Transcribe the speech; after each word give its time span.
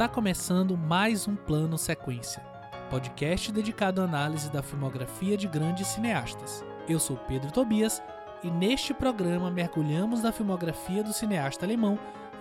Está 0.00 0.08
começando 0.08 0.78
mais 0.78 1.28
um 1.28 1.36
Plano 1.36 1.76
Sequência, 1.76 2.42
podcast 2.88 3.52
dedicado 3.52 4.00
à 4.00 4.04
análise 4.04 4.50
da 4.50 4.62
filmografia 4.62 5.36
de 5.36 5.46
grandes 5.46 5.88
cineastas. 5.88 6.64
Eu 6.88 6.98
sou 6.98 7.18
Pedro 7.28 7.52
Tobias 7.52 8.02
e 8.42 8.50
neste 8.50 8.94
programa 8.94 9.50
mergulhamos 9.50 10.22
na 10.22 10.32
filmografia 10.32 11.04
do 11.04 11.12
cineasta 11.12 11.66
alemão 11.66 11.98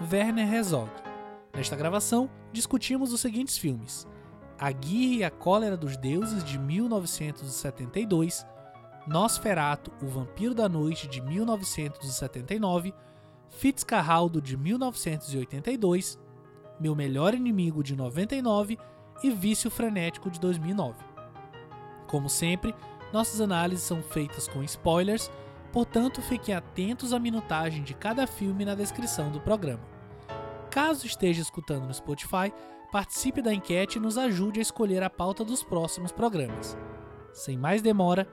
Werner 0.10 0.54
Herzog. 0.54 0.90
Nesta 1.54 1.76
gravação, 1.76 2.30
discutimos 2.54 3.12
os 3.12 3.20
seguintes 3.20 3.58
filmes: 3.58 4.08
A 4.58 4.72
Guia 4.72 5.18
e 5.18 5.24
a 5.26 5.30
Cólera 5.30 5.76
dos 5.76 5.98
Deuses, 5.98 6.46
de 6.46 6.58
1972, 6.58 8.48
Nosferatu, 9.06 9.92
O 10.02 10.08
Vampiro 10.08 10.56
da 10.56 10.70
Noite, 10.70 11.10
de 11.10 11.20
1979, 11.22 12.94
Fitzcarraldo, 13.50 14.42
de 14.42 14.56
1982, 14.56 16.18
Meu 16.80 16.96
Melhor 16.96 17.34
Inimigo, 17.34 17.84
de 17.84 17.96
99 17.96 18.78
e 19.22 19.30
Vício 19.30 19.70
Frenético, 19.70 20.30
de 20.30 20.40
2009. 20.40 20.96
Como 22.08 22.30
sempre, 22.30 22.74
nossas 23.12 23.42
análises 23.42 23.84
são 23.84 24.02
feitas 24.02 24.48
com 24.48 24.64
spoilers, 24.64 25.30
portanto 25.72 26.22
fiquem 26.22 26.56
atentos 26.56 27.14
à 27.14 27.20
minutagem 27.20 27.84
de 27.84 27.94
cada 27.94 28.26
filme 28.26 28.66
na 28.66 28.76
descrição 28.76 29.32
do 29.32 29.42
programa. 29.42 29.84
Caso 30.70 31.06
esteja 31.06 31.42
escutando 31.42 31.86
no 31.86 31.94
Spotify, 31.94 32.54
participe 32.92 33.42
da 33.42 33.54
enquete 33.54 33.98
e 33.98 34.02
nos 34.02 34.18
ajude 34.18 34.60
a 34.60 34.62
escolher 34.62 35.04
a 35.04 35.10
pauta 35.10 35.44
dos 35.44 35.64
próximos 35.64 36.12
programas. 36.12 36.78
Sem 37.34 37.58
mais 37.58 37.82
demora, 37.82 38.28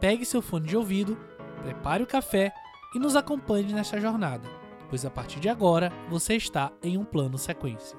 pegue 0.00 0.24
seu 0.24 0.40
fone 0.42 0.66
de 0.66 0.76
ouvido, 0.76 1.16
prepare 1.62 2.02
o 2.02 2.06
café 2.06 2.52
e 2.94 2.98
nos 2.98 3.16
acompanhe 3.16 3.72
nesta 3.72 4.00
jornada, 4.00 4.48
pois 4.92 5.06
a 5.06 5.10
partir 5.10 5.40
de 5.40 5.48
agora 5.48 5.90
você 6.10 6.36
está 6.36 6.70
em 6.82 6.98
um 6.98 7.04
plano 7.04 7.38
sequência. 7.38 7.96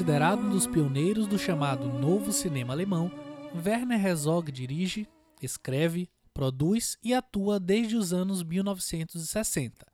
Considerado 0.00 0.40
um 0.40 0.48
dos 0.48 0.66
pioneiros 0.66 1.26
do 1.26 1.38
chamado 1.38 1.86
Novo 1.86 2.32
Cinema 2.32 2.72
Alemão, 2.72 3.12
Werner 3.54 4.02
Herzog 4.02 4.50
dirige, 4.50 5.06
escreve, 5.42 6.08
produz 6.32 6.96
e 7.04 7.12
atua 7.12 7.60
desde 7.60 7.96
os 7.96 8.10
anos 8.10 8.42
1960. 8.42 9.86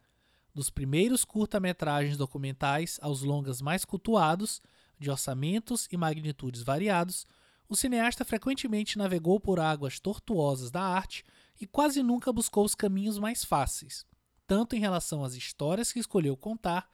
Dos 0.55 0.71
primeiros 0.71 1.25
curta-metragens 1.25 2.17
documentais 2.17 3.01
aos 3.03 3.23
longas 3.23 3.61
mais 3.61 3.85
cultuados, 3.85 4.63
de 4.97 5.11
orçamentos 5.11 5.89
e 5.91 5.97
magnitudes 5.97 6.63
variados, 6.63 7.27
o 7.69 7.75
cineasta 7.75 8.25
frequentemente 8.25 8.97
navegou 8.97 9.41
por 9.41 9.59
águas 9.59 9.99
tortuosas 9.99 10.71
da 10.71 10.83
arte 10.83 11.25
e 11.61 11.67
quase 11.67 12.01
nunca 12.01 12.33
buscou 12.33 12.65
os 12.65 12.77
caminhos 12.77 13.19
mais 13.19 13.45
fáceis, 13.45 14.07
tanto 14.47 14.77
em 14.77 14.79
relação 14.79 15.25
às 15.25 15.35
histórias 15.35 15.91
que 15.91 15.99
escolheu 15.99 16.37
contar, 16.37 16.89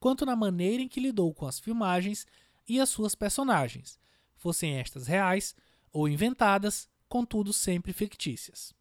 quanto 0.00 0.26
na 0.26 0.34
maneira 0.34 0.82
em 0.82 0.88
que 0.88 0.98
lidou 0.98 1.32
com 1.32 1.46
as 1.46 1.60
filmagens 1.60 2.26
e 2.68 2.80
as 2.80 2.88
suas 2.88 3.14
personagens, 3.14 3.98
fossem 4.34 4.78
estas 4.78 5.06
reais 5.06 5.54
ou 5.92 6.08
inventadas, 6.08 6.88
contudo 7.08 7.52
sempre 7.52 7.92
fictícias. 7.92 8.74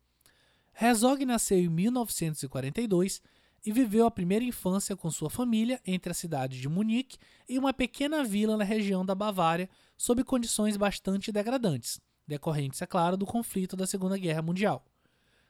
Herzog 0.80 1.26
nasceu 1.26 1.60
em 1.60 1.70
1942 1.70 3.22
e 3.66 3.72
viveu 3.72 4.06
a 4.06 4.12
primeira 4.12 4.46
infância 4.46 4.96
com 4.96 5.10
sua 5.10 5.30
família 5.30 5.82
entre 5.86 6.12
a 6.12 6.16
cidade 6.16 6.60
de 6.62 6.70
Munique 6.70 7.18
e 7.50 7.58
uma 7.58 7.74
pequena 7.74 8.24
vila 8.24 8.56
na 8.56 8.64
região 8.64 9.06
da 9.06 9.16
Bavária, 9.16 9.70
sob 9.98 10.24
condições 10.24 10.78
bastante 10.78 11.32
degradantes, 11.32 12.00
decorrentes, 12.28 12.82
é 12.82 12.86
claro, 12.86 13.18
do 13.18 13.26
conflito 13.26 13.76
da 13.76 13.88
Segunda 13.88 14.18
Guerra 14.18 14.42
Mundial. 14.42 14.86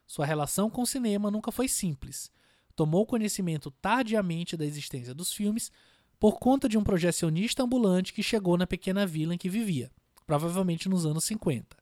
Sua 0.08 0.26
relação 0.26 0.70
com 0.70 0.84
o 0.84 0.88
cinema 0.88 1.32
nunca 1.32 1.52
foi 1.52 1.68
simples. 1.68 2.32
Tomou 2.76 3.06
conhecimento 3.06 3.72
tardiamente 3.72 4.56
da 4.56 4.66
existência 4.66 5.14
dos 5.14 5.34
filmes 5.34 5.72
por 6.20 6.40
conta 6.40 6.68
de 6.68 6.78
um 6.78 6.84
projecionista 6.84 7.64
ambulante 7.64 8.14
que 8.14 8.24
chegou 8.24 8.58
na 8.58 8.68
pequena 8.68 9.06
vila 9.06 9.34
em 9.36 9.38
que 9.38 9.50
vivia, 9.50 9.92
provavelmente 10.26 10.90
nos 10.90 11.06
anos 11.06 11.24
50. 11.26 11.78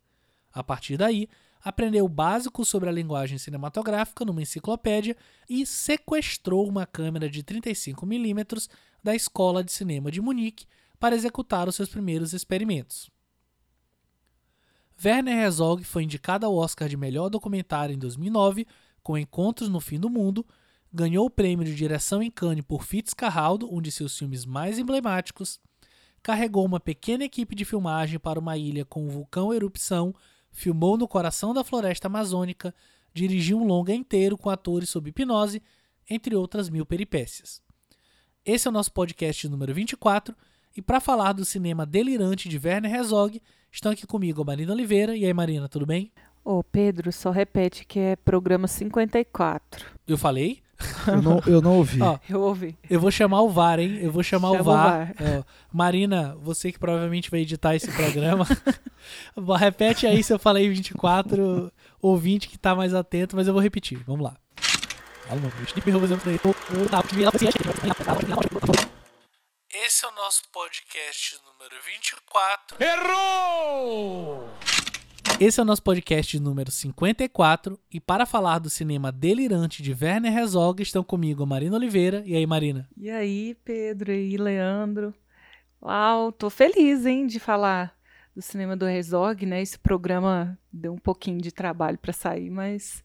A 0.52 0.64
partir 0.64 0.98
daí, 0.98 1.28
aprendeu 1.64 2.06
o 2.06 2.10
básico 2.10 2.66
sobre 2.66 2.90
a 2.90 2.92
linguagem 2.92 3.38
cinematográfica 3.38 4.26
numa 4.26 4.42
enciclopédia 4.42 5.16
e 5.50 5.66
sequestrou 5.66 6.68
uma 6.68 6.86
câmera 6.86 7.30
de 7.30 7.42
35mm 7.44 8.70
da 9.02 9.16
Escola 9.16 9.64
de 9.64 9.72
Cinema 9.72 10.12
de 10.12 10.22
Munique 10.22 10.66
para 11.00 11.16
executar 11.16 11.68
os 11.68 11.76
seus 11.76 11.90
primeiros 11.90 12.34
experimentos. 12.34 13.10
Werner 15.04 15.38
Herzog 15.38 15.84
foi 15.84 16.04
indicado 16.04 16.46
ao 16.46 16.56
Oscar 16.56 16.88
de 16.88 16.96
melhor 16.96 17.30
documentário 17.30 17.94
em 17.94 18.00
2009 18.00 18.68
com 19.02 19.18
Encontros 19.18 19.70
no 19.70 19.82
Fim 19.82 20.00
do 20.00 20.10
Mundo, 20.10 20.46
ganhou 20.94 21.26
o 21.26 21.30
prêmio 21.30 21.66
de 21.66 21.74
direção 21.74 22.22
em 22.22 22.30
Cannes 22.30 22.64
por 22.64 22.84
Fitzcarraldo, 22.84 23.74
um 23.74 23.82
de 23.82 23.92
seus 23.92 24.18
filmes 24.18 24.46
mais 24.46 24.78
emblemáticos, 24.78 25.60
carregou 26.22 26.64
uma 26.64 26.80
pequena 26.80 27.24
equipe 27.24 27.56
de 27.56 27.66
filmagem 27.66 28.20
para 28.20 28.40
uma 28.40 28.56
ilha 28.58 28.86
com 28.86 29.04
um 29.04 29.10
vulcão 29.10 29.54
erupção, 29.54 30.14
filmou 30.52 30.98
no 30.98 31.08
coração 31.08 31.54
da 31.54 31.64
floresta 31.64 32.08
amazônica, 32.08 32.74
dirigiu 33.14 33.60
um 33.60 33.66
longa 33.66 33.94
inteiro 33.94 34.38
com 34.38 34.50
atores 34.50 34.90
sob 34.90 35.10
hipnose, 35.10 35.62
entre 36.10 36.36
outras 36.36 36.70
mil 36.70 36.86
peripécias. 36.86 37.62
Esse 38.46 38.68
é 38.68 38.70
o 38.70 38.74
nosso 38.74 38.92
podcast 38.92 39.48
número 39.50 39.74
24, 39.74 40.36
e 40.76 40.82
para 40.82 41.00
falar 41.00 41.34
do 41.34 41.46
cinema 41.46 41.86
delirante 41.86 42.48
de 42.48 42.60
Werner 42.64 42.94
Herzog, 42.94 43.42
estão 43.72 43.92
aqui 43.92 44.06
comigo 44.08 44.42
a 44.42 44.46
Marina 44.46 44.74
Oliveira. 44.74 45.16
E 45.16 45.26
aí, 45.26 45.34
Marina, 45.34 45.70
tudo 45.70 45.86
bem? 45.86 46.12
Ô, 46.44 46.64
Pedro, 46.64 47.12
só 47.12 47.32
repete 47.32 47.86
que 47.86 48.00
é 48.00 48.16
programa 48.16 48.68
54. 48.68 49.86
Eu 50.08 50.18
falei? 50.18 50.63
Eu 51.08 51.22
não, 51.22 51.42
eu 51.46 51.62
não 51.62 51.78
ouvi. 51.78 52.02
Ó, 52.02 52.18
eu 52.30 52.42
ouvi. 52.42 52.78
Eu 52.90 53.00
vou 53.00 53.12
chamar 53.12 53.42
o 53.42 53.50
VAR, 53.50 53.80
hein? 53.80 54.00
Eu 54.02 54.12
vou 54.12 54.24
chamar 54.24 54.50
Chama 54.50 54.62
o 54.62 54.64
VAR. 54.64 54.86
O 54.86 54.90
VAR. 54.90 55.16
É, 55.20 55.44
Marina, 55.72 56.36
você 56.42 56.72
que 56.72 56.80
provavelmente 56.80 57.30
vai 57.30 57.42
editar 57.42 57.76
esse 57.76 57.92
programa, 57.92 58.46
repete 59.58 60.08
aí 60.08 60.24
se 60.24 60.34
eu 60.34 60.40
falei 60.40 60.70
24, 60.70 61.72
ouvinte 62.02 62.48
que 62.48 62.58
tá 62.58 62.76
mais 62.76 62.94
atento, 62.94 63.36
mas 63.36 63.48
eu 63.48 63.54
vou 63.54 63.62
repetir. 63.62 64.02
Vamos 64.06 64.24
lá. 64.24 64.38
Esse 69.70 70.06
é 70.06 70.08
o 70.08 70.12
nosso 70.16 70.44
podcast 70.52 71.38
número 71.46 71.76
24. 71.84 72.78
Errou! 72.84 74.50
Esse 75.40 75.60
é 75.60 75.64
o 75.64 75.66
nosso 75.66 75.82
podcast 75.82 76.40
número 76.40 76.70
54 76.70 77.78
e 77.92 78.00
para 78.00 78.26
falar 78.26 78.60
do 78.60 78.70
cinema 78.70 79.12
delirante 79.12 79.82
de 79.82 79.92
Werner 79.92 80.38
Herzog 80.38 80.82
estão 80.82 81.04
comigo 81.04 81.44
a 81.44 81.46
Marina 81.46 81.76
Oliveira. 81.76 82.24
E 82.26 82.36
aí, 82.36 82.46
Marina? 82.46 82.88
E 82.96 83.10
aí, 83.10 83.58
Pedro 83.66 84.12
e 84.12 84.38
Leandro? 84.38 85.14
Uau, 85.82 86.32
tô 86.32 86.50
feliz, 86.50 87.06
hein, 87.06 87.26
de 87.26 87.40
falar 87.40 87.98
do 88.36 88.42
cinema 88.42 88.78
do 88.78 88.88
Herzog, 88.88 89.46
né? 89.46 89.62
Esse 89.62 89.78
programa 89.78 90.58
deu 90.72 90.94
um 90.94 90.98
pouquinho 90.98 91.42
de 91.42 91.52
trabalho 91.52 91.98
para 91.98 92.14
sair, 92.14 92.50
mas 92.50 93.04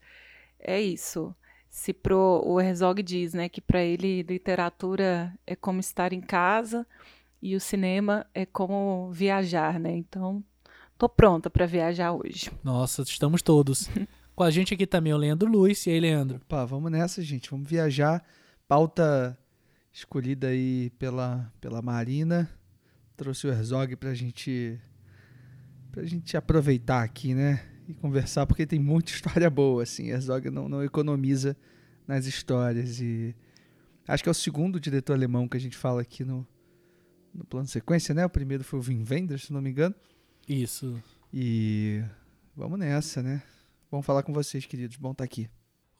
é 0.61 0.81
isso. 0.81 1.35
Se 1.70 1.93
pro 1.93 2.43
o 2.44 2.61
Herzog 2.61 3.02
diz, 3.02 3.35
né, 3.35 3.49
que 3.49 3.61
para 3.61 3.82
ele 3.82 4.23
literatura 4.23 5.35
é 5.47 5.56
como 5.56 5.81
estar 5.81 6.12
em 6.12 6.20
casa 6.20 6.87
e 7.41 7.56
o 7.56 7.61
cinema 7.61 8.26
é 8.35 8.44
como 8.44 9.11
viajar, 9.12 9.81
né? 9.81 9.93
Então, 9.93 10.44
Tô 10.99 11.09
pronta 11.09 11.49
para 11.49 11.65
viajar 11.65 12.12
hoje. 12.12 12.50
Nossa, 12.65 13.03
estamos 13.03 13.41
todos. 13.41 13.89
Com 14.35 14.43
a 14.43 14.50
gente 14.50 14.75
aqui 14.75 14.85
também 14.85 15.12
o 15.12 15.17
Leandro 15.17 15.49
Luiz. 15.49 15.87
E 15.87 15.91
aí, 15.91 16.00
Leandro? 16.00 16.39
Opa, 16.39 16.65
vamos 16.65 16.91
nessa, 16.91 17.23
gente. 17.23 17.49
Vamos 17.53 17.71
viajar. 17.71 18.25
Pauta 18.67 19.39
escolhida 19.93 20.49
aí 20.49 20.91
pela, 20.99 21.53
pela 21.61 21.81
Marina. 21.81 22.50
Trouxe 23.17 23.47
o 23.47 23.50
Herzog 23.50 23.95
pra 23.95 24.12
gente, 24.12 24.77
pra 25.93 26.05
gente 26.05 26.37
aproveitar 26.37 27.05
aqui, 27.05 27.33
né? 27.33 27.65
E 27.87 27.95
conversar, 27.95 28.45
porque 28.45 28.67
tem 28.67 28.81
muita 28.81 29.12
história 29.15 29.49
boa, 29.49 29.85
assim. 29.85 30.09
Herzog 30.09 30.50
não, 30.50 30.69
não 30.69 30.83
economiza 30.83 31.56
nas 32.09 32.27
histórias. 32.27 33.00
E 33.00 33.37
acho 34.09 34.25
que 34.25 34.29
é 34.29 34.33
o 34.33 34.35
segundo 34.35 34.81
diretor 34.81 35.12
alemão 35.12 35.47
que 35.47 35.56
a 35.56 35.61
gente 35.61 35.77
fala 35.77 36.03
aqui 36.03 36.25
no, 36.25 36.45
no 37.33 37.45
plano 37.45 37.69
sequência, 37.69 38.12
né? 38.12 38.27
O 38.27 38.31
primeiro 38.31 38.65
foi 38.65 38.81
o 38.81 38.83
Wim 38.83 39.05
Wenders, 39.09 39.45
se 39.45 39.53
não 39.53 39.62
me 39.62 39.71
engano. 39.71 39.95
Isso. 40.49 41.03
E 41.33 42.03
vamos 42.56 42.79
nessa, 42.79 43.23
né? 43.23 43.43
Vamos 43.91 44.06
falar 44.06 44.23
com 44.23 44.33
vocês, 44.33 44.65
queridos. 44.65 44.97
Bom 44.97 45.12
estar 45.12 45.23
tá 45.23 45.25
aqui. 45.25 45.50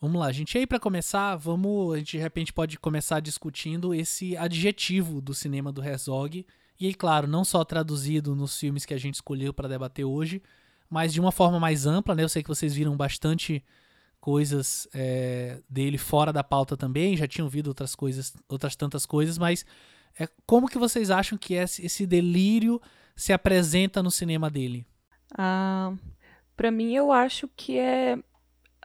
Vamos 0.01 0.19
lá, 0.19 0.33
gente. 0.33 0.55
E 0.55 0.59
aí, 0.59 0.67
para 0.67 0.81
começar, 0.81 1.37
vamos. 1.37 1.95
A 1.95 1.99
gente 1.99 2.17
de 2.17 2.23
repente 2.23 2.53
pode 2.53 2.79
começar 2.79 3.21
discutindo 3.21 3.93
esse 3.93 4.37
adjetivo 4.37 5.21
do 5.21 5.35
cinema 5.35 5.71
do 5.71 5.85
Herzog. 5.85 6.47
E 6.81 6.87
aí, 6.87 6.95
claro, 6.95 7.27
não 7.27 7.45
só 7.45 7.63
traduzido 7.65 8.35
nos 8.35 8.59
filmes 8.59 8.87
que 8.87 8.95
a 8.95 8.99
gente 8.99 9.17
escolheu 9.17 9.53
para 9.53 9.69
debater 9.69 10.05
hoje, 10.05 10.41
mas 10.89 11.13
de 11.13 11.21
uma 11.21 11.33
forma 11.33 11.61
mais 11.61 11.87
ampla, 11.87 12.15
né? 12.15 12.23
Eu 12.23 12.29
sei 12.29 12.43
que 12.43 12.49
vocês 12.49 12.75
viram 12.75 12.97
bastante 12.97 13.63
coisas 14.21 14.89
é, 14.95 15.61
dele 15.69 15.99
fora 15.99 16.33
da 16.33 16.43
pauta 16.43 16.77
também, 16.77 17.17
já 17.17 17.27
tinham 17.27 17.47
ouvido 17.47 17.69
outras 17.69 17.95
coisas, 17.95 18.33
outras 18.49 18.77
tantas 18.77 19.05
coisas, 19.05 19.39
mas 19.39 19.65
é, 20.19 20.29
como 20.47 20.69
que 20.69 20.79
vocês 20.79 21.11
acham 21.11 21.39
que 21.39 21.55
esse 21.55 22.07
delírio 22.07 22.81
se 23.19 23.33
apresenta 23.33 24.01
no 24.01 24.13
cinema 24.13 24.49
dele? 24.49 24.87
Ah, 25.37 25.93
para 26.57 26.71
mim, 26.71 26.95
eu 26.95 27.11
acho 27.11 27.49
que 27.49 27.77
é 27.77 28.17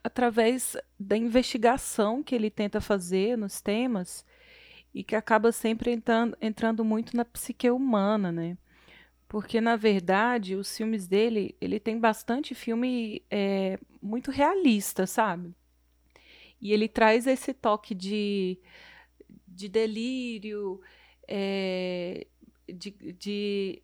através 0.03 0.75
da 0.99 1.15
investigação 1.15 2.23
que 2.23 2.33
ele 2.33 2.49
tenta 2.49 2.81
fazer 2.81 3.37
nos 3.37 3.61
temas 3.61 4.25
e 4.91 5.03
que 5.03 5.15
acaba 5.15 5.51
sempre 5.51 5.91
entrando, 5.91 6.35
entrando 6.41 6.83
muito 6.83 7.15
na 7.15 7.23
psique 7.23 7.69
humana, 7.69 8.31
né? 8.31 8.57
Porque, 9.27 9.61
na 9.61 9.75
verdade, 9.75 10.55
os 10.55 10.75
filmes 10.75 11.07
dele, 11.07 11.55
ele 11.61 11.79
tem 11.79 11.99
bastante 11.99 12.55
filme 12.55 13.23
é, 13.29 13.79
muito 14.01 14.31
realista, 14.31 15.05
sabe? 15.05 15.53
E 16.59 16.73
ele 16.73 16.87
traz 16.87 17.27
esse 17.27 17.53
toque 17.53 17.93
de, 17.93 18.59
de 19.47 19.69
delírio, 19.69 20.81
é, 21.27 22.25
de, 22.67 22.91
de, 23.13 23.83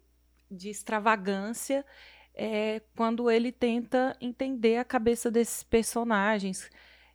de 0.50 0.69
extravagância, 0.69 1.86
é, 2.34 2.81
quando 2.96 3.30
ele 3.30 3.51
tenta 3.51 4.16
entender 4.22 4.78
a 4.78 4.86
cabeça 4.86 5.30
desses 5.30 5.62
personagens, 5.62 6.69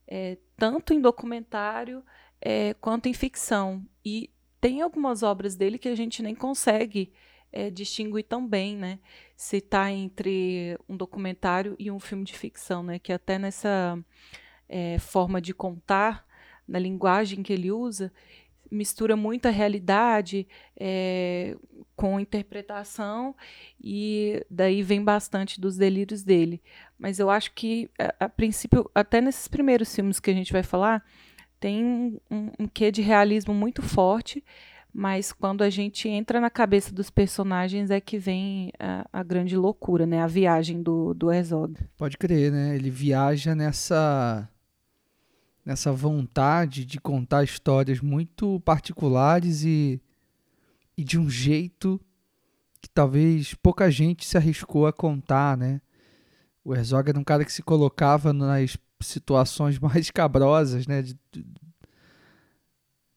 é, 0.07 0.37
tanto 0.57 0.93
em 0.93 1.01
documentário 1.01 2.05
é, 2.41 2.75
quanto 2.75 3.09
em 3.09 3.15
ficção. 3.15 3.85
E 4.05 4.31
tem 4.61 4.83
algumas 4.83 5.23
obras 5.23 5.57
dele 5.57 5.79
que 5.79 5.89
a 5.89 5.95
gente 5.95 6.23
nem 6.23 6.35
consegue 6.35 7.13
distinguir 7.73 8.25
tão 8.25 8.45
bem, 8.45 8.77
né? 8.77 8.99
Se 9.37 9.59
está 9.59 9.89
entre 9.89 10.77
um 10.89 10.97
documentário 10.97 11.77
e 11.79 11.89
um 11.89 12.01
filme 12.01 12.25
de 12.25 12.37
ficção, 12.37 12.83
né? 12.83 12.99
Que 12.99 13.13
até 13.13 13.39
nessa 13.39 13.97
forma 14.99 15.41
de 15.41 15.55
contar, 15.55 16.27
na 16.67 16.81
linguagem 16.81 17.45
que 17.45 17.53
ele 17.53 17.71
usa, 17.71 18.13
mistura 18.71 19.17
muita 19.17 19.51
realidade 19.51 20.47
é, 20.79 21.57
com 21.97 22.19
interpretação 22.19 23.35
e 23.83 24.45
daí 24.51 24.83
vem 24.83 25.03
bastante 25.03 25.61
dos 25.61 25.77
delírios 25.77 26.23
dele. 26.23 26.63
Mas 26.99 27.19
eu 27.19 27.31
acho 27.31 27.53
que, 27.53 27.91
a, 27.99 28.27
a 28.27 28.29
princípio, 28.29 28.91
até 28.95 29.21
nesses 29.21 29.49
primeiros 29.49 29.95
filmes 29.95 30.21
que 30.21 30.31
a 30.31 30.35
gente 30.35 30.53
vai 30.53 30.63
falar, 30.63 31.05
tem 31.61 31.85
um, 32.31 32.51
um, 32.59 32.67
quê 32.67 32.91
de 32.91 33.01
realismo 33.01 33.55
muito 33.55 33.81
forte, 33.81 34.45
mas 34.93 35.33
quando 35.33 35.63
a 35.63 35.71
gente 35.71 36.09
entra 36.09 36.41
na 36.41 36.51
cabeça 36.51 36.93
dos 36.93 37.11
personagens 37.11 37.91
é 37.91 38.01
que 38.01 38.19
vem 38.19 38.71
a, 38.79 39.07
a, 39.13 39.23
grande 39.23 39.57
loucura, 39.57 40.07
né? 40.07 40.23
A 40.23 40.27
viagem 40.27 40.83
do, 40.83 41.15
do 41.15 41.33
Herzog. 41.33 41.75
Pode 41.97 42.17
crer, 42.17 42.53
né? 42.53 42.77
Ele 42.77 42.91
viaja 42.91 43.55
nessa 43.55 44.49
nessa 45.65 45.91
vontade 45.93 46.85
de 46.85 47.01
contar 47.01 47.43
histórias 47.43 48.01
muito 48.01 48.61
particulares 48.61 49.65
e, 49.65 50.01
e 50.97 51.03
de 51.03 51.19
um 51.19 51.29
jeito 51.31 52.01
que 52.81 52.89
talvez 52.91 53.55
pouca 53.55 53.91
gente 53.91 54.27
se 54.27 54.37
arriscou 54.37 54.87
a 54.87 54.93
contar, 54.93 55.57
né? 55.57 55.81
O 56.63 56.75
Herzog 56.75 57.09
era 57.09 57.19
um 57.19 57.25
cara 57.25 57.45
que 57.45 57.53
se 57.53 57.63
colocava 57.63 58.33
nas 58.33 58.77
situações 59.01 59.79
mais 59.81 60.11
cabrosas, 60.11 60.87
né? 60.87 61.01
De, 61.01 61.17
de, 61.33 61.47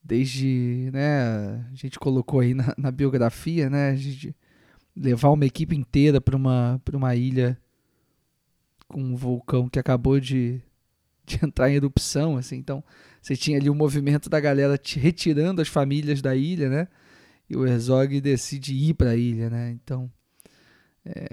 desde, 0.01 0.89
né? 0.93 1.67
A 1.69 1.75
gente 1.75 1.99
colocou 1.99 2.39
aí 2.39 2.53
na, 2.53 2.73
na 2.77 2.91
biografia, 2.91 3.69
né? 3.69 3.93
De 3.93 4.33
levar 4.95 5.29
uma 5.29 5.45
equipe 5.45 5.75
inteira 5.75 6.21
para 6.21 6.35
uma, 6.35 6.81
uma 6.93 7.15
ilha 7.15 7.59
com 8.87 9.01
um 9.01 9.15
vulcão 9.15 9.67
que 9.67 9.77
acabou 9.77 10.19
de 10.19 10.61
de 11.27 11.45
entrar 11.45 11.69
em 11.69 11.75
erupção, 11.75 12.37
assim. 12.37 12.55
Então, 12.55 12.83
você 13.21 13.35
tinha 13.35 13.57
ali 13.57 13.69
o 13.69 13.75
movimento 13.75 14.29
da 14.29 14.39
galera 14.39 14.79
retirando 14.95 15.61
as 15.61 15.67
famílias 15.67 16.21
da 16.21 16.33
ilha, 16.35 16.69
né? 16.69 16.87
E 17.49 17.55
o 17.55 17.67
Herzog 17.67 18.19
decide 18.21 18.73
ir 18.73 18.93
para 18.93 19.11
a 19.11 19.15
ilha, 19.15 19.49
né? 19.49 19.71
Então, 19.71 20.09
é, 21.05 21.27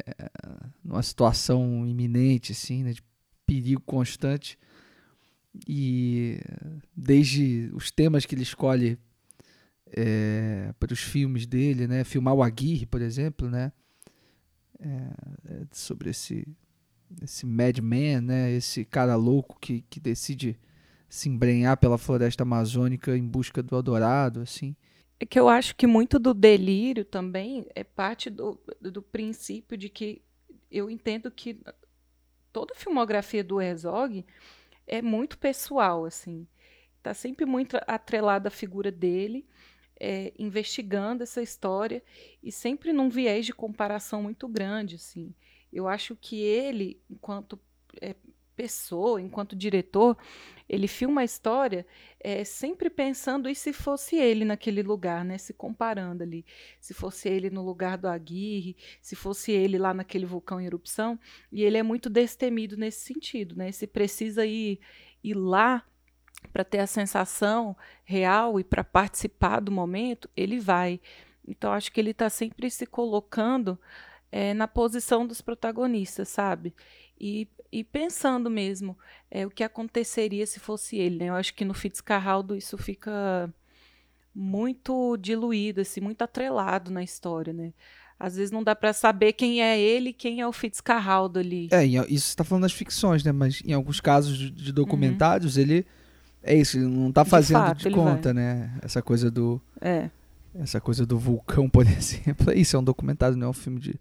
numa 0.85 1.03
situação 1.03 1.87
iminente, 1.87 2.53
assim, 2.53 2.83
né? 2.83 2.93
De 2.93 3.03
perigo 3.47 3.81
constante. 3.83 4.59
E 5.69 6.41
desde 6.97 7.71
os 7.73 7.93
temas 7.93 8.27
que 8.27 8.35
ele 8.35 8.43
escolhe 8.43 8.99
é, 9.97 10.75
para 10.81 10.93
os 10.93 11.01
filmes 11.01 11.47
dele, 11.47 11.87
né? 11.87 12.03
Filmar 12.03 12.35
o 12.35 12.43
Aguirre, 12.43 12.87
por 12.87 13.01
exemplo, 13.01 13.49
né? 13.49 13.73
É 14.81 15.67
sobre 15.71 16.11
esse 16.11 16.45
esse 17.23 17.47
madman, 17.47 18.21
né? 18.21 18.53
Esse 18.53 18.85
cara 18.85 19.17
louco 19.17 19.59
que, 19.61 19.83
que 19.89 20.01
decide 20.01 20.59
se 21.09 21.29
embrenhar 21.29 21.77
pela 21.77 21.97
floresta 21.99 22.43
amazônica 22.43 23.17
em 23.17 23.27
busca 23.27 23.63
do 23.63 23.77
Eldorado, 23.77 24.41
assim. 24.41 24.75
É 25.21 25.25
que 25.25 25.39
eu 25.39 25.49
acho 25.49 25.77
que 25.77 25.87
muito 25.87 26.19
do 26.19 26.35
delírio 26.35 27.05
também 27.05 27.67
é 27.75 27.85
parte 27.85 28.29
do, 28.29 28.61
do 28.81 29.01
princípio 29.01 29.77
de 29.77 29.89
que 29.89 30.23
eu 30.71 30.91
entendo 30.91 31.31
que 31.31 31.61
toda 32.53 32.75
a 32.75 32.77
filmografia 32.77 33.45
do 33.45 33.61
Herzog 33.61 34.25
é 34.87 35.01
muito 35.01 35.39
pessoal, 35.39 36.05
assim. 36.05 36.47
Tá 37.03 37.15
sempre 37.15 37.47
muito 37.47 37.79
atrelada 37.87 38.49
à 38.49 38.51
figura 38.51 38.91
dele, 38.91 39.47
é, 40.01 40.33
investigando 40.39 41.23
essa 41.23 41.41
história 41.41 42.03
e 42.43 42.51
sempre 42.51 42.93
num 42.93 43.09
viés 43.09 43.47
de 43.47 43.53
comparação 43.53 44.23
muito 44.23 44.49
grande, 44.49 44.97
assim. 44.97 45.35
Eu 45.75 45.89
acho 45.89 46.17
que 46.17 46.41
ele, 46.41 47.01
enquanto 47.11 47.59
é, 48.01 48.15
pessoa, 48.55 49.21
enquanto 49.21 49.57
diretor, 49.57 50.17
ele 50.69 50.87
filma 50.87 51.21
a 51.21 51.25
história 51.25 51.87
é, 52.21 52.45
sempre 52.45 52.89
pensando 52.89 53.49
e 53.49 53.55
se 53.55 53.73
fosse 53.73 54.17
ele 54.17 54.45
naquele 54.45 54.83
lugar, 54.83 55.25
né? 55.25 55.37
Se 55.37 55.53
comparando 55.53 56.23
ali. 56.23 56.45
Se 56.81 56.95
fosse 56.95 57.29
ele 57.29 57.51
no 57.51 57.65
lugar 57.65 57.99
do 57.99 58.09
Aguirre, 58.09 58.77
se 59.03 59.15
fosse 59.15 59.53
ele 59.53 59.77
lá 59.77 59.93
naquele 59.93 60.25
vulcão 60.25 60.61
em 60.61 60.67
erupção. 60.67 61.19
E 61.53 61.63
ele 61.63 61.77
é 61.77 61.83
muito 61.83 62.09
destemido 62.09 62.77
nesse 62.77 63.01
sentido, 63.01 63.57
né? 63.57 63.73
Se 63.73 63.87
precisa 63.87 64.47
ir, 64.47 64.81
ir 65.23 65.35
lá 65.35 65.85
para 66.53 66.65
ter 66.65 66.79
a 66.79 66.87
sensação 66.87 67.77
real 68.05 68.61
e 68.61 68.65
para 68.65 68.85
participar 68.85 69.61
do 69.61 69.73
momento, 69.73 70.31
ele 70.37 70.59
vai. 70.61 71.01
Então, 71.47 71.73
acho 71.73 71.93
que 71.93 72.01
ele 72.01 72.11
está 72.11 72.31
sempre 72.31 72.71
se 72.71 72.87
colocando 72.87 73.79
é, 74.37 74.53
na 74.53 74.67
posição 74.67 75.25
dos 75.25 75.41
protagonistas, 75.41 76.29
sabe? 76.29 76.75
E, 77.21 77.47
e 77.71 77.85
pensando 77.85 78.51
mesmo 78.51 78.99
é, 79.31 79.47
o 79.47 79.51
que 79.51 79.63
aconteceria 79.63 80.45
se 80.45 80.59
fosse 80.59 80.97
ele. 80.97 81.19
Né? 81.19 81.27
Eu 81.27 81.37
acho 81.37 81.55
que 81.55 81.65
no 81.65 81.73
Fitzcarraldo 81.73 82.57
isso 82.57 82.77
fica 82.77 83.49
muito 84.35 85.17
diluído, 85.19 85.83
assim, 85.83 86.01
muito 86.01 86.23
atrelado 86.23 86.91
na 86.91 87.01
história, 87.01 87.53
né? 87.53 87.73
Às 88.19 88.35
vezes 88.35 88.51
não 88.51 88.65
dá 88.65 88.75
para 88.75 88.93
saber 88.93 89.35
quem 89.35 89.63
é 89.63 89.79
ele 89.79 90.11
e 90.11 90.13
quem 90.13 90.41
é 90.41 90.47
o 90.49 90.53
Fitzcarraldo 90.53 91.39
ali. 91.39 91.69
É, 91.71 91.85
isso 91.85 92.31
está 92.31 92.43
falando 92.43 92.63
das 92.63 92.73
ficções, 92.73 93.23
né? 93.23 93.31
Mas 93.31 93.63
em 93.65 93.73
alguns 93.73 94.01
casos 94.01 94.37
de 94.37 94.73
documentários, 94.73 95.55
uhum. 95.55 95.63
ele 95.63 95.87
é 96.43 96.57
isso, 96.57 96.77
ele 96.77 96.87
não 96.87 97.11
está 97.11 97.25
fazendo 97.25 97.61
de, 97.61 97.67
fato, 97.69 97.89
de 97.89 97.91
conta, 97.91 98.35
vai. 98.35 98.43
né? 98.43 98.79
Essa 98.83 99.01
coisa 99.01 99.31
do 99.31 99.61
é. 99.81 100.11
essa 100.57 100.81
coisa 100.81 101.07
do 101.07 101.17
vulcão, 101.17 101.71
por 101.71 101.87
exemplo. 101.87 102.51
É 102.51 102.59
isso, 102.59 102.75
é 102.75 102.81
um 102.81 102.85
documentário, 102.85 103.37
não 103.37 103.47
é 103.47 103.51
um 103.51 103.53
filme 103.53 103.79
de 103.79 103.95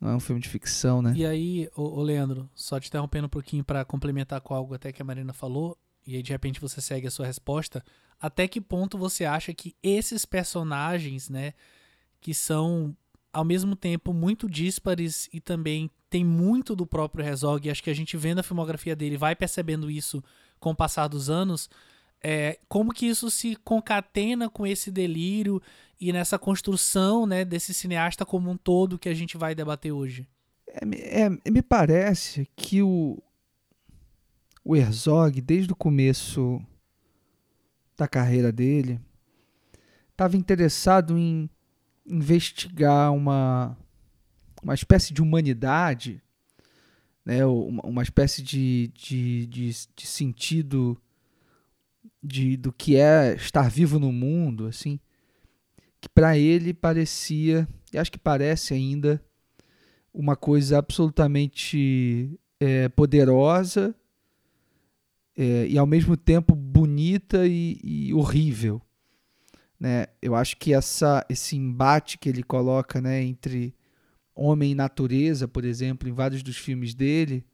não 0.00 0.10
é 0.10 0.16
um 0.16 0.20
filme 0.20 0.40
de 0.40 0.48
ficção, 0.48 1.02
né? 1.02 1.12
E 1.16 1.26
aí, 1.26 1.68
ô, 1.74 1.98
ô 1.98 2.02
Leandro, 2.02 2.48
só 2.54 2.78
te 2.78 2.88
interrompendo 2.88 3.26
um 3.26 3.30
pouquinho 3.30 3.64
para 3.64 3.84
complementar 3.84 4.40
com 4.40 4.54
algo 4.54 4.74
até 4.74 4.92
que 4.92 5.02
a 5.02 5.04
Marina 5.04 5.32
falou, 5.32 5.76
e 6.06 6.16
aí 6.16 6.22
de 6.22 6.32
repente 6.32 6.60
você 6.60 6.80
segue 6.80 7.06
a 7.06 7.10
sua 7.10 7.26
resposta. 7.26 7.84
Até 8.20 8.46
que 8.48 8.60
ponto 8.60 8.96
você 8.96 9.24
acha 9.24 9.52
que 9.52 9.74
esses 9.82 10.24
personagens, 10.24 11.28
né, 11.28 11.52
que 12.20 12.32
são 12.32 12.96
ao 13.32 13.44
mesmo 13.44 13.76
tempo 13.76 14.12
muito 14.12 14.48
díspares 14.48 15.28
e 15.32 15.40
também 15.40 15.90
tem 16.08 16.24
muito 16.24 16.74
do 16.74 16.86
próprio 16.86 17.24
Herzog, 17.24 17.68
acho 17.68 17.82
que 17.82 17.90
a 17.90 17.94
gente 17.94 18.16
vendo 18.16 18.38
a 18.38 18.42
filmografia 18.42 18.96
dele 18.96 19.16
vai 19.16 19.36
percebendo 19.36 19.90
isso 19.90 20.22
com 20.58 20.70
o 20.70 20.76
passar 20.76 21.08
dos 21.08 21.28
anos, 21.28 21.68
é, 22.22 22.58
como 22.68 22.92
que 22.92 23.06
isso 23.06 23.30
se 23.30 23.54
concatena 23.56 24.48
com 24.48 24.66
esse 24.66 24.90
delírio 24.90 25.62
e 26.00 26.12
nessa 26.12 26.38
construção 26.38 27.26
né, 27.26 27.44
desse 27.44 27.74
cineasta 27.74 28.24
como 28.24 28.50
um 28.50 28.56
todo 28.56 28.98
que 28.98 29.08
a 29.08 29.14
gente 29.14 29.36
vai 29.36 29.54
debater 29.54 29.92
hoje? 29.92 30.28
É, 30.68 31.24
é, 31.24 31.50
me 31.50 31.62
parece 31.62 32.48
que 32.54 32.82
o, 32.82 33.22
o 34.64 34.76
Herzog, 34.76 35.40
desde 35.40 35.72
o 35.72 35.76
começo 35.76 36.60
da 37.96 38.06
carreira 38.06 38.52
dele, 38.52 39.00
estava 40.10 40.36
interessado 40.36 41.18
em 41.18 41.50
investigar 42.06 43.12
uma, 43.12 43.76
uma 44.62 44.74
espécie 44.74 45.12
de 45.12 45.20
humanidade 45.20 46.22
né, 47.28 47.44
uma, 47.44 47.82
uma 47.84 48.02
espécie 48.02 48.40
de, 48.40 48.90
de, 48.94 49.46
de, 49.48 49.70
de 49.94 50.06
sentido 50.06 50.96
de, 52.22 52.56
do 52.56 52.72
que 52.72 52.96
é 52.96 53.34
estar 53.34 53.68
vivo 53.68 53.98
no 53.98 54.10
mundo, 54.10 54.66
assim, 54.66 54.98
que 56.00 56.08
para 56.08 56.38
ele 56.38 56.72
parecia, 56.72 57.68
e 57.92 57.98
acho 57.98 58.12
que 58.12 58.18
parece 58.18 58.74
ainda, 58.74 59.22
uma 60.12 60.36
coisa 60.36 60.78
absolutamente 60.78 62.38
é, 62.60 62.88
poderosa 62.88 63.94
é, 65.36 65.66
e 65.68 65.78
ao 65.78 65.86
mesmo 65.86 66.16
tempo 66.16 66.54
bonita 66.54 67.46
e, 67.46 67.78
e, 67.82 68.14
horrível. 68.14 68.82
Né? 69.78 70.06
Eu 70.20 70.34
acho 70.34 70.56
que 70.56 70.74
essa, 70.74 71.24
esse 71.28 71.56
embate 71.56 72.18
que 72.18 72.28
ele 72.28 72.42
coloca 72.42 73.00
né, 73.00 73.22
entre 73.22 73.72
homem 74.34 74.72
e 74.72 74.74
natureza, 74.74 75.46
por 75.46 75.64
exemplo, 75.64 76.08
em 76.08 76.12
vários 76.12 76.42
dos 76.42 76.56
filmes 76.56 76.94
dele, 76.94 77.44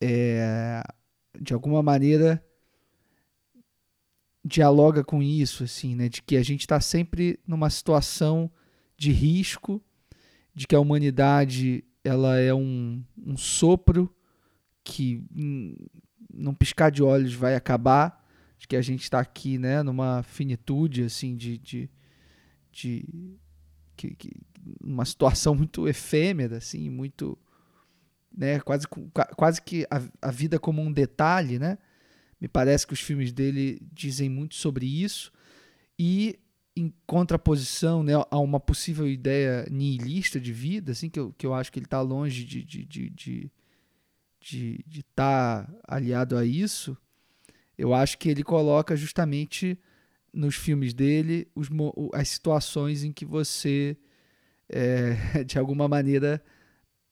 é, 0.00 0.82
de 1.40 1.54
alguma 1.54 1.82
maneira 1.82 2.44
dialoga 4.46 5.02
com 5.02 5.22
isso, 5.22 5.64
assim, 5.64 5.94
né? 5.96 6.08
De 6.08 6.22
que 6.22 6.36
a 6.36 6.42
gente 6.42 6.60
está 6.60 6.80
sempre 6.80 7.38
numa 7.46 7.68
situação 7.68 8.50
de 8.96 9.10
risco, 9.10 9.82
de 10.54 10.66
que 10.66 10.74
a 10.74 10.80
humanidade 10.80 11.84
ela 12.04 12.38
é 12.38 12.54
um, 12.54 13.02
um 13.18 13.36
sopro 13.36 14.14
que 14.84 15.24
num 16.32 16.54
piscar 16.54 16.90
de 16.90 17.02
olhos 17.02 17.34
vai 17.34 17.56
acabar, 17.56 18.24
de 18.56 18.68
que 18.68 18.76
a 18.76 18.82
gente 18.82 19.02
está 19.02 19.18
aqui, 19.18 19.58
né? 19.58 19.82
Numa 19.82 20.22
finitude, 20.22 21.02
assim, 21.02 21.36
de, 21.36 21.58
de, 21.58 21.90
de 22.70 23.36
que, 23.96 24.14
que, 24.14 24.30
uma 24.80 25.04
situação 25.04 25.54
muito 25.56 25.88
efêmera, 25.88 26.58
assim, 26.58 26.88
muito, 26.88 27.36
né? 28.34 28.60
Quase, 28.60 28.86
quase 29.36 29.60
que 29.60 29.84
a, 29.90 30.00
a 30.22 30.30
vida 30.30 30.60
como 30.60 30.80
um 30.80 30.92
detalhe, 30.92 31.58
né? 31.58 31.76
Me 32.40 32.48
parece 32.48 32.86
que 32.86 32.92
os 32.92 33.00
filmes 33.00 33.32
dele 33.32 33.80
dizem 33.92 34.28
muito 34.28 34.54
sobre 34.54 34.86
isso. 34.86 35.32
E 35.98 36.38
em 36.76 36.92
contraposição 37.06 38.02
né, 38.02 38.12
a 38.30 38.38
uma 38.38 38.60
possível 38.60 39.08
ideia 39.08 39.66
nihilista 39.70 40.38
de 40.38 40.52
vida, 40.52 40.92
assim, 40.92 41.08
que 41.08 41.18
eu, 41.18 41.32
que 41.32 41.46
eu 41.46 41.54
acho 41.54 41.72
que 41.72 41.78
ele 41.78 41.86
está 41.86 42.02
longe 42.02 42.44
de 42.44 42.58
estar 42.58 42.68
de, 42.68 42.84
de, 42.84 43.50
de, 44.38 44.84
de, 44.86 45.02
tá 45.14 45.66
aliado 45.88 46.36
a 46.36 46.44
isso, 46.44 46.96
eu 47.78 47.94
acho 47.94 48.18
que 48.18 48.28
ele 48.28 48.42
coloca 48.42 48.94
justamente 48.94 49.78
nos 50.32 50.54
filmes 50.54 50.92
dele 50.92 51.48
os, 51.54 51.68
as 52.12 52.28
situações 52.28 53.02
em 53.02 53.12
que 53.12 53.24
você, 53.24 53.96
é, 54.68 55.44
de 55.44 55.58
alguma 55.58 55.88
maneira, 55.88 56.44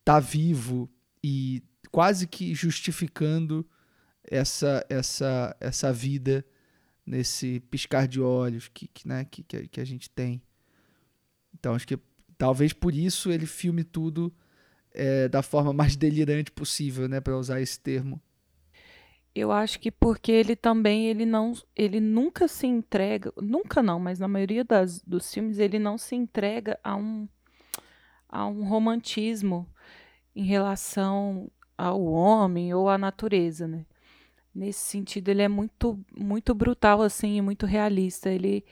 está 0.01 0.21
vivo 0.21 0.91
e 1.23 1.63
quase 1.91 2.27
que 2.27 2.55
justificando 2.55 3.67
essa 4.31 4.85
essa 4.89 5.57
essa 5.61 5.93
vida 5.93 6.45
nesse 7.07 7.61
piscar 7.71 8.09
de 8.09 8.21
olhos 8.21 8.69
que, 8.69 8.89
que, 8.89 9.07
né, 9.07 9.27
que, 9.31 9.43
que 9.43 9.81
a 9.81 9.85
gente 9.85 10.09
tem. 10.09 10.43
Então 11.53 11.75
acho 11.75 11.87
que 11.87 11.99
talvez 12.39 12.73
por 12.73 12.95
isso 12.95 13.31
ele 13.31 13.47
filme 13.47 13.85
tudo 13.85 14.35
é, 14.93 15.29
da 15.29 15.43
forma 15.43 15.73
mais 15.73 15.97
delirante 15.97 16.51
possível, 16.51 17.09
né, 17.09 17.21
para 17.21 17.37
usar 17.37 17.61
esse 17.61 17.79
termo. 17.79 18.21
Eu 19.35 19.51
acho 19.51 19.81
que 19.81 19.91
porque 19.91 20.31
ele 20.31 20.55
também 20.55 21.07
ele 21.07 21.27
não 21.27 21.53
ele 21.75 21.99
nunca 21.99 22.47
se 22.47 22.67
entrega, 22.67 23.33
nunca 23.37 23.83
não, 23.83 23.99
mas 23.99 24.21
na 24.21 24.29
maioria 24.29 24.65
das, 24.65 25.01
dos 25.01 25.33
filmes 25.33 25.59
ele 25.59 25.79
não 25.79 25.99
se 25.99 26.15
entrega 26.15 26.79
a 26.83 26.95
um 26.95 27.29
a 28.29 28.47
um 28.47 28.65
romantismo 28.65 29.69
em 30.35 30.45
relação 30.45 31.51
ao 31.77 32.05
homem 32.05 32.73
ou 32.75 32.89
à 32.89 32.97
natureza, 32.97 33.67
né? 33.67 33.85
Nesse 34.55 34.81
sentido 34.81 35.29
ele 35.29 35.43
é 35.43 35.49
muito 35.49 35.99
muito 36.17 36.55
brutal 36.55 37.03
assim 37.03 37.37
e 37.37 37.43
muito 37.43 37.67
realista. 37.67 38.31
Ele 38.31 38.65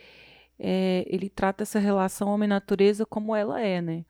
é, 0.59 1.05
ele 1.09 1.29
trata 1.29 1.63
essa 1.63 1.79
relação 1.79 2.29
homem 2.29 2.49
natureza 2.49 3.05
como 3.05 3.35
ela 3.35 3.61
é 3.61 3.81
né? 3.83 4.05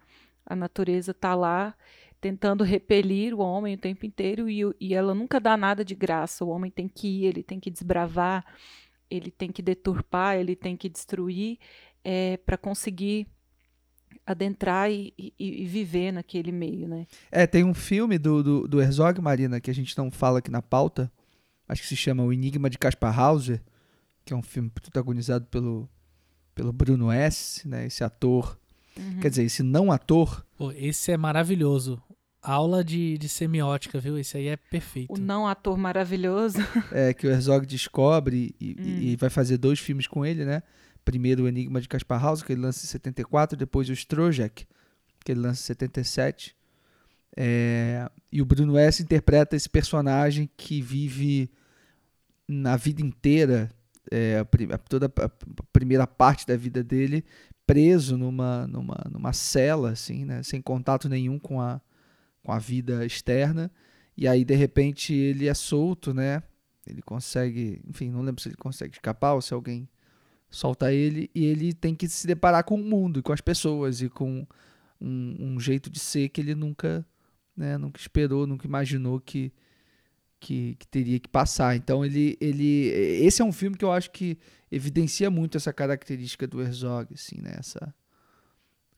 A 0.44 0.54
natureza 0.56 1.12
está 1.12 1.34
lá 1.34 1.74
tentando 2.20 2.62
repelir 2.62 3.34
o 3.34 3.38
homem 3.40 3.74
o 3.74 3.78
tempo 3.78 4.06
inteiro 4.06 4.48
e, 4.48 4.62
e 4.80 4.94
ela 4.94 5.14
nunca 5.14 5.40
dá 5.40 5.56
nada 5.56 5.84
de 5.84 5.94
graça. 5.94 6.44
O 6.44 6.48
homem 6.48 6.70
tem 6.70 6.88
que 6.88 7.08
ir 7.08 7.26
ele 7.26 7.42
tem 7.42 7.58
que 7.58 7.70
desbravar 7.70 8.44
ele 9.10 9.30
tem 9.30 9.50
que 9.52 9.62
deturpar 9.62 10.36
ele 10.36 10.56
tem 10.56 10.76
que 10.76 10.88
destruir 10.88 11.58
é, 12.04 12.36
para 12.38 12.56
conseguir 12.56 13.26
adentrar 14.26 14.90
e, 14.90 15.12
e, 15.18 15.34
e, 15.38 15.66
viver 15.66 16.12
naquele 16.12 16.52
meio, 16.52 16.86
né? 16.86 17.06
É, 17.30 17.46
tem 17.46 17.64
um 17.64 17.74
filme 17.74 18.18
do, 18.18 18.42
do, 18.42 18.68
do 18.68 18.80
Herzog, 18.80 19.20
Marina, 19.20 19.60
que 19.60 19.70
a 19.70 19.74
gente 19.74 19.96
não 19.98 20.10
fala 20.10 20.38
aqui 20.38 20.50
na 20.50 20.62
pauta, 20.62 21.10
acho 21.72 21.82
que 21.82 21.88
se 21.88 21.96
chama 21.96 22.22
O 22.22 22.32
Enigma 22.32 22.68
de 22.68 22.78
Caspar 22.78 23.18
Hauser, 23.18 23.62
que 24.24 24.32
é 24.32 24.36
um 24.36 24.42
filme 24.42 24.70
protagonizado 24.70 25.46
pelo, 25.46 25.88
pelo 26.54 26.72
Bruno 26.72 27.10
S., 27.10 27.66
né, 27.66 27.86
esse 27.86 28.04
ator, 28.04 28.58
uhum. 28.96 29.20
quer 29.20 29.30
dizer, 29.30 29.44
esse 29.44 29.62
não 29.62 29.90
ator. 29.90 30.46
Pô, 30.56 30.70
esse 30.72 31.10
é 31.10 31.16
maravilhoso. 31.16 32.00
Aula 32.42 32.84
de, 32.84 33.16
de 33.18 33.28
semiótica, 33.28 34.00
viu? 34.00 34.18
Esse 34.18 34.36
aí 34.36 34.48
é 34.48 34.56
perfeito. 34.56 35.14
O 35.14 35.18
não 35.18 35.46
ator 35.46 35.76
maravilhoso. 35.78 36.58
É, 36.90 37.14
que 37.14 37.26
o 37.26 37.30
Herzog 37.30 37.64
descobre 37.66 38.54
e, 38.60 38.76
hum. 38.78 39.00
e, 39.00 39.16
vai 39.16 39.30
fazer 39.30 39.56
dois 39.56 39.78
filmes 39.78 40.06
com 40.06 40.26
ele, 40.26 40.44
né? 40.44 40.62
Primeiro 41.04 41.44
o 41.44 41.48
Enigma 41.48 41.80
de 41.80 41.88
Caspar 41.88 42.24
Hauser, 42.24 42.44
que 42.44 42.52
ele 42.52 42.60
lança 42.60 42.84
em 42.84 42.88
74, 42.88 43.56
depois 43.56 43.88
o 43.88 43.92
Strojek, 43.92 44.66
que 45.24 45.32
ele 45.32 45.40
lança 45.40 45.62
em 45.62 45.66
77. 45.66 46.54
É, 47.36 48.10
e 48.30 48.42
o 48.42 48.44
Bruno 48.44 48.76
S. 48.76 49.02
interpreta 49.02 49.56
esse 49.56 49.68
personagem 49.68 50.50
que 50.56 50.82
vive 50.82 51.50
na 52.48 52.76
vida 52.76 53.02
inteira, 53.02 53.70
é, 54.10 54.38
a, 54.38 54.78
toda 54.78 55.06
a 55.06 55.30
primeira 55.72 56.06
parte 56.06 56.46
da 56.46 56.56
vida 56.56 56.82
dele, 56.82 57.24
preso 57.66 58.16
numa, 58.16 58.66
numa, 58.66 58.96
numa 59.10 59.32
cela, 59.32 59.90
assim, 59.90 60.24
né, 60.24 60.42
sem 60.42 60.60
contato 60.60 61.08
nenhum 61.08 61.38
com 61.38 61.60
a, 61.60 61.80
com 62.42 62.52
a 62.52 62.58
vida 62.58 63.04
externa. 63.06 63.70
E 64.16 64.28
aí, 64.28 64.44
de 64.44 64.54
repente, 64.54 65.14
ele 65.14 65.48
é 65.48 65.54
solto, 65.54 66.12
né? 66.12 66.42
Ele 66.86 67.00
consegue, 67.00 67.80
enfim, 67.88 68.10
não 68.10 68.22
lembro 68.22 68.42
se 68.42 68.48
ele 68.48 68.56
consegue 68.56 68.94
escapar 68.94 69.34
ou 69.34 69.40
se 69.40 69.54
alguém 69.54 69.88
solta 70.50 70.92
ele. 70.92 71.30
E 71.34 71.44
ele 71.44 71.72
tem 71.72 71.94
que 71.94 72.08
se 72.08 72.26
deparar 72.26 72.64
com 72.64 72.74
o 72.74 72.84
mundo 72.84 73.20
e 73.20 73.22
com 73.22 73.32
as 73.32 73.40
pessoas 73.40 74.02
e 74.02 74.08
com 74.08 74.46
um, 75.00 75.36
um 75.40 75.60
jeito 75.60 75.88
de 75.88 75.98
ser 75.98 76.28
que 76.28 76.40
ele 76.40 76.54
nunca, 76.54 77.06
né, 77.56 77.78
nunca 77.78 78.00
esperou, 78.00 78.46
nunca 78.46 78.66
imaginou 78.66 79.18
que, 79.18 79.52
que, 80.42 80.74
que, 80.74 80.86
teria 80.88 81.20
que 81.20 81.28
passar. 81.28 81.76
Então 81.76 82.04
ele, 82.04 82.36
ele, 82.40 82.88
esse 83.24 83.40
é 83.40 83.44
um 83.44 83.52
filme 83.52 83.76
que 83.76 83.84
eu 83.84 83.92
acho 83.92 84.10
que 84.10 84.36
evidencia 84.70 85.30
muito 85.30 85.56
essa 85.56 85.72
característica 85.72 86.46
do 86.48 86.60
Herzog, 86.60 87.14
assim, 87.14 87.40
né? 87.40 87.54
Essa, 87.58 87.94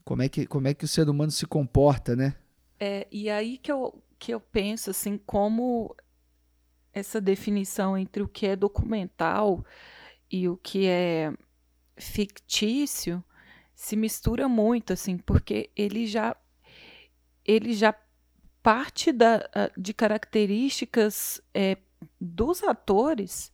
como 0.02 0.22
é 0.22 0.28
que 0.28 0.46
como 0.46 0.66
é 0.66 0.74
que 0.74 0.86
o 0.86 0.88
ser 0.88 1.08
humano 1.08 1.30
se 1.30 1.46
comporta, 1.46 2.16
né? 2.16 2.34
É, 2.80 3.06
e 3.12 3.28
aí 3.28 3.58
que 3.58 3.70
eu 3.70 4.02
que 4.18 4.32
eu 4.32 4.40
penso 4.40 4.90
assim 4.90 5.18
como 5.18 5.94
essa 6.94 7.20
definição 7.20 7.98
entre 7.98 8.22
o 8.22 8.28
que 8.28 8.46
é 8.46 8.56
documental 8.56 9.62
e 10.30 10.48
o 10.48 10.56
que 10.56 10.86
é 10.86 11.30
fictício 11.96 13.22
se 13.74 13.96
mistura 13.96 14.48
muito 14.48 14.94
assim, 14.94 15.18
porque 15.18 15.70
ele 15.76 16.06
já 16.06 16.34
ele 17.44 17.74
já 17.74 17.94
parte 18.64 19.12
da, 19.12 19.46
de 19.76 19.92
características 19.92 21.38
é, 21.52 21.76
dos 22.18 22.64
atores 22.64 23.52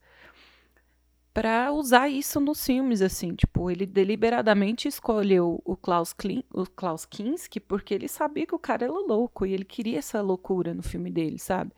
para 1.33 1.71
usar 1.73 2.07
isso 2.07 2.39
nos 2.39 2.65
filmes, 2.65 3.01
assim, 3.01 3.35
tipo, 3.35 3.69
ele 3.69 3.85
deliberadamente 3.85 4.87
escolheu 4.87 5.61
o 5.65 5.75
Klaus, 5.75 6.13
Klin, 6.13 6.43
o 6.53 6.65
Klaus 6.65 7.05
Kinski 7.05 7.59
porque 7.59 7.93
ele 7.93 8.07
sabia 8.07 8.47
que 8.47 8.55
o 8.55 8.59
cara 8.59 8.85
era 8.85 8.93
louco 8.93 9.45
e 9.45 9.53
ele 9.53 9.65
queria 9.65 9.99
essa 9.99 10.21
loucura 10.21 10.73
no 10.73 10.81
filme 10.81 11.11
dele, 11.11 11.37
sabe? 11.37 11.73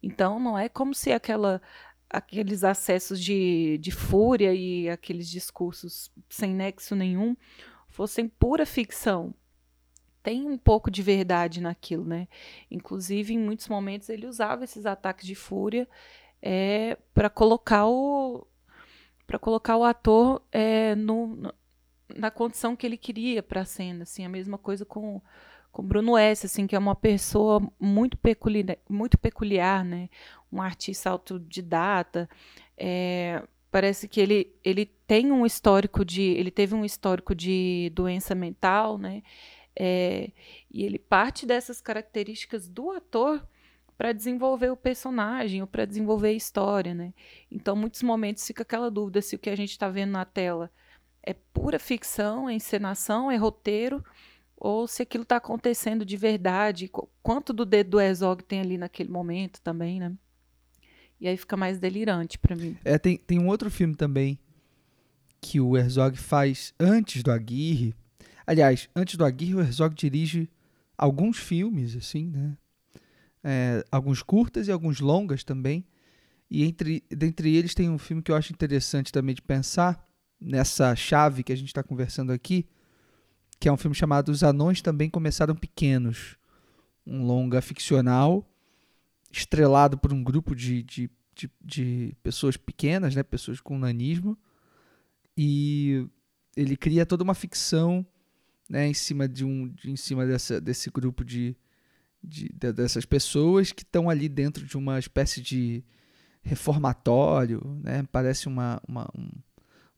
Então 0.00 0.38
não 0.38 0.56
é 0.56 0.68
como 0.68 0.94
se 0.94 1.12
aquela 1.12 1.60
aqueles 2.08 2.62
acessos 2.64 3.20
de, 3.20 3.76
de 3.78 3.90
fúria 3.90 4.54
e 4.54 4.88
aqueles 4.88 5.28
discursos 5.28 6.10
sem 6.28 6.54
nexo 6.54 6.94
nenhum 6.94 7.36
fossem 7.88 8.28
pura 8.28 8.64
ficção 8.64 9.34
tem 10.22 10.46
um 10.46 10.58
pouco 10.58 10.90
de 10.90 11.02
verdade 11.02 11.60
naquilo, 11.60 12.04
né? 12.04 12.28
Inclusive, 12.70 13.34
em 13.34 13.38
muitos 13.38 13.68
momentos, 13.68 14.08
ele 14.08 14.26
usava 14.26 14.64
esses 14.64 14.86
ataques 14.86 15.26
de 15.26 15.34
fúria 15.34 15.88
é, 16.42 16.96
para 17.14 17.30
colocar 17.30 17.86
o 17.86 18.46
para 19.26 19.38
colocar 19.38 19.76
o 19.76 19.84
ator 19.84 20.42
é, 20.50 20.94
no, 20.94 21.26
no, 21.26 21.54
na 22.16 22.30
condição 22.30 22.74
que 22.74 22.86
ele 22.86 22.96
queria 22.96 23.42
para 23.42 23.60
a 23.60 23.64
cena, 23.66 24.04
assim, 24.04 24.24
a 24.24 24.28
mesma 24.28 24.56
coisa 24.56 24.86
com 24.86 25.20
com 25.70 25.82
Bruno 25.82 26.16
S, 26.16 26.46
assim, 26.46 26.66
que 26.66 26.74
é 26.74 26.78
uma 26.78 26.96
pessoa 26.96 27.60
muito 27.78 28.16
peculiar, 28.16 28.76
muito 28.88 29.18
peculiar, 29.18 29.84
né? 29.84 30.08
Um 30.50 30.60
artista 30.60 31.10
autodidata. 31.10 32.28
É, 32.76 33.42
parece 33.70 34.08
que 34.08 34.20
ele, 34.20 34.52
ele 34.64 34.86
tem 35.06 35.30
um 35.30 35.44
histórico 35.44 36.04
de, 36.04 36.22
ele 36.22 36.50
teve 36.50 36.74
um 36.74 36.84
histórico 36.84 37.34
de 37.34 37.92
doença 37.94 38.34
mental, 38.34 38.98
né? 38.98 39.22
É, 39.78 40.32
e 40.70 40.82
ele 40.82 40.98
parte 40.98 41.46
dessas 41.46 41.80
características 41.80 42.68
do 42.68 42.90
ator 42.90 43.46
para 43.96 44.12
desenvolver 44.12 44.70
o 44.70 44.76
personagem 44.76 45.60
ou 45.60 45.66
para 45.66 45.84
desenvolver 45.84 46.28
a 46.28 46.32
história, 46.32 46.94
né? 46.94 47.12
Então, 47.50 47.76
muitos 47.76 48.02
momentos 48.02 48.46
fica 48.46 48.62
aquela 48.62 48.90
dúvida 48.90 49.22
se 49.22 49.36
o 49.36 49.38
que 49.38 49.50
a 49.50 49.56
gente 49.56 49.70
está 49.70 49.88
vendo 49.88 50.12
na 50.12 50.24
tela 50.24 50.70
é 51.22 51.34
pura 51.34 51.78
ficção, 51.78 52.48
é 52.48 52.54
encenação, 52.54 53.30
é 53.30 53.36
roteiro, 53.36 54.04
ou 54.56 54.88
se 54.88 55.02
aquilo 55.02 55.22
está 55.22 55.36
acontecendo 55.36 56.04
de 56.04 56.16
verdade, 56.16 56.90
quanto 57.22 57.52
do 57.52 57.64
dedo 57.64 57.90
do 57.90 58.00
Herzog 58.00 58.42
tem 58.42 58.60
ali 58.60 58.78
naquele 58.78 59.10
momento 59.10 59.60
também, 59.60 60.00
né? 60.00 60.12
E 61.20 61.28
aí 61.28 61.36
fica 61.36 61.56
mais 61.56 61.78
delirante 61.78 62.38
para 62.38 62.56
mim. 62.56 62.76
É, 62.84 62.98
tem, 62.98 63.16
tem 63.16 63.38
um 63.38 63.48
outro 63.48 63.70
filme 63.70 63.94
também 63.94 64.38
que 65.40 65.60
o 65.60 65.76
Herzog 65.76 66.16
faz 66.16 66.72
antes 66.78 67.22
do 67.22 67.30
Aguirre. 67.30 67.94
Aliás, 68.48 68.88
antes 68.96 69.16
do 69.16 69.26
Aguirre, 69.26 69.56
o 69.56 69.60
Herzog 69.60 69.94
dirige 69.94 70.48
alguns 70.96 71.36
filmes, 71.36 71.94
assim, 71.94 72.30
né? 72.30 72.56
É, 73.44 73.84
alguns 73.92 74.22
curtas 74.22 74.68
e 74.68 74.72
alguns 74.72 75.00
longas 75.00 75.44
também. 75.44 75.86
E 76.50 76.64
entre 76.64 77.04
dentre 77.10 77.54
eles 77.54 77.74
tem 77.74 77.90
um 77.90 77.98
filme 77.98 78.22
que 78.22 78.32
eu 78.32 78.34
acho 78.34 78.50
interessante 78.50 79.12
também 79.12 79.34
de 79.34 79.42
pensar 79.42 80.02
nessa 80.40 80.96
chave 80.96 81.42
que 81.42 81.52
a 81.52 81.56
gente 81.56 81.66
está 81.66 81.82
conversando 81.82 82.32
aqui, 82.32 82.66
que 83.60 83.68
é 83.68 83.72
um 83.72 83.76
filme 83.76 83.94
chamado 83.94 84.30
Os 84.30 84.42
Anões 84.42 84.80
Também 84.80 85.10
Começaram 85.10 85.54
Pequenos. 85.54 86.38
Um 87.06 87.26
longa 87.26 87.60
ficcional, 87.60 88.50
estrelado 89.30 89.98
por 89.98 90.10
um 90.10 90.24
grupo 90.24 90.56
de, 90.56 90.82
de, 90.84 91.10
de, 91.34 91.50
de 91.62 92.16
pessoas 92.22 92.56
pequenas, 92.56 93.14
né? 93.14 93.22
pessoas 93.22 93.60
com 93.60 93.78
nanismo. 93.78 94.38
E 95.36 96.08
ele 96.56 96.78
cria 96.78 97.04
toda 97.04 97.22
uma 97.22 97.34
ficção 97.34 98.06
né, 98.68 98.86
em 98.86 98.94
cima 98.94 99.28
de 99.28 99.44
um 99.44 99.68
de, 99.68 99.90
em 99.90 99.96
cima 99.96 100.26
dessa, 100.26 100.60
desse 100.60 100.90
grupo 100.90 101.24
de, 101.24 101.56
de, 102.22 102.48
de 102.48 102.72
dessas 102.72 103.04
pessoas 103.04 103.72
que 103.72 103.82
estão 103.82 104.10
ali 104.10 104.28
dentro 104.28 104.66
de 104.66 104.76
uma 104.76 104.98
espécie 104.98 105.40
de 105.40 105.82
reformatório, 106.42 107.60
né? 107.82 108.04
Parece 108.10 108.46
uma, 108.46 108.80
uma 108.86 109.08
um, 109.16 109.28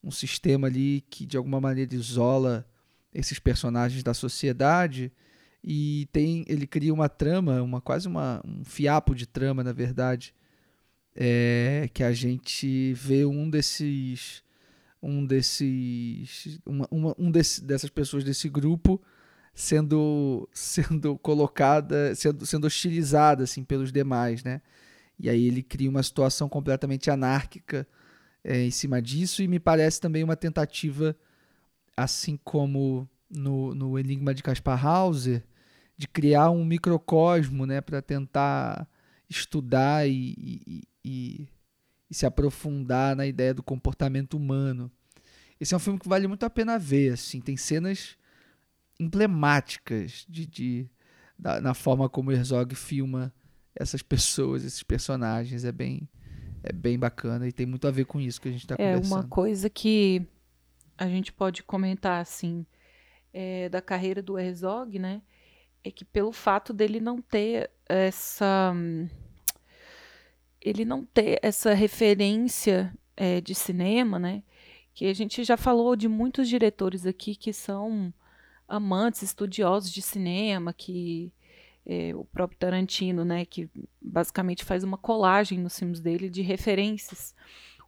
um 0.04 0.10
sistema 0.10 0.66
ali 0.68 1.02
que 1.10 1.26
de 1.26 1.36
alguma 1.36 1.60
maneira 1.60 1.94
isola 1.94 2.66
esses 3.12 3.38
personagens 3.38 4.02
da 4.02 4.14
sociedade 4.14 5.12
e 5.62 6.08
tem 6.12 6.44
ele 6.48 6.66
cria 6.66 6.94
uma 6.94 7.08
trama, 7.08 7.62
uma 7.62 7.80
quase 7.80 8.08
uma, 8.08 8.40
um 8.44 8.64
fiapo 8.64 9.14
de 9.14 9.26
trama 9.26 9.62
na 9.62 9.72
verdade, 9.72 10.34
é, 11.14 11.88
que 11.92 12.02
a 12.02 12.12
gente 12.12 12.94
vê 12.94 13.24
um 13.24 13.50
desses 13.50 14.42
um 15.02 15.24
desses 15.24 16.60
uma, 16.66 16.86
uma, 16.90 17.14
um 17.18 17.30
desse, 17.30 17.64
dessas 17.64 17.90
pessoas 17.90 18.24
desse 18.24 18.48
grupo 18.48 19.00
sendo 19.54 20.48
sendo 20.52 21.18
colocada 21.18 22.14
sendo 22.14 22.46
sendo 22.46 22.66
hostilizada 22.66 23.44
assim 23.44 23.64
pelos 23.64 23.92
demais 23.92 24.44
né? 24.44 24.60
E 25.18 25.28
aí 25.28 25.46
ele 25.46 25.62
cria 25.62 25.90
uma 25.90 26.02
situação 26.02 26.48
completamente 26.48 27.10
anárquica 27.10 27.86
é, 28.42 28.62
em 28.62 28.70
cima 28.70 29.02
disso 29.02 29.42
e 29.42 29.48
me 29.48 29.58
parece 29.58 30.00
também 30.00 30.24
uma 30.24 30.36
tentativa 30.36 31.16
assim 31.96 32.38
como 32.42 33.08
no, 33.30 33.74
no 33.74 33.98
Enigma 33.98 34.34
de 34.34 34.42
Caspar 34.42 34.84
Hauser 34.84 35.44
de 35.96 36.08
criar 36.08 36.50
um 36.50 36.64
microcosmo 36.64 37.66
né 37.66 37.80
para 37.80 38.00
tentar 38.00 38.88
estudar 39.28 40.08
e, 40.08 40.34
e, 40.66 40.82
e 41.04 41.48
e 42.10 42.14
se 42.14 42.26
aprofundar 42.26 43.14
na 43.14 43.26
ideia 43.26 43.54
do 43.54 43.62
comportamento 43.62 44.34
humano. 44.36 44.90
Esse 45.60 45.74
é 45.74 45.76
um 45.76 45.80
filme 45.80 45.98
que 45.98 46.08
vale 46.08 46.26
muito 46.26 46.44
a 46.44 46.50
pena 46.50 46.78
ver, 46.78 47.12
assim, 47.12 47.40
tem 47.40 47.56
cenas 47.56 48.16
emblemáticas 48.98 50.26
de, 50.28 50.46
de 50.46 50.90
da, 51.38 51.60
na 51.60 51.72
forma 51.72 52.08
como 52.08 52.32
Herzog 52.32 52.74
filma 52.74 53.32
essas 53.74 54.02
pessoas, 54.02 54.64
esses 54.64 54.82
personagens, 54.82 55.64
é 55.64 55.72
bem 55.72 56.08
é 56.62 56.72
bem 56.72 56.98
bacana 56.98 57.48
e 57.48 57.52
tem 57.52 57.64
muito 57.64 57.88
a 57.88 57.90
ver 57.90 58.04
com 58.04 58.20
isso 58.20 58.40
que 58.40 58.48
a 58.48 58.52
gente 58.52 58.62
está 58.62 58.74
é 58.74 58.76
conversando. 58.76 59.12
É 59.12 59.16
uma 59.16 59.28
coisa 59.28 59.70
que 59.70 60.26
a 60.98 61.08
gente 61.08 61.32
pode 61.32 61.62
comentar 61.62 62.20
assim 62.20 62.66
é, 63.32 63.68
da 63.70 63.80
carreira 63.80 64.22
do 64.22 64.38
Herzog, 64.38 64.98
né? 64.98 65.22
É 65.82 65.90
que 65.90 66.04
pelo 66.04 66.32
fato 66.32 66.74
dele 66.74 67.00
não 67.00 67.22
ter 67.22 67.70
essa 67.88 68.74
ele 70.60 70.84
não 70.84 71.04
ter 71.04 71.38
essa 71.42 71.72
referência 71.72 72.92
é, 73.16 73.40
de 73.40 73.54
cinema, 73.54 74.18
né? 74.18 74.42
Que 74.94 75.06
a 75.06 75.14
gente 75.14 75.42
já 75.44 75.56
falou 75.56 75.96
de 75.96 76.08
muitos 76.08 76.48
diretores 76.48 77.06
aqui 77.06 77.34
que 77.34 77.52
são 77.52 78.12
amantes, 78.68 79.22
estudiosos 79.22 79.90
de 79.90 80.02
cinema, 80.02 80.72
que 80.72 81.32
é, 81.86 82.14
o 82.14 82.24
próprio 82.24 82.58
Tarantino, 82.58 83.24
né, 83.24 83.44
que 83.44 83.68
basicamente 84.00 84.64
faz 84.64 84.84
uma 84.84 84.96
colagem 84.98 85.58
nos 85.58 85.78
filmes 85.78 86.00
dele 86.00 86.28
de 86.28 86.42
referências. 86.42 87.34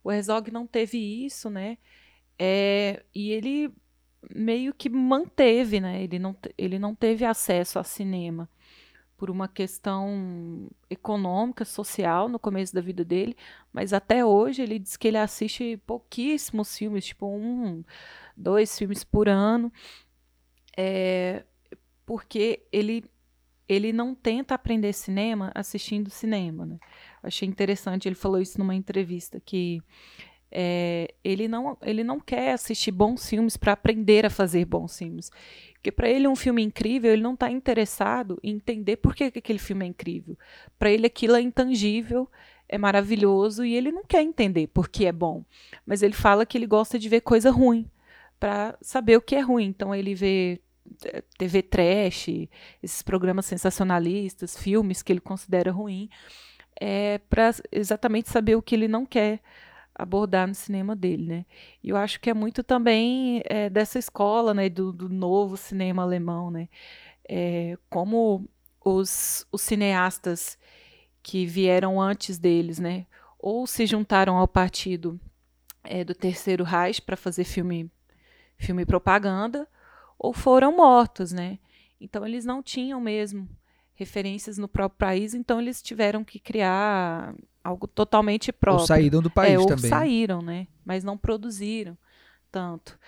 O 0.02 0.10
Herzog 0.10 0.50
não 0.50 0.66
teve 0.66 0.98
isso, 0.98 1.48
né? 1.48 1.78
É, 2.38 3.04
e 3.14 3.30
ele 3.30 3.72
meio 4.34 4.74
que 4.74 4.88
manteve, 4.88 5.80
né? 5.80 6.02
Ele 6.02 6.18
não, 6.18 6.36
ele 6.58 6.78
não 6.78 6.94
teve 6.94 7.24
acesso 7.24 7.78
a 7.78 7.84
cinema 7.84 8.48
por 9.22 9.30
uma 9.30 9.46
questão 9.46 10.68
econômica, 10.90 11.64
social 11.64 12.28
no 12.28 12.40
começo 12.40 12.74
da 12.74 12.80
vida 12.80 13.04
dele, 13.04 13.36
mas 13.72 13.92
até 13.92 14.24
hoje 14.24 14.62
ele 14.62 14.80
diz 14.80 14.96
que 14.96 15.06
ele 15.06 15.16
assiste 15.16 15.80
pouquíssimos 15.86 16.76
filmes, 16.76 17.04
tipo 17.04 17.28
um, 17.28 17.84
dois 18.36 18.76
filmes 18.76 19.04
por 19.04 19.28
ano, 19.28 19.72
é, 20.76 21.44
porque 22.04 22.66
ele 22.72 23.04
ele 23.68 23.92
não 23.92 24.12
tenta 24.12 24.56
aprender 24.56 24.92
cinema 24.92 25.52
assistindo 25.54 26.10
cinema. 26.10 26.66
Né? 26.66 26.80
Achei 27.22 27.46
interessante, 27.48 28.08
ele 28.08 28.16
falou 28.16 28.40
isso 28.40 28.58
numa 28.58 28.74
entrevista, 28.74 29.38
que 29.38 29.80
é, 30.54 31.14
ele, 31.24 31.48
não, 31.48 31.78
ele 31.80 32.04
não 32.04 32.20
quer 32.20 32.52
assistir 32.52 32.92
bons 32.92 33.26
filmes 33.26 33.56
para 33.56 33.72
aprender 33.72 34.26
a 34.26 34.30
fazer 34.30 34.66
bons 34.66 34.98
filmes. 34.98 35.30
Porque 35.72 35.90
para 35.90 36.08
ele 36.08 36.28
um 36.28 36.36
filme 36.36 36.62
incrível, 36.62 37.10
ele 37.10 37.22
não 37.22 37.32
está 37.32 37.50
interessado 37.50 38.38
em 38.42 38.54
entender 38.54 38.98
por 38.98 39.14
que, 39.14 39.30
que 39.30 39.38
aquele 39.38 39.58
filme 39.58 39.86
é 39.86 39.88
incrível. 39.88 40.38
Para 40.78 40.90
ele 40.90 41.06
aquilo 41.06 41.36
é 41.36 41.40
intangível, 41.40 42.30
é 42.68 42.76
maravilhoso 42.76 43.64
e 43.64 43.74
ele 43.74 43.90
não 43.90 44.04
quer 44.04 44.22
entender 44.22 44.66
por 44.68 44.88
que 44.88 45.06
é 45.06 45.12
bom. 45.12 45.42
Mas 45.86 46.02
ele 46.02 46.12
fala 46.12 46.44
que 46.44 46.58
ele 46.58 46.66
gosta 46.66 46.98
de 46.98 47.08
ver 47.08 47.22
coisa 47.22 47.50
ruim 47.50 47.90
para 48.38 48.76
saber 48.82 49.16
o 49.16 49.22
que 49.22 49.34
é 49.34 49.40
ruim. 49.40 49.64
Então 49.64 49.94
ele 49.94 50.14
vê 50.14 50.60
eh, 51.06 51.22
TV 51.38 51.62
trash, 51.62 52.28
esses 52.82 53.00
programas 53.02 53.46
sensacionalistas, 53.46 54.56
filmes 54.56 55.02
que 55.02 55.12
ele 55.12 55.20
considera 55.20 55.72
ruim, 55.72 56.10
é 56.78 57.18
para 57.30 57.54
exatamente 57.70 58.30
saber 58.30 58.54
o 58.54 58.62
que 58.62 58.74
ele 58.74 58.88
não 58.88 59.06
quer 59.06 59.40
abordar 59.94 60.48
no 60.48 60.54
cinema 60.54 60.96
dele, 60.96 61.26
né? 61.26 61.46
E 61.82 61.90
eu 61.90 61.96
acho 61.96 62.20
que 62.20 62.30
é 62.30 62.34
muito 62.34 62.62
também 62.62 63.42
é, 63.46 63.68
dessa 63.68 63.98
escola, 63.98 64.54
né, 64.54 64.68
do, 64.68 64.92
do, 64.92 65.08
novo 65.08 65.56
cinema 65.56 66.02
alemão, 66.02 66.50
né? 66.50 66.68
É, 67.28 67.76
como 67.90 68.48
os, 68.84 69.46
os 69.52 69.62
cineastas 69.62 70.58
que 71.22 71.46
vieram 71.46 72.00
antes 72.00 72.38
deles, 72.38 72.78
né? 72.78 73.06
Ou 73.38 73.66
se 73.66 73.86
juntaram 73.86 74.36
ao 74.36 74.48
partido 74.48 75.20
é, 75.84 76.04
do 76.04 76.14
Terceiro 76.14 76.64
Reich 76.64 77.02
para 77.02 77.16
fazer 77.16 77.44
filme, 77.44 77.90
filme 78.56 78.86
propaganda, 78.86 79.68
ou 80.18 80.32
foram 80.32 80.76
mortos, 80.76 81.32
né? 81.32 81.58
Então 82.00 82.26
eles 82.26 82.44
não 82.44 82.62
tinham 82.62 83.00
mesmo 83.00 83.48
referências 84.02 84.58
no 84.58 84.68
próprio 84.68 84.98
país, 84.98 85.34
então 85.34 85.60
eles 85.60 85.80
tiveram 85.80 86.24
que 86.24 86.38
criar 86.38 87.34
algo 87.62 87.86
totalmente 87.86 88.52
próprio. 88.52 88.82
Ou 88.82 88.86
saíram 88.86 89.22
do 89.22 89.30
país 89.30 89.54
é, 89.54 89.58
ou 89.58 89.66
também. 89.66 89.88
saíram, 89.88 90.42
né? 90.42 90.66
Mas 90.84 91.04
não 91.04 91.16
produziram 91.16 91.96
tanto. 92.50 92.98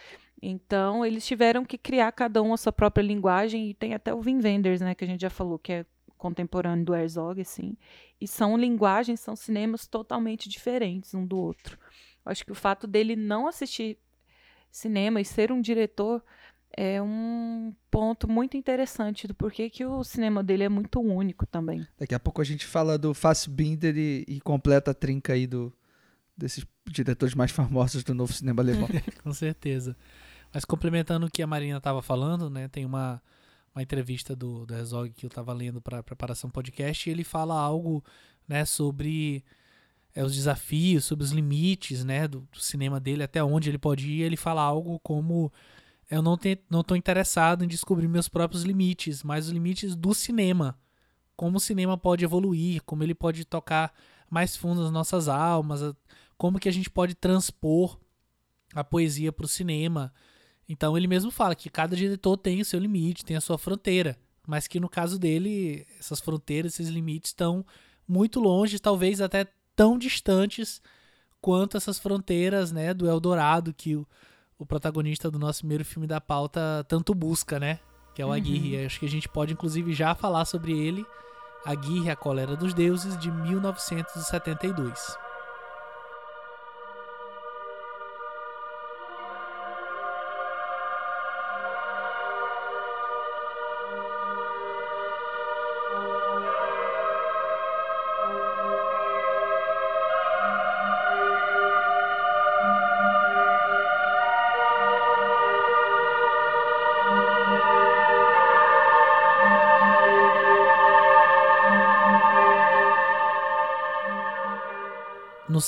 Então, 0.40 1.04
eles 1.04 1.26
tiveram 1.26 1.64
que 1.64 1.78
criar 1.78 2.12
cada 2.12 2.42
um 2.42 2.52
a 2.52 2.56
sua 2.56 2.72
própria 2.72 3.02
linguagem 3.02 3.70
e 3.70 3.74
tem 3.74 3.94
até 3.94 4.12
o 4.12 4.20
Wim 4.20 4.40
Wenders, 4.42 4.80
né, 4.80 4.94
que 4.94 5.04
a 5.04 5.06
gente 5.06 5.22
já 5.22 5.30
falou 5.30 5.58
que 5.58 5.72
é 5.72 5.86
contemporâneo 6.18 6.84
do 6.84 6.94
Herzog, 6.94 7.40
assim. 7.40 7.76
E 8.20 8.28
são 8.28 8.56
linguagens, 8.56 9.20
são 9.20 9.34
cinemas 9.36 9.86
totalmente 9.86 10.48
diferentes 10.48 11.14
um 11.14 11.26
do 11.26 11.38
outro. 11.38 11.78
Eu 12.24 12.32
acho 12.32 12.44
que 12.44 12.52
o 12.52 12.54
fato 12.54 12.86
dele 12.86 13.16
não 13.16 13.46
assistir 13.46 13.98
cinema 14.70 15.20
e 15.20 15.24
ser 15.24 15.52
um 15.52 15.60
diretor 15.60 16.22
é 16.76 17.00
um 17.00 17.74
ponto 17.90 18.28
muito 18.28 18.56
interessante 18.56 19.26
do 19.26 19.34
porquê 19.34 19.70
que 19.70 19.84
o 19.84 20.02
cinema 20.02 20.42
dele 20.42 20.64
é 20.64 20.68
muito 20.68 21.00
único 21.00 21.46
também. 21.46 21.86
Daqui 21.98 22.14
a 22.14 22.20
pouco 22.20 22.40
a 22.40 22.44
gente 22.44 22.66
fala 22.66 22.98
do 22.98 23.14
Fassbinder 23.14 23.96
e, 23.96 24.24
e 24.26 24.40
completa 24.40 24.90
a 24.90 24.94
trinca 24.94 25.32
aí 25.32 25.46
do, 25.46 25.72
desses 26.36 26.66
diretores 26.86 27.34
mais 27.34 27.50
famosos 27.50 28.02
do 28.04 28.14
novo 28.14 28.32
cinema 28.32 28.62
alemão. 28.62 28.88
Com 29.22 29.32
certeza. 29.32 29.96
Mas 30.52 30.64
complementando 30.64 31.26
o 31.26 31.30
que 31.30 31.42
a 31.42 31.46
Marina 31.46 31.78
estava 31.78 32.02
falando, 32.02 32.48
né, 32.48 32.68
tem 32.68 32.84
uma, 32.84 33.20
uma 33.74 33.82
entrevista 33.82 34.36
do, 34.36 34.64
do 34.66 34.74
Herzog 34.74 35.10
que 35.10 35.26
eu 35.26 35.28
estava 35.28 35.52
lendo 35.52 35.80
para 35.80 36.02
preparação 36.02 36.50
podcast 36.50 37.08
e 37.08 37.12
ele 37.12 37.24
fala 37.24 37.58
algo 37.58 38.04
né, 38.46 38.64
sobre 38.64 39.44
é, 40.14 40.22
os 40.22 40.34
desafios, 40.34 41.04
sobre 41.04 41.24
os 41.24 41.32
limites 41.32 42.04
né, 42.04 42.28
do, 42.28 42.40
do 42.52 42.60
cinema 42.60 43.00
dele, 43.00 43.22
até 43.22 43.42
onde 43.42 43.68
ele 43.68 43.78
pode 43.78 44.08
ir. 44.08 44.22
Ele 44.22 44.36
fala 44.36 44.62
algo 44.62 45.00
como 45.00 45.52
eu 46.14 46.22
não 46.22 46.34
estou 46.34 46.56
não 46.70 46.96
interessado 46.96 47.64
em 47.64 47.68
descobrir 47.68 48.08
meus 48.08 48.28
próprios 48.28 48.62
limites, 48.62 49.22
mas 49.22 49.46
os 49.46 49.52
limites 49.52 49.94
do 49.94 50.14
cinema. 50.14 50.78
como 51.36 51.56
o 51.56 51.60
cinema 51.60 51.98
pode 51.98 52.24
evoluir, 52.24 52.82
como 52.84 53.02
ele 53.02 53.14
pode 53.14 53.44
tocar 53.44 53.92
mais 54.30 54.56
fundo 54.56 54.82
nas 54.82 54.92
nossas 54.92 55.28
almas, 55.28 55.80
como 56.38 56.60
que 56.60 56.68
a 56.68 56.72
gente 56.72 56.88
pode 56.88 57.14
transpor 57.14 57.98
a 58.74 58.84
poesia 58.84 59.32
para 59.32 59.44
o 59.44 59.48
cinema. 59.48 60.12
Então 60.68 60.96
ele 60.96 61.06
mesmo 61.06 61.30
fala 61.30 61.54
que 61.54 61.68
cada 61.68 61.96
diretor 61.96 62.36
tem 62.36 62.60
o 62.60 62.64
seu 62.64 62.78
limite, 62.78 63.24
tem 63.24 63.36
a 63.36 63.40
sua 63.40 63.58
fronteira, 63.58 64.16
mas 64.46 64.66
que 64.68 64.78
no 64.80 64.88
caso 64.88 65.18
dele, 65.18 65.86
essas 65.98 66.20
fronteiras, 66.20 66.74
esses 66.74 66.88
limites 66.88 67.30
estão 67.30 67.64
muito 68.06 68.40
longe, 68.40 68.78
talvez 68.78 69.20
até 69.20 69.46
tão 69.74 69.98
distantes 69.98 70.80
quanto 71.40 71.76
essas 71.76 71.98
fronteiras, 71.98 72.72
né, 72.72 72.94
do 72.94 73.08
Eldorado 73.08 73.74
que 73.74 73.96
o, 73.96 74.06
o 74.58 74.66
protagonista 74.66 75.30
do 75.30 75.38
nosso 75.38 75.60
primeiro 75.60 75.84
filme 75.84 76.06
da 76.06 76.20
pauta 76.20 76.84
tanto 76.88 77.14
busca, 77.14 77.58
né? 77.58 77.78
Que 78.14 78.22
é 78.22 78.26
o 78.26 78.32
Aguirre. 78.32 78.78
Uhum. 78.78 78.86
Acho 78.86 79.00
que 79.00 79.06
a 79.06 79.10
gente 79.10 79.28
pode, 79.28 79.52
inclusive, 79.52 79.92
já 79.92 80.14
falar 80.14 80.44
sobre 80.44 80.72
ele. 80.72 81.04
Aguirre, 81.64 82.10
A 82.10 82.16
Cólera 82.16 82.54
dos 82.54 82.74
Deuses, 82.74 83.18
de 83.18 83.30
1972. 83.30 85.16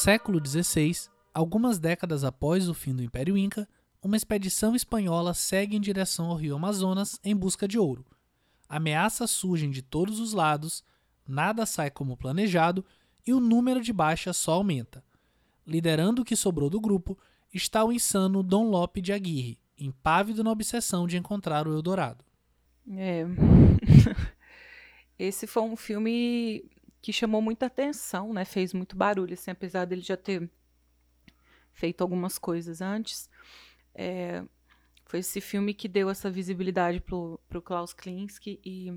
Século 0.07 0.41
XVI, 0.41 1.09
algumas 1.35 1.81
décadas 1.81 2.23
após 2.23 2.69
o 2.69 2.75
fim 2.75 2.95
do 2.95 3.03
Império 3.03 3.37
Inca, 3.37 3.69
uma 4.01 4.17
expedição 4.17 4.77
espanhola 4.77 5.35
segue 5.35 5.77
em 5.77 5.81
direção 5.81 6.27
ao 6.27 6.37
rio 6.37 6.55
Amazonas 6.55 7.19
em 7.25 7.35
busca 7.35 7.67
de 7.67 7.77
ouro. 7.77 8.07
Ameaças 8.69 9.33
surgem 9.33 9.69
de 9.69 9.83
todos 9.83 10.21
os 10.21 10.33
lados, 10.33 10.85
nada 11.27 11.67
sai 11.67 11.91
como 11.91 12.17
planejado 12.17 12.85
e 13.27 13.33
o 13.33 13.41
número 13.41 13.81
de 13.81 13.93
baixas 13.93 14.37
só 14.37 14.53
aumenta. 14.53 15.03
Liderando 15.67 16.23
o 16.23 16.25
que 16.25 16.37
sobrou 16.37 16.71
do 16.71 16.81
grupo 16.81 17.19
está 17.53 17.85
o 17.85 17.93
insano 17.93 18.45
Dom 18.45 18.71
Lope 18.71 19.01
de 19.01 19.13
Aguirre, 19.13 19.59
impávido 19.77 20.45
na 20.45 20.53
obsessão 20.53 21.09
de 21.09 21.17
encontrar 21.17 21.67
o 21.67 21.75
Eldorado. 21.75 22.25
É. 22.97 23.25
Esse 25.19 25.49
foi 25.49 25.65
um 25.65 25.75
filme 25.75 26.65
que 27.07 27.13
chamou 27.13 27.41
muita 27.41 27.67
atenção, 27.67 28.33
né? 28.33 28.45
Fez 28.45 28.75
muito 28.75 28.97
barulho, 28.97 29.35
assim, 29.35 29.53
apesar 29.53 29.85
dele 29.85 30.01
já 30.01 30.17
ter 30.17 30.51
feito 31.73 32.01
algumas 32.01 32.37
coisas 32.37 32.81
antes. 32.81 33.31
É, 33.95 34.43
foi 35.05 35.21
esse 35.21 35.41
filme 35.41 35.73
que 35.73 35.87
deu 35.87 36.11
essa 36.11 36.29
visibilidade 36.29 37.01
pro, 37.01 37.39
pro 37.49 37.63
Klaus 37.63 37.95
Kinski 37.95 38.61
e 38.65 38.93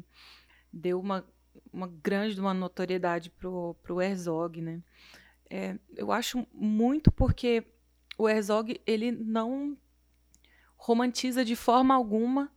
deu 0.73 0.99
uma, 0.99 1.23
uma 1.71 1.85
grande 1.85 2.41
uma 2.41 2.51
notoriedade 2.51 3.29
pro, 3.29 3.75
pro 3.83 4.01
Herzog, 4.01 4.59
né? 4.59 4.81
É, 5.47 5.77
eu 5.95 6.11
acho 6.11 6.47
muito 6.51 7.11
porque 7.11 7.63
o 8.17 8.27
Herzog 8.27 8.81
ele 8.87 9.11
não 9.11 9.77
romantiza 10.77 11.45
de 11.45 11.55
forma 11.55 11.93
alguma 11.93 12.51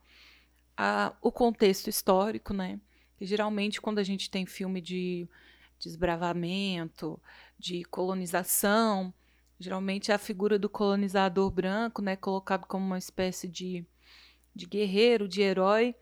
a, 0.75 1.15
o 1.21 1.31
contexto 1.31 1.91
histórico, 1.91 2.55
né? 2.55 2.81
E 3.23 3.25
geralmente, 3.25 3.81
quando 3.81 4.01
a 4.01 4.03
gente 4.03 4.29
tem 4.29 4.45
filme 4.45 4.81
de 4.81 5.29
desbravamento, 5.79 7.23
de 7.57 7.85
colonização, 7.85 9.15
geralmente 9.61 10.11
é 10.11 10.15
a 10.15 10.19
figura 10.19 10.59
do 10.59 10.69
colonizador 10.69 11.49
branco, 11.49 12.03
né, 12.03 12.17
colocado 12.17 12.67
como 12.67 12.85
uma 12.85 12.99
espécie 12.99 13.47
de, 13.47 13.87
de 14.53 14.67
guerreiro, 14.67 15.29
de 15.29 15.41
herói, 15.41 15.95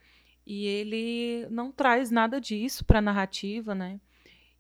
e 0.47 0.65
ele 0.65 1.47
não 1.51 1.71
traz 1.71 2.11
nada 2.11 2.41
disso 2.41 2.87
para 2.87 3.01
a 3.01 3.03
narrativa, 3.03 3.75
né? 3.75 4.01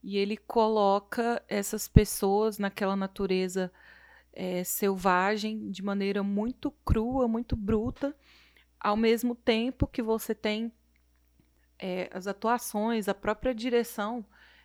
E 0.02 0.18
ele 0.18 0.36
coloca 0.36 1.42
essas 1.48 1.88
pessoas 1.88 2.58
naquela 2.58 2.94
natureza 2.94 3.72
é, 4.34 4.62
selvagem 4.64 5.70
de 5.70 5.82
maneira 5.82 6.22
muito 6.22 6.70
crua, 6.84 7.26
muito 7.26 7.56
bruta, 7.56 8.14
ao 8.78 8.98
mesmo 8.98 9.34
tempo 9.34 9.86
que 9.86 10.02
você 10.02 10.34
tem 10.34 10.70
é, 11.80 12.10
as 12.12 12.26
atuações, 12.26 13.08
a 13.08 13.14
própria 13.14 13.54
direção 13.54 14.24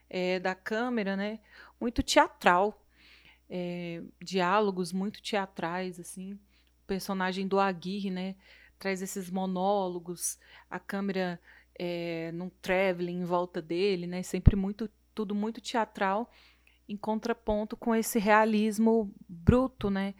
é, 0.09 0.39
da 0.39 0.53
câmera, 0.53 1.15
né? 1.15 1.39
Muito 1.79 2.03
teatral. 2.03 2.85
É, 3.49 4.01
diálogos 4.21 4.91
muito 4.91 5.21
teatrais, 5.21 5.99
assim. 5.99 6.33
O 6.33 6.39
personagem 6.85 7.47
do 7.47 7.59
Aguirre, 7.59 8.11
né? 8.11 8.35
Traz 8.77 9.01
esses 9.01 9.31
monólogos, 9.31 10.37
a 10.69 10.79
câmera 10.79 11.39
num 12.33 12.49
traveling 12.61 13.19
em 13.19 13.25
volta 13.25 13.61
dele, 13.61 14.07
né? 14.07 14.23
Sempre 14.23 14.55
muito, 14.55 14.89
tudo 15.13 15.35
muito 15.35 15.59
teatral, 15.59 16.31
em 16.87 16.95
contraponto 16.95 17.75
com 17.75 17.93
esse 17.93 18.17
realismo 18.17 19.13
bruto, 19.27 19.89
né? 19.89 20.13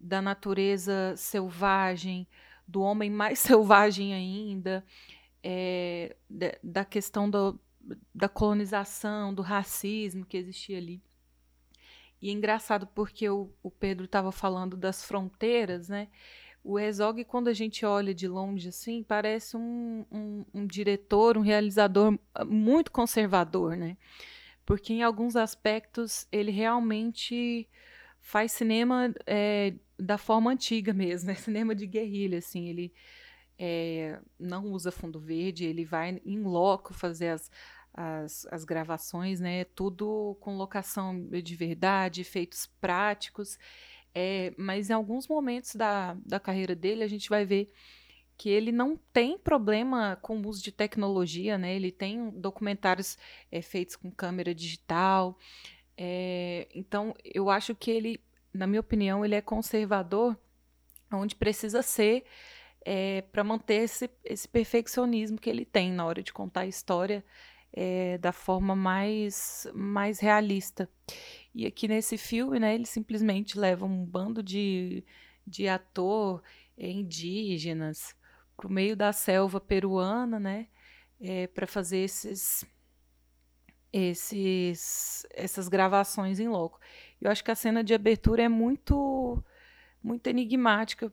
Da 0.00 0.22
natureza 0.22 1.14
selvagem, 1.16 2.26
do 2.66 2.80
homem 2.80 3.10
mais 3.10 3.38
selvagem 3.40 4.14
ainda, 4.14 4.84
é, 5.48 6.16
da 6.60 6.84
questão 6.84 7.30
do, 7.30 7.56
da 8.12 8.28
colonização, 8.28 9.32
do 9.32 9.42
racismo 9.42 10.26
que 10.26 10.36
existia 10.36 10.76
ali. 10.76 11.00
E 12.20 12.30
é 12.30 12.32
engraçado 12.32 12.84
porque 12.88 13.28
o, 13.28 13.52
o 13.62 13.70
Pedro 13.70 14.06
estava 14.06 14.32
falando 14.32 14.76
das 14.76 15.04
fronteiras, 15.04 15.88
né? 15.88 16.08
O 16.64 16.80
Herzog, 16.80 17.24
quando 17.26 17.46
a 17.46 17.52
gente 17.52 17.86
olha 17.86 18.12
de 18.12 18.26
longe 18.26 18.70
assim, 18.70 19.04
parece 19.04 19.56
um, 19.56 20.04
um, 20.10 20.44
um 20.52 20.66
diretor, 20.66 21.38
um 21.38 21.42
realizador 21.42 22.18
ah, 22.34 22.44
muito 22.44 22.90
conservador, 22.90 23.76
né? 23.76 23.96
Porque 24.64 24.92
em 24.92 25.02
alguns 25.04 25.36
aspectos 25.36 26.26
ele 26.32 26.50
realmente 26.50 27.68
faz 28.20 28.50
cinema 28.50 29.14
é, 29.24 29.74
da 29.96 30.18
forma 30.18 30.50
antiga 30.50 30.92
mesmo, 30.92 31.28
né? 31.28 31.36
Cinema 31.38 31.72
de 31.72 31.86
guerrilha, 31.86 32.38
assim. 32.38 32.68
Ele 32.68 32.92
é, 33.58 34.20
não 34.38 34.66
usa 34.72 34.90
fundo 34.90 35.18
verde, 35.18 35.64
ele 35.64 35.84
vai 35.84 36.20
em 36.24 36.42
loco 36.42 36.92
fazer 36.92 37.28
as, 37.28 37.50
as, 37.92 38.46
as 38.50 38.64
gravações, 38.64 39.40
né? 39.40 39.64
Tudo 39.64 40.36
com 40.40 40.56
locação 40.56 41.28
de 41.28 41.56
verdade, 41.56 42.20
efeitos 42.20 42.66
práticos. 42.80 43.58
É, 44.14 44.54
mas 44.56 44.90
em 44.90 44.92
alguns 44.92 45.26
momentos 45.28 45.74
da, 45.74 46.14
da 46.24 46.40
carreira 46.40 46.74
dele, 46.74 47.02
a 47.02 47.08
gente 47.08 47.28
vai 47.28 47.44
ver 47.44 47.72
que 48.36 48.50
ele 48.50 48.70
não 48.70 48.98
tem 49.12 49.38
problema 49.38 50.18
com 50.20 50.38
o 50.38 50.48
uso 50.48 50.62
de 50.62 50.70
tecnologia, 50.70 51.56
né? 51.56 51.74
Ele 51.74 51.90
tem 51.90 52.30
documentários 52.30 53.16
é, 53.50 53.62
feitos 53.62 53.96
com 53.96 54.10
câmera 54.10 54.54
digital. 54.54 55.38
É, 55.96 56.68
então, 56.74 57.14
eu 57.24 57.48
acho 57.48 57.74
que 57.74 57.90
ele, 57.90 58.20
na 58.52 58.66
minha 58.66 58.80
opinião, 58.80 59.24
ele 59.24 59.34
é 59.34 59.40
conservador 59.40 60.38
onde 61.10 61.34
precisa 61.34 61.82
ser 61.82 62.24
é, 62.88 63.22
para 63.32 63.42
manter 63.42 63.82
esse, 63.82 64.08
esse 64.24 64.46
perfeccionismo 64.46 65.40
que 65.40 65.50
ele 65.50 65.64
tem 65.64 65.90
na 65.90 66.06
hora 66.06 66.22
de 66.22 66.32
contar 66.32 66.60
a 66.60 66.66
história 66.68 67.24
é, 67.72 68.16
da 68.18 68.30
forma 68.30 68.76
mais, 68.76 69.66
mais 69.74 70.20
realista. 70.20 70.88
E 71.52 71.66
aqui 71.66 71.88
nesse 71.88 72.16
filme, 72.16 72.60
né, 72.60 72.76
ele 72.76 72.86
simplesmente 72.86 73.58
leva 73.58 73.84
um 73.84 74.04
bando 74.04 74.40
de, 74.40 75.04
de 75.44 75.66
ator 75.66 76.40
é, 76.78 76.88
indígenas 76.88 78.14
para 78.56 78.68
o 78.68 78.72
meio 78.72 78.96
da 78.96 79.12
selva 79.12 79.60
peruana, 79.60 80.38
né, 80.38 80.68
é, 81.20 81.48
para 81.48 81.66
fazer 81.66 81.98
esses, 81.98 82.64
esses, 83.92 85.26
essas 85.34 85.66
gravações 85.66 86.38
em 86.38 86.46
loco. 86.46 86.78
Eu 87.20 87.32
acho 87.32 87.42
que 87.42 87.50
a 87.50 87.56
cena 87.56 87.82
de 87.82 87.92
abertura 87.92 88.44
é 88.44 88.48
muito, 88.48 89.42
muito 90.00 90.28
enigmática 90.28 91.10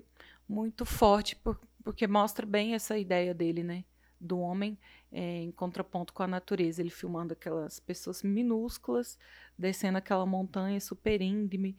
muito 0.54 0.86
forte, 0.86 1.36
por, 1.36 1.60
porque 1.84 2.06
mostra 2.08 2.46
bem 2.46 2.76
essa 2.76 2.98
ideia 2.98 3.34
dele, 3.34 3.63
né? 3.63 3.84
Do 4.20 4.39
homem 4.39 4.78
é, 5.12 5.42
em 5.42 5.52
contraponto 5.52 6.13
com 6.13 6.24
a 6.24 6.28
natureza. 6.28 6.82
Ele 6.82 6.89
filmando 6.89 7.34
aquelas 7.34 7.80
pessoas 7.80 8.24
minúsculas, 8.24 9.18
descendo 9.58 9.98
aquela 9.98 10.26
montanha 10.26 10.80
super 10.80 11.22
íngreme, 11.22 11.76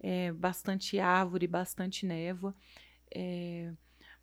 é, 0.00 0.32
bastante 0.32 0.98
árvore, 0.98 1.46
bastante 1.46 2.04
névoa. 2.04 2.54
É, 3.14 3.72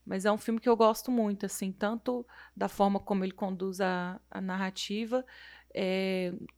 mas 0.06 0.26
é 0.26 0.32
um 0.32 0.38
filme 0.38 0.60
que 0.60 0.70
eu 0.70 0.78
gosto 0.78 1.10
muito, 1.10 1.46
assim, 1.48 1.72
tanto 1.72 2.26
da 2.56 2.68
forma 2.68 3.00
como 3.00 3.24
ele 3.24 3.32
conduz 3.32 3.82
a, 3.82 4.22
a 4.30 4.40
narrativa, 4.40 5.26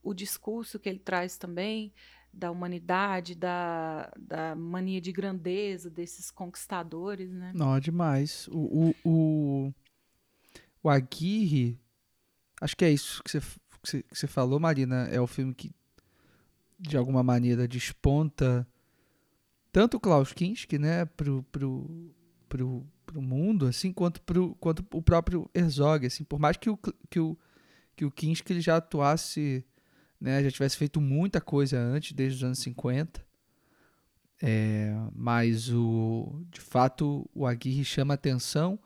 o 0.03 0.13
discurso 0.13 0.77
que 0.77 0.89
ele 0.89 0.99
traz 0.99 1.37
também, 1.37 1.93
da 2.37 2.51
humanidade, 2.51 3.33
da, 3.33 4.11
da 4.17 4.55
mania 4.55 5.01
de 5.01 5.11
grandeza 5.11 5.89
desses 5.89 6.29
conquistadores, 6.29 7.31
né? 7.31 7.51
Não, 7.55 7.75
é 7.75 7.79
demais. 7.79 8.47
O, 8.49 8.93
o, 9.03 9.09
o, 9.09 9.73
o 10.83 10.89
Aguirre, 10.89 11.79
acho 12.61 12.77
que 12.77 12.85
é 12.85 12.91
isso 12.91 13.23
que 13.23 13.31
você, 13.31 13.39
que 13.39 13.89
você, 13.89 14.03
que 14.03 14.17
você 14.17 14.27
falou, 14.27 14.59
Marina. 14.59 15.07
É 15.07 15.19
o 15.19 15.25
filme 15.25 15.53
que, 15.53 15.71
de 16.79 16.95
alguma 16.95 17.23
maneira, 17.23 17.67
desponta 17.67 18.67
tanto 19.71 19.97
o 19.97 19.99
Klaus 19.99 20.31
Kinski, 20.31 20.77
né, 20.77 21.05
pro, 21.05 21.43
pro, 21.51 22.13
pro, 22.47 22.85
pro 23.05 23.21
mundo, 23.21 23.65
assim, 23.65 23.91
quanto, 23.91 24.21
pro, 24.21 24.55
quanto 24.55 24.85
o 24.93 25.01
próprio 25.01 25.49
Herzog, 25.53 26.05
assim, 26.05 26.23
por 26.23 26.39
mais 26.39 26.57
que 26.57 26.69
o, 26.69 26.77
que 27.09 27.19
o, 27.19 27.37
que 27.95 28.05
o 28.05 28.11
Kinski 28.11 28.53
ele 28.53 28.61
já 28.61 28.77
atuasse, 28.77 29.65
né, 30.19 30.43
já 30.43 30.51
tivesse 30.51 30.77
feito 30.77 30.99
muita 30.99 31.39
coisa 31.39 31.79
antes, 31.79 32.13
desde 32.13 32.37
os 32.37 32.43
anos 32.43 32.59
50, 32.59 33.25
é, 34.41 34.93
mas 35.15 35.69
o, 35.71 36.45
de 36.49 36.61
fato 36.61 37.29
o 37.33 37.45
Aguirre 37.45 37.83
chama 37.83 38.13
atenção 38.13 38.79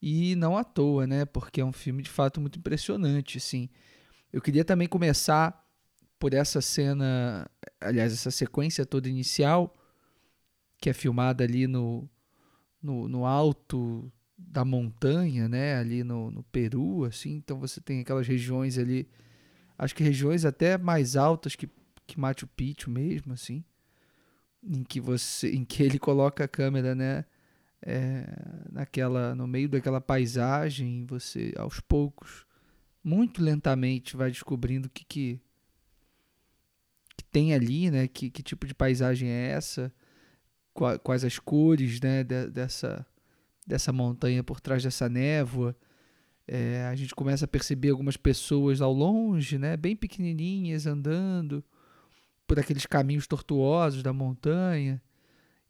e 0.00 0.34
não 0.36 0.56
à 0.56 0.64
toa, 0.64 1.06
né, 1.06 1.24
porque 1.24 1.60
é 1.60 1.64
um 1.64 1.72
filme 1.72 2.02
de 2.02 2.10
fato 2.10 2.40
muito 2.40 2.58
impressionante, 2.58 3.38
assim. 3.38 3.68
Eu 4.32 4.40
queria 4.40 4.64
também 4.64 4.88
começar 4.88 5.64
por 6.18 6.34
essa 6.34 6.60
cena, 6.60 7.50
aliás, 7.80 8.12
essa 8.12 8.30
sequência 8.30 8.86
toda 8.86 9.08
inicial, 9.08 9.74
que 10.78 10.90
é 10.90 10.92
filmada 10.92 11.44
ali 11.44 11.66
no, 11.66 12.08
no, 12.82 13.08
no 13.08 13.24
alto 13.26 14.10
da 14.36 14.64
montanha, 14.64 15.48
né? 15.48 15.76
Ali 15.76 16.04
no, 16.04 16.30
no 16.30 16.42
Peru, 16.44 17.04
assim. 17.04 17.34
Então 17.36 17.58
você 17.58 17.80
tem 17.80 18.00
aquelas 18.00 18.26
regiões 18.26 18.78
ali, 18.78 19.08
acho 19.78 19.94
que 19.94 20.02
regiões 20.02 20.44
até 20.44 20.78
mais 20.78 21.16
altas 21.16 21.56
que, 21.56 21.68
que 22.06 22.18
Machu 22.18 22.46
Picchu 22.46 22.90
mesmo, 22.90 23.32
assim. 23.32 23.64
Em 24.62 24.82
que 24.82 25.00
você, 25.00 25.50
em 25.50 25.64
que 25.64 25.82
ele 25.82 25.98
coloca 25.98 26.44
a 26.44 26.48
câmera, 26.48 26.94
né? 26.94 27.24
É, 27.82 28.26
naquela, 28.72 29.34
no 29.34 29.46
meio 29.46 29.68
daquela 29.68 30.00
paisagem, 30.00 31.04
você 31.06 31.52
aos 31.56 31.78
poucos, 31.78 32.44
muito 33.04 33.42
lentamente, 33.42 34.16
vai 34.16 34.30
descobrindo 34.30 34.88
o 34.88 34.90
que, 34.90 35.04
que, 35.04 35.40
que 37.16 37.24
tem 37.24 37.54
ali, 37.54 37.90
né? 37.90 38.08
Que, 38.08 38.30
que 38.30 38.42
tipo 38.42 38.66
de 38.66 38.74
paisagem 38.74 39.28
é 39.28 39.50
essa? 39.50 39.92
quais 41.02 41.24
as 41.24 41.38
cores 41.38 42.00
né, 42.00 42.22
dessa, 42.22 43.06
dessa 43.66 43.92
montanha 43.92 44.44
por 44.44 44.60
trás 44.60 44.82
dessa 44.82 45.08
névoa. 45.08 45.74
É, 46.48 46.86
a 46.86 46.94
gente 46.94 47.14
começa 47.14 47.44
a 47.44 47.48
perceber 47.48 47.90
algumas 47.90 48.16
pessoas 48.16 48.80
ao 48.80 48.92
longe, 48.92 49.58
né, 49.58 49.76
bem 49.76 49.96
pequenininhas, 49.96 50.86
andando 50.86 51.64
por 52.46 52.58
aqueles 52.58 52.86
caminhos 52.86 53.26
tortuosos 53.26 54.02
da 54.02 54.12
montanha. 54.12 55.02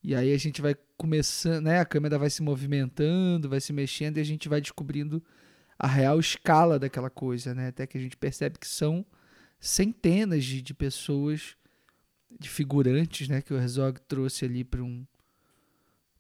E 0.03 0.15
aí 0.15 0.33
a 0.33 0.39
gente 0.39 0.61
vai 0.61 0.77
começando, 0.97 1.65
né, 1.65 1.81
a 1.81 1.85
câmera 1.85 2.19
vai 2.19 2.31
se 2.31 2.43
movimentando, 2.43 3.49
vai 3.49 3.61
se 3.61 3.73
mexendo 3.73 4.19
e 4.19 4.21
a 4.21 4.25
gente 4.25 4.49
vai 4.49 4.61
descobrindo 4.61 5.23
a 5.79 5.87
real 5.87 6.19
escala 6.21 6.79
daquela 6.79 7.11
coisa, 7.11 7.55
né? 7.55 7.69
Até 7.69 7.87
que 7.87 7.99
a 7.99 8.01
gente 8.01 8.17
percebe 8.17 8.59
que 8.59 8.67
são 8.67 9.05
centenas 9.59 10.45
de, 10.45 10.63
de 10.63 10.75
pessoas 10.75 11.57
de 12.39 12.49
figurantes, 12.49 13.29
né, 13.29 13.41
que 13.41 13.53
o 13.53 13.57
Herzog 13.57 14.01
trouxe 14.03 14.45
ali 14.45 14.63
para 14.63 14.83
um 14.83 15.07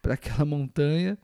para 0.00 0.14
aquela 0.14 0.44
montanha. 0.46 1.18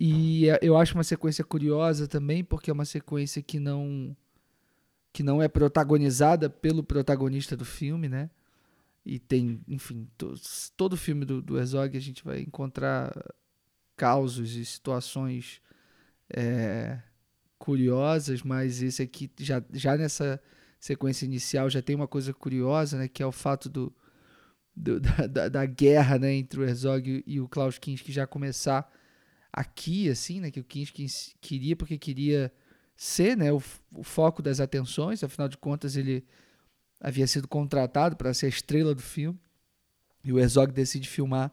E 0.00 0.48
é, 0.48 0.58
eu 0.62 0.76
acho 0.76 0.94
uma 0.94 1.04
sequência 1.04 1.44
curiosa 1.44 2.06
também, 2.06 2.44
porque 2.44 2.70
é 2.70 2.72
uma 2.72 2.84
sequência 2.84 3.42
que 3.42 3.58
não 3.58 4.16
que 5.12 5.22
não 5.22 5.42
é 5.42 5.48
protagonizada 5.48 6.48
pelo 6.48 6.82
protagonista 6.84 7.56
do 7.56 7.64
filme, 7.64 8.08
né? 8.08 8.30
E 9.04 9.18
tem, 9.18 9.60
enfim, 9.66 10.06
todos, 10.16 10.72
todo 10.76 10.96
filme 10.96 11.24
do, 11.24 11.40
do 11.42 11.58
Herzog 11.58 11.96
a 11.96 12.00
gente 12.00 12.22
vai 12.22 12.40
encontrar 12.40 13.12
causos 13.96 14.54
e 14.54 14.64
situações 14.64 15.60
é, 16.30 17.00
curiosas, 17.58 18.42
mas 18.42 18.82
esse 18.82 19.02
aqui 19.02 19.30
já, 19.40 19.62
já 19.72 19.96
nessa 19.96 20.40
sequência 20.78 21.24
inicial 21.24 21.68
já 21.68 21.82
tem 21.82 21.96
uma 21.96 22.06
coisa 22.06 22.32
curiosa, 22.32 22.98
né? 22.98 23.08
Que 23.08 23.22
é 23.22 23.26
o 23.26 23.32
fato 23.32 23.68
do, 23.68 23.92
do, 24.76 25.00
da, 25.28 25.48
da, 25.48 25.66
guerra 25.66 26.18
né, 26.18 26.34
entre 26.34 26.60
o 26.60 26.64
Herzog 26.64 27.24
e 27.26 27.40
o 27.40 27.48
Klaus 27.48 27.78
Kinski 27.78 28.12
já 28.12 28.26
começar 28.26 28.88
aqui, 29.58 30.08
assim, 30.08 30.40
né, 30.40 30.50
que 30.50 30.60
o 30.60 30.64
Kinski 30.64 31.06
queria, 31.40 31.74
porque 31.74 31.98
queria 31.98 32.52
ser 32.96 33.36
né, 33.36 33.52
o, 33.52 33.62
o 33.92 34.02
foco 34.02 34.42
das 34.42 34.60
atenções, 34.60 35.24
afinal 35.24 35.48
de 35.48 35.56
contas 35.56 35.96
ele 35.96 36.24
havia 37.00 37.26
sido 37.26 37.48
contratado 37.48 38.16
para 38.16 38.34
ser 38.34 38.46
a 38.46 38.48
estrela 38.48 38.94
do 38.94 39.02
filme, 39.02 39.38
e 40.22 40.32
o 40.32 40.38
Herzog 40.38 40.72
decide 40.72 41.08
filmar 41.08 41.52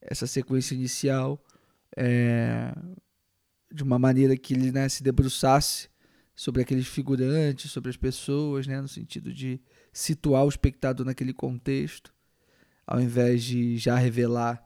essa 0.00 0.26
sequência 0.26 0.74
inicial 0.74 1.42
é, 1.96 2.74
de 3.72 3.82
uma 3.82 3.98
maneira 3.98 4.36
que 4.36 4.54
ele 4.54 4.70
né, 4.70 4.88
se 4.88 5.02
debruçasse 5.02 5.88
sobre 6.34 6.62
aqueles 6.62 6.86
figurantes, 6.86 7.70
sobre 7.70 7.90
as 7.90 7.96
pessoas, 7.96 8.66
né, 8.66 8.80
no 8.80 8.88
sentido 8.88 9.32
de 9.32 9.60
situar 9.92 10.44
o 10.44 10.48
espectador 10.48 11.04
naquele 11.04 11.32
contexto 11.32 12.12
ao 12.86 13.00
invés 13.00 13.42
de 13.42 13.76
já 13.76 13.96
revelar 13.96 14.62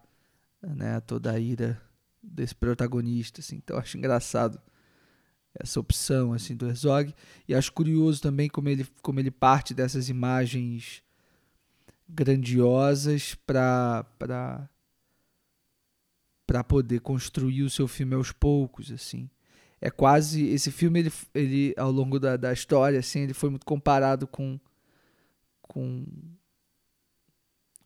né, 0.62 1.00
toda 1.00 1.32
a 1.32 1.38
ira 1.38 1.80
desse 2.26 2.54
protagonista. 2.54 3.40
Assim. 3.40 3.56
Então, 3.56 3.78
acho 3.78 3.96
engraçado 3.96 4.60
essa 5.58 5.80
opção 5.80 6.34
assim 6.34 6.54
do 6.54 6.68
Herzog 6.68 7.14
e 7.48 7.54
acho 7.54 7.72
curioso 7.72 8.20
também 8.20 8.46
como 8.46 8.68
ele, 8.68 8.86
como 9.00 9.18
ele 9.18 9.30
parte 9.30 9.72
dessas 9.72 10.10
imagens 10.10 11.02
grandiosas 12.06 13.34
para 13.34 14.04
para 14.18 14.68
para 16.46 16.62
poder 16.62 17.00
construir 17.00 17.62
o 17.62 17.70
seu 17.70 17.88
filme 17.88 18.14
aos 18.14 18.32
poucos 18.32 18.92
assim 18.92 19.30
é 19.80 19.90
quase 19.90 20.46
esse 20.48 20.70
filme 20.70 21.00
ele, 21.00 21.12
ele 21.34 21.74
ao 21.78 21.90
longo 21.90 22.20
da, 22.20 22.36
da 22.36 22.52
história 22.52 22.98
assim 22.98 23.20
ele 23.20 23.32
foi 23.32 23.48
muito 23.48 23.64
comparado 23.64 24.26
com 24.26 24.60
com 25.62 26.04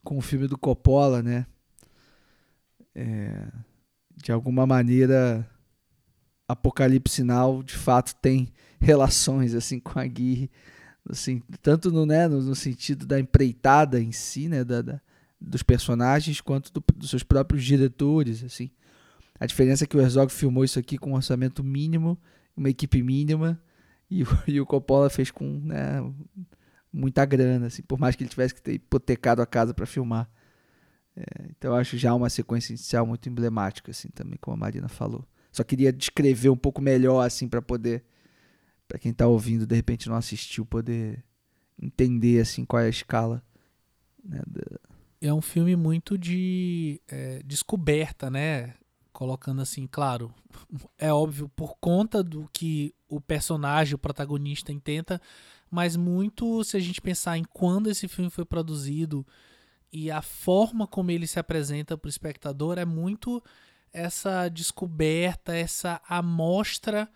com 0.03 0.19
o 0.19 0.21
filme 0.21 0.47
do 0.47 0.59
Coppola, 0.59 1.23
né? 1.23 1.47
É, 2.95 3.49
de 4.23 4.33
alguma 4.33 4.67
maneira, 4.67 5.49
Apocalipse 6.47 7.23
Now 7.23 7.63
de 7.63 7.75
fato 7.75 8.15
tem 8.17 8.53
relações 8.81 9.55
assim 9.55 9.79
com 9.79 9.99
a 9.99 10.07
Guirre, 10.07 10.51
assim, 11.09 11.43
tanto 11.63 11.91
no, 11.91 12.05
né, 12.05 12.29
no, 12.29 12.41
no, 12.43 12.55
sentido 12.55 13.07
da 13.07 13.19
empreitada 13.19 14.01
em 14.01 14.13
si, 14.13 14.49
né, 14.49 14.65
da, 14.65 14.83
da 14.83 15.01
dos 15.41 15.63
personagens, 15.63 16.41
quanto 16.41 16.71
do, 16.71 16.85
dos 16.95 17.09
seus 17.09 17.23
próprios 17.23 17.65
diretores, 17.65 18.45
assim. 18.45 18.71
A 19.39 19.47
diferença 19.47 19.85
é 19.85 19.87
que 19.87 19.97
o 19.97 20.01
Herzog 20.01 20.31
filmou 20.31 20.65
isso 20.65 20.79
aqui 20.79 20.99
com 20.99 21.13
um 21.13 21.15
orçamento 21.15 21.65
mínimo, 21.65 22.19
uma 22.55 22.69
equipe 22.69 23.03
mínima, 23.03 23.59
e 24.11 24.23
e 24.47 24.61
o 24.61 24.67
Coppola 24.67 25.09
fez 25.09 25.31
com 25.31 25.47
né, 25.65 26.03
muita 26.93 27.25
grana, 27.25 27.69
assim, 27.69 27.83
por 27.83 27.99
mais 27.99 28.15
que 28.15 28.23
ele 28.23 28.29
tivesse 28.29 28.55
que 28.55 28.61
ter 28.61 28.75
hipotecado 28.75 29.41
a 29.41 29.47
casa 29.47 29.73
para 29.73 29.87
filmar. 29.87 30.29
É, 31.17 31.47
então 31.51 31.73
eu 31.73 31.77
acho 31.77 31.99
já 31.99 32.15
uma 32.15 32.31
sequência 32.31 32.73
inicial 32.73 33.07
muito 33.07 33.29
emblemática, 33.29 33.91
assim, 33.91 34.09
também, 34.09 34.39
como 34.41 34.55
a 34.55 34.59
Marina 34.59 34.89
falou. 34.89 35.27
Só 35.53 35.65
queria 35.65 35.93
descrever 35.93 36.49
um 36.49 36.57
pouco 36.57 36.81
melhor, 36.81 37.23
assim, 37.23 37.49
para 37.49 37.61
poder, 37.61 38.05
para 38.87 38.99
quem 38.99 39.13
está 39.13 39.27
ouvindo, 39.27 39.67
de 39.67 39.75
repente 39.75 40.09
não 40.09 40.17
assistiu, 40.17 40.65
poder 40.65 41.25
entender, 41.81 42.41
assim, 42.41 42.65
qual 42.65 42.83
é 42.83 42.87
a 42.87 42.91
escala. 42.91 43.43
Né, 44.25 44.41
da... 44.47 44.63
É 45.21 45.33
um 45.33 45.43
filme 45.43 45.77
muito 45.77 46.17
de 46.17 47.01
é, 47.09 47.43
descoberta, 47.45 48.31
né? 48.31 48.75
Colocando 49.13 49.61
assim, 49.61 49.87
claro, 49.87 50.33
é 50.97 51.13
óbvio, 51.13 51.49
por 51.51 51.77
conta 51.79 52.23
do 52.23 52.49
que 52.53 52.95
o 53.09 53.21
personagem, 53.21 53.95
o 53.95 53.99
protagonista, 53.99 54.73
intenta 54.73 55.21
mas 55.71 55.97
muito 55.97 56.65
se 56.65 56.77
a 56.77 56.81
gente 56.81 57.01
pensar 57.01 57.39
em 57.39 57.45
quando 57.45 57.89
esse 57.89 58.09
filme 58.09 58.31
foi 58.31 58.45
produzido 58.45 59.25
e 59.93 60.11
a 60.11 60.23
forma 60.23 60.87
como 60.87 61.11
ele 61.11 61.27
se 61.27 61.39
apresenta 61.39 61.97
para 61.97 62.07
o 62.07 62.11
espectador 62.11 62.79
é 62.79 62.85
muito 62.85 63.43
essa 63.93 64.49
descoberta, 64.49 65.55
essa 65.55 66.01
amostra 66.09 67.09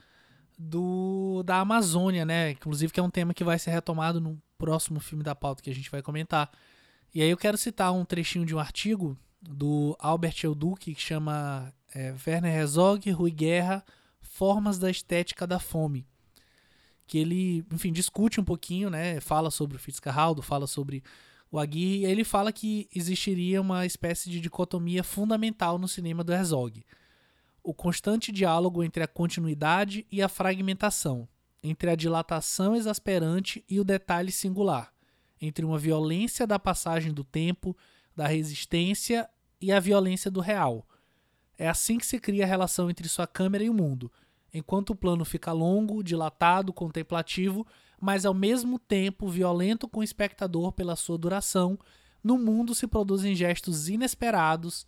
do 0.58 1.42
da 1.44 1.60
Amazônia, 1.60 2.24
né? 2.24 2.50
Inclusive 2.50 2.92
que 2.92 3.00
é 3.00 3.02
um 3.02 3.10
tema 3.10 3.34
que 3.34 3.44
vai 3.44 3.58
ser 3.58 3.70
retomado 3.70 4.20
no 4.20 4.40
próximo 4.58 5.00
filme 5.00 5.22
da 5.22 5.34
pauta 5.34 5.62
que 5.62 5.70
a 5.70 5.74
gente 5.74 5.90
vai 5.90 6.02
comentar. 6.02 6.50
E 7.14 7.22
aí 7.22 7.30
eu 7.30 7.36
quero 7.36 7.56
citar 7.56 7.92
um 7.92 8.04
trechinho 8.04 8.44
de 8.44 8.54
um 8.54 8.58
artigo 8.58 9.16
do 9.40 9.96
Albert 10.00 10.36
Elduc 10.42 10.94
que 10.94 11.00
chama 11.00 11.72
é, 11.94 12.14
Werner 12.26 12.54
Herzog, 12.54 13.10
Rui 13.10 13.30
Guerra, 13.30 13.84
Formas 14.20 14.78
da 14.78 14.90
Estética 14.90 15.46
da 15.46 15.60
Fome 15.60 16.06
que 17.06 17.18
ele, 17.18 17.64
enfim, 17.72 17.92
discute 17.92 18.40
um 18.40 18.44
pouquinho, 18.44 18.88
né? 18.88 19.20
Fala 19.20 19.50
sobre 19.50 19.76
o 19.76 19.80
Fitzcarraldo, 19.80 20.42
fala 20.42 20.66
sobre 20.66 21.02
o 21.54 21.58
Aguirre, 21.60 22.04
ele 22.04 22.24
fala 22.24 22.52
que 22.52 22.88
existiria 22.92 23.60
uma 23.60 23.86
espécie 23.86 24.28
de 24.28 24.40
dicotomia 24.40 25.04
fundamental 25.04 25.78
no 25.78 25.86
cinema 25.86 26.24
do 26.24 26.32
Herzog. 26.32 26.84
O 27.62 27.72
constante 27.72 28.32
diálogo 28.32 28.82
entre 28.82 29.04
a 29.04 29.06
continuidade 29.06 30.04
e 30.10 30.20
a 30.20 30.28
fragmentação, 30.28 31.28
entre 31.62 31.90
a 31.90 31.94
dilatação 31.94 32.74
exasperante 32.74 33.64
e 33.70 33.78
o 33.78 33.84
detalhe 33.84 34.32
singular, 34.32 34.92
entre 35.40 35.64
uma 35.64 35.78
violência 35.78 36.44
da 36.44 36.58
passagem 36.58 37.12
do 37.12 37.22
tempo, 37.22 37.76
da 38.16 38.26
resistência 38.26 39.30
e 39.60 39.70
a 39.70 39.78
violência 39.78 40.32
do 40.32 40.40
real. 40.40 40.84
É 41.56 41.68
assim 41.68 41.98
que 41.98 42.06
se 42.06 42.18
cria 42.18 42.42
a 42.42 42.48
relação 42.48 42.90
entre 42.90 43.08
sua 43.08 43.28
câmera 43.28 43.62
e 43.62 43.70
o 43.70 43.74
mundo– 43.74 44.10
enquanto 44.54 44.90
o 44.90 44.96
plano 44.96 45.24
fica 45.24 45.52
longo, 45.52 46.02
dilatado, 46.02 46.72
contemplativo, 46.72 47.66
mas 48.00 48.24
ao 48.24 48.32
mesmo 48.32 48.78
tempo 48.78 49.28
violento 49.28 49.88
com 49.88 50.00
o 50.00 50.04
espectador 50.04 50.70
pela 50.72 50.94
sua 50.94 51.18
duração, 51.18 51.76
no 52.22 52.38
mundo 52.38 52.74
se 52.74 52.86
produzem 52.86 53.34
gestos 53.34 53.88
inesperados, 53.88 54.86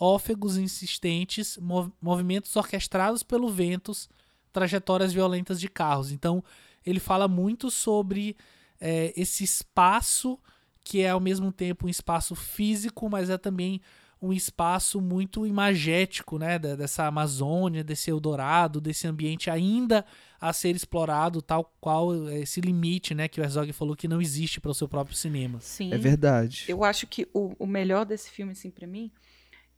ófegos 0.00 0.56
insistentes, 0.56 1.58
mov 1.58 1.92
movimentos 2.00 2.56
orquestrados 2.56 3.22
pelo 3.22 3.48
ventos, 3.48 4.08
trajetórias 4.52 5.12
violentas 5.12 5.60
de 5.60 5.68
carros. 5.68 6.10
Então, 6.10 6.42
ele 6.84 6.98
fala 6.98 7.28
muito 7.28 7.70
sobre 7.70 8.36
é, 8.80 9.12
esse 9.16 9.44
espaço 9.44 10.38
que 10.84 11.02
é 11.02 11.10
ao 11.10 11.20
mesmo 11.20 11.52
tempo 11.52 11.86
um 11.86 11.90
espaço 11.90 12.34
físico, 12.34 13.08
mas 13.08 13.30
é 13.30 13.38
também 13.38 13.80
um 14.22 14.32
espaço 14.32 15.00
muito 15.00 15.44
imagético, 15.44 16.38
né, 16.38 16.56
dessa 16.56 17.06
Amazônia, 17.08 17.82
desse 17.82 18.08
Eldorado, 18.08 18.80
desse 18.80 19.08
ambiente 19.08 19.50
ainda 19.50 20.06
a 20.40 20.52
ser 20.52 20.76
explorado, 20.76 21.42
tal 21.42 21.74
qual 21.80 22.28
esse 22.30 22.60
limite, 22.60 23.16
né, 23.16 23.26
que 23.26 23.40
o 23.40 23.44
Herzog 23.44 23.72
falou 23.72 23.96
que 23.96 24.06
não 24.06 24.22
existe 24.22 24.60
para 24.60 24.70
o 24.70 24.74
seu 24.74 24.88
próprio 24.88 25.16
cinema. 25.16 25.60
Sim. 25.60 25.92
É 25.92 25.98
verdade. 25.98 26.66
Eu 26.68 26.84
acho 26.84 27.04
que 27.08 27.28
o, 27.34 27.52
o 27.58 27.66
melhor 27.66 28.06
desse 28.06 28.30
filme, 28.30 28.52
assim, 28.52 28.70
para 28.70 28.86
mim, 28.86 29.10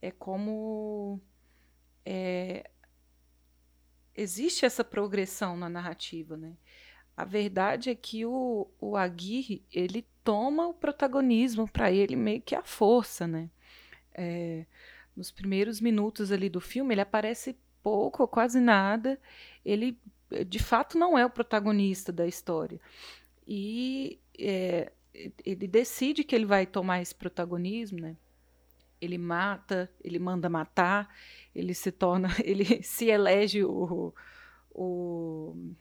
é 0.02 0.10
como 0.10 1.18
é, 2.04 2.70
existe 4.14 4.66
essa 4.66 4.84
progressão 4.84 5.56
na 5.56 5.70
narrativa, 5.70 6.36
né? 6.36 6.52
A 7.16 7.24
verdade 7.24 7.88
é 7.88 7.94
que 7.94 8.26
o, 8.26 8.68
o 8.78 8.96
Aguirre, 8.96 9.64
ele 9.72 10.06
toma 10.22 10.66
o 10.66 10.74
protagonismo 10.74 11.66
para 11.66 11.90
ele 11.90 12.16
meio 12.16 12.42
que 12.42 12.54
a 12.54 12.62
força, 12.62 13.26
né? 13.26 13.48
É, 14.14 14.64
nos 15.16 15.30
primeiros 15.30 15.80
minutos 15.80 16.32
ali 16.32 16.48
do 16.48 16.60
filme, 16.60 16.94
ele 16.94 17.00
aparece 17.00 17.56
pouco 17.82 18.22
ou 18.22 18.28
quase 18.28 18.60
nada. 18.60 19.20
Ele, 19.64 19.98
de 20.46 20.58
fato, 20.58 20.98
não 20.98 21.18
é 21.18 21.24
o 21.24 21.30
protagonista 21.30 22.12
da 22.12 22.26
história. 22.26 22.80
E 23.46 24.18
é, 24.38 24.92
ele 25.44 25.68
decide 25.68 26.24
que 26.24 26.34
ele 26.34 26.46
vai 26.46 26.66
tomar 26.66 27.00
esse 27.02 27.14
protagonismo, 27.14 28.00
né? 28.00 28.16
Ele 29.00 29.18
mata, 29.18 29.90
ele 30.02 30.18
manda 30.18 30.48
matar, 30.48 31.14
ele 31.54 31.74
se 31.74 31.92
torna, 31.92 32.28
ele 32.42 32.82
se 32.82 33.06
elege 33.06 33.62
o, 33.64 34.14
o 34.70 35.74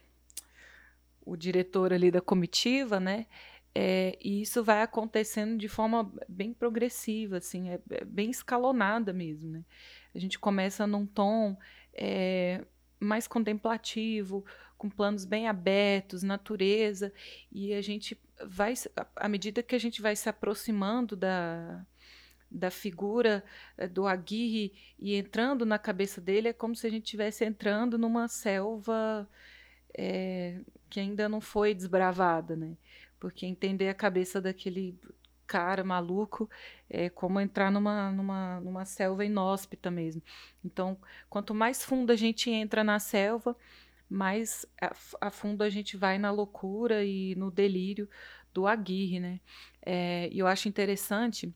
o 1.25 1.35
diretor 1.35 1.93
ali 1.93 2.11
da 2.11 2.21
comitiva, 2.21 2.99
né? 2.99 3.25
É, 3.75 4.17
e 4.21 4.41
isso 4.41 4.63
vai 4.63 4.83
acontecendo 4.83 5.57
de 5.57 5.67
forma 5.67 6.11
bem 6.29 6.53
progressiva, 6.53 7.37
assim, 7.37 7.69
é, 7.69 7.79
é 7.89 8.05
bem 8.05 8.29
escalonada 8.29 9.11
mesmo, 9.11 9.49
né? 9.49 9.65
A 10.13 10.19
gente 10.19 10.37
começa 10.37 10.85
num 10.85 11.07
tom 11.07 11.57
é, 11.91 12.63
mais 12.99 13.27
contemplativo, 13.27 14.45
com 14.77 14.89
planos 14.89 15.25
bem 15.25 15.47
abertos, 15.47 16.21
natureza, 16.23 17.11
e 17.51 17.73
a 17.73 17.81
gente 17.81 18.19
vai, 18.45 18.73
à 19.15 19.27
medida 19.27 19.63
que 19.63 19.75
a 19.75 19.79
gente 19.79 20.01
vai 20.01 20.15
se 20.15 20.29
aproximando 20.29 21.15
da, 21.15 21.83
da 22.51 22.69
figura 22.69 23.43
é, 23.77 23.87
do 23.87 24.05
Aguirre 24.05 24.73
e 24.99 25.15
entrando 25.15 25.65
na 25.65 25.79
cabeça 25.79 26.21
dele, 26.21 26.49
é 26.49 26.53
como 26.53 26.75
se 26.75 26.85
a 26.85 26.89
gente 26.89 27.05
estivesse 27.05 27.43
entrando 27.43 27.97
numa 27.97 28.27
selva 28.27 29.27
é, 29.97 30.59
que 30.89 30.99
ainda 30.99 31.27
não 31.27 31.41
foi 31.41 31.73
desbravada, 31.73 32.55
né? 32.55 32.77
Porque 33.23 33.45
entender 33.45 33.87
a 33.87 33.93
cabeça 33.93 34.41
daquele 34.41 34.99
cara 35.47 35.81
maluco 35.81 36.49
é 36.89 37.09
como 37.09 37.39
entrar 37.39 37.71
numa, 37.71 38.11
numa, 38.11 38.59
numa 38.59 38.83
selva 38.83 39.23
inóspita 39.23 39.89
mesmo. 39.89 40.21
Então, 40.61 40.97
quanto 41.29 41.55
mais 41.55 41.85
fundo 41.85 42.11
a 42.11 42.17
gente 42.17 42.51
entra 42.51 42.83
na 42.83 42.99
selva, 42.99 43.55
mais 44.09 44.65
a, 44.81 44.93
a 45.21 45.31
fundo 45.31 45.63
a 45.63 45.69
gente 45.69 45.95
vai 45.95 46.17
na 46.17 46.31
loucura 46.31 47.05
e 47.05 47.33
no 47.35 47.49
delírio 47.49 48.09
do 48.53 48.67
Aguirre, 48.67 49.21
né? 49.21 49.39
É, 49.81 50.27
e 50.29 50.39
eu 50.39 50.45
acho 50.45 50.67
interessante 50.67 51.55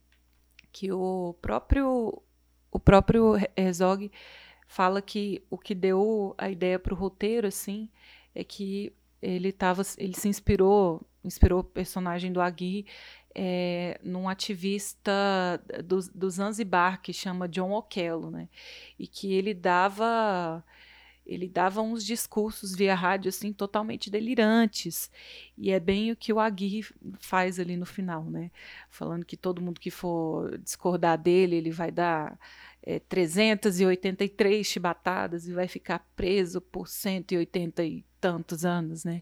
que 0.71 0.89
o 0.89 1.35
próprio 1.41 2.23
o 2.71 2.79
próprio 2.79 3.33
Herzog 3.57 4.09
fala 4.69 5.01
que 5.01 5.43
o 5.49 5.57
que 5.57 5.75
deu 5.75 6.33
a 6.37 6.49
ideia 6.49 6.79
para 6.79 6.93
o 6.93 6.97
roteiro 6.97 7.45
assim 7.45 7.89
é 8.33 8.41
que 8.41 8.93
ele 9.21 9.51
tava, 9.51 9.81
ele 9.97 10.15
se 10.15 10.27
inspirou, 10.27 11.01
inspirou 11.23 11.59
o 11.59 11.63
personagem 11.63 12.31
do 12.31 12.41
Agui 12.41 12.85
é, 13.35 13.99
num 14.03 14.27
ativista 14.27 15.11
do, 15.85 15.99
do 16.13 16.29
Zanzibar 16.29 17.01
que 17.01 17.13
chama 17.13 17.47
John 17.47 17.71
Okello, 17.71 18.31
né? 18.31 18.49
E 18.97 19.07
que 19.07 19.31
ele 19.33 19.53
dava 19.53 20.63
ele 21.23 21.49
dava 21.49 21.81
uns 21.81 22.05
discursos 22.05 22.73
via 22.73 22.95
rádio 22.95 23.27
assim 23.29 23.51
totalmente 23.51 24.09
delirantes 24.09 25.11
e 25.57 25.71
é 25.71 25.79
bem 25.79 26.09
o 26.09 26.15
que 26.15 26.31
o 26.31 26.39
Agui 26.39 26.85
faz 27.19 27.59
ali 27.59 27.75
no 27.75 27.85
final, 27.85 28.23
né? 28.23 28.49
Falando 28.89 29.25
que 29.25 29.35
todo 29.35 29.61
mundo 29.61 29.79
que 29.79 29.91
for 29.91 30.57
discordar 30.59 31.17
dele 31.17 31.57
ele 31.57 31.69
vai 31.69 31.91
dar 31.91 32.39
é, 32.81 32.99
383 32.99 34.65
chibatadas 34.65 35.47
e 35.47 35.53
vai 35.53 35.67
ficar 35.67 35.99
preso 36.15 36.61
por 36.61 36.87
180 36.87 37.83
e 37.83 38.05
tantos 38.31 38.65
anos, 38.65 39.05
né? 39.05 39.21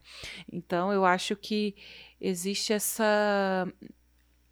Então 0.52 0.92
eu 0.92 1.06
acho 1.06 1.36
que 1.36 1.76
existe 2.20 2.74
essa 2.74 3.68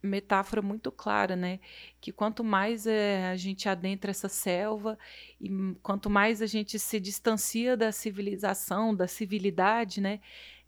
metáfora 0.02 0.62
muito 0.62 0.92
clara, 0.92 1.36
né? 1.36 1.60
Que 2.00 2.12
quanto 2.12 2.44
mais 2.44 2.86
é, 2.86 3.30
a 3.32 3.38
gente 3.38 3.68
adentra 3.68 4.12
essa 4.12 4.30
selva 4.30 4.98
e 5.39 5.50
quanto 5.82 6.10
mais 6.10 6.42
a 6.42 6.46
gente 6.46 6.78
se 6.78 7.00
distancia 7.00 7.76
da 7.78 7.92
civilização, 7.92 8.96
da 8.96 9.08
civilidade, 9.08 10.02
né? 10.02 10.20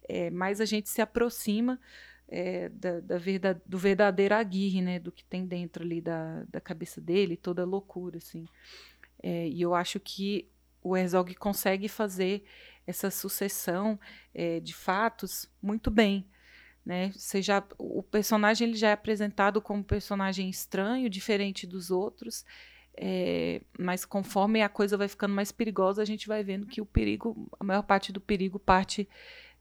É, 0.08 0.30
mais 0.30 0.60
a 0.60 0.64
gente 0.64 0.88
se 0.88 1.00
aproxima 1.00 1.78
é, 2.28 2.68
da, 2.70 3.00
da 3.00 3.18
verdade, 3.18 3.60
do 3.66 3.78
verdadeiro 3.78 4.34
Aguirre, 4.34 4.82
né? 4.82 4.98
Do 4.98 5.12
que 5.12 5.24
tem 5.24 5.46
dentro 5.46 5.84
ali 5.84 6.00
da, 6.00 6.44
da 6.48 6.60
cabeça 6.60 7.00
dele, 7.00 7.36
toda 7.36 7.64
loucura, 7.64 8.18
assim. 8.18 8.46
É, 9.22 9.48
e 9.48 9.60
eu 9.60 9.74
acho 9.74 10.00
que 10.00 10.48
o 10.86 10.96
Herzog 10.96 11.34
consegue 11.34 11.88
fazer 11.88 12.44
essa 12.86 13.10
sucessão 13.10 13.98
é, 14.34 14.60
de 14.60 14.74
fatos 14.74 15.50
muito 15.60 15.90
bem. 15.90 16.26
Né? 16.84 17.10
Já, 17.40 17.64
o 17.78 18.02
personagem 18.02 18.68
ele 18.68 18.76
já 18.76 18.90
é 18.90 18.92
apresentado 18.92 19.60
como 19.60 19.80
um 19.80 19.82
personagem 19.82 20.48
estranho, 20.48 21.10
diferente 21.10 21.66
dos 21.66 21.90
outros, 21.90 22.44
é, 22.96 23.60
mas 23.78 24.04
conforme 24.04 24.62
a 24.62 24.68
coisa 24.68 24.96
vai 24.96 25.08
ficando 25.08 25.34
mais 25.34 25.50
perigosa, 25.50 26.00
a 26.00 26.04
gente 26.04 26.28
vai 26.28 26.44
vendo 26.44 26.66
que 26.66 26.80
o 26.80 26.86
perigo, 26.86 27.50
a 27.58 27.64
maior 27.64 27.82
parte 27.82 28.12
do 28.12 28.20
perigo 28.20 28.58
parte 28.58 29.08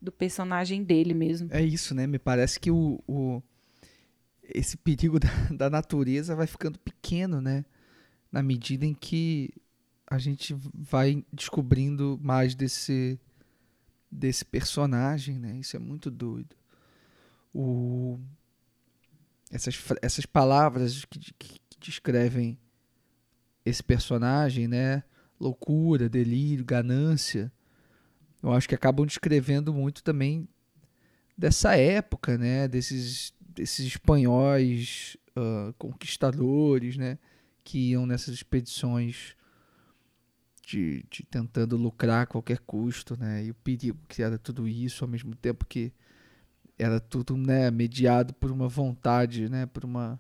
do 0.01 0.11
personagem 0.11 0.83
dele 0.83 1.13
mesmo. 1.13 1.49
É 1.51 1.61
isso, 1.61 1.95
né? 1.95 2.05
Me 2.05 2.19
parece 2.19 2.59
que 2.59 2.69
o, 2.69 3.03
o 3.07 3.41
esse 4.43 4.77
perigo 4.77 5.17
da, 5.19 5.29
da 5.51 5.69
natureza 5.69 6.35
vai 6.35 6.47
ficando 6.47 6.77
pequeno, 6.79 7.41
né? 7.41 7.65
Na 8.31 8.43
medida 8.43 8.85
em 8.85 8.93
que 8.93 9.49
a 10.15 10.19
gente 10.19 10.55
vai 10.73 11.23
descobrindo 11.31 12.19
mais 12.21 12.55
desse 12.55 13.19
desse 14.09 14.45
personagem, 14.45 15.37
né? 15.37 15.57
Isso 15.57 15.75
é 15.75 15.79
muito 15.79 16.09
doido. 16.09 16.55
O 17.53 18.17
essas, 19.51 19.77
essas 20.01 20.25
palavras 20.25 21.05
que, 21.05 21.19
que, 21.19 21.59
que 21.69 21.79
descrevem 21.79 22.57
esse 23.65 23.83
personagem, 23.83 24.67
né? 24.67 25.03
Loucura, 25.39 26.07
delírio, 26.07 26.63
ganância. 26.63 27.51
Eu 28.41 28.53
acho 28.53 28.69
que 28.69 28.75
acabam 28.75 29.05
descrevendo 29.05 29.73
muito 29.73 30.03
também 30.03 30.47
dessa 31.37 31.75
época, 31.75 32.37
né? 32.37 32.67
Desses, 32.67 33.33
desses 33.41 33.85
espanhóis 33.85 35.17
uh, 35.37 35.73
conquistadores, 35.73 36.95
né? 36.95 37.17
Que 37.63 37.91
iam 37.91 38.05
nessas 38.05 38.33
expedições 38.33 39.35
de, 40.65 41.05
de 41.09 41.23
tentando 41.23 41.77
lucrar 41.77 42.23
a 42.23 42.25
qualquer 42.25 42.59
custo, 42.59 43.17
né? 43.17 43.45
E 43.45 43.51
o 43.51 43.55
perigo 43.55 43.99
que 44.07 44.23
era 44.23 44.37
tudo 44.37 44.67
isso, 44.67 45.03
ao 45.03 45.09
mesmo 45.09 45.35
tempo 45.35 45.65
que 45.65 45.93
era 46.77 46.99
tudo, 46.99 47.37
né, 47.37 47.71
mediado 47.71 48.33
por 48.33 48.51
uma 48.51 48.67
vontade, 48.67 49.47
né, 49.47 49.65
por 49.65 49.85
uma 49.85 50.19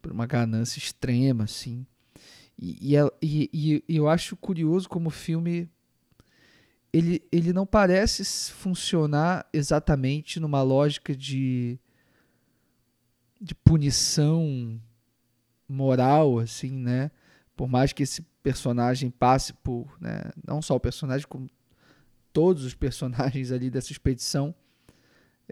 por 0.00 0.12
uma 0.12 0.26
ganância 0.26 0.78
extrema, 0.78 1.44
assim. 1.44 1.86
E, 2.58 2.94
e, 2.94 3.50
e, 3.52 3.84
e 3.88 3.96
eu 3.96 4.06
acho 4.08 4.36
curioso 4.36 4.88
como 4.88 5.08
o 5.08 5.10
filme 5.10 5.68
ele, 6.92 7.26
ele 7.32 7.52
não 7.52 7.66
parece 7.66 8.22
funcionar 8.52 9.48
exatamente 9.52 10.38
numa 10.38 10.62
lógica 10.62 11.16
de 11.16 11.78
de 13.40 13.54
punição 13.54 14.80
moral, 15.68 16.38
assim, 16.38 16.70
né? 16.70 17.10
Por 17.56 17.68
mais 17.68 17.92
que 17.92 18.02
esse 18.02 18.24
personagem 18.44 19.10
passe 19.10 19.54
por, 19.54 19.96
né, 19.98 20.20
não 20.46 20.60
só 20.60 20.76
o 20.76 20.80
personagem, 20.80 21.26
como 21.26 21.48
todos 22.30 22.62
os 22.62 22.74
personagens 22.74 23.50
ali 23.50 23.70
dessa 23.70 23.90
expedição 23.90 24.54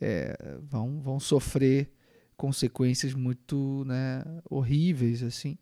é, 0.00 0.36
vão, 0.60 1.00
vão 1.00 1.18
sofrer 1.18 1.90
consequências 2.36 3.14
muito 3.14 3.82
né, 3.86 4.22
horríveis, 4.48 5.22
assim. 5.22 5.56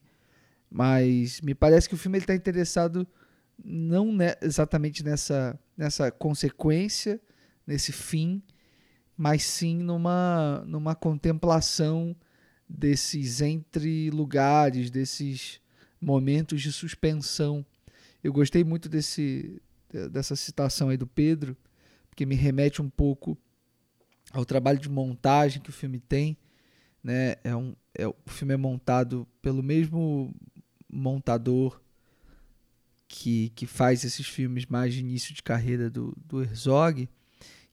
Mas 0.69 1.41
me 1.41 1.55
parece 1.55 1.89
que 1.89 1.95
o 1.95 1.99
filme 1.99 2.19
está 2.19 2.35
interessado 2.35 3.07
não 3.63 4.13
ne 4.13 4.37
exatamente 4.41 5.05
nessa, 5.05 5.59
nessa 5.77 6.11
consequência, 6.11 7.21
nesse 7.67 7.93
fim, 7.93 8.43
mas 9.17 9.45
sim 9.45 9.79
numa, 9.79 10.65
numa 10.67 10.95
contemplação 10.97 12.17
desses 12.69 13.41
entre 13.41 14.11
lugares, 14.11 14.91
desses 14.91 15.61
momentos 16.01 16.63
de 16.63 16.73
suspensão. 16.73 17.65
Eu 18.23 18.33
gostei 18.33 18.65
muito 18.65 18.89
desse, 18.89 19.61
dessa 20.11 20.35
citação 20.37 20.89
aí 20.89 20.97
do 20.97 21.07
Pedro, 21.07 21.57
porque 22.09 22.25
me 22.25 22.35
remete 22.35 22.81
um 22.81 22.89
pouco 22.89 23.37
ao 24.33 24.45
trabalho 24.45 24.79
de 24.79 24.89
montagem 24.89 25.63
que 25.63 25.71
o 25.71 25.73
filme 25.73 25.99
tem. 25.99 26.37
Né? 27.03 27.37
É 27.43 27.55
um, 27.55 27.75
é, 27.95 28.07
o 28.07 28.15
filme 28.27 28.55
é 28.55 28.57
montado 28.57 29.27
pelo 29.43 29.63
mesmo 29.63 30.35
montador 30.89 31.81
que, 33.09 33.51
que 33.51 33.67
faz 33.67 34.05
esses 34.05 34.27
filmes 34.27 34.67
mais 34.67 34.95
de 34.95 35.01
início 35.01 35.35
de 35.35 35.43
carreira 35.43 35.91
do, 35.91 36.17
do 36.25 36.43
Herzog. 36.43 37.09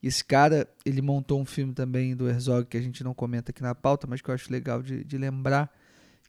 Esse 0.01 0.23
cara, 0.23 0.67
ele 0.85 1.01
montou 1.01 1.39
um 1.41 1.45
filme 1.45 1.73
também 1.73 2.15
do 2.15 2.27
Herzog 2.27 2.67
que 2.67 2.77
a 2.77 2.81
gente 2.81 3.03
não 3.03 3.13
comenta 3.13 3.51
aqui 3.51 3.61
na 3.61 3.75
pauta, 3.75 4.07
mas 4.07 4.21
que 4.21 4.29
eu 4.29 4.33
acho 4.35 4.51
legal 4.51 4.81
de, 4.81 5.03
de 5.03 5.17
lembrar, 5.17 5.71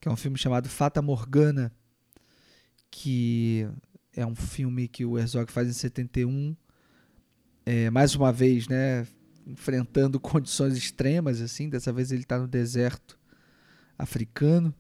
que 0.01 0.09
é 0.09 0.11
um 0.11 0.17
filme 0.17 0.39
chamado 0.39 0.69
Fata 0.69 1.01
Morgana, 1.01 1.73
que 2.91 3.69
é 4.15 4.27
um 4.27 4.35
filme 4.35 4.89
que 4.89 5.05
o 5.05 5.19
Herzog 5.19 5.51
faz 5.53 5.69
em 5.69 5.73
71, 5.73 6.57
é, 7.65 7.91
mais 7.91 8.15
uma 8.15 8.33
vez, 8.33 8.67
né, 8.67 9.07
enfrentando 9.47 10.19
condições 10.21 10.77
extremas, 10.77 11.41
assim, 11.41 11.69
dessa 11.69 11.93
vez 11.93 12.11
ele 12.11 12.23
está 12.23 12.39
no 12.39 12.49
deserto 12.49 13.19
africano, 13.99 14.75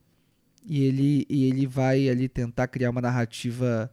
e 0.64 0.84
ele, 0.84 1.26
e 1.28 1.44
ele 1.44 1.66
vai 1.66 2.08
ali 2.08 2.28
tentar 2.28 2.68
criar 2.68 2.90
uma 2.90 3.00
narrativa 3.00 3.90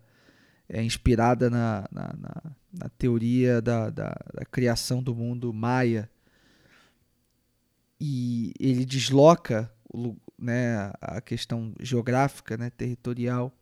é, 0.68 0.84
inspirada 0.84 1.49
na, 1.49 1.88
na, 1.91 2.13
na, 2.18 2.41
na 2.74 2.89
teoria 2.97 3.61
da, 3.61 3.89
da, 3.89 4.16
da, 4.34 4.45
criação 4.45 5.01
do 5.01 5.16
mundo 5.16 5.53
maia. 5.53 6.09
E 7.99 8.51
ele 8.59 8.84
desloca 8.84 9.72
né, 10.38 10.91
a 10.99 11.22
questão 11.22 11.74
geográfica, 11.80 12.57
né, 12.57 12.70
territorial, 12.70 13.55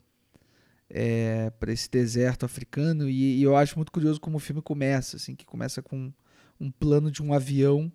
é, 0.96 1.50
para 1.50 1.74
esse 1.74 1.89
deserto 1.89 2.46
africano. 2.46 3.10
E, 3.10 3.39
e, 3.39 3.44
eu 3.44 3.58
acho 3.58 3.76
muito 3.76 3.91
curioso 3.91 4.22
como 4.22 4.38
o 4.38 4.39
filme 4.39 4.62
começa, 4.62 5.18
assim, 5.18 5.36
que 5.36 5.44
começa 5.44 5.82
com 5.82 6.14
um 6.62 6.70
plano 6.70 7.10
de 7.10 7.24
um 7.24 7.34
avião 7.34 7.91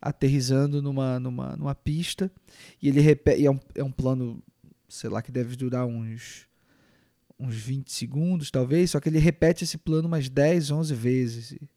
aterrizando 0.00 0.82
numa, 0.82 1.20
numa, 1.20 1.56
numa 1.56 1.74
pista. 1.74 2.30
E 2.82 2.88
ele 2.88 3.00
repete. 3.00 3.46
É, 3.46 3.50
um, 3.50 3.60
é 3.76 3.84
um 3.84 3.92
plano, 3.92 4.42
sei 4.88 5.08
lá, 5.08 5.22
que 5.22 5.30
deve 5.30 5.54
durar 5.54 5.86
uns 5.86 6.48
uns 7.38 7.56
20 7.56 7.90
segundos, 7.90 8.52
talvez, 8.52 8.92
só 8.92 9.00
que 9.00 9.08
ele 9.08 9.18
repete 9.18 9.64
esse 9.64 9.76
plano 9.76 10.06
umas 10.06 10.28
10, 10.28 10.70
11 10.70 10.94
vezes. 10.94 11.52
E, 11.52 11.68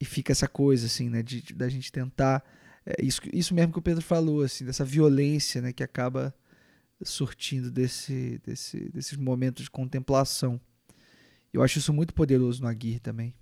e 0.00 0.04
fica 0.06 0.32
essa 0.32 0.48
coisa, 0.48 0.86
assim, 0.86 1.10
né, 1.10 1.22
de 1.22 1.42
da 1.54 1.68
gente 1.68 1.92
tentar. 1.92 2.42
É, 2.86 3.04
isso, 3.04 3.20
isso 3.34 3.54
mesmo 3.54 3.72
que 3.72 3.78
o 3.78 3.82
Pedro 3.82 4.02
falou, 4.02 4.42
assim, 4.42 4.64
dessa 4.64 4.84
violência, 4.84 5.60
né, 5.60 5.74
que 5.74 5.82
acaba 5.82 6.34
surtindo 7.02 7.70
desse, 7.70 8.40
desse, 8.44 8.88
desses 8.90 9.16
momentos 9.16 9.64
de 9.64 9.70
contemplação. 9.70 10.60
Eu 11.52 11.62
acho 11.62 11.78
isso 11.78 11.92
muito 11.92 12.14
poderoso 12.14 12.62
no 12.62 12.68
Aguirre 12.68 13.00
também. 13.00 13.34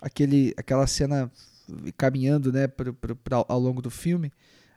Aquele, 0.00 0.54
aquela 0.56 0.86
cena 0.86 1.30
caminhando 1.96 2.52
né, 2.52 2.66
pra, 2.66 2.92
pra, 2.92 3.44
ao 3.48 3.58
longo 3.58 3.80
do 3.82 3.90
filme, 3.90 4.32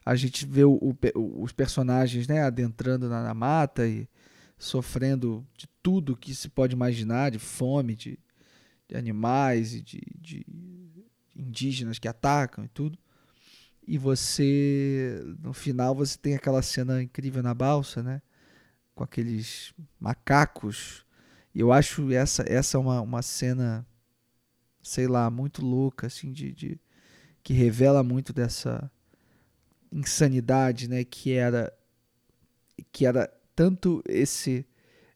a 0.05 0.16
gente 0.16 0.45
vê 0.45 0.64
o, 0.64 0.74
o, 0.74 1.43
os 1.43 1.51
personagens 1.51 2.28
né, 2.28 2.41
adentrando 2.41 3.10
na, 3.10 3.22
na, 3.22 3.34
mata 3.34 3.86
e 3.88 4.07
sofrendo 4.57 5.45
de 5.55 5.68
tudo 5.84 6.18
que 6.18 6.34
se 6.34 6.49
pode 6.49 6.74
imaginar, 6.74 7.32
de 7.32 7.39
fome, 7.39 7.95
de, 7.95 8.18
de 8.88 8.95
animais 8.95 9.74
e 9.74 9.82
de, 9.82 10.01
de, 10.20 10.45
indígenas 11.39 11.99
que 11.99 12.07
atacam 12.07 12.63
e 12.63 12.67
tudo. 12.67 12.97
E 13.87 13.97
você, 13.97 15.19
no 15.39 15.53
final, 15.53 15.95
você 15.95 16.17
tem 16.17 16.35
aquela 16.35 16.61
cena 16.61 17.01
incrível 17.01 17.41
na 17.41 17.53
balsa, 17.53 18.03
né? 18.03 18.21
Com 18.93 19.03
aqueles 19.03 19.73
macacos. 19.99 21.05
E 21.55 21.59
eu 21.59 21.71
acho 21.71 22.11
essa, 22.11 22.43
essa 22.47 22.77
uma, 22.77 23.01
uma 23.01 23.21
cena, 23.21 23.85
sei 24.83 25.07
lá, 25.07 25.29
muito 25.31 25.65
louca, 25.65 26.07
assim, 26.07 26.31
de, 26.31 26.51
de 26.51 26.79
que 27.41 27.53
revela 27.53 28.03
muito 28.03 28.31
dessa 28.31 28.91
insanidade, 29.91 30.87
né, 30.87 31.03
que 31.03 31.33
era 31.33 31.73
que 32.91 33.05
era 33.05 33.27
tanto 33.55 34.03
esse 34.07 34.65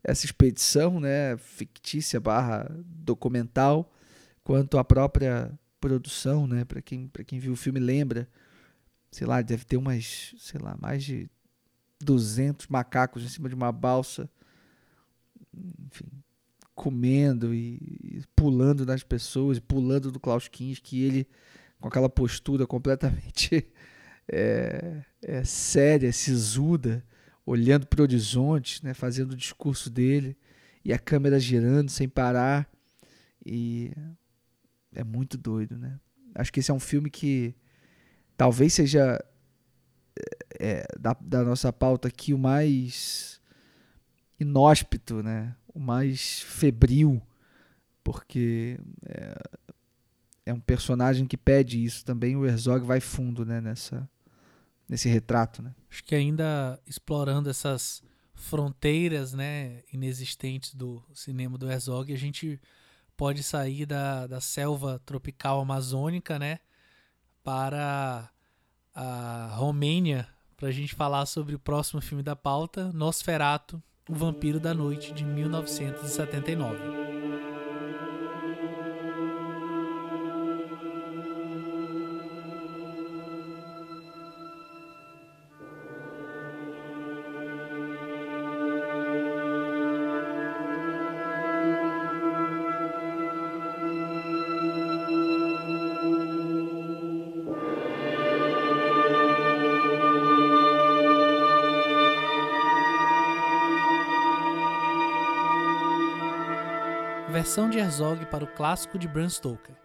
essa 0.03 0.25
expedição, 0.25 0.99
né, 0.99 1.37
fictícia 1.37 2.19
barra 2.19 2.69
documental, 2.85 3.93
quanto 4.43 4.77
a 4.77 4.83
própria 4.83 5.51
produção, 5.83 6.47
né, 6.47 6.63
para 6.63 6.81
quem 6.81 7.11
quem 7.27 7.39
viu 7.39 7.51
o 7.51 7.57
filme 7.57 7.77
lembra, 7.77 8.25
sei 9.11 9.27
lá, 9.27 9.41
deve 9.41 9.65
ter 9.65 9.75
umas, 9.75 10.33
sei 10.37 10.57
lá, 10.61 10.77
mais 10.79 11.03
de 11.03 11.29
200 11.99 12.67
macacos 12.67 13.21
em 13.21 13.27
cima 13.27 13.49
de 13.49 13.55
uma 13.55 13.69
balsa, 13.69 14.29
enfim, 15.53 16.05
comendo 16.73 17.53
e, 17.53 17.75
e 18.01 18.23
pulando 18.33 18.85
nas 18.85 19.03
pessoas, 19.03 19.59
pulando 19.59 20.09
do 20.09 20.21
Klaus 20.21 20.47
Kinski, 20.47 21.01
ele 21.01 21.27
com 21.81 21.89
aquela 21.89 22.07
postura 22.07 22.65
completamente 22.65 23.67
é, 24.31 25.03
é, 25.21 25.43
séria, 25.43 26.13
sisuda, 26.13 27.03
olhando 27.45 27.85
para 27.87 27.99
o 27.99 28.03
horizonte, 28.03 28.81
né, 28.85 28.93
fazendo 28.93 29.33
o 29.33 29.37
discurso 29.37 29.89
dele, 29.89 30.37
e 30.85 30.93
a 30.93 30.97
câmera 30.97 31.37
girando 31.41 31.91
sem 31.91 32.07
parar. 32.07 32.69
E 33.45 33.91
é 34.95 35.03
muito 35.03 35.37
doido, 35.37 35.77
né? 35.77 35.99
Acho 36.35 36.51
que 36.51 36.59
esse 36.59 36.71
é 36.71 36.73
um 36.73 36.79
filme 36.79 37.09
que 37.09 37.55
talvez 38.35 38.73
seja 38.73 39.23
é, 40.59 40.85
da, 40.99 41.15
da 41.19 41.43
nossa 41.43 41.71
pauta 41.71 42.07
aqui 42.07 42.33
o 42.33 42.37
mais 42.37 43.41
inóspito, 44.39 45.21
né? 45.21 45.55
O 45.73 45.79
mais 45.79 46.41
febril, 46.41 47.21
porque 48.03 48.79
é, 49.05 49.35
é 50.47 50.53
um 50.53 50.59
personagem 50.59 51.25
que 51.25 51.37
pede 51.37 51.83
isso 51.83 52.03
também. 52.05 52.35
O 52.35 52.45
Herzog 52.45 52.85
vai 52.85 52.99
fundo, 52.99 53.45
né? 53.45 53.61
Nessa 53.61 54.09
nesse 54.87 55.09
retrato, 55.09 55.61
né? 55.61 55.73
Acho 55.89 56.03
que 56.03 56.13
ainda 56.13 56.79
explorando 56.85 57.49
essas 57.49 58.03
fronteiras, 58.35 59.33
né, 59.33 59.81
inexistentes 59.91 60.73
do 60.75 61.01
cinema 61.13 61.57
do 61.57 61.69
Herzog, 61.69 62.11
a 62.11 62.17
gente 62.17 62.59
pode 63.15 63.43
sair 63.43 63.85
da, 63.85 64.27
da 64.27 64.41
selva 64.41 65.01
tropical 65.05 65.61
amazônica, 65.61 66.39
né, 66.39 66.59
para 67.43 68.29
a 68.93 69.51
Romênia, 69.55 70.27
para 70.55 70.69
a 70.69 70.71
gente 70.71 70.95
falar 70.95 71.25
sobre 71.25 71.55
o 71.55 71.59
próximo 71.59 72.01
filme 72.01 72.23
da 72.23 72.35
pauta, 72.35 72.91
Nosferato, 72.93 73.81
O 74.09 74.13
Vampiro 74.13 74.59
da 74.59 74.73
Noite, 74.73 75.13
de 75.13 75.23
1979. 75.23 77.52
Versão 107.43 107.69
de 107.69 107.77
Herzog 107.77 108.25
para 108.27 108.45
o 108.45 108.47
clássico 108.47 108.97
de 108.97 109.05
Bram 109.05 109.27
Stoker. 109.27 109.75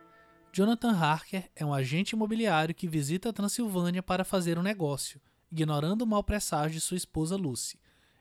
Jonathan 0.53 0.93
Harker 0.93 1.51
é 1.57 1.67
um 1.67 1.75
agente 1.75 2.15
imobiliário 2.15 2.73
que 2.73 2.87
visita 2.87 3.31
a 3.31 3.33
Transilvânia 3.33 4.01
para 4.01 4.23
fazer 4.23 4.57
um 4.57 4.63
negócio, 4.63 5.21
ignorando 5.51 6.03
o 6.03 6.07
mau 6.07 6.23
presságio 6.23 6.77
de 6.77 6.81
sua 6.81 6.97
esposa 6.97 7.35
Lucy. 7.35 7.77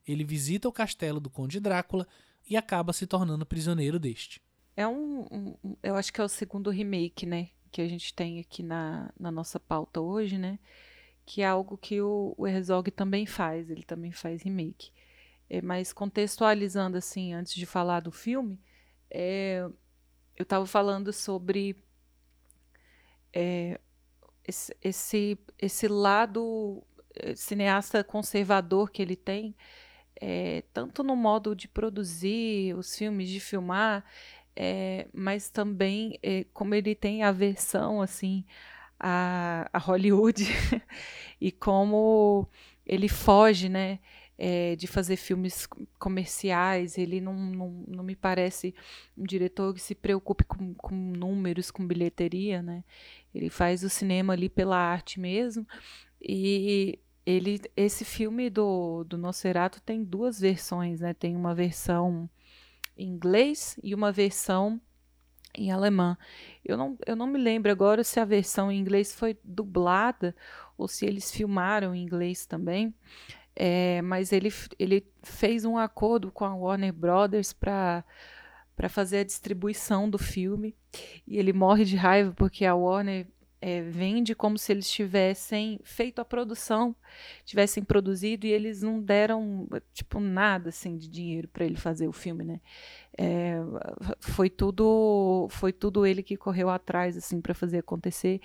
Ele 0.08 0.24
visita 0.24 0.68
o 0.68 0.72
castelo 0.72 1.20
do 1.20 1.30
Conde 1.30 1.60
Drácula 1.60 2.08
e 2.50 2.58
acaba 2.58 2.92
se 2.92 3.06
tornando 3.06 3.46
prisioneiro 3.46 4.00
deste. 4.00 4.42
É 4.76 4.88
um, 4.88 5.28
um, 5.32 5.78
eu 5.84 5.96
acho 5.96 6.12
que 6.12 6.20
é 6.20 6.24
o 6.24 6.28
segundo 6.28 6.72
remake, 6.72 7.28
né, 7.28 7.50
que 7.72 7.80
a 7.80 7.88
gente 7.88 8.16
tem 8.16 8.40
aqui 8.40 8.64
na, 8.64 9.12
na 9.20 9.30
nossa 9.30 9.60
pauta 9.60 10.02
hoje, 10.02 10.40
né, 10.40 10.58
que 11.28 11.44
é 11.44 11.46
algo 11.46 11.78
que 11.78 12.02
o, 12.02 12.34
o 12.36 12.48
Herzog 12.48 12.90
também 12.90 13.28
faz, 13.28 13.70
ele 13.70 13.84
também 13.84 14.12
faz 14.12 14.42
remake. 14.42 14.90
É, 15.48 15.62
mas 15.62 15.94
contextualizando 15.94 16.98
assim, 16.98 17.34
antes 17.34 17.54
de 17.54 17.68
falar 17.68 18.00
do 18.00 18.12
filme, 18.12 18.60
é, 19.10 19.68
eu 20.36 20.43
estava 20.43 20.66
falando 20.66 21.12
sobre 21.12 21.76
é, 23.34 23.80
esse, 24.47 24.76
esse, 24.82 25.38
esse 25.60 25.88
lado 25.88 26.84
eh, 27.16 27.36
cineasta 27.36 28.03
conservador 28.03 28.89
que 28.91 29.01
ele 29.01 29.16
tem, 29.16 29.55
é, 30.20 30.64
tanto 30.74 31.03
no 31.03 31.16
modo 31.16 31.55
de 31.55 31.68
produzir 31.68 32.76
os 32.76 32.95
filmes, 32.95 33.30
de 33.30 33.39
filmar, 33.39 34.05
é, 34.55 35.08
mas 35.14 35.49
também 35.49 36.18
é, 36.24 36.45
como 36.53 36.74
ele 36.74 36.95
tem 36.95 37.24
aversão 37.24 38.01
assim 38.01 38.45
a, 38.99 39.70
a 39.72 39.78
Hollywood 39.78 40.43
e 41.39 41.51
como 41.51 42.47
ele 42.86 43.08
foge, 43.08 43.70
né? 43.70 43.99
É, 44.40 44.76
de 44.76 44.86
fazer 44.86 45.16
filmes 45.16 45.68
comerciais, 45.98 46.96
ele 46.96 47.20
não, 47.20 47.34
não, 47.34 47.84
não 47.88 48.04
me 48.04 48.16
parece 48.16 48.76
um 49.18 49.24
diretor 49.24 49.74
que 49.74 49.82
se 49.82 49.96
preocupe 49.96 50.44
com, 50.44 50.76
com 50.76 50.94
números, 50.94 51.72
com 51.72 51.88
bilheteria, 51.88 52.62
né? 52.62 52.84
Ele 53.34 53.50
faz 53.50 53.84
o 53.84 53.90
cinema 53.90 54.34
ali 54.34 54.48
pela 54.48 54.78
arte 54.78 55.20
mesmo. 55.20 55.66
E 56.22 57.00
ele, 57.26 57.60
esse 57.76 58.06
filme 58.06 58.50
do, 58.50 59.04
do 59.04 59.18
Nosferatu 59.18 59.82
tem 59.82 60.04
duas 60.04 60.40
versões, 60.40 61.02
né? 61.02 61.14
Tem 61.14 61.36
uma 61.36 61.54
versão 61.54 62.30
em 62.96 63.08
inglês 63.08 63.80
e 63.84 63.94
uma 63.94 64.12
versão 64.12 64.80
em 65.54 65.72
alemã. 65.72 66.18
Eu 66.64 66.78
não, 66.78 66.98
eu 67.06 67.16
não 67.16 67.28
me 67.28 67.38
lembro 67.38 67.72
agora 67.72 68.04
se 68.04 68.20
a 68.20 68.26
versão 68.26 68.72
em 68.72 68.80
inglês 68.80 69.14
foi 69.14 69.38
dublada 69.44 70.36
ou 70.78 70.88
se 70.88 71.06
eles 71.06 71.32
filmaram 71.32 71.94
em 71.94 72.02
inglês 72.02 72.46
também. 72.46 72.94
É, 73.60 74.03
mas 74.03 74.32
ele, 74.32 74.53
ele 74.78 75.03
fez 75.24 75.66
um 75.66 75.78
acordo 75.78 76.32
com 76.32 76.45
a 76.45 76.53
Warner 76.53 76.93
Brothers 76.93 77.53
para 77.53 78.05
para 78.76 78.88
fazer 78.88 79.18
a 79.18 79.24
distribuição 79.24 80.08
do 80.08 80.20
filme 80.20 80.76
e 81.26 81.39
ele 81.39 81.51
morre 81.51 81.84
de 81.84 81.95
raiva 81.95 82.32
porque 82.38 82.64
a 82.64 82.76
Warner 82.76 83.26
é, 83.60 83.82
vende 83.82 84.36
como 84.36 84.58
se 84.58 84.72
eles 84.72 84.89
tivessem 84.89 85.80
feito 85.84 86.20
a 86.20 86.26
produção, 86.26 86.95
tivessem 87.43 87.84
produzido 87.84 88.45
e 88.45 88.51
eles 88.51 88.84
não 88.84 89.01
deram 89.01 89.68
tipo 89.93 90.20
nada 90.20 90.70
assim 90.70 90.95
de 90.95 91.08
dinheiro 91.08 91.47
para 91.47 91.66
ele 91.66 91.76
fazer 91.76 92.08
o 92.08 92.14
filme, 92.14 92.43
né? 92.43 92.62
É, 93.18 93.55
foi 94.20 94.47
tudo 94.47 95.47
foi 95.49 95.74
tudo 95.74 96.05
ele 96.05 96.22
que 96.22 96.38
correu 96.38 96.70
atrás 96.70 97.18
assim 97.18 97.41
para 97.41 97.55
fazer 97.55 97.80
acontecer 97.80 98.39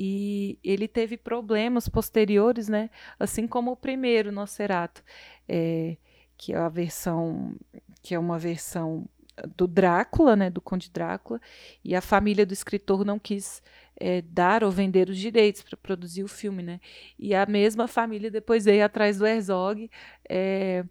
e 0.00 0.60
ele 0.62 0.86
teve 0.86 1.16
problemas 1.16 1.88
posteriores, 1.88 2.68
né? 2.68 2.88
Assim 3.18 3.48
como 3.48 3.72
o 3.72 3.76
primeiro 3.76 4.30
Nosferatu, 4.30 5.02
é, 5.48 5.96
que 6.36 6.52
é 6.52 6.56
a 6.56 6.68
versão 6.68 7.56
que 8.00 8.14
é 8.14 8.18
uma 8.18 8.38
versão 8.38 9.08
do 9.56 9.66
Drácula, 9.66 10.36
né, 10.36 10.50
do 10.50 10.60
Conde 10.60 10.90
Drácula, 10.90 11.40
e 11.84 11.94
a 11.94 12.00
família 12.00 12.46
do 12.46 12.52
escritor 12.52 13.04
não 13.04 13.18
quis 13.18 13.62
é, 13.96 14.22
dar 14.22 14.62
ou 14.62 14.70
vender 14.70 15.08
os 15.08 15.18
direitos 15.18 15.62
para 15.62 15.76
produzir 15.76 16.22
o 16.22 16.28
filme, 16.28 16.62
né? 16.62 16.80
E 17.18 17.34
a 17.34 17.44
mesma 17.44 17.88
família 17.88 18.30
depois 18.30 18.64
veio 18.64 18.84
atrás 18.84 19.18
do 19.18 19.26
Herzog 19.26 19.90
é, 20.28 20.84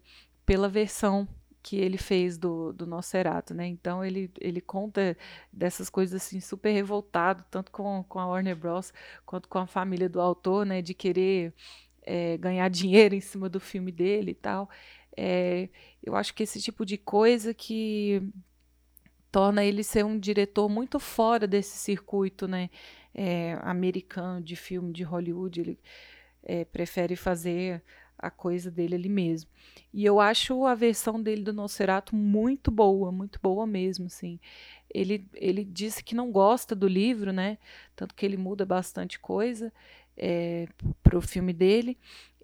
pela 0.44 0.68
versão 0.68 1.26
que 1.68 1.76
ele 1.76 1.98
fez 1.98 2.38
do, 2.38 2.72
do 2.72 2.86
Nosferatu, 2.86 3.52
né? 3.52 3.66
Então 3.66 4.02
ele, 4.02 4.30
ele 4.40 4.58
conta 4.58 5.14
dessas 5.52 5.90
coisas 5.90 6.22
assim 6.22 6.40
super 6.40 6.72
revoltado, 6.72 7.44
tanto 7.50 7.70
com, 7.70 8.02
com 8.08 8.18
a 8.18 8.26
Warner 8.26 8.56
Bros. 8.56 8.90
quanto 9.26 9.50
com 9.50 9.58
a 9.58 9.66
família 9.66 10.08
do 10.08 10.18
autor, 10.18 10.64
né? 10.64 10.80
De 10.80 10.94
querer 10.94 11.52
é, 12.00 12.38
ganhar 12.38 12.66
dinheiro 12.70 13.14
em 13.14 13.20
cima 13.20 13.50
do 13.50 13.60
filme 13.60 13.92
dele 13.92 14.30
e 14.30 14.34
tal. 14.34 14.70
É, 15.14 15.68
eu 16.02 16.16
acho 16.16 16.32
que 16.32 16.42
esse 16.42 16.58
tipo 16.58 16.86
de 16.86 16.96
coisa 16.96 17.52
que 17.52 18.22
torna 19.30 19.62
ele 19.62 19.84
ser 19.84 20.06
um 20.06 20.18
diretor 20.18 20.70
muito 20.70 20.98
fora 20.98 21.46
desse 21.46 21.76
circuito, 21.76 22.48
né? 22.48 22.70
É, 23.14 23.58
americano 23.60 24.40
de 24.40 24.56
filme 24.56 24.90
de 24.90 25.02
Hollywood, 25.02 25.60
ele 25.60 25.78
prefere 26.72 27.14
fazer 27.14 27.82
a 28.18 28.30
coisa 28.30 28.70
dele 28.70 28.96
ali 28.96 29.08
mesmo. 29.08 29.50
E 29.92 30.04
eu 30.04 30.18
acho 30.20 30.66
a 30.66 30.74
versão 30.74 31.22
dele 31.22 31.42
do 31.42 31.52
Nosferatu 31.52 32.16
muito 32.16 32.70
boa, 32.70 33.12
muito 33.12 33.38
boa 33.40 33.66
mesmo, 33.66 34.06
assim. 34.06 34.40
Ele, 34.92 35.26
ele 35.34 35.64
disse 35.64 36.02
que 36.02 36.14
não 36.14 36.32
gosta 36.32 36.74
do 36.74 36.88
livro, 36.88 37.32
né? 37.32 37.58
Tanto 37.94 38.14
que 38.14 38.26
ele 38.26 38.36
muda 38.36 38.66
bastante 38.66 39.18
coisa 39.18 39.72
é, 40.16 40.66
para 41.02 41.16
o 41.16 41.22
filme 41.22 41.52
dele. 41.52 41.96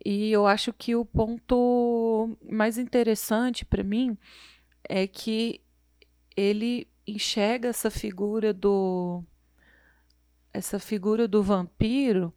E 0.04 0.30
eu 0.30 0.46
acho 0.46 0.72
que 0.72 0.94
o 0.94 1.04
ponto 1.04 2.36
mais 2.48 2.78
interessante 2.78 3.64
para 3.64 3.82
mim 3.82 4.16
é 4.88 5.06
que 5.06 5.60
ele 6.36 6.86
enxerga 7.06 7.68
essa 7.68 7.90
figura 7.90 8.52
do 8.52 9.22
essa 10.52 10.78
figura 10.78 11.26
do 11.26 11.42
vampiro 11.42 12.32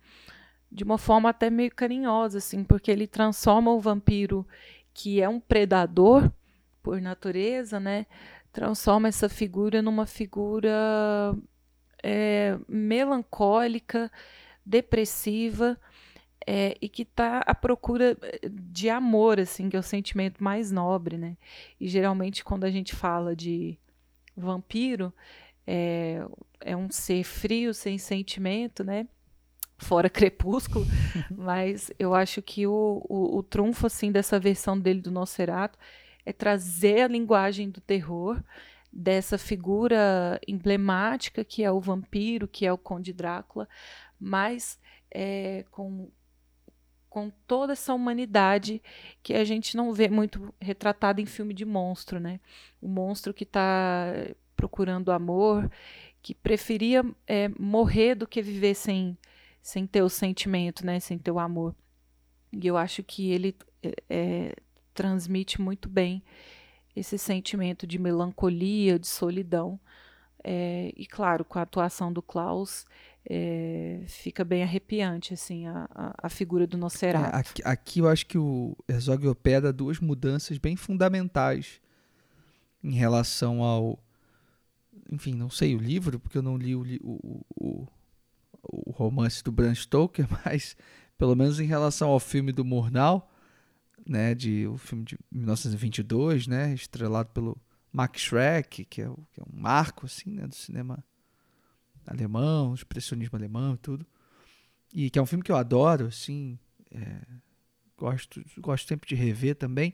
de 0.72 0.84
uma 0.84 0.97
forma 0.97 1.30
até 1.30 1.49
meio 1.49 1.74
carinhosa 1.74 2.39
assim, 2.39 2.63
porque 2.63 2.91
ele 2.91 3.07
transforma 3.07 3.72
o 3.72 3.80
vampiro 3.80 4.45
que 4.93 5.22
é 5.22 5.30
um 5.30 5.39
predador 5.39 6.32
por 6.82 6.99
natureza, 7.01 7.80
né? 7.80 8.05
Transforma 8.51 9.07
essa 9.07 9.30
figura 9.30 9.82
numa 9.82 10.05
figura 10.05 11.36
é, 12.03 12.57
melancólica, 12.68 14.11
depressiva, 14.65 15.80
é, 16.45 16.78
e 16.82 16.88
que 16.88 17.01
está 17.01 17.39
à 17.39 17.53
procura 17.53 18.18
de 18.49 18.89
amor, 18.89 19.39
assim, 19.39 19.70
que 19.70 19.76
é 19.76 19.80
o 19.80 19.84
sentimento 19.84 20.41
mais 20.41 20.72
nobre, 20.72 21.18
né? 21.18 21.38
E 21.80 21.88
geralmente 21.88 22.43
quando 22.43 22.63
a 22.63 22.72
gente 22.72 22.95
fala 22.95 23.36
de 23.36 23.78
vampiro, 24.36 25.13
é, 25.65 26.26
é 26.61 26.76
um 26.76 26.89
ser 26.89 27.24
frio, 27.26 27.74
sem 27.74 27.97
sentimento, 27.97 28.84
né? 28.84 29.07
Fora 29.78 30.09
crepúsculo, 30.11 30.86
mas 31.30 31.91
eu 31.99 32.13
acho 32.13 32.41
que 32.41 32.65
o, 32.65 33.05
o, 33.07 33.38
o 33.38 33.43
trunfo 33.43 33.88
assim 33.88 34.11
dessa 34.11 34.39
versão 34.39 34.80
dele 34.80 35.01
do 35.01 35.11
Nosferatu 35.11 35.78
é 36.25 36.34
trazer 36.34 37.01
a 37.01 37.07
linguagem 37.07 37.69
do 37.69 37.80
terror 37.80 38.41
dessa 38.91 39.38
figura 39.38 40.39
emblemática 40.47 41.43
que 41.43 41.63
é 41.63 41.71
o 41.71 41.80
vampiro, 41.80 42.47
que 42.47 42.65
é 42.65 42.73
o 42.73 42.78
Conde 42.78 43.13
Drácula, 43.13 43.67
mas 44.19 44.80
é, 45.11 45.63
com 45.71 46.09
com 47.09 47.32
toda 47.47 47.73
essa 47.73 47.95
humanidade 47.95 48.80
que 49.23 49.34
a 49.34 49.43
gente 49.43 49.75
não 49.75 49.91
vê 49.91 50.07
muito 50.07 50.53
retratada 50.61 51.19
em 51.19 51.25
filme 51.25 51.51
de 51.51 51.65
monstro, 51.65 52.19
né? 52.19 52.39
O 52.80 52.88
monstro 52.88 53.34
que 53.34 53.43
está 53.43 54.13
procurando 54.55 55.11
amor, 55.11 55.67
que 56.21 56.36
preferia 56.36 57.03
é, 57.25 57.49
morrer 57.57 58.13
do 58.13 58.28
que 58.28 58.39
viver 58.39 58.75
sem, 58.75 59.17
sem 59.68 59.86
ter 59.86 60.01
o 60.01 60.07
sentimento, 60.07 60.86
né? 60.86 60.97
Sem 60.97 61.18
ter 61.18 61.30
o 61.30 61.38
amor. 61.38 61.76
E 62.53 62.65
eu 62.65 62.78
acho 62.78 63.03
que 63.03 63.32
ele 63.32 63.53
é, 63.84 63.93
é 64.09 64.55
transmite 64.93 65.59
muito 65.59 65.89
bem 65.89 66.24
esse 66.95 67.18
sentimento 67.18 67.86
de 67.86 67.99
melancolia, 67.99 68.97
de 68.97 69.07
solidão. 69.07 69.78
É, 70.41 70.93
e 70.95 71.05
claro, 71.05 71.43
com 71.43 71.59
a 71.59 71.63
atuação 71.63 72.13
do 72.13 72.22
Klaus, 72.22 72.86
é, 73.30 74.03
fica 74.07 74.45
bem 74.45 74.63
arrepiante 74.63 75.34
assim 75.34 75.68
a, 75.68 76.15
a, 76.18 76.30
figura 76.30 76.65
do 76.65 76.78
Nosferatu. 76.78 77.36
É, 77.36 77.39
aqui, 77.39 77.61
aqui, 77.65 77.99
eu 77.99 78.07
acho 78.07 78.26
que 78.26 78.38
o 78.38 78.74
Herzog 78.88 79.28
opera 79.28 79.74
duas 79.74 79.99
mudanças 79.99 80.57
bem 80.57 80.78
fundamentais 80.78 81.82
em 82.82 82.93
relação 82.93 83.61
ao 83.61 83.99
enfim, 85.11 85.34
não 85.34 85.49
sei 85.49 85.76
o 85.76 85.78
livro, 85.78 86.20
porque 86.20 86.38
eu 86.38 86.41
não 86.41 86.57
li 86.57 86.74
o, 86.74 86.84
o, 87.01 87.45
o, 87.55 87.88
o 88.64 88.91
romance 88.91 89.43
do 89.43 89.51
Bram 89.51 89.74
Stoker, 89.74 90.28
mas 90.45 90.76
pelo 91.18 91.36
menos 91.36 91.60
em 91.60 91.66
relação 91.66 92.10
ao 92.10 92.20
filme 92.20 92.51
do 92.51 92.64
Murnau, 92.64 93.32
né, 94.08 94.34
de 94.36 94.68
o 94.68 94.78
filme 94.78 95.03
de 95.03 95.18
1922, 95.32 96.47
né, 96.47 96.74
estrelado 96.74 97.30
pelo 97.30 97.58
Max 97.91 98.22
Schreck, 98.22 98.86
que 98.86 99.01
é, 99.01 99.10
que 99.32 99.41
é 99.41 99.43
um 99.43 99.60
marco 99.60 100.05
assim, 100.05 100.32
né, 100.32 100.47
do 100.47 100.55
cinema 100.55 101.03
alemão, 102.05 102.74
expressionismo 102.74 103.38
alemão 103.38 103.74
e 103.74 103.78
tudo. 103.78 104.05
E 104.93 105.10
que 105.10 105.20
é 105.20 105.22
um 105.22 105.26
filme 105.26 105.43
que 105.43 105.51
eu 105.51 105.58
adoro, 105.58 106.05
assim, 106.05 106.58
é, 106.91 107.22
gosto, 107.97 108.41
gosto 108.60 108.88
sempre 108.88 109.10
de 109.10 109.16
rever 109.16 109.55
também, 109.55 109.93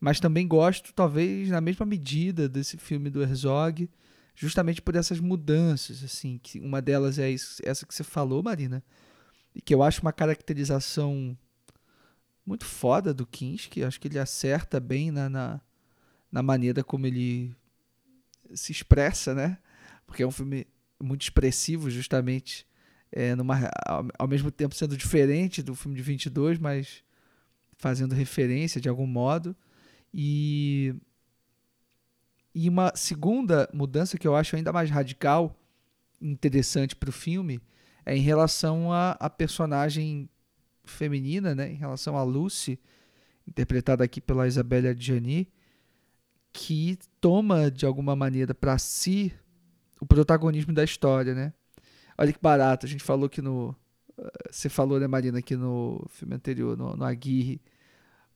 mas 0.00 0.18
também 0.18 0.48
gosto, 0.48 0.92
talvez, 0.92 1.48
na 1.48 1.60
mesma 1.60 1.86
medida 1.86 2.48
desse 2.48 2.76
filme 2.76 3.08
do 3.08 3.22
Herzog, 3.22 3.88
justamente 4.34 4.82
por 4.82 4.96
essas 4.96 5.20
mudanças, 5.20 6.02
assim, 6.02 6.38
que 6.42 6.58
uma 6.60 6.82
delas 6.82 7.18
é 7.18 7.32
essa 7.62 7.86
que 7.86 7.94
você 7.94 8.02
falou, 8.02 8.42
Marina, 8.42 8.82
e 9.54 9.60
que 9.60 9.74
eu 9.74 9.82
acho 9.82 10.02
uma 10.02 10.12
caracterização 10.12 11.36
muito 12.44 12.64
foda 12.64 13.14
do 13.14 13.26
Kinski, 13.26 13.84
acho 13.84 14.00
que 14.00 14.08
ele 14.08 14.18
acerta 14.18 14.80
bem 14.80 15.10
na, 15.10 15.28
na, 15.28 15.60
na 16.30 16.42
maneira 16.42 16.82
como 16.82 17.06
ele 17.06 17.54
se 18.54 18.72
expressa, 18.72 19.34
né? 19.34 19.58
Porque 20.06 20.22
é 20.22 20.26
um 20.26 20.30
filme 20.30 20.66
muito 21.00 21.22
expressivo, 21.22 21.88
justamente, 21.88 22.66
é, 23.10 23.34
numa, 23.34 23.70
ao, 23.86 24.06
ao, 24.18 24.28
mesmo 24.28 24.50
tempo 24.50 24.74
sendo 24.74 24.96
diferente 24.96 25.62
do 25.62 25.74
filme 25.74 25.96
de 25.96 26.02
22, 26.02 26.58
mas 26.58 27.02
fazendo 27.76 28.14
referência 28.14 28.80
de 28.80 28.88
algum 28.88 29.06
modo. 29.06 29.56
E, 30.12 30.94
e 32.54 32.68
uma 32.68 32.92
segunda 32.94 33.68
mudança 33.72 34.16
que 34.16 34.26
eu 34.26 34.36
acho 34.36 34.54
ainda 34.54 34.72
mais 34.72 34.90
radical 34.90 35.58
interessante 36.20 36.94
para 36.94 37.10
o 37.10 37.12
filme 37.12 37.60
é 38.06 38.16
em 38.16 38.20
relação 38.20 38.92
à 38.92 39.28
personagem 39.28 40.28
feminina, 40.84 41.54
né, 41.54 41.72
em 41.72 41.76
relação 41.76 42.16
a 42.16 42.22
Lucy, 42.22 42.78
interpretada 43.46 44.04
aqui 44.04 44.20
pela 44.20 44.46
Isabelle 44.46 44.88
Adjani, 44.88 45.50
que 46.52 46.98
toma 47.20 47.70
de 47.70 47.84
alguma 47.84 48.14
maneira 48.14 48.54
para 48.54 48.78
si 48.78 49.32
o 50.00 50.06
protagonismo 50.06 50.72
da 50.72 50.84
história, 50.84 51.34
né? 51.34 51.52
Olha 52.16 52.32
que 52.32 52.38
barato, 52.40 52.86
a 52.86 52.88
gente 52.88 53.02
falou 53.02 53.28
que 53.28 53.42
no 53.42 53.74
você 54.50 54.68
falou, 54.68 55.00
né, 55.00 55.06
Marina, 55.06 55.42
que 55.42 55.56
no 55.56 56.06
filme 56.10 56.36
anterior, 56.36 56.76
no, 56.76 56.96
no 56.96 57.04
Aguirre, 57.04 57.60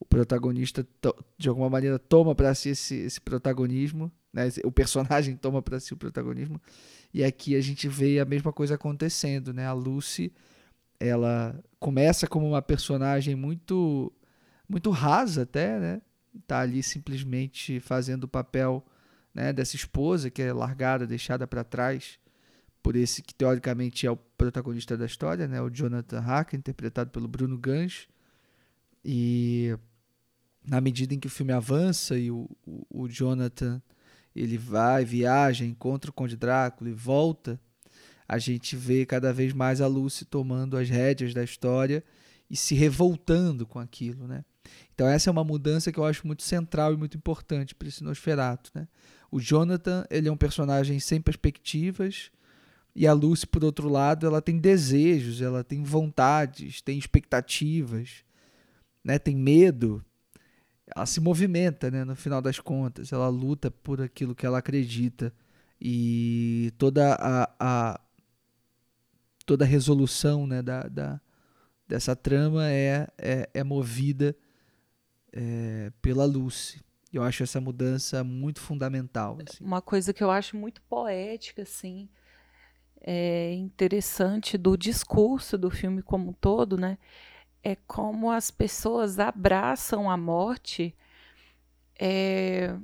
o 0.01 0.05
protagonista 0.05 0.87
de 1.37 1.49
alguma 1.49 1.69
maneira 1.69 1.99
toma 1.99 2.35
para 2.35 2.55
si 2.55 2.71
esse, 2.71 2.95
esse 2.97 3.21
protagonismo, 3.21 4.11
né? 4.33 4.49
O 4.65 4.71
personagem 4.71 5.35
toma 5.39 5.61
para 5.61 5.81
si 5.81 5.93
o 5.93 5.97
protagonismo. 5.97 6.61
E 7.13 7.25
aqui 7.25 7.57
a 7.57 7.61
gente 7.61 7.89
vê 7.89 8.21
a 8.21 8.25
mesma 8.25 8.53
coisa 8.53 8.75
acontecendo, 8.75 9.53
né? 9.53 9.67
A 9.67 9.73
Lucy, 9.73 10.33
ela 11.01 11.59
começa 11.81 12.27
como 12.27 12.47
uma 12.49 12.63
personagem 12.63 13.35
muito 13.35 14.13
muito 14.69 14.91
rasa 14.91 15.43
até, 15.43 15.79
né? 15.81 16.03
Tá 16.47 16.61
ali 16.61 16.83
simplesmente 16.83 17.81
fazendo 17.81 18.25
o 18.25 18.29
papel, 18.29 18.85
né, 19.35 19.53
dessa 19.53 19.77
esposa 19.77 20.31
que 20.31 20.43
é 20.43 20.53
largada, 20.53 21.07
deixada 21.07 21.47
para 21.47 21.65
trás 21.65 22.19
por 22.83 22.95
esse 22.95 23.23
que 23.23 23.35
teoricamente 23.35 24.07
é 24.07 24.11
o 24.11 24.17
protagonista 24.17 24.97
da 24.97 25.07
história, 25.07 25.49
né, 25.49 25.61
o 25.61 25.71
Jonathan 25.71 26.21
Harker, 26.21 26.59
interpretado 26.59 27.11
pelo 27.11 27.27
Bruno 27.27 27.59
Gans. 27.59 28.07
E 29.05 29.77
na 30.65 30.81
medida 30.81 31.15
em 31.15 31.21
que 31.21 31.27
o 31.27 31.31
filme 31.31 31.53
avança 31.53 32.19
e 32.19 32.31
o, 32.31 32.49
o, 32.67 33.05
o 33.05 33.09
Jonathan 33.09 33.83
ele 34.35 34.59
vai, 34.59 35.05
viaja, 35.05 35.65
encontra 35.65 36.11
o 36.11 36.15
Conde 36.15 36.37
Drácula 36.37 36.91
e 36.91 36.93
volta, 36.93 37.61
a 38.29 38.39
gente 38.39 38.77
vê 38.77 39.07
cada 39.07 39.33
vez 39.33 39.53
mais 39.53 39.81
a 39.81 39.87
Lucy 39.87 40.25
tomando 40.25 40.77
as 40.77 40.89
rédeas 40.89 41.33
da 41.33 41.43
história 41.43 42.05
e 42.49 42.57
se 42.57 42.75
revoltando 42.75 43.67
com 43.67 43.79
aquilo, 43.79 44.29
né? 44.29 44.45
Então 44.95 45.09
essa 45.09 45.31
é 45.31 45.33
uma 45.33 45.45
mudança 45.45 45.91
que 45.91 45.99
eu 45.99 46.05
acho 46.05 46.27
muito 46.27 46.43
central 46.43 46.93
e 46.93 46.97
muito 46.97 47.17
importante 47.17 47.75
para 47.75 47.89
esse 47.89 48.05
Nosferatu, 48.05 48.71
né? 48.75 48.87
O 49.31 49.41
Jonathan, 49.41 50.05
ele 50.11 50.29
é 50.29 50.33
um 50.33 50.37
personagem 50.37 51.01
sem 51.01 51.21
perspectivas, 51.21 52.31
e 52.95 53.07
a 53.07 53.13
Lucy, 53.13 53.47
por 53.47 53.65
outro 53.65 53.89
lado, 53.89 54.27
ela 54.27 54.43
tem 54.43 54.59
desejos, 54.59 55.41
ela 55.41 55.63
tem 55.63 55.85
vontades, 55.85 56.81
tem 56.81 56.99
expectativas, 56.99 58.25
né? 59.05 59.19
Tem 59.19 59.37
medo, 59.37 60.05
ela 60.95 61.07
se 61.07 61.21
movimenta, 61.21 61.91
né? 61.91 62.05
No 62.05 62.17
final 62.17 62.41
das 62.41 62.59
contas, 62.59 63.13
ela 63.13 63.29
luta 63.29 63.71
por 63.71 64.01
aquilo 64.01 64.35
que 64.35 64.47
ela 64.47 64.59
acredita 64.59 65.33
e 65.81 66.73
toda 66.79 67.15
a, 67.15 67.51
a 67.59 68.01
toda 69.47 69.65
a 69.65 69.69
resolução, 69.69 70.47
né? 70.47 70.63
Da, 70.63 70.83
da 70.83 71.21
dessa 71.87 72.15
trama 72.15 72.69
é, 72.71 73.09
é, 73.17 73.49
é 73.55 73.65
movida 73.65 74.37
é, 75.33 75.91
pela 76.03 76.27
Lucy. 76.27 76.85
Eu 77.11 77.23
acho 77.23 77.43
essa 77.43 77.61
mudança 77.61 78.23
muito 78.23 78.61
fundamental. 78.61 79.39
Assim. 79.47 79.65
Uma 79.65 79.81
coisa 79.81 80.13
que 80.13 80.23
eu 80.23 80.31
acho 80.31 80.55
muito 80.55 80.83
poética, 80.83 81.63
assim, 81.63 82.07
é 83.01 83.55
interessante 83.55 84.59
do 84.59 84.77
discurso 84.77 85.57
do 85.57 85.71
filme 85.71 86.03
como 86.03 86.31
um 86.31 86.33
todo, 86.35 86.77
né? 86.77 86.99
É 87.69 87.77
como 87.87 88.31
as 88.31 88.51
pessoas 88.51 89.19
abraçam 89.19 90.11
a 90.11 90.17
morte 90.17 90.95
é, 91.99 92.75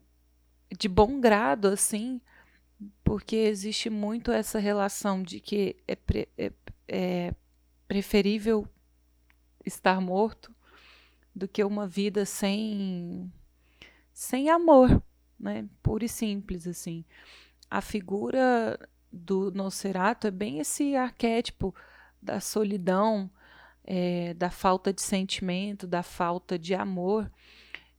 de 0.77 0.89
bom 0.89 1.21
grado, 1.21 1.69
assim, 1.69 2.21
porque 3.03 3.37
existe 3.37 3.89
muito 3.89 4.31
essa 4.31 4.59
relação 4.59 5.23
de 5.23 5.41
que 5.41 5.77
é, 5.89 5.97
pre, 5.97 6.29
é, 6.37 6.53
é 6.87 7.35
preferível 7.89 8.69
estar 9.65 10.01
morto 10.03 10.55
do 11.35 11.49
que 11.49 11.65
uma 11.65 11.87
vida 11.87 12.27
sem 12.27 13.33
sem 14.13 14.51
amor, 14.51 15.03
né? 15.41 15.67
Puro 15.83 16.05
e 16.05 16.09
simples 16.09 16.67
assim. 16.67 17.07
A 17.71 17.81
figura 17.81 18.79
do 19.11 19.51
Nosferatu 19.51 20.27
é 20.27 20.31
bem 20.31 20.59
esse 20.59 20.95
arquétipo 20.95 21.75
da 22.21 22.39
solidão, 22.39 23.31
é, 23.85 24.33
da 24.35 24.51
falta 24.51 24.93
de 24.93 25.03
sentimento, 25.03 25.87
da 25.87 26.03
falta 26.03 26.59
de 26.59 26.75
amor. 26.75 27.31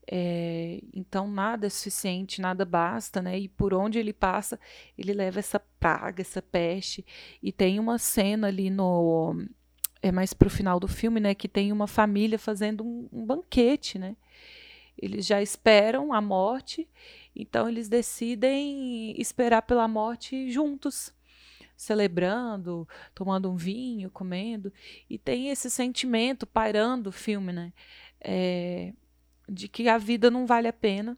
É, 0.08 0.82
então 0.94 1.28
nada 1.28 1.66
é 1.66 1.70
suficiente, 1.70 2.42
nada 2.42 2.66
basta, 2.66 3.22
né? 3.22 3.40
E 3.40 3.48
por 3.48 3.74
onde 3.74 3.98
ele 3.98 4.14
passa, 4.14 4.60
ele 4.98 5.14
leva 5.14 5.40
essa 5.40 5.60
praga, 5.60 6.22
essa 6.22 6.42
peste. 6.42 7.06
E 7.42 7.52
tem 7.52 7.80
uma 7.80 7.98
cena 7.98 8.48
ali 8.48 8.70
no 8.70 9.46
é 10.02 10.12
mais 10.12 10.34
para 10.34 10.48
o 10.48 10.52
final 10.52 10.80
do 10.80 10.88
filme, 10.88 11.20
né? 11.20 11.34
Que 11.34 11.48
tem 11.48 11.72
uma 11.72 11.88
família 11.88 12.38
fazendo 12.38 12.84
um, 12.84 13.10
um 13.12 13.26
banquete, 13.26 13.98
né? 13.98 14.16
Eles 14.98 15.26
já 15.26 15.42
esperam 15.42 16.14
a 16.14 16.22
morte, 16.22 16.88
então 17.36 17.68
eles 17.68 17.90
decidem 17.90 19.20
esperar 19.20 19.64
pela 19.64 19.88
morte 19.88 20.50
juntos 20.50 21.14
celebrando, 21.76 22.88
tomando 23.14 23.52
um 23.52 23.56
vinho, 23.56 24.10
comendo, 24.10 24.72
e 25.10 25.18
tem 25.18 25.50
esse 25.50 25.70
sentimento 25.70 26.46
pairando 26.46 27.10
o 27.10 27.14
filme, 27.14 27.52
né? 27.52 27.74
É, 28.22 28.94
de 29.48 29.68
que 29.68 29.88
a 29.88 29.98
vida 29.98 30.32
não 30.32 30.46
vale 30.46 30.68
a 30.68 30.74
pena 30.74 31.18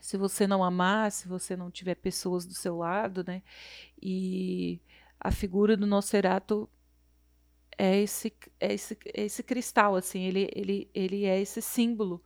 se 0.00 0.16
você 0.18 0.46
não 0.46 0.62
amar, 0.62 1.10
se 1.10 1.26
você 1.26 1.56
não 1.56 1.70
tiver 1.70 1.94
pessoas 1.94 2.44
do 2.44 2.52
seu 2.52 2.76
lado, 2.76 3.24
né? 3.26 3.42
E 4.00 4.80
a 5.18 5.30
figura 5.30 5.76
do 5.76 5.86
Nosferatu 5.86 6.68
é 7.78 8.00
esse, 8.00 8.32
é 8.60 8.74
esse, 8.74 8.98
é 9.14 9.22
esse 9.24 9.42
cristal, 9.42 9.96
assim, 9.96 10.24
ele, 10.24 10.50
ele, 10.54 10.90
ele 10.94 11.24
é 11.24 11.40
esse 11.40 11.62
símbolo 11.62 12.22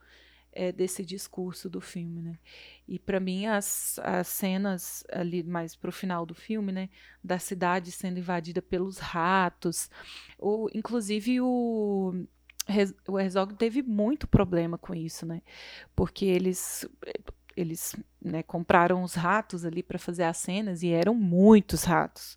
é, 0.52 0.72
desse 0.72 1.04
discurso 1.04 1.68
do 1.68 1.80
filme, 1.80 2.22
né? 2.22 2.38
E 2.86 2.98
para 2.98 3.20
mim 3.20 3.46
as, 3.46 3.98
as 4.02 4.28
cenas 4.28 5.04
ali 5.12 5.42
mais 5.42 5.76
pro 5.76 5.92
final 5.92 6.24
do 6.26 6.34
filme, 6.34 6.72
né, 6.72 6.88
da 7.22 7.38
cidade 7.38 7.92
sendo 7.92 8.18
invadida 8.18 8.62
pelos 8.62 8.98
ratos, 8.98 9.90
ou 10.38 10.70
inclusive 10.74 11.40
o 11.40 12.26
o 13.08 13.18
Herzog 13.18 13.54
teve 13.54 13.82
muito 13.82 14.28
problema 14.28 14.76
com 14.76 14.94
isso, 14.94 15.24
né? 15.24 15.40
Porque 15.96 16.26
eles 16.26 16.86
eles 17.56 17.96
né, 18.22 18.42
compraram 18.42 19.02
os 19.02 19.14
ratos 19.14 19.64
ali 19.64 19.82
para 19.82 19.98
fazer 19.98 20.24
as 20.24 20.36
cenas 20.36 20.82
e 20.82 20.90
eram 20.90 21.14
muitos 21.14 21.82
ratos 21.84 22.36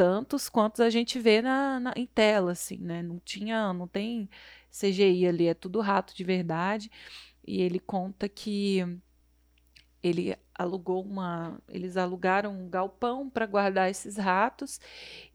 tantos 0.00 0.48
quantos 0.48 0.80
a 0.80 0.88
gente 0.88 1.18
vê 1.18 1.42
na, 1.42 1.78
na, 1.78 1.92
em 1.94 2.06
tela, 2.06 2.52
assim, 2.52 2.78
né? 2.78 3.02
Não 3.02 3.18
tinha, 3.18 3.70
não 3.74 3.86
tem 3.86 4.30
CGI 4.70 5.26
ali, 5.26 5.46
é 5.46 5.52
tudo 5.52 5.78
rato 5.80 6.16
de 6.16 6.24
verdade. 6.24 6.90
E 7.50 7.60
ele 7.62 7.80
conta 7.80 8.28
que 8.28 8.78
ele 10.00 10.36
alugou 10.54 11.02
uma, 11.02 11.60
eles 11.68 11.96
alugaram 11.96 12.52
um 12.52 12.70
galpão 12.70 13.28
para 13.28 13.44
guardar 13.44 13.90
esses 13.90 14.16
ratos 14.16 14.80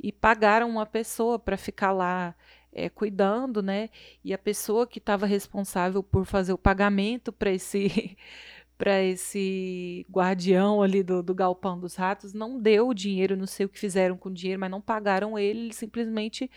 e 0.01 0.13
pagaram 0.13 0.70
uma 0.70 0.86
pessoa 0.86 1.38
para 1.38 1.57
ficar 1.57 1.91
lá 1.91 2.34
é, 2.72 2.88
cuidando, 2.88 3.61
né? 3.61 3.89
E 4.24 4.34
a 4.34 4.38
pessoa 4.38 4.88
que 4.88 4.97
estava 4.99 5.26
responsável 5.26 6.01
por 6.01 6.26
fazer 6.26 6.53
o 6.53 6.57
pagamento 6.57 7.34
para 7.34 7.51
esse 7.51 8.16
para 8.78 9.01
esse 9.01 10.05
guardião 10.11 10.82
ali 10.82 11.01
do, 11.01 11.23
do 11.23 11.34
galpão 11.34 11.80
dos 11.80 11.95
ratos, 11.95 12.34
não 12.34 12.59
deu 12.59 12.89
o 12.89 12.93
dinheiro, 12.93 13.38
não 13.38 13.47
sei 13.47 13.65
o 13.65 13.69
que 13.69 13.80
fizeram 13.80 14.17
com 14.17 14.28
o 14.28 14.34
dinheiro, 14.34 14.59
mas 14.59 14.69
não 14.69 14.82
pagaram 14.82 15.39
ele, 15.39 15.59
ele 15.59 15.73
simplesmente 15.73 16.51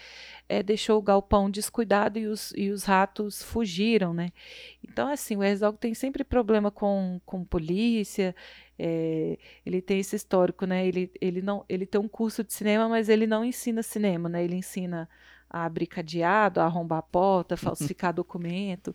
é, 0.49 0.62
deixou 0.62 0.99
o 0.99 1.03
galpão 1.03 1.49
descuidado 1.49 2.19
e 2.19 2.27
os, 2.27 2.53
e 2.57 2.71
os 2.71 2.83
ratos 2.83 3.43
fugiram, 3.43 4.12
né? 4.12 4.31
Então, 4.83 5.09
assim, 5.09 5.37
o 5.37 5.45
Herzog 5.45 5.79
tem 5.79 5.95
sempre 5.95 6.25
problema 6.25 6.71
com, 6.73 7.21
com 7.25 7.45
polícia, 7.45 8.35
é, 8.77 9.39
ele 9.64 9.81
tem 9.81 10.01
esse 10.01 10.16
histórico, 10.16 10.66
né? 10.66 10.87
Ele, 10.87 11.12
ele, 11.21 11.41
não, 11.41 11.64
ele 11.69 11.87
tem 11.87 12.01
um 12.01 12.09
curso 12.09 12.43
de 12.43 12.53
cinema, 12.53 12.89
mas 12.89 13.09
ele 13.09 13.27
não 13.29 13.45
ensina 13.45 13.83
cinema, 13.83 14.29
né? 14.29 14.43
Ele 14.43 14.57
ensina 14.57 15.09
a 15.49 15.64
abrir 15.64 15.87
cadeado, 15.87 16.61
a 16.61 16.64
arrombar 16.64 16.99
a 16.99 17.03
porta, 17.03 17.57
falsificar 17.57 18.12
documento, 18.14 18.95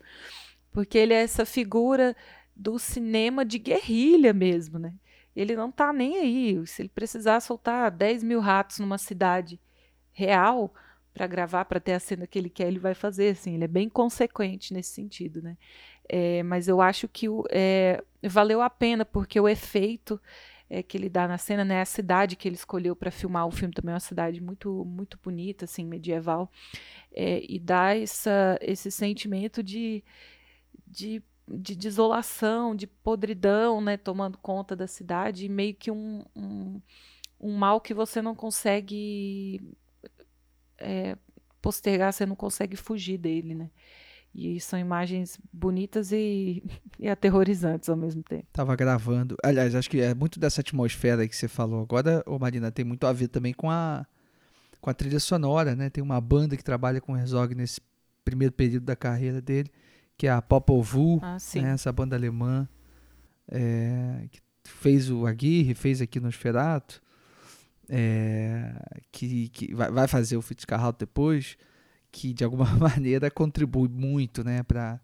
porque 0.74 0.98
ele 0.98 1.14
é 1.14 1.22
essa 1.22 1.46
figura 1.46 2.16
do 2.56 2.78
cinema 2.78 3.44
de 3.44 3.58
guerrilha 3.58 4.34
mesmo, 4.34 4.78
né? 4.80 4.94
Ele 5.36 5.56
não 5.56 5.72
tá 5.72 5.92
nem 5.92 6.18
aí. 6.18 6.68
Se 6.68 6.82
ele 6.82 6.90
precisar 6.90 7.40
soltar 7.40 7.90
10 7.90 8.24
mil 8.24 8.40
ratos 8.40 8.80
numa 8.80 8.98
cidade 8.98 9.60
real 10.12 10.74
para 11.14 11.28
gravar, 11.28 11.66
para 11.66 11.80
ter 11.80 11.94
a 11.94 12.00
cena 12.00 12.28
que 12.28 12.38
ele 12.38 12.50
quer, 12.50 12.68
ele 12.68 12.80
vai 12.80 12.94
fazer, 12.94 13.30
assim. 13.30 13.56
Ele 13.56 13.64
é 13.64 13.68
bem 13.68 13.90
consequente 13.90 14.74
nesse 14.74 14.94
sentido, 14.94 15.42
né? 15.42 15.58
É, 16.08 16.44
mas 16.44 16.68
eu 16.68 16.82
acho 16.82 17.08
que 17.08 17.30
o, 17.30 17.44
é, 17.50 18.04
valeu 18.24 18.62
a 18.62 18.70
pena, 18.70 19.06
porque 19.06 19.40
o 19.40 19.48
efeito 19.48 20.20
é, 20.70 20.82
que 20.82 20.98
ele 20.98 21.10
dá 21.10 21.28
na 21.28 21.38
cena, 21.38 21.64
né? 21.64 21.82
A 21.82 21.86
cidade 21.86 22.36
que 22.36 22.48
ele 22.48 22.56
escolheu 22.56 22.96
para 22.96 23.12
filmar 23.12 23.48
o 23.48 23.52
filme 23.52 23.74
também 23.74 23.92
é 23.92 23.96
uma 23.96 24.00
cidade 24.00 24.42
muito, 24.42 24.84
muito 24.86 25.20
bonita, 25.24 25.66
assim, 25.66 25.86
medieval. 25.86 26.52
É, 27.12 27.44
e 27.48 27.60
dá 27.60 27.96
essa, 27.96 28.58
esse 28.62 28.90
sentimento 28.92 29.62
de, 29.62 30.04
de 30.88 31.22
de 31.48 31.76
desolação, 31.76 32.76
de 32.76 32.88
podridão, 32.88 33.82
né, 33.82 33.98
tomando 33.98 34.38
conta 34.38 34.76
da 34.76 34.88
cidade, 34.88 35.46
e 35.46 35.50
meio 35.50 35.74
que 35.74 35.92
um, 35.92 36.24
um, 36.36 36.82
um 37.40 37.54
mal 37.54 37.82
que 37.82 37.94
você 37.94 38.22
não 38.22 38.34
consegue 38.34 39.62
é, 40.78 41.18
postergar, 41.62 42.14
você 42.14 42.26
não 42.26 42.36
consegue 42.36 42.76
fugir 42.76 43.18
dele, 43.18 43.56
né? 43.56 43.70
E 44.36 44.60
são 44.60 44.80
imagens 44.80 45.40
bonitas 45.52 46.12
e, 46.12 46.64
e 47.00 47.08
aterrorizantes 47.08 47.88
ao 47.88 47.96
mesmo 47.96 48.24
tempo. 48.24 48.48
Tava 48.52 48.76
gravando. 48.76 49.36
Aliás, 49.44 49.76
acho 49.76 49.90
que 49.90 50.02
é 50.02 50.14
muito 50.14 50.40
dessa 50.40 50.62
atmosfera 50.62 51.28
que 51.28 51.36
você 51.36 51.48
falou 51.48 51.82
agora, 51.82 52.24
ô 52.26 52.40
Marina, 52.40 52.72
tem 52.72 52.84
muito 52.84 53.06
a 53.06 53.14
ver 53.14 53.28
também 53.28 53.54
com 53.54 53.70
a, 53.70 54.06
com 54.82 54.90
a 54.90 54.94
trilha 54.94 55.20
sonora, 55.20 55.76
né? 55.76 55.90
Tem 55.90 56.04
uma 56.04 56.20
banda 56.20 56.58
que 56.58 56.64
trabalha 56.64 57.00
com 57.00 57.14
o 57.14 57.18
Herzog 57.18 57.54
nesse 57.54 57.80
primeiro 58.26 58.54
período 58.54 58.86
da 58.86 58.96
carreira 58.96 59.42
dele, 59.42 59.70
que 60.18 60.28
é 60.28 60.32
a 60.32 60.42
Popol 60.42 60.82
Vuh, 60.84 61.20
Ah, 61.22 61.38
né? 61.62 61.72
essa 61.74 61.92
banda 61.92 62.16
alemã 62.16 62.68
é, 63.48 64.28
que 64.32 64.40
fez 64.64 65.10
o 65.10 65.26
Aguirre, 65.26 65.74
fez 65.74 66.02
aqui 66.02 66.20
no 66.20 66.30
Esferato, 66.30 67.02
é, 67.90 68.74
que, 69.12 69.50
que 69.50 69.74
vai, 69.76 70.08
fazer 70.08 70.38
o 70.38 70.42
Fitzcarraldo 70.42 70.98
depois, 71.00 71.58
que 72.12 72.34
de 72.34 72.44
alguma 72.44 72.66
maneira 72.78 73.30
contribui 73.30 73.90
muito 73.90 74.44
né, 74.44 74.64
para 74.64 75.00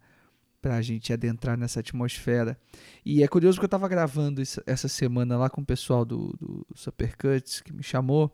a 0.63 0.81
gente 0.81 1.11
adentrar 1.11 1.57
nessa 1.57 1.79
atmosfera. 1.81 2.57
E 3.05 3.21
é 3.23 3.27
curioso 3.27 3.59
que 3.59 3.65
eu 3.65 3.67
estava 3.67 3.87
gravando 3.87 4.41
isso- 4.41 4.61
essa 4.65 4.87
semana 4.87 5.37
lá 5.37 5.49
com 5.49 5.61
o 5.61 5.65
pessoal 5.65 6.05
do, 6.05 6.35
do 6.39 6.65
Supercuts, 6.75 7.61
que 7.61 7.73
me 7.73 7.83
chamou. 7.83 8.33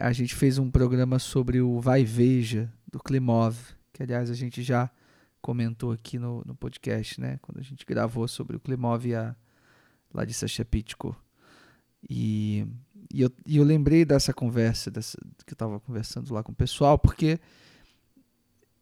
A 0.00 0.12
gente 0.12 0.34
fez 0.34 0.56
um 0.58 0.70
programa 0.70 1.18
sobre 1.18 1.60
o 1.60 1.78
Vai 1.80 2.04
Veja, 2.04 2.72
do 2.90 2.98
Klimov, 2.98 3.56
que 3.92 4.02
aliás 4.02 4.30
a 4.30 4.34
gente 4.34 4.62
já 4.62 4.90
comentou 5.42 5.90
aqui 5.92 6.18
no, 6.18 6.42
no 6.46 6.54
podcast, 6.54 7.20
né? 7.20 7.38
Quando 7.42 7.58
a 7.58 7.62
gente 7.62 7.84
gravou 7.84 8.26
sobre 8.28 8.56
o 8.56 8.60
Klimov 8.60 9.04
e 9.04 9.14
a 9.14 9.34
Larissa 10.14 10.46
Shepitko. 10.46 11.14
E, 12.08 12.66
e, 13.12 13.20
eu, 13.20 13.30
e 13.44 13.56
eu 13.56 13.64
lembrei 13.64 14.04
dessa 14.04 14.32
conversa, 14.32 14.90
dessa, 14.90 15.18
que 15.44 15.52
eu 15.52 15.54
estava 15.54 15.80
conversando 15.80 16.32
lá 16.32 16.42
com 16.42 16.52
o 16.52 16.54
pessoal, 16.54 16.98
porque 16.98 17.40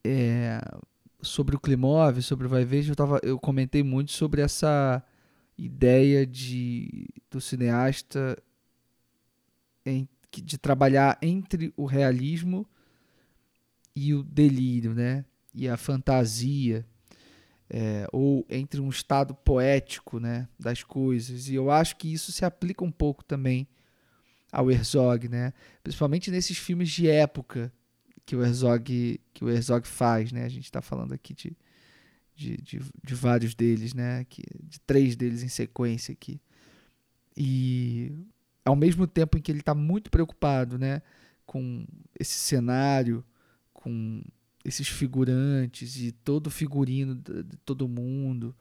é, 0.05 0.61
sobre 1.23 1.57
o 1.57 1.61
Klimov, 1.61 2.21
sobre 2.23 2.47
o 2.47 2.51
Vai 2.51 2.65
Veja, 2.65 2.93
eu, 2.93 2.97
tava, 2.97 3.19
eu 3.23 3.39
comentei 3.39 3.83
muito 3.83 4.13
sobre 4.13 4.43
essa 4.43 5.03
ideia 5.57 6.27
de, 6.27 7.09
do 7.31 7.41
cineasta 7.41 8.37
em, 9.85 10.09
de 10.31 10.59
trabalhar 10.59 11.19
entre 11.21 11.73
o 11.77 11.85
realismo 11.85 12.67
e 13.95 14.15
o 14.15 14.23
delírio, 14.23 14.95
né? 14.95 15.25
E 15.55 15.69
a 15.69 15.77
fantasia, 15.77 16.87
é, 17.69 18.07
ou 18.13 18.47
entre 18.49 18.81
um 18.81 18.89
estado 18.89 19.35
poético, 19.35 20.19
né, 20.19 20.49
das 20.59 20.83
coisas. 20.83 21.49
E 21.49 21.55
eu 21.55 21.71
acho 21.71 21.97
que 21.97 22.13
isso 22.13 22.33
se 22.33 22.45
aplica 22.45 22.85
um 22.85 22.91
pouco 22.91 23.25
também 23.25 23.69
ao 24.53 24.71
Herzog, 24.71 25.29
né? 25.29 25.53
Principalmente 25.83 26.31
nesses 26.31 26.59
filmes 26.59 26.91
de 26.91 27.09
época 27.09 27.73
que 28.27 28.35
o 28.35 28.45
Herzog 28.45 29.21
que 29.33 29.45
o 29.45 29.51
Herzog 29.51 29.87
faz, 29.87 30.33
né? 30.33 30.45
A 30.45 30.49
gente 30.49 30.65
está 30.65 30.83
falando 30.83 31.13
aqui 31.13 31.35
de, 31.35 31.57
de, 32.35 32.57
de, 32.57 32.81
de 33.05 33.15
vários 33.15 33.55
deles, 33.55 33.95
né? 33.95 34.25
Que, 34.29 34.43
de 34.63 34.81
três 34.81 35.15
deles 35.15 35.43
em 35.43 35.49
sequência 35.49 36.13
aqui. 36.13 36.41
E 37.37 38.13
ao 38.65 38.77
mesmo 38.77 39.07
tempo 39.07 39.39
em 39.39 39.41
que 39.41 39.51
ele 39.51 39.61
está 39.61 39.75
muito 39.75 40.11
preocupado, 40.11 40.79
né, 40.79 41.03
com 41.47 41.87
esse 42.19 42.35
cenário, 42.35 43.25
com 43.73 44.23
esses 44.65 44.89
figurantes 44.89 45.97
e 45.97 46.13
todo 46.13 46.49
o 46.49 46.51
figurino 46.51 47.15
de, 47.15 47.45
todo 47.65 47.89
mundo, 47.89 48.55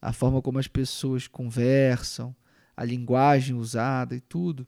a 0.00 0.12
forma 0.12 0.42
como 0.42 0.58
as 0.58 0.68
pessoas 0.68 1.26
conversam, 1.26 2.34
a 2.76 2.84
linguagem 2.84 3.54
usada 3.54 4.14
e 4.14 4.20
tudo. 4.20 4.66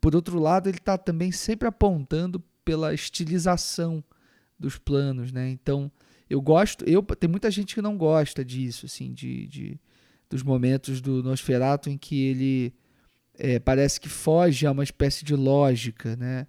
Por 0.00 0.14
outro 0.14 0.38
lado, 0.38 0.68
ele 0.68 0.78
está 0.78 0.96
também 0.96 1.30
sempre 1.32 1.68
apontando 1.68 2.42
pela 2.64 2.94
estilização 2.94 4.02
dos 4.58 4.78
planos, 4.78 5.32
né? 5.32 5.50
Então, 5.50 5.90
eu 6.28 6.40
gosto, 6.40 6.84
eu 6.84 7.02
tem 7.02 7.28
muita 7.28 7.50
gente 7.50 7.74
que 7.74 7.82
não 7.82 7.96
gosta 7.98 8.44
disso, 8.44 8.86
assim, 8.86 9.12
de, 9.12 9.46
de 9.48 9.80
dos 10.28 10.44
momentos 10.44 11.00
do 11.00 11.22
Nosferatu 11.24 11.90
em 11.90 11.98
que 11.98 12.22
ele 12.22 12.72
é, 13.34 13.58
parece 13.58 14.00
que 14.00 14.08
foge 14.08 14.64
a 14.64 14.70
uma 14.70 14.84
espécie 14.84 15.24
de 15.24 15.34
lógica, 15.34 16.14
né? 16.16 16.46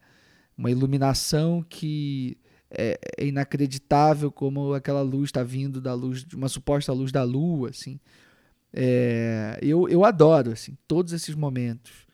Uma 0.56 0.70
iluminação 0.70 1.66
que 1.68 2.38
é, 2.72 2.98
é 3.18 3.26
inacreditável 3.26 4.32
como 4.32 4.74
aquela 4.74 5.02
luz 5.02 5.26
está 5.26 5.44
vindo 5.44 5.82
da 5.82 5.94
luz 5.94 6.24
de 6.24 6.36
uma 6.36 6.48
suposta 6.48 6.94
luz 6.94 7.12
da 7.12 7.24
lua, 7.24 7.70
assim. 7.70 8.00
É, 8.74 9.60
eu, 9.62 9.90
eu 9.90 10.06
adoro 10.06 10.52
assim 10.52 10.78
todos 10.88 11.12
esses 11.12 11.36
momentos. 11.36 12.08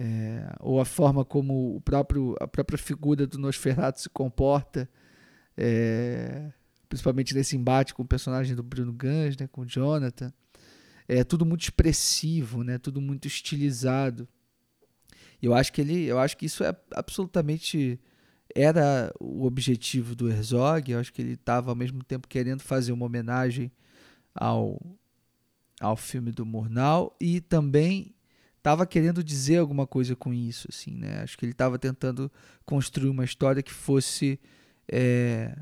É, 0.00 0.54
ou 0.60 0.80
a 0.80 0.84
forma 0.84 1.24
como 1.24 1.74
o 1.74 1.80
próprio, 1.80 2.36
a 2.40 2.46
própria 2.46 2.78
figura 2.78 3.26
do 3.26 3.36
Nosferatu 3.36 4.00
se 4.00 4.08
comporta, 4.08 4.88
é, 5.56 6.52
principalmente 6.88 7.34
nesse 7.34 7.56
embate 7.56 7.92
com 7.92 8.02
o 8.02 8.06
personagem 8.06 8.54
do 8.54 8.62
Bruno 8.62 8.92
Gans, 8.92 9.36
né, 9.36 9.48
com 9.48 9.62
o 9.62 9.66
Jonathan. 9.66 10.32
É 11.08 11.24
tudo 11.24 11.44
muito 11.44 11.62
expressivo, 11.62 12.62
né, 12.62 12.78
tudo 12.78 13.00
muito 13.00 13.26
estilizado. 13.26 14.28
Eu 15.42 15.52
acho 15.52 15.72
que 15.72 15.80
ele, 15.80 16.04
eu 16.04 16.18
acho 16.18 16.36
que 16.36 16.46
isso 16.46 16.62
é 16.62 16.74
absolutamente 16.94 18.00
era 18.54 19.12
o 19.20 19.44
objetivo 19.44 20.14
do 20.14 20.28
Herzog. 20.28 20.90
Eu 20.90 20.98
acho 20.98 21.12
que 21.12 21.22
ele 21.22 21.32
estava 21.32 21.70
ao 21.70 21.76
mesmo 21.76 22.02
tempo 22.02 22.28
querendo 22.28 22.60
fazer 22.60 22.92
uma 22.92 23.06
homenagem 23.06 23.70
ao 24.34 24.80
ao 25.80 25.96
filme 25.96 26.32
do 26.32 26.44
Murnau 26.44 27.16
e 27.20 27.40
também 27.40 28.12
estava 28.56 28.84
querendo 28.84 29.22
dizer 29.22 29.58
alguma 29.58 29.86
coisa 29.86 30.16
com 30.16 30.34
isso, 30.34 30.66
assim, 30.68 30.90
né? 30.90 31.22
Acho 31.22 31.38
que 31.38 31.44
ele 31.44 31.52
estava 31.52 31.78
tentando 31.78 32.30
construir 32.66 33.08
uma 33.08 33.24
história 33.24 33.62
que 33.62 33.72
fosse 33.72 34.40
é, 34.88 35.56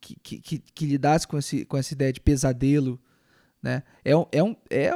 que, 0.00 0.16
que, 0.16 0.40
que, 0.40 0.58
que 0.58 0.86
lidasse 0.86 1.26
com, 1.28 1.38
esse, 1.38 1.64
com 1.64 1.76
essa 1.76 1.94
ideia 1.94 2.12
de 2.12 2.20
pesadelo, 2.20 3.00
né? 3.62 3.84
É, 4.04 4.16
um, 4.16 4.26
é, 4.32 4.42
um, 4.42 4.56
é, 4.68 4.90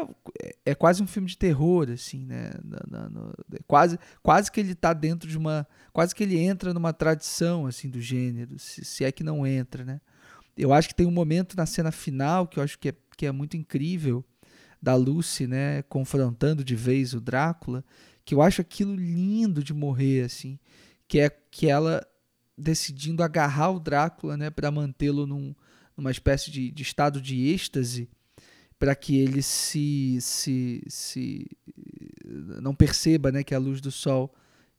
é 0.64 0.74
quase 0.74 1.02
um 1.02 1.06
filme 1.06 1.28
de 1.28 1.38
terror, 1.38 1.88
assim, 1.90 2.26
né? 2.26 2.50
Na, 2.64 2.80
na, 2.88 3.08
no, 3.08 3.32
quase, 3.66 3.98
quase 4.22 4.50
que 4.50 4.58
ele 4.58 4.72
está 4.72 4.92
dentro 4.92 5.28
de 5.28 5.38
uma, 5.38 5.66
quase 5.92 6.14
que 6.14 6.24
ele 6.24 6.38
entra 6.38 6.74
numa 6.74 6.92
tradição 6.92 7.66
assim 7.66 7.88
do 7.88 8.00
gênero, 8.00 8.58
se, 8.58 8.84
se 8.84 9.04
é 9.04 9.12
que 9.12 9.22
não 9.22 9.46
entra, 9.46 9.84
né? 9.84 10.00
Eu 10.56 10.72
acho 10.72 10.88
que 10.88 10.94
tem 10.94 11.06
um 11.06 11.12
momento 11.12 11.56
na 11.56 11.66
cena 11.66 11.92
final 11.92 12.48
que 12.48 12.58
eu 12.58 12.62
acho 12.62 12.78
que 12.78 12.88
é, 12.88 12.94
que 13.16 13.26
é 13.26 13.30
muito 13.30 13.56
incrível 13.56 14.24
da 14.82 14.94
Lucy, 14.94 15.46
né, 15.46 15.82
confrontando 15.82 16.64
de 16.64 16.74
vez 16.74 17.14
o 17.14 17.20
Drácula, 17.20 17.84
que 18.24 18.34
eu 18.34 18.42
acho 18.42 18.60
aquilo 18.60 18.94
lindo 18.94 19.62
de 19.62 19.72
morrer 19.72 20.24
assim, 20.24 20.58
que 21.08 21.20
é 21.20 21.30
que 21.30 21.68
ela 21.68 22.06
decidindo 22.58 23.22
agarrar 23.22 23.70
o 23.70 23.80
Drácula, 23.80 24.36
né, 24.36 24.50
para 24.50 24.70
mantê-lo 24.70 25.26
num, 25.26 25.54
numa 25.96 26.10
espécie 26.10 26.50
de, 26.50 26.70
de 26.70 26.82
estado 26.82 27.20
de 27.20 27.48
êxtase, 27.48 28.08
para 28.78 28.94
que 28.94 29.18
ele 29.18 29.42
se, 29.42 30.18
se, 30.20 30.82
se 30.86 31.46
não 32.60 32.74
perceba, 32.74 33.32
né, 33.32 33.42
que 33.42 33.54
a 33.54 33.58
luz 33.58 33.80
do 33.80 33.90
sol 33.90 34.34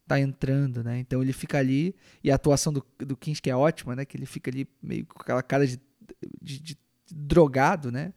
tá 0.08 0.20
entrando, 0.20 0.84
né? 0.84 1.00
Então 1.00 1.22
ele 1.22 1.34
fica 1.34 1.58
ali 1.58 1.93
e 2.24 2.32
a 2.32 2.36
atuação 2.36 2.72
do, 2.72 2.86
do 3.00 3.18
Kinski 3.18 3.50
é 3.50 3.56
ótima, 3.56 3.95
né? 3.95 4.06
Que 4.06 4.16
ele 4.16 4.26
fica 4.26 4.50
ali 4.50 4.68
meio 4.82 5.06
com 5.06 5.22
aquela 5.22 5.43
cara 5.43 5.68
de, 5.68 5.80
de, 6.41 6.60
de 6.60 6.78
drogado, 7.12 7.91
né? 7.91 8.14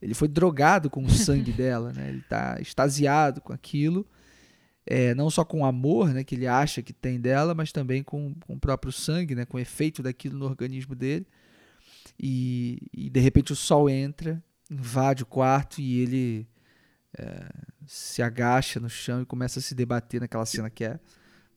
Ele 0.00 0.14
foi 0.14 0.28
drogado 0.28 0.88
com 0.88 1.02
o 1.02 1.10
sangue 1.10 1.50
dela, 1.52 1.92
né? 1.92 2.08
Ele 2.08 2.22
tá 2.22 2.58
extasiado 2.60 3.40
com 3.40 3.52
aquilo, 3.52 4.06
é, 4.86 5.14
não 5.14 5.28
só 5.30 5.44
com 5.44 5.62
o 5.62 5.64
amor, 5.64 6.14
né? 6.14 6.22
Que 6.22 6.36
ele 6.36 6.46
acha 6.46 6.80
que 6.80 6.92
tem 6.92 7.20
dela, 7.20 7.54
mas 7.54 7.72
também 7.72 8.04
com, 8.04 8.34
com 8.46 8.54
o 8.54 8.60
próprio 8.60 8.92
sangue, 8.92 9.34
né? 9.34 9.44
Com 9.44 9.56
o 9.56 9.60
efeito 9.60 10.00
daquilo 10.00 10.38
no 10.38 10.44
organismo 10.44 10.94
dele. 10.94 11.26
E, 12.18 12.78
e 12.92 13.10
de 13.10 13.20
repente 13.20 13.52
o 13.52 13.56
sol 13.56 13.90
entra, 13.90 14.42
invade 14.72 15.22
o 15.22 15.26
quarto 15.26 15.80
e 15.80 16.00
ele 16.00 16.48
é, 17.18 17.46
se 17.86 18.22
agacha 18.22 18.80
no 18.80 18.88
chão 18.88 19.22
e 19.22 19.26
começa 19.26 19.58
a 19.58 19.62
se 19.62 19.74
debater 19.74 20.20
naquela 20.20 20.46
cena 20.46 20.70
que 20.70 20.84
é 20.84 20.98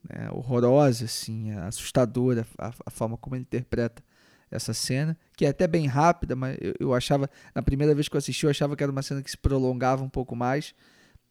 né, 0.08 0.30
horrorosa, 0.32 1.06
assim, 1.06 1.52
é 1.52 1.60
assustadora 1.60 2.46
a, 2.58 2.74
a, 2.86 2.92
forma 2.92 3.18
como 3.18 3.36
ele 3.36 3.44
interpreta 3.44 4.04
essa 4.52 4.74
cena, 4.74 5.18
que 5.36 5.46
é 5.46 5.50
até 5.50 5.68
bem 5.68 5.88
rápida, 5.88 6.36
mas 6.36 6.58
eu, 6.62 6.74
eu, 6.80 6.94
achava, 6.94 7.30
na 7.54 7.62
primeira 7.62 7.96
vez 7.96 8.08
que 8.08 8.16
eu 8.16 8.20
assisti, 8.20 8.46
eu 8.46 8.50
achava 8.50 8.76
que 8.76 8.84
era 8.84 8.92
uma 8.92 9.02
cena 9.02 9.22
que 9.24 9.32
se 9.32 9.38
prolongava 9.38 10.04
um 10.04 10.10
pouco 10.10 10.36
mais, 10.36 10.76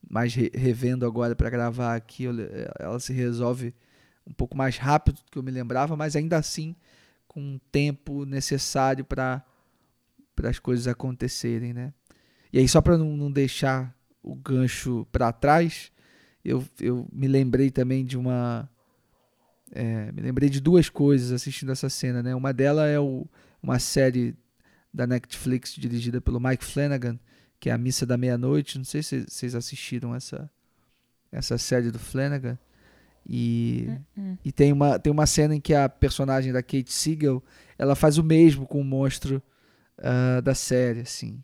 mas 0.08 0.34
re, 0.34 0.50
revendo 0.54 1.06
agora 1.06 1.36
para 1.36 1.48
gravar 1.48 1.94
aqui, 1.94 2.24
eu, 2.24 2.34
ela 2.78 2.98
se 2.98 3.12
resolve 3.12 3.74
um 4.26 4.32
pouco 4.32 4.56
mais 4.56 4.78
rápido 4.78 5.16
do 5.16 5.30
que 5.30 5.38
eu 5.38 5.42
me 5.42 5.50
lembrava, 5.50 5.96
mas 5.96 6.16
ainda 6.16 6.36
assim 6.36 6.74
com 7.28 7.40
um 7.40 7.60
tempo 7.70 8.24
necessário 8.24 9.04
para 9.04 9.44
para 10.34 10.50
as 10.50 10.58
coisas 10.58 10.86
acontecerem, 10.88 11.72
né? 11.72 11.92
E 12.52 12.58
aí 12.58 12.68
só 12.68 12.80
para 12.80 12.96
não, 12.96 13.16
não 13.16 13.30
deixar 13.30 13.94
o 14.22 14.34
gancho 14.34 15.06
para 15.12 15.32
trás, 15.32 15.92
eu, 16.44 16.64
eu 16.80 17.08
me 17.12 17.26
lembrei 17.26 17.70
também 17.70 18.04
de 18.04 18.18
uma. 18.18 18.68
É, 19.72 20.12
me 20.12 20.22
lembrei 20.22 20.48
de 20.48 20.60
duas 20.60 20.88
coisas 20.88 21.32
assistindo 21.32 21.72
essa 21.72 21.88
cena, 21.88 22.22
né? 22.22 22.34
Uma 22.34 22.52
delas 22.52 22.88
é 22.88 23.00
o, 23.00 23.26
uma 23.62 23.78
série 23.78 24.36
da 24.92 25.06
Netflix 25.06 25.74
dirigida 25.74 26.20
pelo 26.20 26.38
Mike 26.38 26.64
Flanagan, 26.64 27.18
que 27.58 27.70
é 27.70 27.72
A 27.72 27.78
Missa 27.78 28.06
da 28.06 28.16
Meia-Noite. 28.16 28.78
Não 28.78 28.84
sei 28.84 29.02
se 29.02 29.24
vocês 29.26 29.54
assistiram 29.54 30.14
essa, 30.14 30.48
essa 31.32 31.58
série 31.58 31.90
do 31.90 31.98
Flanagan. 31.98 32.58
E, 33.26 33.88
e 34.44 34.52
tem, 34.52 34.70
uma, 34.70 34.98
tem 34.98 35.10
uma 35.10 35.26
cena 35.26 35.56
em 35.56 35.60
que 35.60 35.72
a 35.72 35.88
personagem 35.88 36.52
da 36.52 36.62
Kate 36.62 36.92
Siegel 36.92 37.42
ela 37.78 37.94
faz 37.94 38.18
o 38.18 38.22
mesmo 38.22 38.66
com 38.66 38.78
o 38.80 38.84
monstro 38.84 39.42
uh, 39.98 40.42
da 40.42 40.54
série, 40.54 41.00
assim. 41.00 41.42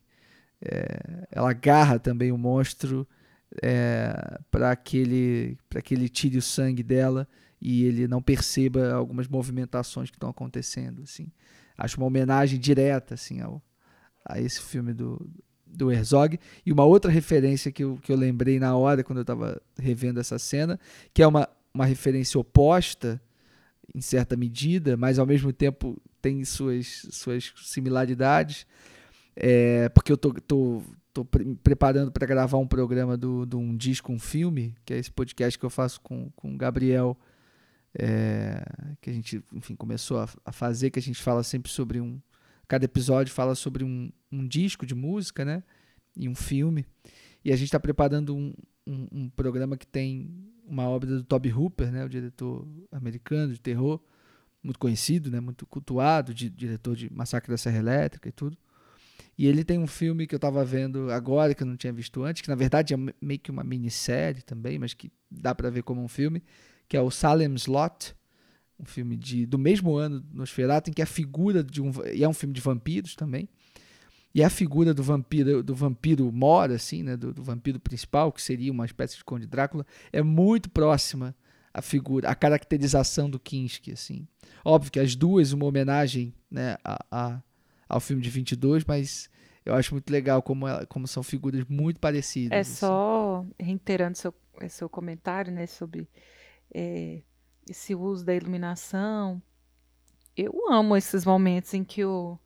É, 0.62 1.26
ela 1.30 1.50
agarra 1.50 1.98
também 1.98 2.30
o 2.30 2.38
monstro 2.38 3.08
é, 3.62 4.38
para 4.50 4.74
que, 4.76 4.98
ele, 4.98 5.58
que 5.82 5.94
ele 5.94 6.08
tire 6.08 6.36
o 6.36 6.42
sangue 6.42 6.82
dela 6.82 7.26
e 7.60 7.84
ele 7.84 8.06
não 8.06 8.22
perceba 8.22 8.92
algumas 8.92 9.26
movimentações 9.26 10.10
que 10.10 10.16
estão 10.16 10.30
acontecendo, 10.30 11.02
assim. 11.02 11.30
Acho 11.76 11.96
uma 11.96 12.06
homenagem 12.06 12.58
direta, 12.58 13.14
assim, 13.14 13.40
ao, 13.40 13.62
a 14.24 14.40
esse 14.40 14.60
filme 14.60 14.92
do, 14.92 15.30
do 15.66 15.90
Herzog. 15.90 16.38
E 16.64 16.72
uma 16.72 16.84
outra 16.84 17.10
referência 17.10 17.72
que 17.72 17.82
eu, 17.82 17.98
que 18.02 18.12
eu 18.12 18.16
lembrei 18.16 18.58
na 18.58 18.76
hora, 18.76 19.02
quando 19.02 19.18
eu 19.18 19.22
estava 19.22 19.60
revendo 19.78 20.20
essa 20.20 20.38
cena, 20.38 20.78
que 21.12 21.22
é 21.22 21.26
uma, 21.26 21.48
uma 21.72 21.86
referência 21.86 22.38
oposta, 22.38 23.20
em 23.94 24.00
certa 24.00 24.36
medida, 24.36 24.96
mas 24.96 25.18
ao 25.18 25.26
mesmo 25.26 25.52
tempo 25.52 26.00
tem 26.20 26.44
suas, 26.44 27.06
suas 27.10 27.52
similaridades. 27.56 28.66
É, 29.36 29.88
porque 29.90 30.12
eu 30.12 30.16
tô, 30.16 30.32
tô, 30.34 30.82
tô 31.12 31.24
pre 31.24 31.54
preparando 31.56 32.10
para 32.10 32.26
gravar 32.26 32.58
um 32.58 32.66
programa 32.66 33.16
do, 33.16 33.46
do 33.46 33.58
Um 33.58 33.76
Disco, 33.76 34.12
um 34.12 34.18
Filme, 34.18 34.74
que 34.84 34.92
é 34.92 34.98
esse 34.98 35.10
podcast 35.10 35.58
que 35.58 35.64
eu 35.64 35.70
faço 35.70 36.00
com, 36.00 36.30
com 36.36 36.54
o 36.54 36.56
Gabriel, 36.56 37.18
é, 37.94 38.62
que 39.00 39.10
a 39.10 39.12
gente, 39.12 39.42
enfim, 39.52 39.74
começou 39.74 40.18
a, 40.18 40.28
a 40.44 40.52
fazer, 40.52 40.90
que 40.90 40.98
a 40.98 41.02
gente 41.02 41.22
fala 41.22 41.42
sempre 41.42 41.70
sobre 41.70 42.00
um, 42.00 42.20
Cada 42.70 42.84
episódio 42.84 43.34
fala 43.34 43.56
sobre 43.56 43.82
um, 43.82 44.12
um 44.30 44.46
disco 44.46 44.86
de 44.86 44.94
música, 44.94 45.44
né? 45.44 45.64
E 46.16 46.28
um 46.28 46.36
filme. 46.36 46.86
E 47.44 47.52
a 47.52 47.56
gente 47.56 47.64
está 47.64 47.80
preparando 47.80 48.32
um, 48.32 48.54
um, 48.86 49.08
um, 49.10 49.28
programa 49.28 49.76
que 49.76 49.88
tem 49.88 50.30
uma 50.64 50.88
obra 50.88 51.10
do 51.10 51.24
Toby 51.24 51.52
Hooper, 51.52 51.90
né? 51.90 52.04
O 52.04 52.08
diretor 52.08 52.64
americano 52.92 53.52
de 53.52 53.60
terror, 53.60 54.00
muito 54.62 54.78
conhecido, 54.78 55.30
né? 55.30 55.40
Muito 55.40 55.66
cultuado, 55.66 56.34
de, 56.34 56.48
diretor 56.48 56.96
de 56.96 57.12
Massacre 57.12 57.50
da 57.50 57.56
Serra 57.56 57.78
Elétrica 57.78 58.28
e 58.28 58.32
tudo. 58.32 58.56
E 59.36 59.46
ele 59.46 59.64
tem 59.64 59.78
um 59.78 59.86
filme 59.86 60.26
que 60.26 60.34
eu 60.34 60.38
estava 60.38 60.64
vendo 60.64 61.10
agora, 61.10 61.54
que 61.54 61.62
eu 61.62 61.66
não 61.66 61.76
tinha 61.76 61.92
visto 61.92 62.22
antes, 62.22 62.42
que 62.42 62.48
na 62.48 62.54
verdade 62.54 62.92
é 62.92 62.96
meio 63.20 63.40
que 63.40 63.50
uma 63.50 63.64
minissérie 63.64 64.42
também, 64.42 64.78
mas 64.78 64.92
que 64.92 65.10
dá 65.30 65.54
para 65.54 65.70
ver 65.70 65.82
como 65.82 66.02
um 66.02 66.08
filme, 66.08 66.42
que 66.86 66.96
é 66.96 67.00
o 67.00 67.10
Salem's 67.10 67.66
Lot, 67.66 68.14
um 68.78 68.84
filme 68.84 69.16
de, 69.16 69.46
do 69.46 69.58
mesmo 69.58 69.96
ano, 69.96 70.24
Nosferatu, 70.32 70.90
em 70.90 70.92
que 70.92 71.02
a 71.02 71.06
figura 71.06 71.62
de 71.62 71.80
um. 71.80 71.90
E 72.12 72.24
é 72.24 72.28
um 72.28 72.34
filme 72.34 72.54
de 72.54 72.60
vampiros 72.60 73.14
também. 73.14 73.48
E 74.34 74.44
a 74.44 74.50
figura 74.50 74.94
do 74.94 75.02
vampiro, 75.02 75.62
do 75.62 75.74
vampiro 75.74 76.30
mora, 76.30 76.74
assim, 76.74 77.02
né, 77.02 77.16
do, 77.16 77.34
do, 77.34 77.42
vampiro 77.42 77.80
principal, 77.80 78.30
que 78.30 78.40
seria 78.40 78.70
uma 78.70 78.84
espécie 78.84 79.16
de 79.16 79.24
Conde 79.24 79.46
Drácula, 79.46 79.84
é 80.12 80.22
muito 80.22 80.70
próxima 80.70 81.34
à 81.72 81.80
figura, 81.80 82.28
à 82.28 82.34
caracterização 82.34 83.30
do 83.30 83.38
Kinski, 83.38 83.92
assim. 83.92 84.26
Óbvio 84.64 84.92
que 84.92 85.00
as 85.00 85.14
duas 85.14 85.52
uma 85.52 85.66
homenagem, 85.66 86.34
né, 86.50 86.76
a, 86.84 86.98
a, 87.10 87.42
ao 87.88 88.00
filme 88.00 88.22
de 88.22 88.30
22, 88.30 88.84
mas 88.84 89.30
eu 89.64 89.74
acho 89.74 89.94
muito 89.94 90.10
legal 90.10 90.42
como, 90.42 90.66
ela, 90.66 90.86
como 90.86 91.06
são 91.06 91.22
figuras 91.22 91.64
muito 91.68 92.00
parecidas. 92.00 92.56
É 92.56 92.60
assim. 92.60 92.74
só 92.74 93.44
reiterando 93.58 94.18
seu, 94.18 94.34
seu 94.68 94.88
comentário, 94.88 95.52
né, 95.52 95.66
sobre 95.66 96.08
é, 96.74 97.22
esse 97.68 97.94
uso 97.94 98.24
da 98.24 98.34
iluminação. 98.34 99.40
Eu 100.36 100.52
amo 100.70 100.96
esses 100.96 101.24
momentos 101.24 101.72
em 101.74 101.84
que 101.84 102.04
o 102.04 102.38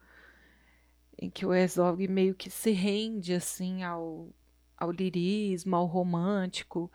em 1.16 1.30
que 1.30 1.46
o 1.46 1.54
Herzog 1.54 2.06
meio 2.08 2.34
que 2.34 2.50
se 2.50 2.72
rende 2.72 3.32
assim 3.32 3.84
ao, 3.84 4.28
ao 4.76 4.90
lirismo, 4.90 5.76
ao 5.76 5.86
romântico, 5.86 6.90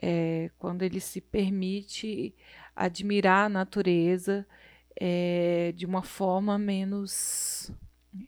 é, 0.00 0.50
quando 0.58 0.82
ele 0.82 1.00
se 1.00 1.20
permite 1.20 2.34
admirar 2.74 3.46
a 3.46 3.48
natureza 3.48 4.46
é, 4.98 5.72
de 5.74 5.86
uma 5.86 6.02
forma 6.02 6.58
menos 6.58 7.70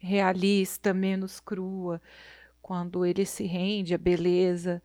realista, 0.00 0.92
menos 0.92 1.40
crua, 1.40 2.00
quando 2.60 3.04
ele 3.04 3.24
se 3.24 3.44
rende 3.44 3.94
à 3.94 3.98
beleza, 3.98 4.82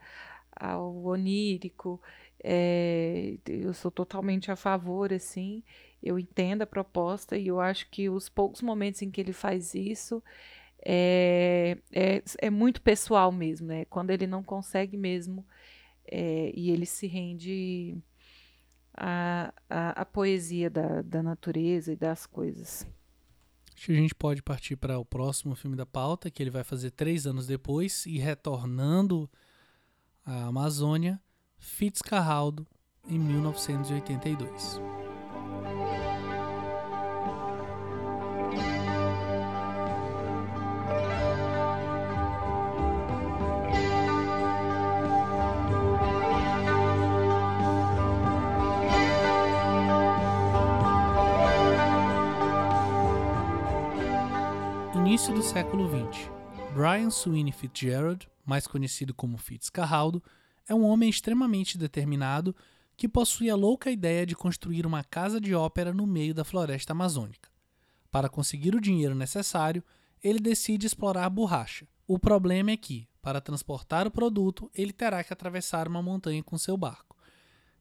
ao 0.56 1.04
onírico. 1.04 2.02
É, 2.44 3.36
eu 3.48 3.74
sou 3.74 3.92
totalmente 3.92 4.52
a 4.52 4.56
favor, 4.56 5.14
assim. 5.14 5.64
Eu 6.02 6.20
entendo 6.20 6.64
a 6.64 6.68
proposta 6.68 7.38
e 7.38 7.48
eu 7.48 7.60
acho 7.60 7.90
que 7.90 8.10
os 8.10 8.30
poucos 8.30 8.62
momentos 8.62 9.02
em 9.02 9.10
que 9.10 9.22
ele 9.22 9.34
faz 9.34 9.74
isso 9.74 10.22
é, 10.86 11.78
é, 11.92 12.22
é 12.40 12.50
muito 12.50 12.82
pessoal 12.82 13.32
mesmo, 13.32 13.68
né? 13.68 13.86
Quando 13.86 14.12
ele 14.12 14.28
não 14.28 14.44
consegue 14.44 14.98
mesmo 14.98 15.46
é, 16.06 16.52
e 16.56 16.70
ele 16.70 16.86
se 16.86 17.08
rende 17.08 17.98
à, 18.96 19.54
à, 19.70 20.02
à 20.02 20.06
poesia 20.06 20.70
da, 20.70 21.02
da 21.02 21.24
natureza 21.24 21.94
e 21.94 21.96
das 21.96 22.26
coisas. 22.26 22.88
Acho 23.76 23.88
que 23.88 23.92
a 23.92 23.96
gente 23.96 24.16
pode 24.16 24.42
partir 24.42 24.76
para 24.76 25.00
o 25.00 25.06
próximo 25.06 25.56
filme 25.56 25.76
da 25.76 25.86
pauta, 25.86 26.30
que 26.30 26.42
ele 26.42 26.52
vai 26.52 26.64
fazer 26.64 26.92
três 26.92 27.26
anos 27.26 27.48
depois 27.48 28.06
e 28.06 28.18
retornando 28.18 29.30
à 30.26 30.46
Amazônia 30.46 31.20
Fitzcarraldo, 31.58 32.68
em 33.08 33.18
1982. 33.18 35.13
Início 55.24 55.36
do 55.36 55.42
século 55.42 55.88
XX. 55.88 56.30
Brian 56.74 57.10
Sweeney 57.10 57.54
Fitzgerald, 57.54 58.28
mais 58.46 58.68
conhecido 58.68 59.14
como 59.14 59.38
Fitzcarraldo, 59.38 60.22
é 60.68 60.76
um 60.76 60.84
homem 60.84 61.10
extremamente 61.10 61.78
determinado 61.78 62.54
que 62.98 63.08
possui 63.08 63.50
a 63.50 63.56
louca 63.56 63.90
ideia 63.90 64.26
de 64.26 64.36
construir 64.36 64.86
uma 64.86 65.02
casa 65.02 65.40
de 65.40 65.56
ópera 65.56 65.94
no 65.94 66.06
meio 66.06 66.34
da 66.34 66.44
floresta 66.44 66.92
amazônica. 66.92 67.50
Para 68.12 68.28
conseguir 68.28 68.76
o 68.76 68.82
dinheiro 68.82 69.16
necessário, 69.16 69.82
ele 70.22 70.42
decide 70.42 70.88
explorar 70.88 71.30
borracha. 71.30 71.88
O 72.06 72.20
problema 72.20 72.72
é 72.72 72.76
que, 72.76 73.08
para 73.22 73.40
transportar 73.40 74.06
o 74.06 74.12
produto, 74.12 74.70
ele 74.76 74.92
terá 74.92 75.24
que 75.24 75.32
atravessar 75.32 75.88
uma 75.88 76.04
montanha 76.04 76.44
com 76.44 76.58
seu 76.58 76.76
barco. 76.76 77.16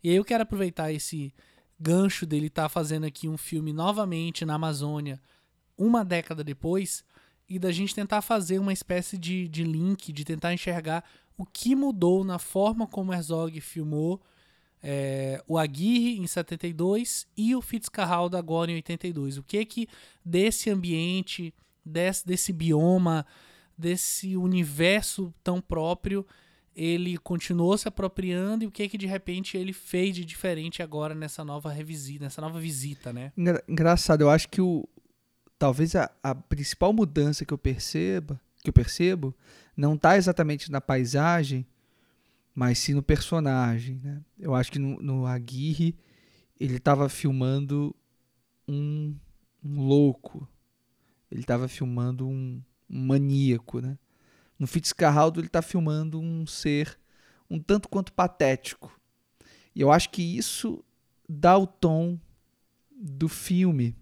E 0.00 0.10
aí 0.10 0.14
eu 0.14 0.24
quero 0.24 0.44
aproveitar 0.44 0.92
esse 0.92 1.34
gancho 1.76 2.24
dele 2.24 2.46
estar 2.46 2.62
tá 2.62 2.68
fazendo 2.68 3.04
aqui 3.04 3.26
um 3.26 3.36
filme 3.36 3.72
novamente 3.72 4.44
na 4.44 4.54
Amazônia, 4.54 5.20
uma 5.76 6.04
década 6.04 6.44
depois, 6.44 7.04
e 7.52 7.58
da 7.58 7.70
gente 7.70 7.94
tentar 7.94 8.22
fazer 8.22 8.58
uma 8.58 8.72
espécie 8.72 9.18
de, 9.18 9.46
de 9.46 9.62
link, 9.62 10.10
de 10.10 10.24
tentar 10.24 10.54
enxergar 10.54 11.04
o 11.36 11.44
que 11.44 11.76
mudou 11.76 12.24
na 12.24 12.38
forma 12.38 12.86
como 12.86 13.12
Herzog 13.12 13.60
filmou 13.60 14.22
é, 14.82 15.42
o 15.46 15.58
Aguirre 15.58 16.18
em 16.18 16.26
72 16.26 17.26
e 17.36 17.54
o 17.54 17.60
Fitzcarraldo 17.60 18.38
agora 18.38 18.70
em 18.70 18.76
82. 18.76 19.36
O 19.36 19.42
que 19.42 19.62
que 19.66 19.86
desse 20.24 20.70
ambiente, 20.70 21.52
desse, 21.84 22.26
desse 22.26 22.54
bioma, 22.54 23.26
desse 23.76 24.34
universo 24.34 25.32
tão 25.44 25.60
próprio 25.60 26.26
ele 26.74 27.18
continuou 27.18 27.76
se 27.76 27.86
apropriando 27.86 28.64
e 28.64 28.66
o 28.66 28.70
que 28.70 28.88
que 28.88 28.96
de 28.96 29.06
repente 29.06 29.58
ele 29.58 29.74
fez 29.74 30.14
de 30.14 30.24
diferente 30.24 30.82
agora 30.82 31.14
nessa 31.14 31.44
nova 31.44 31.70
revisita, 31.70 32.24
nessa 32.24 32.40
nova 32.40 32.58
visita, 32.58 33.12
né? 33.12 33.30
Engraçado, 33.68 34.22
eu 34.22 34.30
acho 34.30 34.48
que 34.48 34.60
o 34.60 34.88
talvez 35.62 35.94
a, 35.94 36.10
a 36.24 36.34
principal 36.34 36.92
mudança 36.92 37.44
que 37.44 37.54
eu 37.54 37.56
perceba, 37.56 38.40
que 38.64 38.68
eu 38.68 38.72
percebo, 38.72 39.32
não 39.76 39.94
está 39.94 40.16
exatamente 40.16 40.72
na 40.72 40.80
paisagem, 40.80 41.64
mas 42.52 42.80
sim 42.80 42.94
no 42.94 43.02
personagem. 43.02 44.00
Né? 44.02 44.20
Eu 44.40 44.56
acho 44.56 44.72
que 44.72 44.80
no, 44.80 45.00
no 45.00 45.24
Aguirre 45.24 45.96
ele 46.58 46.78
estava 46.78 47.08
filmando 47.08 47.94
um, 48.66 49.14
um, 49.64 49.86
louco, 49.86 50.48
ele 51.30 51.42
estava 51.42 51.68
filmando 51.68 52.26
um, 52.26 52.60
um, 52.90 53.06
maníaco. 53.06 53.80
Né? 53.80 53.96
No 54.58 54.66
Fitzcarraldo 54.66 55.38
ele 55.38 55.46
está 55.46 55.62
filmando 55.62 56.18
um 56.18 56.44
ser 56.44 56.98
um 57.48 57.60
tanto 57.60 57.88
quanto 57.88 58.12
patético. 58.12 59.00
E 59.76 59.80
eu 59.80 59.92
acho 59.92 60.10
que 60.10 60.22
isso 60.36 60.84
dá 61.28 61.56
o 61.56 61.68
tom 61.68 62.18
do 62.90 63.28
filme, 63.28 63.94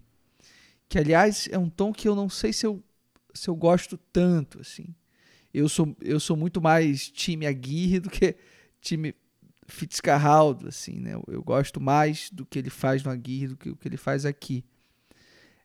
que 0.91 0.99
aliás 0.99 1.47
é 1.49 1.57
um 1.57 1.69
tom 1.69 1.93
que 1.93 2.05
eu 2.05 2.15
não 2.15 2.27
sei 2.27 2.51
se 2.51 2.65
eu, 2.65 2.83
se 3.33 3.49
eu 3.49 3.55
gosto 3.55 3.97
tanto 4.11 4.59
assim 4.59 4.93
eu 5.53 5.67
sou, 5.67 5.95
eu 6.01 6.19
sou 6.19 6.37
muito 6.37 6.61
mais 6.61 7.09
time 7.09 7.45
Aguirre 7.45 7.99
do 7.99 8.09
que 8.09 8.35
time 8.79 9.15
Fitzcarraldo, 9.67 10.67
assim, 10.67 10.99
né? 10.99 11.13
Eu, 11.13 11.23
eu, 11.27 11.43
gosto 11.43 11.79
mais 11.79 12.29
do 12.29 12.45
que 12.45 12.59
ele 12.59 12.69
faz 12.69 13.03
no 13.03 13.11
Aguirre 13.11 13.47
do 13.47 13.57
que 13.57 13.69
o 13.69 13.75
que 13.75 13.87
ele 13.87 13.97
faz 13.97 14.25
aqui. 14.25 14.65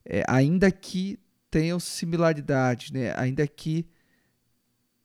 É, 0.04 0.22
ainda 0.28 0.70
que 0.70 1.18
tenham 1.50 1.80
similaridades, 1.80 2.90
né? 2.90 3.12
Ainda 3.16 3.46
que 3.46 3.86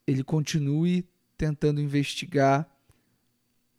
ele 0.06 0.22
continue 0.22 1.04
tentando 1.36 1.80
investigar 1.80 2.68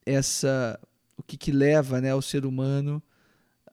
essa 0.06 0.80
o 1.16 1.24
que, 1.24 1.38
que 1.38 1.52
leva 1.52 2.02
né, 2.02 2.14
o 2.14 2.22
ser 2.22 2.46
humano 2.46 3.02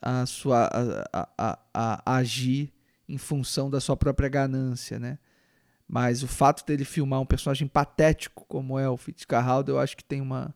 a, 0.00 0.24
sua, 0.26 0.68
a, 1.12 1.28
a, 1.36 1.58
a, 1.74 2.16
agir 2.16 2.72
em 3.08 3.18
função 3.18 3.68
da 3.68 3.80
sua 3.80 3.96
própria 3.96 4.28
ganância, 4.28 4.98
né? 4.98 5.18
Mas 5.86 6.22
o 6.22 6.28
fato 6.28 6.64
dele 6.64 6.84
filmar 6.84 7.20
um 7.20 7.26
personagem 7.26 7.66
patético 7.66 8.44
como 8.46 8.78
é 8.78 8.88
o 8.88 8.96
Fitzcarraldo, 8.96 9.72
eu 9.72 9.78
acho 9.78 9.96
que 9.96 10.04
tem 10.04 10.20
uma 10.20 10.54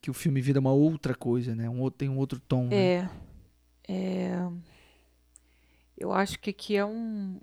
que 0.00 0.10
o 0.10 0.14
filme 0.14 0.40
vira 0.40 0.58
uma 0.58 0.72
outra 0.72 1.14
coisa, 1.14 1.54
né? 1.54 1.68
Um 1.68 1.88
tem 1.90 2.08
um 2.08 2.18
outro 2.18 2.40
tom. 2.40 2.66
Né? 2.66 2.76
É, 2.76 3.08
é, 3.88 4.48
eu 5.96 6.12
acho 6.12 6.40
que 6.40 6.50
aqui 6.50 6.76
é 6.76 6.84
um 6.84 7.40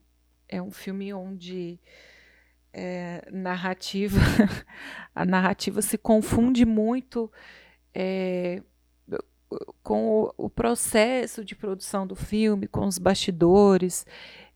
é 0.47 0.61
um 0.61 0.71
filme 0.71 1.13
onde 1.13 1.79
é, 2.73 3.25
narrativa 3.31 4.19
a 5.13 5.25
narrativa 5.25 5.81
se 5.81 5.97
confunde 5.97 6.65
muito 6.65 7.31
é, 7.93 8.61
com 9.83 10.23
o, 10.23 10.33
o, 10.37 10.49
processo 10.49 11.43
de 11.43 11.55
produção 11.55 12.05
do 12.05 12.15
filme, 12.15 12.67
com 12.67 12.85
os 12.85 12.97
bastidores. 12.97 14.05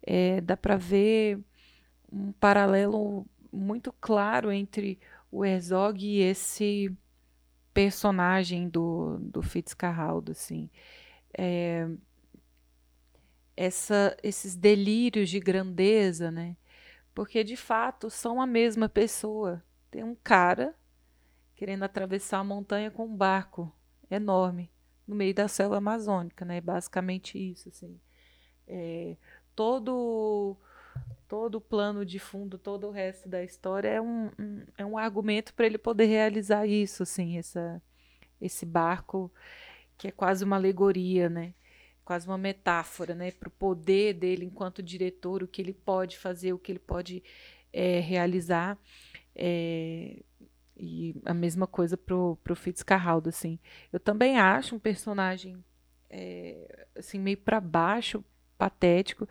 É, 0.02 0.42
dá 0.42 0.56
para 0.56 0.78
ver 0.78 1.40
um 2.12 2.32
paralelo 2.34 3.26
muito 3.52 3.94
claro 3.94 4.52
entre 4.52 5.00
o 5.32 5.44
Herzog 5.44 6.06
e 6.06 6.22
esse 6.22 6.96
personagem 7.74 8.70
do, 8.70 9.18
do 9.20 9.42
Fitzcarraldo, 9.42 10.32
assim. 10.32 10.70
É, 11.36 11.88
essa, 13.58 14.16
esses 14.24 14.56
delírios 14.56 15.30
de 15.30 15.40
grandeza, 15.40 16.32
né? 16.32 16.56
Porque 17.14 17.44
de 17.44 17.56
fato 17.56 18.10
são 18.10 18.42
a 18.42 18.48
mesma 18.48 18.90
pessoa. 18.90 19.64
Tem 19.90 20.04
um 20.04 20.16
cara 20.16 20.76
querendo 21.56 21.84
atravessar 21.84 22.40
a 22.40 22.44
montanha 22.44 22.92
com 22.92 23.06
um 23.06 23.16
barco 23.16 23.72
enorme 24.10 24.73
no 25.08 25.16
meio 25.16 25.34
da 25.34 25.48
selva 25.48 25.78
amazônica, 25.78 26.46
né? 26.46 26.62
Basicamente 26.62 27.38
isso, 27.38 27.70
assim. 27.70 28.00
É, 28.68 29.18
todo 29.56 30.58
todo 31.28 31.56
o 31.56 31.62
plano 31.62 32.06
de 32.06 32.20
fundo, 32.20 32.58
todo 32.60 32.88
o 32.88 32.92
resto 32.92 33.28
da 33.28 33.44
história 33.44 33.88
é 33.90 34.02
um, 34.02 34.30
um 34.40 34.64
é 34.78 34.86
um 34.86 34.98
argumento 34.98 35.54
para 35.54 35.66
ele 35.66 35.78
poder 35.78 36.06
realizar 36.06 36.68
isso, 36.68 37.04
assim, 37.04 37.38
essa, 37.38 37.82
esse 38.40 38.66
barco 38.66 39.32
que 39.98 40.08
é 40.10 40.12
quase 40.12 40.44
uma 40.44 40.56
alegoria, 40.56 41.30
né? 41.30 41.54
Quase 42.06 42.28
uma 42.28 42.38
metáfora, 42.38 43.16
né? 43.16 43.32
Para 43.32 43.48
o 43.48 43.52
poder 43.52 44.14
dele 44.14 44.46
enquanto 44.46 44.84
diretor, 44.84 45.42
o 45.42 45.48
que 45.48 45.62
ele 45.62 45.74
pode 45.74 46.18
fazer, 46.18 46.54
o 46.54 46.60
que 46.60 46.72
ele 46.72 46.80
pode 46.80 47.24
é, 47.72 48.00
realizar. 48.00 48.78
É, 49.36 50.22
e 50.84 51.16
a 51.24 51.34
mesma 51.34 51.66
coisa 51.66 51.96
pro, 51.96 52.38
pro 52.44 52.56
Fitzcarraldo, 52.56 53.30
assim. 53.30 53.58
Eu 53.92 54.00
também 54.00 54.38
acho 54.38 54.76
um 54.76 54.80
personagem, 54.80 55.64
é, 56.10 56.86
assim, 56.98 57.18
meio 57.18 57.38
para 57.38 57.62
baixo, 57.62 58.24
patético. 58.58 59.28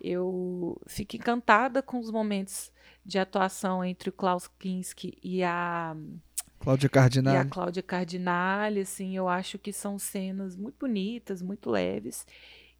Eu 0.00 0.80
fico 0.86 1.16
encantada 1.16 1.82
com 1.82 1.98
os 2.00 2.10
momentos 2.10 2.72
de 3.04 3.18
atuação 3.18 3.84
entre 3.84 4.08
o 4.08 4.12
Klaus 4.12 4.48
Kinski 4.58 5.18
e 5.22 5.44
a 5.44 5.94
Cláudia 6.58 6.88
Cardinale. 6.88 7.36
E 7.36 7.40
a 7.40 7.44
Cláudia 7.44 7.82
Cardinale, 7.82 8.80
assim, 8.80 9.14
eu 9.14 9.28
acho 9.28 9.58
que 9.58 9.74
são 9.74 9.98
cenas 9.98 10.56
muito 10.56 10.78
bonitas, 10.80 11.42
muito 11.42 11.70
leves. 11.70 12.26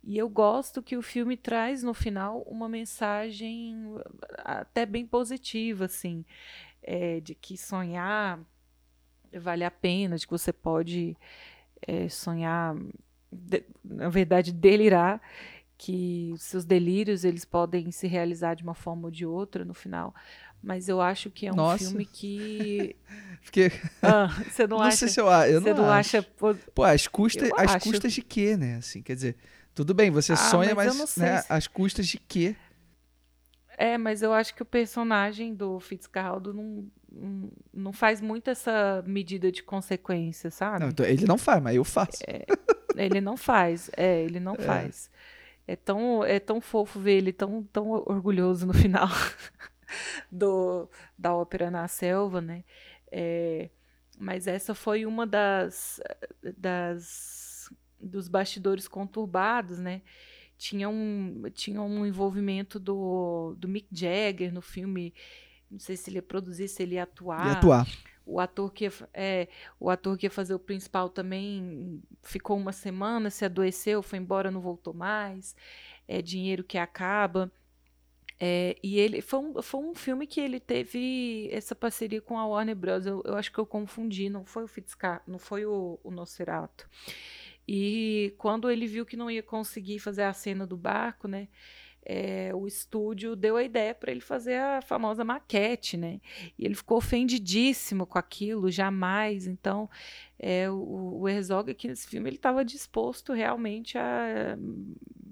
E 0.02 0.16
eu 0.16 0.28
gosto 0.28 0.82
que 0.82 0.96
o 0.96 1.02
filme 1.02 1.36
traz 1.36 1.82
no 1.82 1.92
final 1.92 2.42
uma 2.42 2.68
mensagem 2.68 3.76
até 4.38 4.86
bem 4.86 5.04
positiva, 5.04 5.84
assim 5.84 6.24
é, 6.86 7.20
de 7.20 7.34
que 7.34 7.58
sonhar 7.58 8.40
vale 9.38 9.64
a 9.64 9.70
pena, 9.70 10.16
de 10.16 10.26
que 10.26 10.32
você 10.32 10.52
pode 10.52 11.16
é, 11.82 12.08
sonhar, 12.08 12.74
de, 13.30 13.64
na 13.84 14.08
verdade, 14.08 14.52
delirar, 14.52 15.20
que 15.76 16.32
seus 16.38 16.64
delírios 16.64 17.24
eles 17.24 17.44
podem 17.44 17.90
se 17.90 18.06
realizar 18.06 18.54
de 18.54 18.62
uma 18.62 18.74
forma 18.74 19.06
ou 19.06 19.10
de 19.10 19.26
outra 19.26 19.64
no 19.64 19.74
final. 19.74 20.14
Mas 20.62 20.88
eu 20.88 21.00
acho 21.00 21.30
que 21.30 21.46
é 21.46 21.52
um 21.52 21.56
Nossa. 21.56 21.84
filme 21.84 22.06
que. 22.06 22.96
Porque... 23.44 23.70
Ah, 24.02 24.28
você 24.50 24.66
não, 24.66 24.78
não 24.78 24.84
acha? 24.84 24.96
Sei 24.96 25.08
se 25.08 25.20
eu, 25.20 25.26
eu 25.26 25.60
você 25.60 25.74
não, 25.74 25.82
não 25.82 25.90
acha. 25.90 26.22
Pô, 26.22 26.82
as 26.82 27.06
custas, 27.06 27.50
eu 27.50 27.56
as 27.56 27.74
acho. 27.74 27.90
custas 27.90 28.12
de 28.12 28.22
quê, 28.22 28.56
né? 28.56 28.76
Assim, 28.76 29.02
quer 29.02 29.14
dizer, 29.14 29.36
tudo 29.74 29.92
bem, 29.92 30.10
você 30.10 30.32
ah, 30.32 30.36
sonha, 30.36 30.74
mas, 30.74 30.96
mas, 30.96 31.16
né, 31.16 31.44
as 31.48 31.66
custas 31.66 32.08
de 32.08 32.18
quê? 32.18 32.56
É, 33.76 33.98
mas 33.98 34.22
eu 34.22 34.32
acho 34.32 34.54
que 34.54 34.62
o 34.62 34.66
personagem 34.66 35.54
do 35.54 35.78
Fitzcarraldo 35.78 36.54
não, 36.54 36.88
não 37.72 37.92
faz 37.92 38.20
muito 38.20 38.48
essa 38.48 39.04
medida 39.06 39.52
de 39.52 39.62
consequência, 39.62 40.50
sabe? 40.50 40.80
Não, 40.80 40.88
então 40.88 41.04
ele 41.04 41.26
não 41.26 41.36
faz, 41.36 41.62
mas 41.62 41.76
eu 41.76 41.84
faço. 41.84 42.18
É, 42.26 42.46
ele 42.96 43.20
não 43.20 43.36
faz, 43.36 43.90
é, 43.96 44.22
ele 44.22 44.40
não 44.40 44.54
é. 44.58 44.62
faz. 44.62 45.10
É 45.68 45.76
tão, 45.76 46.24
é 46.24 46.38
tão 46.38 46.60
fofo 46.60 46.98
ver 47.00 47.18
ele 47.18 47.32
tão, 47.32 47.62
tão 47.64 47.90
orgulhoso 47.90 48.66
no 48.66 48.72
final 48.74 49.08
do, 50.30 50.88
da 51.18 51.34
ópera 51.34 51.70
na 51.70 51.86
selva, 51.86 52.40
né? 52.40 52.64
É, 53.10 53.68
mas 54.18 54.46
essa 54.46 54.74
foi 54.74 55.04
uma 55.04 55.26
das, 55.26 56.00
das 56.56 57.70
dos 58.00 58.28
bastidores 58.28 58.86
conturbados, 58.86 59.78
né? 59.78 60.02
Tinha 60.56 60.88
um, 60.88 61.44
tinha 61.52 61.80
um 61.82 62.06
envolvimento 62.06 62.78
do, 62.78 63.54
do 63.58 63.68
Mick 63.68 63.88
Jagger 63.92 64.52
no 64.52 64.62
filme. 64.62 65.14
Não 65.70 65.78
sei 65.78 65.96
se 65.96 66.10
ele 66.10 66.18
ia 66.18 66.22
produzir, 66.22 66.68
se 66.68 66.82
ele 66.82 66.94
ia 66.94 67.02
atuar. 67.02 67.46
Ia 67.46 67.52
atuar. 67.52 67.86
O 68.24 68.40
ator 68.40 68.72
que 68.72 68.84
ia, 68.84 68.92
é, 69.14 69.48
o 69.78 69.88
ator 69.88 70.16
que 70.16 70.26
ia 70.26 70.30
fazer 70.30 70.54
o 70.54 70.58
principal 70.58 71.08
também 71.08 72.02
ficou 72.22 72.56
uma 72.56 72.72
semana, 72.72 73.30
se 73.30 73.44
adoeceu, 73.44 74.02
foi 74.02 74.18
embora, 74.18 74.50
não 74.50 74.60
voltou 74.60 74.92
mais. 74.92 75.54
É 76.08 76.20
dinheiro 76.20 76.64
que 76.64 76.78
acaba. 76.78 77.50
É, 78.38 78.76
e 78.82 78.98
ele 78.98 79.22
foi 79.22 79.40
um, 79.40 79.62
foi 79.62 79.80
um 79.80 79.94
filme 79.94 80.26
que 80.26 80.40
ele 80.40 80.60
teve 80.60 81.48
essa 81.50 81.74
parceria 81.74 82.20
com 82.20 82.38
a 82.38 82.46
Warner 82.46 82.76
Bros. 82.76 83.06
Eu, 83.06 83.22
eu 83.24 83.36
acho 83.36 83.50
que 83.50 83.58
eu 83.58 83.66
confundi, 83.66 84.28
não 84.28 84.44
foi 84.44 84.64
o 84.64 84.68
Fitzcar, 84.68 85.22
não 85.26 85.38
foi 85.38 85.64
o, 85.64 85.98
o 86.02 86.10
Nosferatu. 86.10 86.88
E 87.68 88.34
quando 88.38 88.70
ele 88.70 88.86
viu 88.86 89.04
que 89.04 89.16
não 89.16 89.30
ia 89.30 89.42
conseguir 89.42 89.98
fazer 89.98 90.22
a 90.22 90.32
cena 90.32 90.66
do 90.66 90.76
barco, 90.76 91.26
né? 91.26 91.48
É, 92.08 92.54
o 92.54 92.68
estúdio 92.68 93.34
deu 93.34 93.56
a 93.56 93.64
ideia 93.64 93.92
para 93.92 94.12
ele 94.12 94.20
fazer 94.20 94.54
a 94.60 94.80
famosa 94.80 95.24
maquete, 95.24 95.96
né? 95.96 96.20
E 96.56 96.64
ele 96.64 96.76
ficou 96.76 96.98
ofendidíssimo 96.98 98.06
com 98.06 98.16
aquilo, 98.16 98.70
jamais. 98.70 99.48
Então, 99.48 99.90
é, 100.38 100.70
o, 100.70 101.18
o 101.20 101.28
Herzog 101.28 101.68
aqui 101.68 101.88
nesse 101.88 102.06
filme 102.06 102.28
ele 102.28 102.36
estava 102.36 102.64
disposto 102.64 103.32
realmente 103.32 103.98
a 103.98 104.56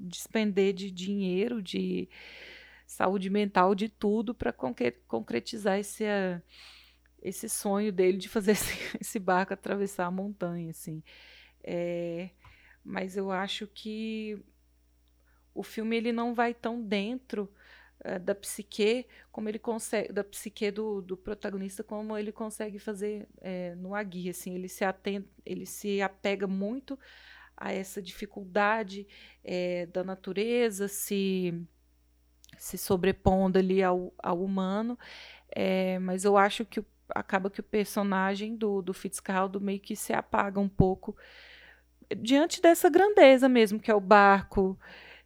despender 0.05 0.75
de 0.75 0.91
dinheiro, 0.91 1.63
de 1.63 2.09
saúde 2.87 3.31
mental, 3.31 3.75
de 3.75 3.89
tudo 3.89 4.35
para 4.35 4.53
concretizar 4.53 5.79
esse, 5.79 6.05
uh, 6.05 6.43
esse 7.23 7.49
sonho 7.49 7.93
dele 7.93 8.19
de 8.19 8.29
fazer 8.29 8.53
esse, 8.53 8.75
esse 9.01 9.19
barco 9.19 9.55
atravessar 9.55 10.07
a 10.07 10.11
montanha, 10.11 10.71
assim. 10.71 11.03
É, 11.65 12.31
mas 12.85 13.17
eu 13.17 13.31
acho 13.31 13.67
que 13.67 14.39
o 15.55 15.63
filme 15.63 15.97
ele 15.97 16.13
não 16.13 16.35
vai 16.35 16.53
tão 16.53 16.83
dentro 16.83 17.51
uh, 18.05 18.21
da 18.21 18.35
psique 18.35 19.07
como 19.33 19.49
ele 19.49 19.59
consegue 19.59 20.13
da 20.13 20.23
psique 20.23 20.71
do, 20.71 21.01
do 21.01 21.17
protagonista 21.17 21.83
como 21.83 22.19
ele 22.19 22.33
consegue 22.33 22.79
fazer 22.79 23.27
é, 23.41 23.75
no 23.77 23.95
Agui 23.95 24.29
assim. 24.29 24.55
Ele 24.55 24.69
se 24.69 24.85
atenta, 24.85 25.29
ele 25.47 25.65
se 25.65 26.03
apega 26.03 26.47
muito 26.47 26.99
a 27.57 27.73
essa 27.73 28.03
dificuldade 28.03 29.07
é, 29.43 29.87
da 29.87 30.05
natureza 30.05 30.87
se 30.89 31.67
se 32.59 32.79
sobrepondo 32.79 33.59
ali 33.59 33.83
ao, 33.83 34.13
ao 34.19 34.43
humano. 34.43 34.99
É, 35.51 35.99
mas 35.99 36.25
eu 36.25 36.37
acho 36.37 36.65
que 36.65 36.85
acaba 37.09 37.51
que 37.51 37.61
o 37.61 37.65
personagem 37.65 38.57
do, 38.57 38.83
do 38.83 38.95
Fitzcarraldo 38.95 39.61
meio 39.61 39.81
que 39.81 39.97
se 39.97 40.13
apaga 40.13 40.61
um 40.61 40.69
pouco 40.69 41.17
diante 42.17 42.61
dessa 42.61 42.89
grandeza 42.89 43.49
mesmo, 43.49 43.79
que 43.79 43.91
é 43.91 43.95
o 43.95 44.01
barco. 44.01 44.79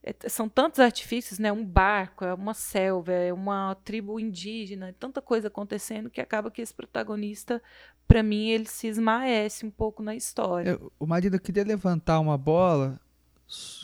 É, 0.03 0.14
são 0.29 0.49
tantos 0.49 0.81
artifícios, 0.81 1.39
né? 1.39 1.53
Um 1.53 1.64
barco, 1.64 2.24
é 2.24 2.33
uma 2.33 2.55
selva, 2.55 3.12
é 3.12 3.33
uma 3.33 3.74
tribo 3.85 4.18
indígena, 4.18 4.89
é 4.89 4.93
tanta 4.93 5.20
coisa 5.20 5.49
acontecendo 5.49 6.09
que 6.09 6.20
acaba 6.20 6.51
que 6.51 6.62
esse 6.62 6.72
protagonista, 6.72 7.62
para 8.07 8.22
mim, 8.22 8.49
ele 8.49 8.66
se 8.66 8.87
esmaece 8.87 9.66
um 9.66 9.70
pouco 9.70 10.03
na 10.03 10.14
história. 10.14 10.81
O 10.99 11.07
marido, 11.07 11.37
eu 11.37 11.41
queria 11.41 11.64
levantar 11.64 12.20
uma 12.20 12.39
bola 12.39 13.01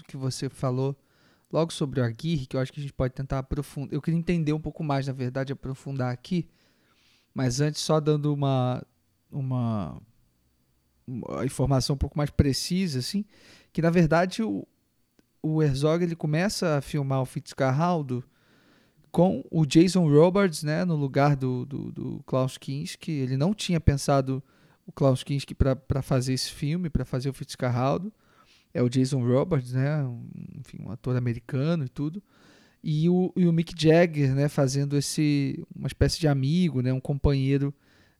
que 0.06 0.16
você 0.16 0.48
falou 0.48 0.96
logo 1.52 1.72
sobre 1.72 2.00
o 2.00 2.04
Aguirre, 2.04 2.46
que 2.46 2.56
eu 2.56 2.60
acho 2.60 2.72
que 2.72 2.80
a 2.80 2.82
gente 2.82 2.92
pode 2.92 3.14
tentar 3.14 3.38
aprofundar. 3.38 3.94
Eu 3.94 4.02
queria 4.02 4.18
entender 4.18 4.52
um 4.52 4.60
pouco 4.60 4.82
mais, 4.82 5.06
na 5.06 5.12
verdade, 5.12 5.52
aprofundar 5.52 6.12
aqui. 6.12 6.48
Mas 7.32 7.60
antes, 7.60 7.80
só 7.80 8.00
dando 8.00 8.32
uma, 8.32 8.84
uma 9.30 10.00
a 11.38 11.44
informação 11.44 11.94
um 11.94 11.98
pouco 11.98 12.16
mais 12.16 12.30
precisa, 12.30 12.98
assim, 12.98 13.24
que 13.72 13.82
na 13.82 13.90
verdade 13.90 14.42
o, 14.42 14.66
o 15.42 15.62
Herzog 15.62 16.02
ele 16.02 16.16
começa 16.16 16.78
a 16.78 16.80
filmar 16.80 17.20
o 17.20 17.26
Fitzcarraldo 17.26 18.24
com 19.10 19.44
o 19.50 19.64
Jason 19.64 20.08
Robards, 20.08 20.64
né, 20.64 20.84
no 20.84 20.96
lugar 20.96 21.36
do, 21.36 21.64
do, 21.64 21.92
do 21.92 22.22
Klaus 22.26 22.58
Kinski. 22.58 23.12
Ele 23.12 23.36
não 23.36 23.54
tinha 23.54 23.78
pensado 23.78 24.42
o 24.86 24.92
Klaus 24.92 25.22
Kinski 25.22 25.54
para 25.54 26.02
fazer 26.02 26.32
esse 26.32 26.50
filme, 26.50 26.90
para 26.90 27.04
fazer 27.04 27.28
o 27.28 27.32
Fitzcarraldo. 27.32 28.12
É 28.72 28.82
o 28.82 28.88
Jason 28.88 29.24
Roberts, 29.24 29.72
né? 29.72 30.02
Um, 30.02 30.26
enfim, 30.58 30.78
um 30.82 30.90
ator 30.90 31.16
americano 31.16 31.84
e 31.84 31.88
tudo. 31.88 32.20
E 32.82 33.08
o, 33.08 33.32
e 33.36 33.46
o 33.46 33.52
Mick 33.52 33.72
Jagger, 33.80 34.34
né? 34.34 34.48
Fazendo 34.48 34.96
esse 34.96 35.64
uma 35.74 35.86
espécie 35.86 36.18
de 36.18 36.26
amigo, 36.26 36.82
né? 36.82 36.92
Um 36.92 37.00
companheiro 37.00 37.72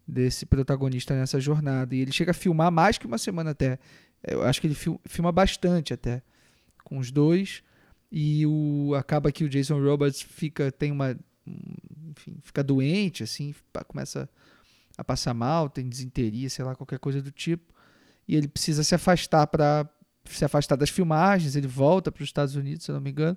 desse 0.06 0.46
protagonista 0.46 1.14
nessa 1.14 1.40
jornada. 1.40 1.94
E 1.94 2.00
ele 2.00 2.12
chega 2.12 2.30
a 2.30 2.34
filmar 2.34 2.70
mais 2.70 2.98
que 2.98 3.06
uma 3.06 3.18
semana 3.18 3.50
até. 3.50 3.78
Eu 4.22 4.42
acho 4.42 4.60
que 4.60 4.66
ele 4.66 4.76
filma 5.06 5.32
bastante 5.32 5.92
até 5.92 6.22
com 6.84 6.98
os 6.98 7.10
dois. 7.10 7.62
E 8.10 8.46
o 8.46 8.94
acaba 8.94 9.32
que 9.32 9.44
o 9.44 9.48
Jason 9.48 9.82
Roberts 9.82 10.22
fica 10.22 10.70
tem 10.70 10.92
uma 10.92 11.16
enfim, 11.46 12.36
fica 12.42 12.62
doente 12.62 13.22
assim, 13.22 13.54
começa 13.86 14.28
a 14.96 15.02
passar 15.02 15.34
mal, 15.34 15.68
tem 15.68 15.88
desinteria, 15.88 16.48
sei 16.48 16.64
lá, 16.64 16.74
qualquer 16.74 16.98
coisa 16.98 17.20
do 17.20 17.30
tipo. 17.30 17.74
E 18.26 18.36
ele 18.36 18.48
precisa 18.48 18.84
se 18.84 18.94
afastar 18.94 19.46
para 19.46 19.88
se 20.26 20.44
afastar 20.44 20.76
das 20.76 20.88
filmagens, 20.88 21.54
ele 21.54 21.66
volta 21.66 22.10
para 22.10 22.22
os 22.22 22.28
Estados 22.28 22.56
Unidos, 22.56 22.84
se 22.84 22.90
eu 22.90 22.94
não 22.94 23.00
me 23.00 23.10
engano. 23.10 23.36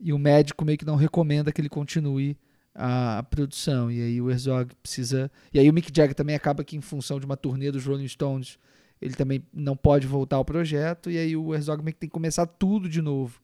E 0.00 0.12
o 0.12 0.18
médico 0.18 0.64
meio 0.64 0.76
que 0.76 0.84
não 0.84 0.96
recomenda 0.96 1.52
que 1.52 1.60
ele 1.60 1.68
continue 1.68 2.36
a, 2.74 3.18
a, 3.18 3.22
produção. 3.22 3.90
E 3.90 4.00
aí 4.00 4.20
o 4.20 4.30
Herzog 4.30 4.74
precisa. 4.82 5.30
E 5.52 5.58
aí 5.58 5.68
o 5.68 5.72
Mick 5.72 5.90
Jagger 5.94 6.14
também 6.14 6.34
acaba 6.34 6.64
que, 6.64 6.76
em 6.76 6.80
função 6.80 7.18
de 7.18 7.26
uma 7.26 7.36
turnê 7.36 7.70
dos 7.70 7.84
Rolling 7.84 8.08
Stones, 8.08 8.58
ele 9.00 9.14
também 9.14 9.44
não 9.52 9.76
pode 9.76 10.06
voltar 10.06 10.36
ao 10.36 10.44
projeto. 10.44 11.10
E 11.10 11.18
aí 11.18 11.36
o 11.36 11.54
Herzog 11.54 11.82
meio 11.82 11.94
que 11.94 12.00
tem 12.00 12.08
que 12.08 12.14
começar 12.14 12.46
tudo 12.46 12.88
de 12.88 13.02
novo 13.02 13.40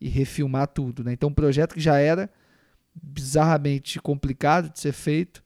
e 0.00 0.08
refilmar 0.08 0.66
tudo. 0.68 1.04
Né? 1.04 1.12
Então, 1.12 1.28
um 1.28 1.34
projeto 1.34 1.74
que 1.74 1.80
já 1.80 1.98
era 1.98 2.28
bizarramente 2.94 4.00
complicado 4.00 4.70
de 4.70 4.80
ser 4.80 4.92
feito, 4.92 5.42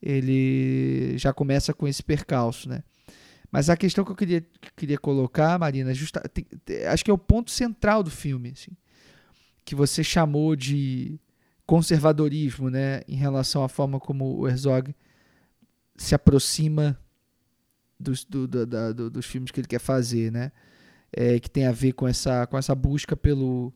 ele 0.00 1.16
já 1.16 1.32
começa 1.32 1.72
com 1.72 1.88
esse 1.88 2.02
percalço, 2.02 2.68
né? 2.68 2.82
Mas 3.50 3.70
a 3.70 3.76
questão 3.76 4.04
que 4.04 4.10
eu 4.10 4.16
queria, 4.16 4.40
que 4.40 4.72
queria 4.76 4.98
colocar, 4.98 5.58
Marina, 5.58 5.92
é 5.92 5.94
justa, 5.94 6.20
tem, 6.28 6.44
acho 6.88 7.04
que 7.04 7.10
é 7.10 7.14
o 7.14 7.18
ponto 7.18 7.50
central 7.50 8.02
do 8.02 8.10
filme, 8.10 8.50
assim, 8.50 8.72
que 9.64 9.74
você 9.74 10.02
chamou 10.02 10.56
de 10.56 11.18
conservadorismo, 11.66 12.68
né, 12.70 13.02
em 13.08 13.16
relação 13.16 13.64
à 13.64 13.68
forma 13.68 13.98
como 13.98 14.38
o 14.38 14.48
Herzog 14.48 14.94
se 15.96 16.14
aproxima 16.14 16.98
dos, 17.98 18.24
do, 18.24 18.46
do, 18.46 18.66
do, 18.66 19.10
dos 19.10 19.26
filmes 19.26 19.50
que 19.50 19.60
ele 19.60 19.68
quer 19.68 19.78
fazer, 19.78 20.30
né, 20.30 20.52
é, 21.12 21.38
que 21.40 21.48
tem 21.48 21.66
a 21.66 21.72
ver 21.72 21.92
com 21.92 22.06
essa, 22.06 22.46
com 22.46 22.58
essa 22.58 22.74
busca 22.74 23.16
pelo, 23.16 23.72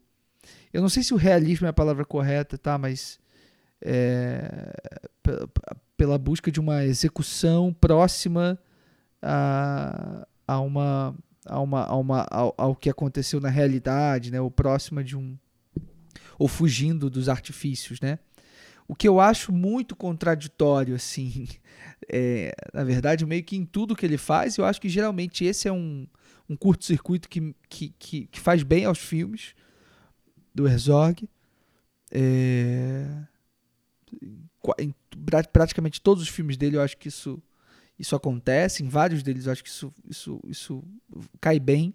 eu 0.73 0.83
não 0.83 0.89
sei 0.89 1.03
se 1.03 1.15
o 1.15 1.17
realismo 1.17 1.67
é 1.67 1.71
a 1.71 1.73
palavra 1.73 2.05
correta, 2.05 2.59
tá, 2.59 2.77
mas 2.77 3.19
é, 3.81 4.73
pela 5.97 6.19
busca 6.19 6.51
de 6.51 6.61
uma 6.61 6.85
execução 6.85 7.73
próxima 7.73 8.59
a, 9.23 10.27
a 10.47 10.61
uma 10.61 11.15
a 11.47 11.61
uma, 11.61 11.85
a 11.85 11.97
uma 11.97 12.27
ao, 12.31 12.55
ao, 12.59 12.77
que 12.77 12.91
aconteceu 12.91 13.41
na 13.41 13.49
realidade, 13.49 14.31
né, 14.31 14.41
ou 14.41 14.51
próxima 14.51 15.03
de 15.03 15.17
um 15.17 15.37
ou 16.39 16.47
fugindo 16.47 17.11
dos 17.11 17.29
artifícios, 17.29 18.01
né? 18.01 18.19
O 18.87 18.95
que 18.95 19.07
eu 19.07 19.21
acho 19.21 19.53
muito 19.53 19.95
contraditório, 19.95 20.95
assim, 20.95 21.47
é, 22.09 22.55
na 22.73 22.85
verdade, 22.85 23.27
meio 23.27 23.45
que 23.45 23.57
em 23.57 23.67
tudo 23.67 23.97
que 23.97 24.07
ele 24.07 24.17
faz, 24.17 24.57
eu 24.57 24.65
acho 24.65 24.81
que 24.81 24.89
geralmente 24.89 25.45
esse 25.45 25.69
é 25.69 25.73
um, 25.73 26.07
um 26.49 26.57
curto-circuito 26.57 27.29
que, 27.29 27.55
que, 27.69 27.95
que, 27.99 28.27
que, 28.27 28.41
faz 28.41 28.63
bem 28.63 28.87
aos 28.87 28.99
filmes 28.99 29.55
do 30.55 30.67
Herzog. 30.67 31.29
É, 32.11 33.07
em 34.79 34.95
praticamente 35.53 36.01
todos 36.01 36.23
os 36.23 36.29
filmes 36.29 36.57
dele, 36.57 36.77
eu 36.77 36.83
acho 36.83 36.97
que 36.97 37.09
isso, 37.09 37.43
isso 37.99 38.17
acontece. 38.17 38.83
Em 38.83 38.89
vários 38.89 39.23
deles, 39.23 39.45
eu 39.45 39.53
acho 39.53 39.63
que 39.63 39.69
isso, 39.69 39.93
isso, 40.09 40.41
isso 40.47 40.83
cai 41.41 41.61
bem 41.61 41.95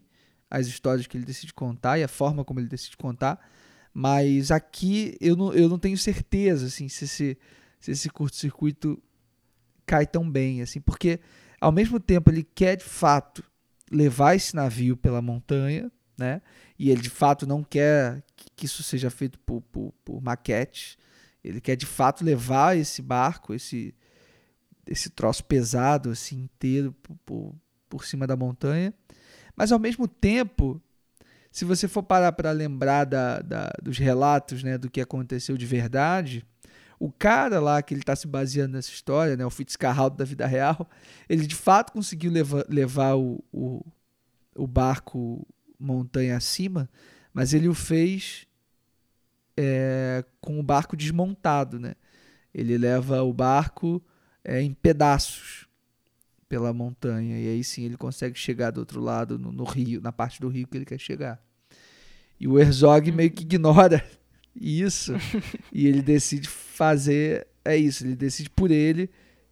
as 0.49 0.67
histórias 0.67 1.07
que 1.07 1.17
ele 1.17 1.25
decide 1.25 1.53
contar 1.53 1.97
e 1.97 2.03
a 2.03 2.07
forma 2.07 2.45
como 2.45 2.59
ele 2.59 2.67
decide 2.67 2.95
contar. 2.95 3.39
Mas 3.93 4.49
aqui 4.49 5.15
eu 5.21 5.35
não, 5.35 5.53
eu 5.53 5.69
não 5.69 5.77
tenho 5.77 5.97
certeza 5.97 6.65
assim, 6.65 6.89
se 6.89 7.05
esse, 7.05 7.37
se 7.79 7.91
esse 7.91 8.09
curto-circuito 8.09 9.01
cai 9.85 10.07
tão 10.07 10.29
bem, 10.29 10.61
assim, 10.61 10.81
porque 10.81 11.19
ao 11.61 11.71
mesmo 11.71 11.99
tempo 11.99 12.31
ele 12.31 12.43
quer 12.43 12.77
de 12.77 12.83
fato 12.83 13.43
levar 13.91 14.35
esse 14.35 14.55
navio 14.55 14.97
pela 14.97 15.21
montanha, 15.21 15.91
né? 16.17 16.41
E 16.77 16.89
ele 16.89 17.01
de 17.01 17.09
fato 17.09 17.45
não 17.45 17.63
quer 17.63 18.23
que 18.55 18.65
isso 18.65 18.81
seja 18.81 19.09
feito 19.09 19.39
por, 19.39 19.61
por, 19.61 19.93
por 20.03 20.21
maquete. 20.21 20.97
Ele 21.43 21.61
quer 21.61 21.75
de 21.75 21.85
fato 21.85 22.23
levar 22.23 22.75
esse 22.77 23.01
barco, 23.01 23.53
esse 23.53 23.93
esse 24.85 25.09
troço 25.09 25.45
pesado 25.45 26.09
assim 26.09 26.41
inteiro 26.41 26.91
por, 27.01 27.15
por, 27.25 27.55
por 27.89 28.05
cima 28.05 28.27
da 28.27 28.35
montanha. 28.35 28.93
Mas 29.55 29.71
ao 29.71 29.79
mesmo 29.79 30.07
tempo, 30.07 30.81
se 31.53 31.65
você 31.65 31.87
for 31.87 32.01
parar 32.01 32.31
para 32.31 32.49
lembrar 32.51 33.05
da, 33.05 33.39
da, 33.39 33.71
dos 33.79 33.99
relatos 33.99 34.63
né, 34.63 34.75
do 34.75 34.89
que 34.89 34.99
aconteceu 34.99 35.55
de 35.55 35.67
verdade, 35.67 36.43
o 36.99 37.11
cara 37.11 37.59
lá 37.59 37.79
que 37.79 37.93
ele 37.93 38.01
está 38.01 38.15
se 38.15 38.27
baseando 38.27 38.73
nessa 38.73 38.89
história, 38.89 39.37
né, 39.37 39.45
o 39.45 39.51
Fitzcarraldo 39.51 40.17
da 40.17 40.25
vida 40.25 40.47
real, 40.47 40.89
ele 41.29 41.45
de 41.45 41.53
fato 41.53 41.93
conseguiu 41.93 42.31
levar, 42.31 42.65
levar 42.67 43.13
o, 43.13 43.43
o, 43.53 43.85
o 44.55 44.65
barco 44.65 45.45
montanha 45.79 46.35
acima, 46.35 46.89
mas 47.31 47.53
ele 47.53 47.67
o 47.67 47.75
fez 47.75 48.47
é, 49.55 50.25
com 50.41 50.59
o 50.59 50.63
barco 50.63 50.97
desmontado. 50.97 51.79
Né? 51.79 51.93
Ele 52.51 52.79
leva 52.79 53.21
o 53.21 53.31
barco 53.31 54.03
é, 54.43 54.59
em 54.59 54.73
pedaços 54.73 55.67
pela 56.53 56.71
montanha. 56.71 57.39
E 57.39 57.47
aí 57.47 57.63
sim 57.63 57.83
ele 57.83 57.97
consegue 57.97 58.37
chegar 58.37 58.69
do 58.69 58.77
outro 58.79 59.01
lado, 59.01 59.39
no, 59.39 59.51
no, 59.51 59.63
rio, 59.63 59.99
na 59.99 60.11
parte 60.11 60.39
do 60.39 60.47
rio 60.47 60.67
que 60.67 60.77
ele 60.77 60.85
quer 60.85 60.99
chegar. 60.99 61.41
E 62.39 62.47
o 62.47 62.59
Herzog 62.59 63.11
meio 63.11 63.31
que 63.31 63.41
ignora 63.41 64.05
isso 64.55 65.15
e 65.71 65.87
ele 65.87 66.03
decide 66.03 66.47
fazer. 66.47 67.47
É 67.65 67.75
isso, 67.75 68.05
ele 68.05 68.15
decide 68.15 68.51
por 68.51 68.69
ele 68.69 69.09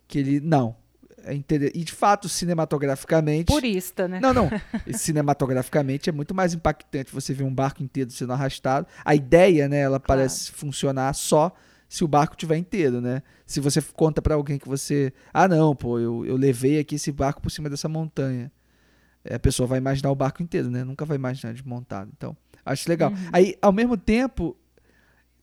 que 0.08 0.20
ele. 0.20 0.40
Não. 0.40 0.76
É 1.24 1.34
inter... 1.34 1.72
E 1.74 1.84
de 1.84 1.92
fato, 1.92 2.30
cinematograficamente. 2.30 3.46
Purista, 3.46 4.08
né? 4.08 4.20
Não, 4.20 4.34
não. 4.34 4.50
cinematograficamente 4.94 6.08
é 6.08 6.14
muito 6.14 6.36
mais 6.36 6.54
impactante 6.54 7.12
você 7.12 7.34
ver 7.34 7.44
um 7.44 7.54
barco 7.54 7.82
inteiro 7.82 8.12
sendo 8.12 8.34
arrastado. 8.34 8.86
A 9.04 9.16
ideia, 9.16 9.68
né, 9.68 9.80
ela 9.80 10.00
claro. 10.00 10.20
parece 10.20 10.52
funcionar 10.52 11.14
só 11.14 11.56
se 11.92 12.06
o 12.06 12.08
barco 12.08 12.38
tiver 12.38 12.56
inteiro, 12.56 13.02
né? 13.02 13.22
Se 13.46 13.60
você 13.60 13.82
conta 13.82 14.22
para 14.22 14.36
alguém 14.36 14.58
que 14.58 14.66
você, 14.66 15.12
ah 15.34 15.46
não, 15.46 15.76
pô, 15.76 16.00
eu, 16.00 16.26
eu 16.26 16.38
levei 16.38 16.80
aqui 16.80 16.96
esse 16.96 17.12
barco 17.12 17.42
por 17.42 17.50
cima 17.50 17.70
dessa 17.70 17.90
montanha, 17.90 18.50
é, 19.26 19.36
a 19.36 19.40
pessoa 19.40 19.68
vai 19.68 19.78
imaginar 19.78 20.10
o 20.10 20.16
barco 20.16 20.42
inteiro, 20.42 20.72
né? 20.72 20.86
Nunca 20.86 21.04
vai 21.04 21.18
imaginar 21.18 21.52
desmontado. 21.52 22.10
Então, 22.16 22.36
acho 22.66 22.88
legal. 22.88 23.12
Uhum. 23.12 23.18
Aí, 23.34 23.58
ao 23.62 23.74
mesmo 23.74 23.98
tempo, 23.98 24.56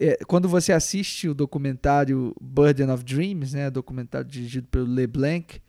é, 0.01 0.21
quando 0.27 0.49
você 0.49 0.73
assiste 0.73 1.29
o 1.29 1.35
documentário 1.35 2.35
Burden 2.41 2.93
of 2.93 3.05
Dreams, 3.05 3.55
né, 3.55 3.69
documentário 3.71 4.27
dirigido 4.27 4.69
pelo 4.69 4.87
LeBlanc, 4.87 5.61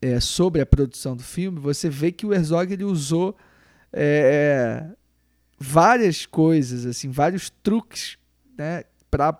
é, 0.00 0.20
sobre 0.20 0.60
a 0.60 0.66
produção 0.66 1.16
do 1.16 1.24
filme, 1.24 1.58
você 1.58 1.90
vê 1.90 2.12
que 2.12 2.24
o 2.24 2.32
Herzog 2.32 2.72
ele 2.72 2.84
usou 2.84 3.36
é, 3.92 4.86
várias 5.58 6.24
coisas, 6.24 6.86
assim, 6.86 7.10
vários 7.10 7.50
truques, 7.50 8.16
né, 8.56 8.84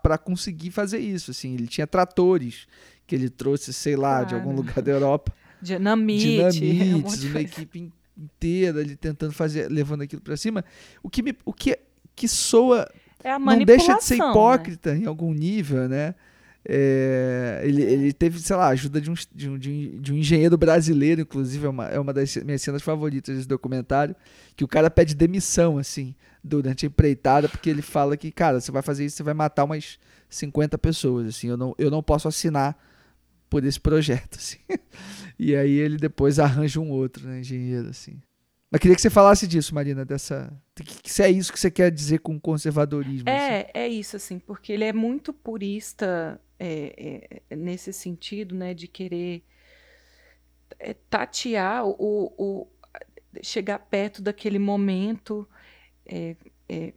para 0.00 0.18
conseguir 0.18 0.70
fazer 0.70 0.98
isso. 0.98 1.30
Assim, 1.30 1.54
ele 1.54 1.66
tinha 1.66 1.86
tratores 1.86 2.66
que 3.06 3.14
ele 3.14 3.28
trouxe, 3.28 3.72
sei 3.72 3.96
lá, 3.96 4.16
claro. 4.16 4.26
de 4.26 4.34
algum 4.34 4.54
lugar 4.54 4.80
da 4.82 4.92
Europa. 4.92 5.32
Dinamite. 5.60 6.50
Dinamites, 6.50 7.24
uma 7.24 7.40
equipe 7.40 7.92
inteira 8.16 8.80
ali 8.80 8.96
tentando 8.96 9.32
fazer, 9.32 9.70
levando 9.70 10.02
aquilo 10.02 10.22
para 10.22 10.36
cima. 10.36 10.64
O 11.02 11.10
que, 11.10 11.22
me, 11.22 11.36
o 11.44 11.52
que, 11.52 11.78
que 12.14 12.28
soa. 12.28 12.88
É 13.22 13.38
não 13.38 13.58
deixa 13.64 13.96
de 13.96 14.04
ser 14.04 14.18
né? 14.18 14.28
hipócrita 14.28 14.92
né? 14.92 15.00
em 15.00 15.06
algum 15.06 15.32
nível, 15.32 15.88
né? 15.88 16.14
É, 16.66 17.60
ele, 17.62 17.82
ele 17.82 18.12
teve, 18.12 18.40
sei 18.40 18.56
lá, 18.56 18.68
ajuda 18.68 19.00
de 19.00 19.10
um, 19.10 19.14
de, 19.34 19.50
um, 19.50 19.58
de 19.58 20.12
um 20.12 20.16
engenheiro 20.16 20.56
brasileiro, 20.56 21.20
inclusive, 21.20 21.66
é 21.66 21.68
uma, 21.68 21.88
é 21.88 21.98
uma 21.98 22.12
das 22.12 22.34
minhas 22.36 22.62
cenas 22.62 22.82
favoritas 22.82 23.36
desse 23.36 23.48
documentário, 23.48 24.16
que 24.56 24.64
o 24.64 24.68
cara 24.68 24.90
pede 24.90 25.14
demissão, 25.14 25.76
assim, 25.76 26.14
durante 26.42 26.86
a 26.86 26.88
empreitada, 26.88 27.48
porque 27.48 27.68
ele 27.68 27.82
fala 27.82 28.16
que, 28.16 28.32
cara, 28.32 28.60
você 28.60 28.72
vai 28.72 28.82
fazer 28.82 29.04
isso, 29.04 29.16
você 29.16 29.22
vai 29.22 29.34
matar 29.34 29.64
umas 29.64 29.98
50 30.30 30.78
pessoas, 30.78 31.28
assim, 31.28 31.48
eu 31.48 31.56
não, 31.56 31.74
eu 31.76 31.90
não 31.90 32.02
posso 32.02 32.28
assinar 32.28 32.76
por 33.50 33.62
esse 33.64 33.78
projeto, 33.78 34.36
assim. 34.40 34.58
e 35.38 35.54
aí 35.54 35.72
ele 35.72 35.98
depois 35.98 36.38
arranja 36.38 36.80
um 36.80 36.90
outro, 36.90 37.28
né, 37.28 37.40
engenheiro, 37.40 37.88
assim. 37.88 38.20
Mas 38.70 38.80
queria 38.80 38.96
que 38.96 39.02
você 39.02 39.10
falasse 39.10 39.46
disso, 39.46 39.72
Marina, 39.72 40.04
dessa. 40.04 40.52
Se 41.04 41.22
é 41.22 41.30
isso 41.30 41.52
que 41.52 41.60
você 41.60 41.70
quer 41.70 41.92
dizer 41.92 42.18
com 42.18 42.40
conservadorismo. 42.40 43.28
É, 43.28 43.60
assim. 43.60 43.70
é 43.72 43.88
isso, 43.88 44.16
assim, 44.16 44.40
porque 44.40 44.72
ele 44.72 44.82
é 44.82 44.92
muito 44.92 45.32
purista 45.32 46.40
é, 46.58 47.42
é, 47.50 47.56
nesse 47.56 47.92
sentido, 47.92 48.54
né, 48.54 48.74
de 48.74 48.88
querer 48.88 49.44
é, 50.78 50.94
tatear 50.94 51.86
o, 51.86 52.32
o, 52.38 52.68
chegar 53.42 53.78
perto 53.78 54.22
daquele 54.22 54.58
momento. 54.58 55.48
É, 56.06 56.36
é, 56.68 56.94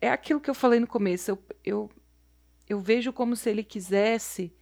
é 0.00 0.10
aquilo 0.10 0.40
que 0.40 0.50
eu 0.50 0.54
falei 0.54 0.80
no 0.80 0.86
começo. 0.86 1.30
Eu, 1.30 1.44
eu, 1.64 1.90
eu 2.68 2.80
vejo 2.80 3.12
como 3.12 3.36
se 3.36 3.50
ele 3.50 3.62
quisesse 3.62 4.52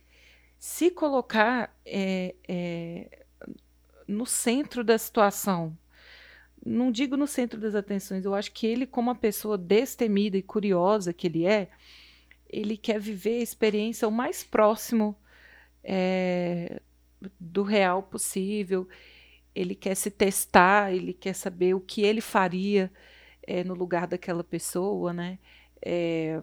se 0.59 0.91
colocar 0.91 1.77
é, 1.85 2.35
é, 2.49 3.25
no 4.07 4.27
centro 4.27 4.85
da 4.85 4.97
situação. 4.99 5.77
Não 6.65 6.93
digo 6.93 7.17
no 7.17 7.27
centro 7.27 7.61
das 7.61 7.75
atenções, 7.75 8.25
eu 8.25 8.35
acho 8.35 8.53
que 8.53 8.69
ele, 8.69 8.87
como 8.87 9.11
uma 9.11 9.17
pessoa 9.17 9.59
destemida 9.59 10.37
e 10.37 10.43
curiosa 10.43 11.13
que 11.13 11.27
ele 11.27 11.45
é, 11.45 11.69
ele 12.53 12.77
quer 12.77 13.01
viver 13.01 13.41
a 13.41 13.43
experiência 13.43 14.07
o 14.07 14.13
mais 14.13 14.45
próximo 14.45 15.17
é, 15.83 16.81
do 17.41 17.63
real 17.63 18.03
possível. 18.03 18.87
Ele 19.55 19.75
quer 19.75 19.95
se 19.95 20.11
testar, 20.11 20.93
ele 20.93 21.13
quer 21.15 21.35
saber 21.35 21.75
o 21.75 21.81
que 21.81 22.03
ele 22.03 22.21
faria 22.21 22.93
é, 23.43 23.65
no 23.65 23.75
lugar 23.75 24.07
daquela 24.07 24.45
pessoa, 24.45 25.13
né? 25.13 25.39
É, 25.85 26.43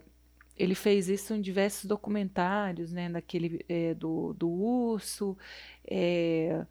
ele 0.56 0.74
fez 0.74 1.08
isso 1.08 1.32
em 1.34 1.40
diversos 1.40 1.86
documentários, 1.86 2.92
né? 2.92 3.08
Daquele 3.08 3.64
é, 3.68 3.94
do, 3.94 4.34
do 4.34 4.48
urso. 4.48 5.36
É, 5.88 6.66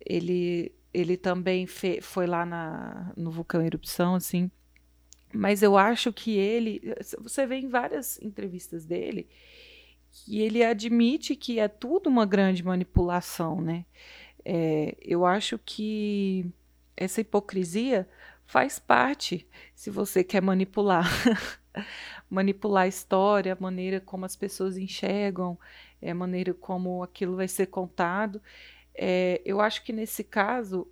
ele, 0.00 0.72
ele 0.92 1.16
também 1.16 1.66
foi 1.66 2.26
lá 2.26 2.46
na, 2.46 3.12
no 3.16 3.30
vulcão 3.30 3.62
erupção, 3.62 4.14
assim. 4.14 4.50
Mas 5.34 5.62
eu 5.62 5.76
acho 5.76 6.12
que 6.12 6.36
ele, 6.36 6.80
você 7.18 7.46
vê 7.46 7.56
em 7.56 7.68
várias 7.68 8.20
entrevistas 8.22 8.84
dele, 8.84 9.28
que 10.10 10.40
ele 10.40 10.64
admite 10.64 11.34
que 11.34 11.58
é 11.58 11.66
tudo 11.66 12.08
uma 12.08 12.24
grande 12.24 12.62
manipulação, 12.62 13.60
né? 13.60 13.84
É, 14.44 14.96
eu 15.00 15.26
acho 15.26 15.58
que 15.58 16.46
essa 16.96 17.20
hipocrisia 17.20 18.08
faz 18.46 18.78
parte 18.78 19.48
se 19.74 19.90
você 19.90 20.22
quer 20.22 20.40
manipular. 20.40 21.08
manipular 22.30 22.84
a 22.84 22.88
história, 22.88 23.52
a 23.52 23.56
maneira 23.60 24.00
como 24.00 24.24
as 24.24 24.36
pessoas 24.36 24.76
enxergam, 24.76 25.58
é, 26.00 26.10
a 26.10 26.14
maneira 26.14 26.54
como 26.54 27.02
aquilo 27.02 27.36
vai 27.36 27.48
ser 27.48 27.66
contado. 27.66 28.40
É, 28.94 29.42
eu 29.44 29.60
acho 29.60 29.82
que 29.82 29.92
nesse 29.92 30.22
caso, 30.22 30.86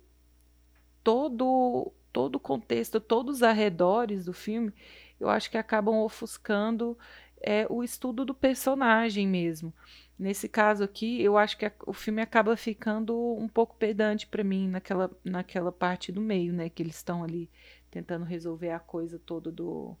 todo, 1.03 1.93
todo 2.13 2.35
o 2.35 2.39
contexto, 2.39 2.99
todos 2.99 3.37
os 3.37 3.43
arredores 3.43 4.23
do 4.25 4.33
filme, 4.33 4.71
eu 5.19 5.27
acho 5.27 5.49
que 5.49 5.57
acabam 5.57 5.95
ofuscando 6.03 6.97
é, 7.41 7.65
o 7.69 7.83
estudo 7.83 8.23
do 8.23 8.33
personagem 8.33 9.27
mesmo. 9.27 9.73
Nesse 10.17 10.47
caso 10.47 10.83
aqui, 10.83 11.21
eu 11.21 11.37
acho 11.37 11.57
que 11.57 11.65
a, 11.65 11.71
o 11.85 11.91
filme 11.91 12.21
acaba 12.21 12.55
ficando 12.55 13.17
um 13.35 13.47
pouco 13.47 13.75
pedante 13.75 14.27
para 14.27 14.43
mim 14.43 14.69
naquela, 14.69 15.11
naquela 15.23 15.71
parte 15.71 16.11
do 16.11 16.21
meio, 16.21 16.53
né? 16.53 16.69
Que 16.69 16.83
eles 16.83 16.95
estão 16.95 17.23
ali 17.23 17.49
tentando 17.91 18.23
resolver 18.23 18.69
a 18.69 18.79
coisa 18.79 19.19
toda 19.19 19.51
do, 19.51 19.97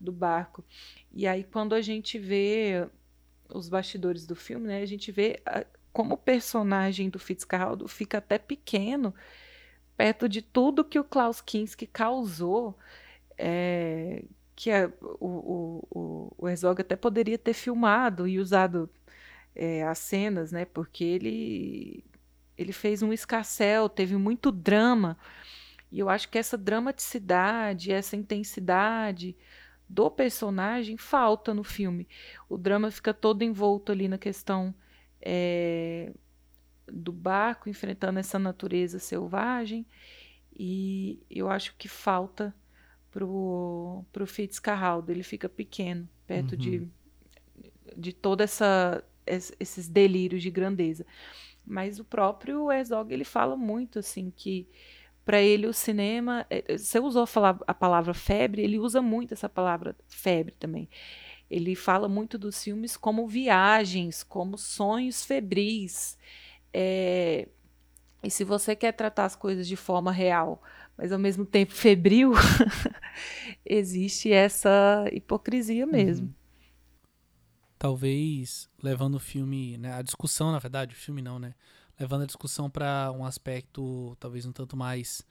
do 0.00 0.12
barco. 0.12 0.64
E 1.12 1.26
aí, 1.26 1.44
quando 1.44 1.74
a 1.74 1.82
gente 1.82 2.18
vê 2.18 2.88
os 3.52 3.68
bastidores 3.68 4.26
do 4.26 4.36
filme, 4.36 4.68
né? 4.68 4.80
A 4.80 4.86
gente 4.86 5.10
vê 5.10 5.42
a, 5.44 5.66
como 5.92 6.14
o 6.14 6.18
personagem 6.18 7.10
do 7.10 7.18
Fitzcarraldo 7.18 7.88
fica 7.88 8.18
até 8.18 8.38
pequeno 8.38 9.12
perto 9.98 10.28
de 10.28 10.40
tudo 10.40 10.84
que 10.84 10.98
o 10.98 11.04
Klaus 11.04 11.40
Kinski 11.40 11.86
causou. 11.86 12.78
É, 13.36 14.24
que 14.56 14.70
a, 14.70 14.90
o, 15.20 15.84
o, 15.90 16.34
o 16.38 16.48
Herzog 16.48 16.80
até 16.80 16.96
poderia 16.96 17.38
ter 17.38 17.52
filmado 17.52 18.26
e 18.26 18.38
usado 18.38 18.90
é, 19.54 19.82
as 19.84 19.98
cenas, 19.98 20.52
né? 20.52 20.64
Porque 20.64 21.04
ele 21.04 22.04
ele 22.56 22.72
fez 22.72 23.02
um 23.02 23.12
escarcel, 23.12 23.88
teve 23.88 24.16
muito 24.16 24.50
drama. 24.50 25.18
E 25.92 26.00
eu 26.00 26.08
acho 26.08 26.28
que 26.28 26.38
essa 26.38 26.58
dramaticidade, 26.58 27.92
essa 27.92 28.16
intensidade 28.16 29.36
do 29.88 30.10
personagem 30.10 30.96
falta 30.96 31.54
no 31.54 31.64
filme. 31.64 32.08
O 32.48 32.58
drama 32.58 32.90
fica 32.90 33.14
todo 33.14 33.42
envolto 33.42 33.92
ali 33.92 34.08
na 34.08 34.18
questão 34.18 34.74
é, 35.20 36.12
do 36.92 37.12
barco 37.12 37.68
enfrentando 37.68 38.18
essa 38.18 38.38
natureza 38.38 38.98
selvagem. 38.98 39.86
E 40.56 41.22
eu 41.30 41.48
acho 41.48 41.74
que 41.76 41.88
falta 41.88 42.54
pro, 43.10 44.04
pro 44.12 44.26
Fitzcarraldo. 44.26 45.12
Ele 45.12 45.22
fica 45.22 45.48
pequeno, 45.48 46.08
perto 46.26 46.52
uhum. 46.52 46.58
de, 46.58 46.88
de 47.96 48.12
toda 48.12 48.44
essa 48.44 49.04
esses 49.26 49.88
delírios 49.88 50.42
de 50.42 50.50
grandeza. 50.50 51.04
Mas 51.64 51.98
o 51.98 52.04
próprio 52.04 52.72
Herzog 52.72 53.12
ele 53.12 53.24
fala 53.24 53.56
muito 53.56 53.98
assim 53.98 54.32
que 54.34 54.66
para 55.28 55.42
ele 55.42 55.66
o 55.66 55.74
cinema, 55.74 56.46
é, 56.48 56.64
é, 56.66 56.78
você 56.78 56.98
usou 56.98 57.24
a, 57.24 57.26
falar, 57.26 57.58
a 57.66 57.74
palavra 57.74 58.14
febre, 58.14 58.62
ele 58.62 58.78
usa 58.78 59.02
muito 59.02 59.34
essa 59.34 59.46
palavra 59.46 59.94
febre 60.08 60.54
também. 60.58 60.88
Ele 61.50 61.74
fala 61.74 62.08
muito 62.08 62.38
dos 62.38 62.64
filmes 62.64 62.96
como 62.96 63.28
viagens, 63.28 64.22
como 64.22 64.56
sonhos 64.56 65.26
febris. 65.26 66.16
É, 66.80 67.48
e 68.22 68.30
se 68.30 68.44
você 68.44 68.76
quer 68.76 68.92
tratar 68.92 69.24
as 69.24 69.34
coisas 69.34 69.66
de 69.66 69.74
forma 69.74 70.12
real, 70.12 70.62
mas 70.96 71.10
ao 71.10 71.18
mesmo 71.18 71.44
tempo 71.44 71.72
febril, 71.72 72.32
existe 73.66 74.32
essa 74.32 75.04
hipocrisia 75.10 75.84
mesmo. 75.86 76.28
Uhum. 76.28 76.34
Talvez 77.76 78.68
levando 78.80 79.16
o 79.16 79.20
filme, 79.20 79.76
né, 79.76 79.92
a 79.92 80.02
discussão, 80.02 80.52
na 80.52 80.60
verdade, 80.60 80.94
o 80.94 80.98
filme 80.98 81.20
não, 81.20 81.40
né? 81.40 81.54
levando 81.98 82.22
a 82.22 82.26
discussão 82.26 82.70
para 82.70 83.10
um 83.10 83.24
aspecto 83.24 84.16
talvez 84.20 84.46
um 84.46 84.52
tanto 84.52 84.76
mais 84.76 85.26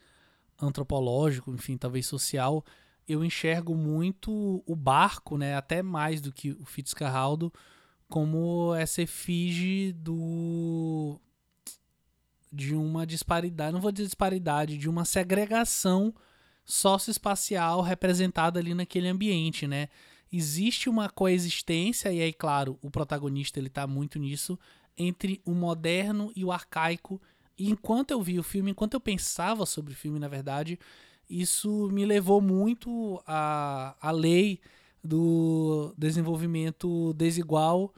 antropológico, 0.62 1.54
enfim, 1.54 1.78
talvez 1.78 2.06
social, 2.06 2.66
eu 3.08 3.24
enxergo 3.24 3.74
muito 3.74 4.62
o 4.66 4.76
barco, 4.76 5.38
né, 5.38 5.56
até 5.56 5.82
mais 5.82 6.20
do 6.20 6.30
que 6.30 6.52
o 6.52 6.66
Fitzcarraldo, 6.66 7.54
como 8.10 8.76
essa 8.76 9.02
efígie 9.02 9.94
do 9.94 11.22
de 12.58 12.76
uma 12.76 13.06
disparidade, 13.06 13.72
não 13.72 13.80
vou 13.80 13.92
dizer 13.92 14.06
disparidade, 14.06 14.78
de 14.78 14.90
uma 14.90 15.06
segregação 15.06 16.14
socioespacial 16.66 17.82
representada 17.82 18.60
ali 18.60 18.74
naquele 18.74 19.08
ambiente, 19.08 19.68
né? 19.68 19.88
Existe 20.34 20.90
uma 20.90 21.08
coexistência 21.08 22.12
e 22.12 22.20
aí, 22.20 22.34
claro, 22.34 22.78
o 22.82 22.90
protagonista 22.90 23.60
ele 23.60 23.70
tá 23.70 23.86
muito 23.86 24.18
nisso, 24.18 24.60
entre 24.98 25.40
o 25.46 25.54
moderno 25.54 26.32
e 26.36 26.44
o 26.44 26.52
arcaico. 26.52 27.22
E 27.58 27.70
enquanto 27.70 28.12
eu 28.12 28.22
vi 28.22 28.40
o 28.40 28.44
filme, 28.44 28.72
enquanto 28.72 28.96
eu 28.96 29.00
pensava 29.00 29.66
sobre 29.66 29.94
o 29.94 29.96
filme, 29.96 30.20
na 30.20 30.28
verdade, 30.28 30.80
isso 31.30 31.90
me 31.92 32.06
levou 32.06 32.42
muito 32.42 33.22
à, 33.26 33.96
à 34.02 34.12
lei 34.12 34.60
do 35.02 35.94
desenvolvimento 35.96 37.14
desigual 37.14 37.94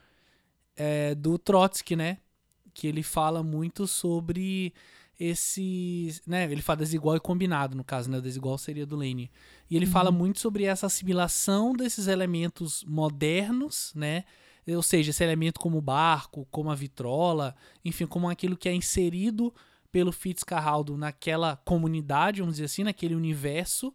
é, 0.76 1.16
do 1.16 1.40
Trotsky, 1.40 1.96
né? 1.96 2.18
Que 2.74 2.88
ele 2.88 3.04
fala 3.04 3.44
muito 3.44 3.88
sobre 3.88 4.74
esse, 5.20 6.22
né, 6.26 6.50
ele 6.50 6.62
fala 6.62 6.78
desigual 6.78 7.18
e 7.18 7.20
combinado, 7.20 7.76
no 7.76 7.84
caso, 7.84 8.10
né, 8.10 8.18
o 8.18 8.22
desigual 8.22 8.58
seria 8.58 8.86
do 8.86 8.96
Lenin. 8.96 9.30
E 9.70 9.76
ele 9.76 9.86
uhum. 9.86 9.92
fala 9.92 10.12
muito 10.12 10.40
sobre 10.40 10.64
essa 10.64 10.86
assimilação 10.86 11.74
desses 11.74 12.08
elementos 12.08 12.86
modernos, 12.86 13.92
né, 13.94 14.24
ou 14.66 14.82
seja, 14.82 15.10
esse 15.10 15.24
elemento 15.24 15.60
como 15.60 15.78
o 15.78 15.82
barco, 15.82 16.48
como 16.50 16.72
a 16.72 16.76
vitrola, 16.76 17.54
enfim, 17.84 18.06
como 18.06 18.30
aquilo 18.30 18.56
que 18.56 18.70
é 18.70 18.74
inserido 18.74 19.54
pelo 19.92 20.12
Fitzcarraldo 20.12 20.96
naquela 20.96 21.58
comunidade, 21.58 22.40
vamos 22.40 22.56
dizer 22.56 22.66
assim, 22.66 22.84
naquele 22.84 23.16
universo, 23.16 23.94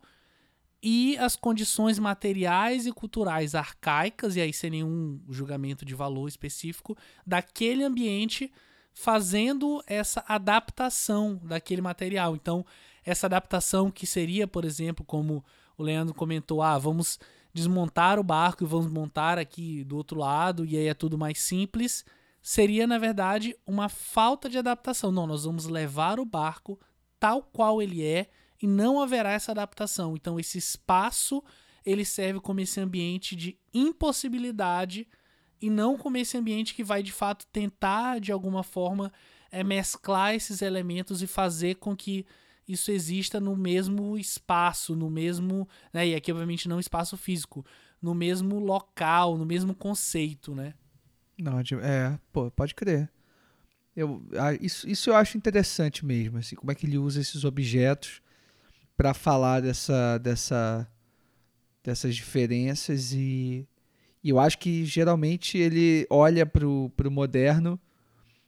e 0.87 1.17
as 1.17 1.35
condições 1.35 1.99
materiais 1.99 2.87
e 2.87 2.93
culturais 2.93 3.55
arcaicas, 3.55 4.37
e 4.37 4.43
aí 4.43 4.53
sem 4.53 4.69
nenhum 4.69 5.19
julgamento 5.31 5.83
de 5.83 5.95
valor 5.95 6.29
específico, 6.29 6.95
daquele 7.27 7.83
ambiente 7.83 8.53
fazendo 8.93 9.83
essa 9.87 10.23
adaptação 10.29 11.41
daquele 11.43 11.81
material. 11.81 12.37
Então, 12.37 12.67
essa 13.03 13.27
adaptação 13.27 13.91
que 13.91 14.07
seria, 14.07 14.47
por 14.47 14.63
exemplo, 14.63 15.03
como 15.07 15.43
o 15.79 15.83
Leandro 15.83 16.13
comentou, 16.15 16.61
ah, 16.61 16.77
vamos 16.77 17.19
desmontar 17.55 18.19
o 18.19 18.23
barco 18.23 18.63
e 18.63 18.67
vamos 18.67 18.93
montar 18.93 19.39
aqui 19.39 19.85
do 19.85 19.97
outro 19.97 20.19
lado 20.19 20.67
e 20.67 20.77
aí 20.77 20.89
é 20.89 20.93
tudo 20.93 21.17
mais 21.17 21.41
simples, 21.41 22.05
seria 22.43 22.87
na 22.87 22.99
verdade 22.99 23.57
uma 23.67 23.89
falta 23.89 24.51
de 24.51 24.59
adaptação. 24.59 25.11
Não, 25.11 25.27
nós 25.27 25.45
vamos 25.45 25.65
levar 25.65 26.21
o 26.21 26.27
barco 26.27 26.79
tal 27.19 27.43
qual 27.43 27.81
ele 27.81 28.05
é 28.05 28.29
e 28.61 28.67
não 28.67 29.01
haverá 29.01 29.33
essa 29.33 29.53
adaptação. 29.53 30.15
Então 30.15 30.39
esse 30.39 30.59
espaço 30.59 31.43
ele 31.85 32.05
serve 32.05 32.41
como 32.41 32.61
esse 32.61 32.81
ambiente 32.81 33.37
de 33.37 33.59
impossibilidade 33.73 35.07
e 35.61 35.69
não 35.69 35.97
como 35.97 36.17
esse 36.17 36.37
ambiente 36.37 36.75
que 36.75 36.83
vai 36.83 37.03
de 37.03 37.13
fato 37.13 37.47
tentar 37.53 38.21
de 38.21 38.33
alguma 38.33 38.63
forma 38.63 39.13
é, 39.51 39.63
mesclar 39.63 40.35
esses 40.35 40.63
elementos 40.63 41.23
e 41.23 41.27
fazer 41.27 41.77
com 41.77 41.97
que 41.97 42.27
isso 42.67 42.91
exista 42.91 43.39
no 43.39 43.55
mesmo 43.57 44.17
espaço, 44.17 44.97
no 44.97 45.11
mesmo. 45.11 45.69
Né, 45.93 46.09
e 46.09 46.15
aqui, 46.15 46.33
obviamente, 46.33 46.69
não 46.69 46.81
espaço 46.81 47.17
físico, 47.17 47.65
no 48.01 48.15
mesmo 48.15 48.59
local, 48.59 49.37
no 49.37 49.45
mesmo 49.45 49.75
conceito, 49.75 50.55
né? 50.55 50.75
Não, 51.39 51.59
é, 51.83 52.19
pô, 52.33 52.51
pode 52.51 52.75
crer. 52.75 53.11
Eu, 53.95 54.27
isso, 54.61 54.89
isso 54.89 55.11
eu 55.11 55.17
acho 55.17 55.37
interessante 55.37 56.05
mesmo, 56.05 56.39
assim, 56.39 56.57
como 56.57 56.73
é 56.73 56.75
que 56.75 56.87
ele 56.87 56.99
usa 56.99 57.21
esses 57.21 57.45
objetos 57.45 58.21
para 58.97 59.15
falar 59.15 59.61
dessa, 59.61 60.19
dessa, 60.19 60.89
dessas 61.83 62.15
diferenças 62.15 63.13
e, 63.13 63.67
e 64.23 64.31
eu 64.31 64.39
acho 64.39 64.59
que 64.59 64.85
geralmente 64.85 65.59
ele 65.59 66.07
olha 66.09 66.47
pro, 66.47 66.91
pro 66.97 67.11
moderno 67.11 67.79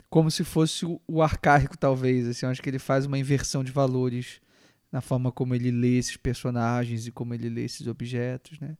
como 0.08 0.30
se 0.30 0.44
fosse 0.44 0.86
o, 0.86 1.00
o 1.06 1.20
arcaico, 1.20 1.76
talvez. 1.76 2.26
Assim, 2.26 2.46
eu 2.46 2.50
acho 2.50 2.62
que 2.62 2.70
ele 2.70 2.78
faz 2.78 3.06
uma 3.06 3.18
inversão 3.18 3.62
de 3.62 3.72
valores 3.72 4.40
na 4.90 5.00
forma 5.00 5.32
como 5.32 5.54
ele 5.54 5.70
lê 5.70 5.98
esses 5.98 6.16
personagens 6.16 7.06
e 7.06 7.12
como 7.12 7.34
ele 7.34 7.48
lê 7.48 7.64
esses 7.64 7.86
objetos, 7.86 8.58
né? 8.58 8.76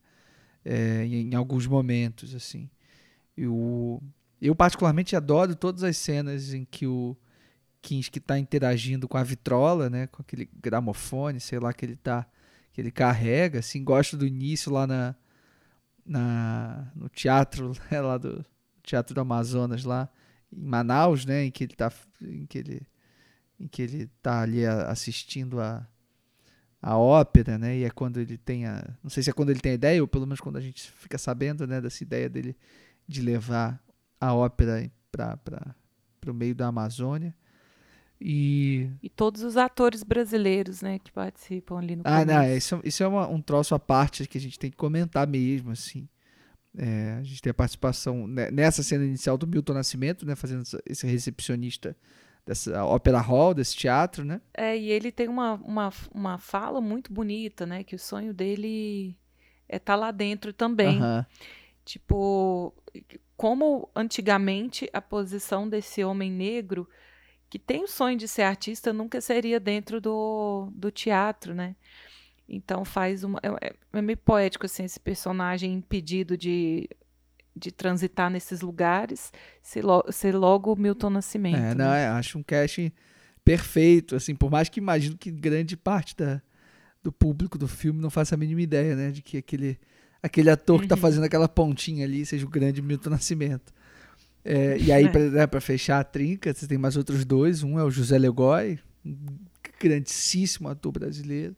É, 0.65 1.05
em, 1.05 1.31
em, 1.31 1.35
alguns 1.35 1.67
momentos, 1.67 2.33
assim. 2.33 2.69
Eu, 3.37 4.01
eu 4.41 4.55
particularmente 4.55 5.15
adoro 5.15 5.55
todas 5.55 5.83
as 5.83 5.95
cenas 5.95 6.53
em 6.53 6.65
que 6.65 6.87
o 6.87 7.15
Kinski 7.81 8.19
está 8.19 8.37
interagindo 8.37 9.07
com 9.07 9.17
a 9.17 9.23
vitrola, 9.23 9.89
né? 9.89 10.07
Com 10.07 10.21
aquele 10.21 10.49
gramofone, 10.61 11.39
sei 11.39 11.59
lá, 11.59 11.73
que 11.73 11.85
ele 11.85 11.95
tá 11.95 12.27
que 12.73 12.81
ele 12.81 12.91
carrega, 12.91 13.57
assim, 13.57 13.83
gosto 13.83 14.15
do 14.15 14.27
início 14.27 14.71
lá 14.71 14.85
na, 14.85 15.15
na 16.05 16.91
no 16.95 17.09
teatro 17.09 17.71
né, 17.89 17.99
lá 17.99 18.19
do 18.19 18.45
Teatro 18.83 19.15
do 19.15 19.21
Amazonas 19.21 19.83
lá 19.83 20.07
em 20.53 20.63
Manaus, 20.63 21.25
né, 21.25 21.43
em 21.43 21.51
que 21.51 21.63
ele 21.63 21.75
tá 21.75 21.91
em 22.21 22.45
que 22.45 22.57
ele 22.59 22.87
em 23.59 23.67
que 23.67 23.81
ele 23.81 24.07
tá 24.21 24.41
ali 24.41 24.65
assistindo 24.65 25.59
a 25.59 25.87
a 26.79 26.95
ópera, 26.95 27.57
né? 27.57 27.77
E 27.77 27.83
é 27.83 27.89
quando 27.89 28.19
ele 28.19 28.37
tem 28.37 28.67
a, 28.67 28.87
não 29.03 29.09
sei 29.09 29.23
se 29.23 29.29
é 29.31 29.33
quando 29.33 29.49
ele 29.49 29.59
tem 29.59 29.71
a 29.71 29.75
ideia 29.75 30.01
ou 30.01 30.07
pelo 30.07 30.27
menos 30.27 30.39
quando 30.39 30.57
a 30.57 30.61
gente 30.61 30.91
fica 30.91 31.17
sabendo, 31.17 31.65
né, 31.65 31.81
dessa 31.81 32.03
ideia 32.03 32.29
dele 32.29 32.55
de 33.07 33.21
levar 33.21 33.83
a 34.21 34.33
ópera 34.33 34.89
para 35.11 35.35
para 35.37 36.31
o 36.31 36.33
meio 36.33 36.53
da 36.53 36.67
Amazônia. 36.67 37.35
E... 38.19 38.89
e 39.01 39.09
todos 39.09 39.43
os 39.43 39.57
atores 39.57 40.03
brasileiros, 40.03 40.81
né, 40.81 40.97
que 40.99 41.11
participam 41.11 41.77
ali 41.77 41.95
no 41.95 42.01
Ah, 42.03 42.21
começo. 42.21 42.27
não, 42.27 42.55
isso, 42.55 42.81
isso 42.83 43.03
é 43.03 43.07
uma, 43.07 43.27
um 43.27 43.41
troço 43.41 43.75
à 43.75 43.79
parte 43.79 44.27
que 44.27 44.37
a 44.37 44.41
gente 44.41 44.57
tem 44.57 44.71
que 44.71 44.77
comentar 44.77 45.27
mesmo, 45.27 45.71
assim. 45.71 46.07
É, 46.75 47.17
a 47.19 47.23
gente 47.23 47.41
tem 47.41 47.51
a 47.51 47.53
participação 47.53 48.27
né, 48.27 48.51
nessa 48.51 48.83
cena 48.83 49.05
inicial 49.05 49.37
do 49.37 49.47
Milton 49.47 49.73
Nascimento, 49.73 50.25
né, 50.25 50.35
fazendo 50.35 50.63
esse 50.85 51.07
recepcionista 51.07 51.95
dessa 52.45 52.85
ópera 52.85 53.19
hall, 53.19 53.53
desse 53.53 53.75
teatro, 53.75 54.23
né? 54.23 54.41
É, 54.53 54.77
e 54.77 54.89
ele 54.89 55.11
tem 55.11 55.27
uma, 55.27 55.55
uma, 55.55 55.93
uma 56.13 56.37
fala 56.37 56.79
muito 56.79 57.11
bonita, 57.11 57.65
né, 57.65 57.83
que 57.83 57.95
o 57.95 57.99
sonho 57.99 58.33
dele 58.33 59.17
é 59.67 59.77
estar 59.77 59.93
tá 59.93 59.99
lá 59.99 60.11
dentro 60.11 60.53
também. 60.53 61.01
Uhum. 61.01 61.25
Tipo, 61.83 62.73
como 63.35 63.89
antigamente 63.95 64.89
a 64.91 65.01
posição 65.01 65.69
desse 65.69 66.03
homem 66.03 66.31
negro 66.31 66.87
que 67.49 67.57
tem 67.57 67.83
o 67.83 67.87
sonho 67.87 68.17
de 68.17 68.27
ser 68.27 68.43
artista 68.43 68.91
nunca 68.91 69.21
seria 69.21 69.59
dentro 69.59 70.01
do, 70.01 70.69
do 70.73 70.91
teatro, 70.91 71.53
né? 71.53 71.75
Então 72.47 72.85
faz 72.85 73.23
uma. 73.23 73.39
É, 73.43 73.73
é 73.93 74.01
meio 74.01 74.17
poético 74.17 74.65
assim, 74.65 74.83
esse 74.83 74.99
personagem 74.99 75.73
impedido 75.73 76.37
de, 76.37 76.89
de 77.55 77.71
transitar 77.71 78.29
nesses 78.29 78.61
lugares, 78.61 79.31
ser, 79.61 79.83
lo, 79.83 80.03
ser 80.11 80.35
logo 80.35 80.75
Milton 80.75 81.09
Nascimento. 81.09 81.57
É, 81.57 81.75
não, 81.75 81.89
né? 81.89 82.03
é, 82.03 82.07
acho 82.07 82.37
um 82.37 82.43
casting 82.43 82.91
perfeito, 83.43 84.15
assim, 84.15 84.35
por 84.35 84.51
mais 84.51 84.67
que 84.67 84.79
imagino 84.79 85.17
que 85.17 85.31
grande 85.31 85.77
parte 85.77 86.15
da, 86.15 86.41
do 87.01 87.11
público 87.11 87.57
do 87.57 87.67
filme 87.67 88.01
não 88.01 88.09
faça 88.09 88.35
a 88.35 88.37
mínima 88.37 88.61
ideia, 88.61 88.95
né? 88.95 89.11
De 89.11 89.21
que 89.21 89.37
aquele, 89.37 89.79
aquele 90.21 90.49
ator 90.49 90.79
que 90.79 90.85
está 90.85 90.95
uhum. 90.95 91.01
fazendo 91.01 91.23
aquela 91.23 91.47
pontinha 91.47 92.05
ali 92.05 92.25
seja 92.25 92.45
o 92.45 92.49
grande 92.49 92.81
Milton 92.81 93.09
Nascimento. 93.09 93.73
É, 94.49 94.77
e 94.77 94.93
aí, 94.93 95.03
é. 95.03 95.09
para 95.09 95.29
né, 95.29 95.59
fechar 95.59 95.99
a 95.99 96.03
trinca, 96.05 96.53
você 96.53 96.65
tem 96.65 96.77
mais 96.77 96.95
outros 96.95 97.25
dois. 97.25 97.63
Um 97.63 97.77
é 97.77 97.83
o 97.83 97.91
José 97.91 98.17
Legói, 98.17 98.79
um 99.05 99.15
grandíssimo 99.77 100.69
ator 100.69 100.93
brasileiro, 100.93 101.53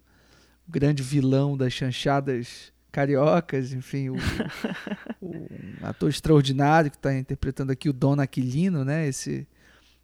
um 0.68 0.72
grande 0.72 1.04
vilão 1.04 1.56
das 1.56 1.72
chanchadas 1.72 2.74
cariocas, 2.92 3.74
enfim, 3.74 4.10
o, 4.10 4.16
o, 5.22 5.36
um 5.36 5.86
ator 5.86 6.10
extraordinário 6.10 6.90
que 6.90 6.98
está 6.98 7.14
interpretando 7.16 7.72
aqui 7.72 7.88
o 7.88 7.94
Dona 7.94 8.24
Aquilino, 8.24 8.84
né? 8.84 9.08
Esse, 9.08 9.48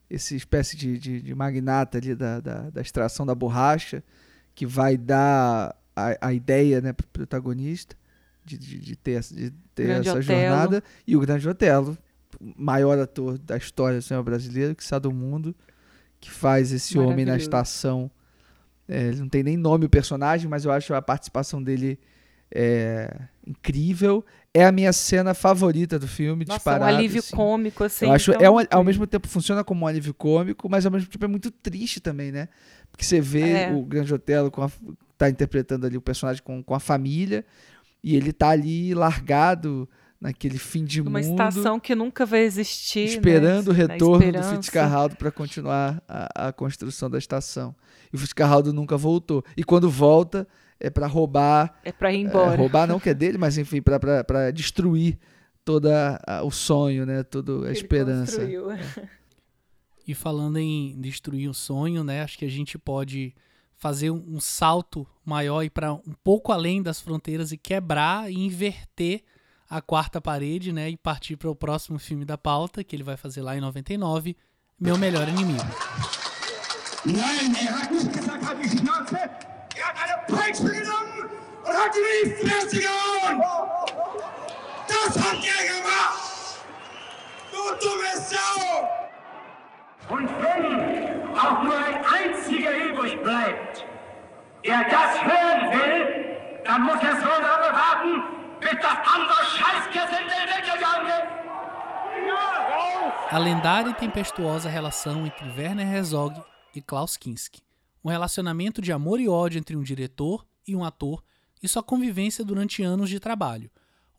esse 0.08 0.36
espécie 0.36 0.78
de, 0.78 1.00
de, 1.00 1.22
de 1.24 1.34
magnata 1.34 1.98
ali 1.98 2.14
da, 2.14 2.40
da, 2.40 2.70
da, 2.70 2.82
extração 2.82 3.26
da 3.26 3.34
borracha, 3.34 4.04
que 4.54 4.64
vai 4.64 4.96
dar 4.96 5.76
a, 5.96 6.28
a 6.28 6.34
ideia 6.34 6.82
né, 6.82 6.94
para 6.94 7.06
o 7.06 7.10
protagonista 7.10 7.96
de, 8.46 8.60
de, 8.60 8.80
de, 8.80 8.96
ter, 8.96 9.20
de 9.22 9.50
ter 9.74 9.90
essa 9.90 10.22
jornada. 10.22 10.84
E 11.08 11.18
o 11.18 11.20
Grande 11.20 11.50
Otelo, 11.50 11.98
maior 12.40 12.98
ator 13.00 13.38
da 13.38 13.58
história 13.58 14.00
do 14.00 14.02
cinema 14.02 14.24
brasileiro, 14.24 14.76
que 14.76 14.84
está 14.84 15.00
do 15.00 15.12
mundo, 15.12 15.56
que 16.20 16.32
faz 16.32 16.72
esse 16.72 16.98
homem 16.98 17.26
na 17.26 17.38
estação. 17.38 18.10
É, 18.88 19.08
ele 19.08 19.20
não 19.20 19.30
tem 19.30 19.44
nem 19.44 19.58
nome 19.58 19.86
o 19.86 19.90
personagem, 19.90 20.50
mas 20.50 20.66
eu 20.66 20.72
acho 20.72 20.94
a 20.94 21.02
participação 21.02 21.62
dele 21.62 22.00
é, 22.54 23.14
incrível. 23.46 24.24
É 24.54 24.66
a 24.66 24.72
minha 24.72 24.94
cena 24.94 25.34
favorita 25.34 26.00
do 26.00 26.08
filme, 26.08 26.46
Nossa, 26.46 26.60
disparado. 26.60 26.86
um 26.86 26.98
alívio 26.98 27.20
assim. 27.20 27.36
cômico, 27.36 27.84
assim. 27.84 28.06
Eu 28.06 28.12
acho, 28.14 28.32
então... 28.32 28.42
é 28.42 28.50
um, 28.50 28.66
ao 28.72 28.84
mesmo 28.84 29.06
tempo 29.06 29.28
funciona 29.28 29.64
como 29.64 29.84
um 29.84 29.88
alívio 29.88 30.14
cômico, 30.14 30.70
mas 30.70 30.86
ao 30.86 30.92
mesmo 30.92 31.10
tempo 31.10 31.26
é 31.26 31.28
muito 31.28 31.52
triste 31.52 32.00
também, 32.00 32.32
né? 32.32 32.48
Porque 32.90 33.04
você 33.04 33.20
vê 33.20 33.52
é. 33.52 33.72
o 33.72 33.84
Grande 33.84 34.14
Otelo 34.14 34.50
com 34.50 34.64
a, 34.64 34.72
tá 35.18 35.30
interpretando 35.30 35.86
ali 35.86 35.98
o 35.98 36.02
personagem 36.02 36.42
com, 36.42 36.64
com 36.64 36.74
a 36.74 36.80
família 36.80 37.44
e 38.02 38.16
ele 38.16 38.32
tá 38.32 38.50
ali 38.50 38.94
largado 38.94 39.90
naquele 40.20 40.58
fim 40.58 40.84
de 40.84 41.02
Uma 41.02 41.20
mundo. 41.20 41.26
Uma 41.26 41.48
estação 41.48 41.80
que 41.80 41.94
nunca 41.94 42.26
vai 42.26 42.42
existir. 42.42 43.06
Esperando 43.06 43.72
né? 43.72 43.84
o 43.84 43.88
retorno 43.88 44.32
do 44.32 44.44
Fitzcarraldo 44.44 45.16
para 45.16 45.32
continuar 45.32 46.02
a, 46.08 46.48
a, 46.48 46.54
construção 46.54 47.10
da 47.10 47.18
estação. 47.18 47.76
E 48.12 48.16
o 48.16 48.20
Fitzcarraldo 48.20 48.74
nunca 48.74 48.98
voltou. 48.98 49.44
E 49.56 49.64
quando 49.64 49.90
volta, 49.90 50.48
é 50.80 50.90
para 50.90 51.08
roubar. 51.08 51.80
É 51.84 51.92
para 51.92 52.14
ir 52.14 52.22
embora. 52.22 52.54
É, 52.54 52.58
roubar 52.58 52.88
não 52.88 53.00
que 53.00 53.10
é 53.10 53.14
dele, 53.14 53.38
mas 53.38 53.58
enfim, 53.58 53.82
para 53.82 54.52
destruir 54.52 55.18
todo 55.64 55.90
o 56.44 56.52
sonho, 56.52 57.06
né? 57.06 57.24
Toda 57.24 57.68
a 57.68 57.72
esperança. 57.72 58.42
É. 58.44 59.08
E 60.08 60.14
falando 60.14 60.58
em 60.58 61.00
destruir 61.00 61.50
o 61.50 61.54
sonho, 61.54 62.04
né? 62.04 62.22
Acho 62.22 62.38
que 62.38 62.46
a 62.46 62.50
gente 62.50 62.78
pode 62.78 63.34
fazer 63.76 64.12
um, 64.12 64.24
um 64.36 64.40
salto 64.40 65.06
maior 65.26 65.64
e 65.64 65.70
para 65.70 65.94
um 65.94 66.14
pouco 66.24 66.52
além 66.52 66.82
das 66.82 67.02
fronteiras 67.02 67.52
e 67.52 67.58
quebrar 67.58 68.32
e 68.32 68.36
inverter 68.36 69.24
a 69.76 69.82
quarta 69.82 70.22
parede, 70.22 70.72
né, 70.72 70.90
e 70.90 70.96
partir 70.96 71.36
para 71.36 71.50
o 71.50 71.56
próximo 71.56 72.00
filme 72.00 72.24
da 72.24 72.38
pauta, 72.38 72.82
que 72.82 72.96
ele 72.96 73.04
vai 73.04 73.18
fazer 73.18 73.42
lá 73.42 73.58
em 73.58 73.60
99, 73.60 74.38
Meu 74.80 74.98
Melhor 74.98 75.28
Inimigo. 75.28 75.64
Und 90.08 90.30
wenn 90.40 91.36
auch 91.36 91.64
nur 91.64 91.76
ein 91.76 92.06
einziger 92.06 92.76
übrig 92.78 93.20
bleibt, 93.24 93.86
der 94.64 94.84
das 94.84 95.24
hören 95.24 95.72
will, 95.72 96.26
dann 96.64 96.84
muss 96.84 97.02
er 97.02 97.16
so 97.16 97.28
lange 97.28 97.74
warten, 97.74 98.45
a 103.30 103.38
lendária 103.38 103.90
e 103.90 103.94
tempestuosa 103.94 104.70
relação 104.70 105.26
entre 105.26 105.48
Werner 105.50 105.88
Herzog 105.88 106.42
e 106.74 106.82
Klaus 106.82 107.18
Kinski. 107.18 107.62
Um 108.04 108.10
relacionamento 108.10 108.82
de 108.82 108.92
amor 108.92 109.20
e 109.20 109.28
ódio 109.28 109.60
entre 109.60 109.76
um 109.76 109.84
diretor 109.84 110.46
e 110.68 110.76
um 110.76 110.84
ator 110.84 111.24
e 111.62 111.68
sua 111.68 111.84
convivência 111.84 112.44
durante 112.46 112.82
anos 112.82 113.10
de 113.10 113.20
trabalho. 113.20 113.70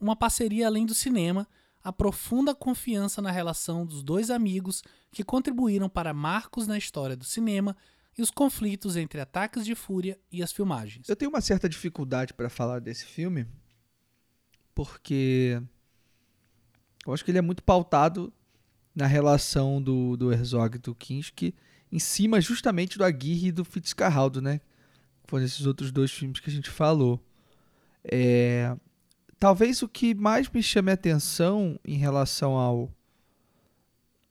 Uma 0.00 0.14
parceria 0.14 0.66
além 0.66 0.84
do 0.84 0.94
cinema, 0.94 1.46
a 1.82 1.92
profunda 1.92 2.54
confiança 2.54 3.22
na 3.22 3.30
relação 3.30 3.86
dos 3.86 4.02
dois 4.02 4.30
amigos 4.30 4.82
que 5.10 5.24
contribuíram 5.24 5.88
para 5.88 6.12
marcos 6.12 6.66
na 6.66 6.76
história 6.76 7.16
do 7.16 7.24
cinema 7.24 7.76
e 8.18 8.22
os 8.22 8.30
conflitos 8.30 8.96
entre 8.96 9.20
ataques 9.20 9.64
de 9.64 9.74
fúria 9.74 10.18
e 10.30 10.42
as 10.42 10.52
filmagens. 10.52 11.08
Eu 11.08 11.16
tenho 11.16 11.30
uma 11.30 11.40
certa 11.40 11.68
dificuldade 11.68 12.34
para 12.34 12.48
falar 12.48 12.80
desse 12.80 13.04
filme, 13.04 13.46
porque 14.76 15.60
eu 17.06 17.14
acho 17.14 17.24
que 17.24 17.30
ele 17.30 17.38
é 17.38 17.42
muito 17.42 17.62
pautado 17.62 18.30
na 18.94 19.06
relação 19.06 19.80
do, 19.80 20.18
do 20.18 20.30
Herzog 20.30 20.76
e 20.76 20.78
do 20.78 20.94
Kinski 20.94 21.54
em 21.90 21.98
cima 21.98 22.42
justamente 22.42 22.98
do 22.98 23.04
Aguirre 23.04 23.48
e 23.48 23.52
do 23.52 23.64
Fitzcarraldo, 23.64 24.42
né? 24.42 24.60
Foram 25.24 25.46
esses 25.46 25.64
outros 25.64 25.90
dois 25.90 26.12
filmes 26.12 26.40
que 26.40 26.50
a 26.50 26.52
gente 26.52 26.68
falou. 26.68 27.18
É, 28.04 28.76
talvez 29.38 29.80
o 29.82 29.88
que 29.88 30.14
mais 30.14 30.46
me 30.50 30.62
chame 30.62 30.90
a 30.90 30.94
atenção 30.94 31.80
em 31.82 31.96
relação 31.96 32.52
ao, 32.52 32.92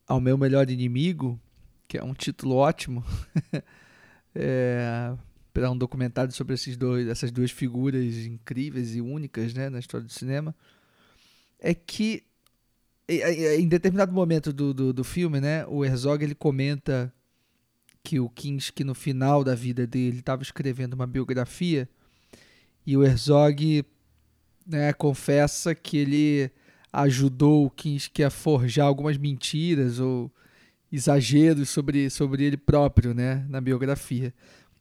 ao 0.08 0.22
meu 0.22 0.38
melhor 0.38 0.70
inimigo, 0.70 1.40
que 1.88 1.98
é 1.98 2.04
um 2.04 2.14
título 2.14 2.56
ótimo, 2.56 3.04
é, 4.36 5.12
para 5.56 5.72
um 5.72 5.78
documentário 5.78 6.34
sobre 6.34 6.54
esses 6.54 6.76
dois, 6.76 7.08
essas 7.08 7.32
duas 7.32 7.50
figuras 7.50 8.14
incríveis 8.26 8.94
e 8.94 9.00
únicas 9.00 9.54
né, 9.54 9.70
na 9.70 9.80
história 9.80 10.06
do 10.06 10.12
cinema, 10.12 10.54
é 11.58 11.74
que 11.74 12.26
em 13.08 13.66
determinado 13.66 14.12
momento 14.12 14.52
do, 14.52 14.74
do, 14.74 14.92
do, 14.92 15.04
filme, 15.06 15.40
né, 15.40 15.66
o 15.68 15.86
Herzog 15.86 16.22
ele 16.22 16.36
comenta 16.36 17.14
que 18.04 18.20
o 18.20 18.28
Kinski 18.28 18.84
no 18.84 18.94
final 18.94 19.46
da 19.46 19.56
vida 19.56 19.88
dele 19.88 20.20
estava 20.20 20.44
escrevendo 20.44 20.94
uma 20.94 21.08
biografia 21.08 21.88
e 22.86 22.98
o 22.98 23.06
Herzog 23.06 23.86
né, 24.68 24.92
confessa 24.92 25.74
que 25.74 25.98
ele 25.98 26.52
ajudou 26.92 27.66
o 27.66 27.70
Kinski 27.70 28.26
a 28.26 28.30
forjar 28.30 28.88
algumas 28.88 29.18
mentiras 29.18 30.02
ou 30.02 30.30
exageros 30.92 31.70
sobre, 31.70 32.10
sobre 32.10 32.44
ele 32.44 32.58
próprio, 32.58 33.14
né, 33.14 33.46
na 33.48 33.62
biografia. 33.62 34.34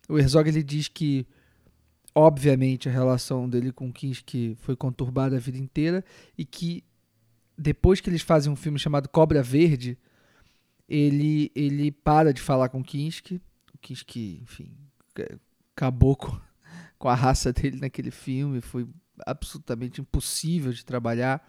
O 0.09 0.19
Herzog 0.19 0.49
ele 0.49 0.63
diz 0.63 0.89
que 0.89 1.27
obviamente 2.15 2.89
a 2.89 2.93
relação 2.93 3.49
dele 3.49 3.73
com 3.73 3.93
Kinski 3.93 4.57
foi 4.61 4.77
conturbada 4.77 5.37
a 5.37 5.41
vida 5.41 5.59
inteira 5.59 6.05
e 6.39 6.45
que 6.45 6.85
depois 7.57 8.01
que 8.01 8.09
eles 8.09 8.23
fazem 8.23 8.53
um 8.53 8.57
filme 8.57 8.79
chamado 8.79 9.09
Cobra 9.09 9.43
Verde, 9.43 9.99
ele 10.89 11.51
ele 11.55 11.91
para 11.91 12.33
de 12.33 12.41
falar 12.41 12.69
com 12.69 12.83
Kinski. 12.83 13.41
O 13.73 13.79
Kinski, 13.79 14.41
enfim, 14.43 14.73
acabou 15.75 16.17
com, 16.17 16.39
com 16.99 17.09
a 17.09 17.15
raça 17.15 17.53
dele 17.53 17.81
naquele 17.81 18.11
filme, 18.11 18.61
foi 18.61 18.87
absolutamente 19.27 20.01
impossível 20.01 20.73
de 20.73 20.85
trabalhar 20.85 21.47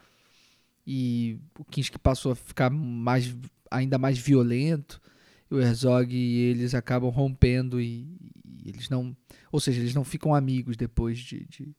e 0.86 1.40
o 1.58 1.66
Kinski 1.66 1.98
passou 1.98 2.32
a 2.32 2.36
ficar 2.36 2.70
mais 2.70 3.36
ainda 3.72 3.98
mais 3.98 4.18
violento. 4.18 5.02
E 5.50 5.56
o 5.56 5.62
Herzog 5.62 6.16
e 6.16 6.38
eles 6.42 6.74
acabam 6.74 7.10
rompendo 7.10 7.80
e, 7.80 8.08
eles 8.66 8.90
não, 8.90 9.16
ou 9.52 9.60
seja, 9.60 9.80
eles 9.80 9.94
não 9.94 10.04
ficam 10.04 10.34
amigos 10.34 10.76
depois 10.76 11.20
de, 11.20 11.46
de, 11.46 11.76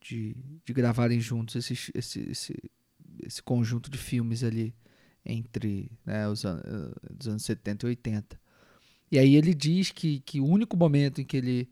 de, 0.00 0.36
de 0.64 0.72
gravarem 0.72 1.20
juntos 1.20 1.54
esse, 1.56 1.92
esse, 1.94 2.30
esse, 3.24 3.42
conjunto 3.42 3.90
de 3.90 3.98
filmes 3.98 4.42
ali 4.42 4.74
entre 5.24 5.90
né, 6.04 6.28
os, 6.28 6.44
an 6.44 6.60
os 7.18 7.28
anos 7.28 7.44
70 7.44 7.86
e 7.86 7.88
80. 7.90 8.40
E 9.10 9.18
aí 9.18 9.36
ele 9.36 9.54
diz 9.54 9.90
que, 9.90 10.20
que 10.20 10.40
o 10.40 10.46
único 10.46 10.76
momento 10.76 11.20
em 11.20 11.24
que 11.24 11.36
ele 11.36 11.68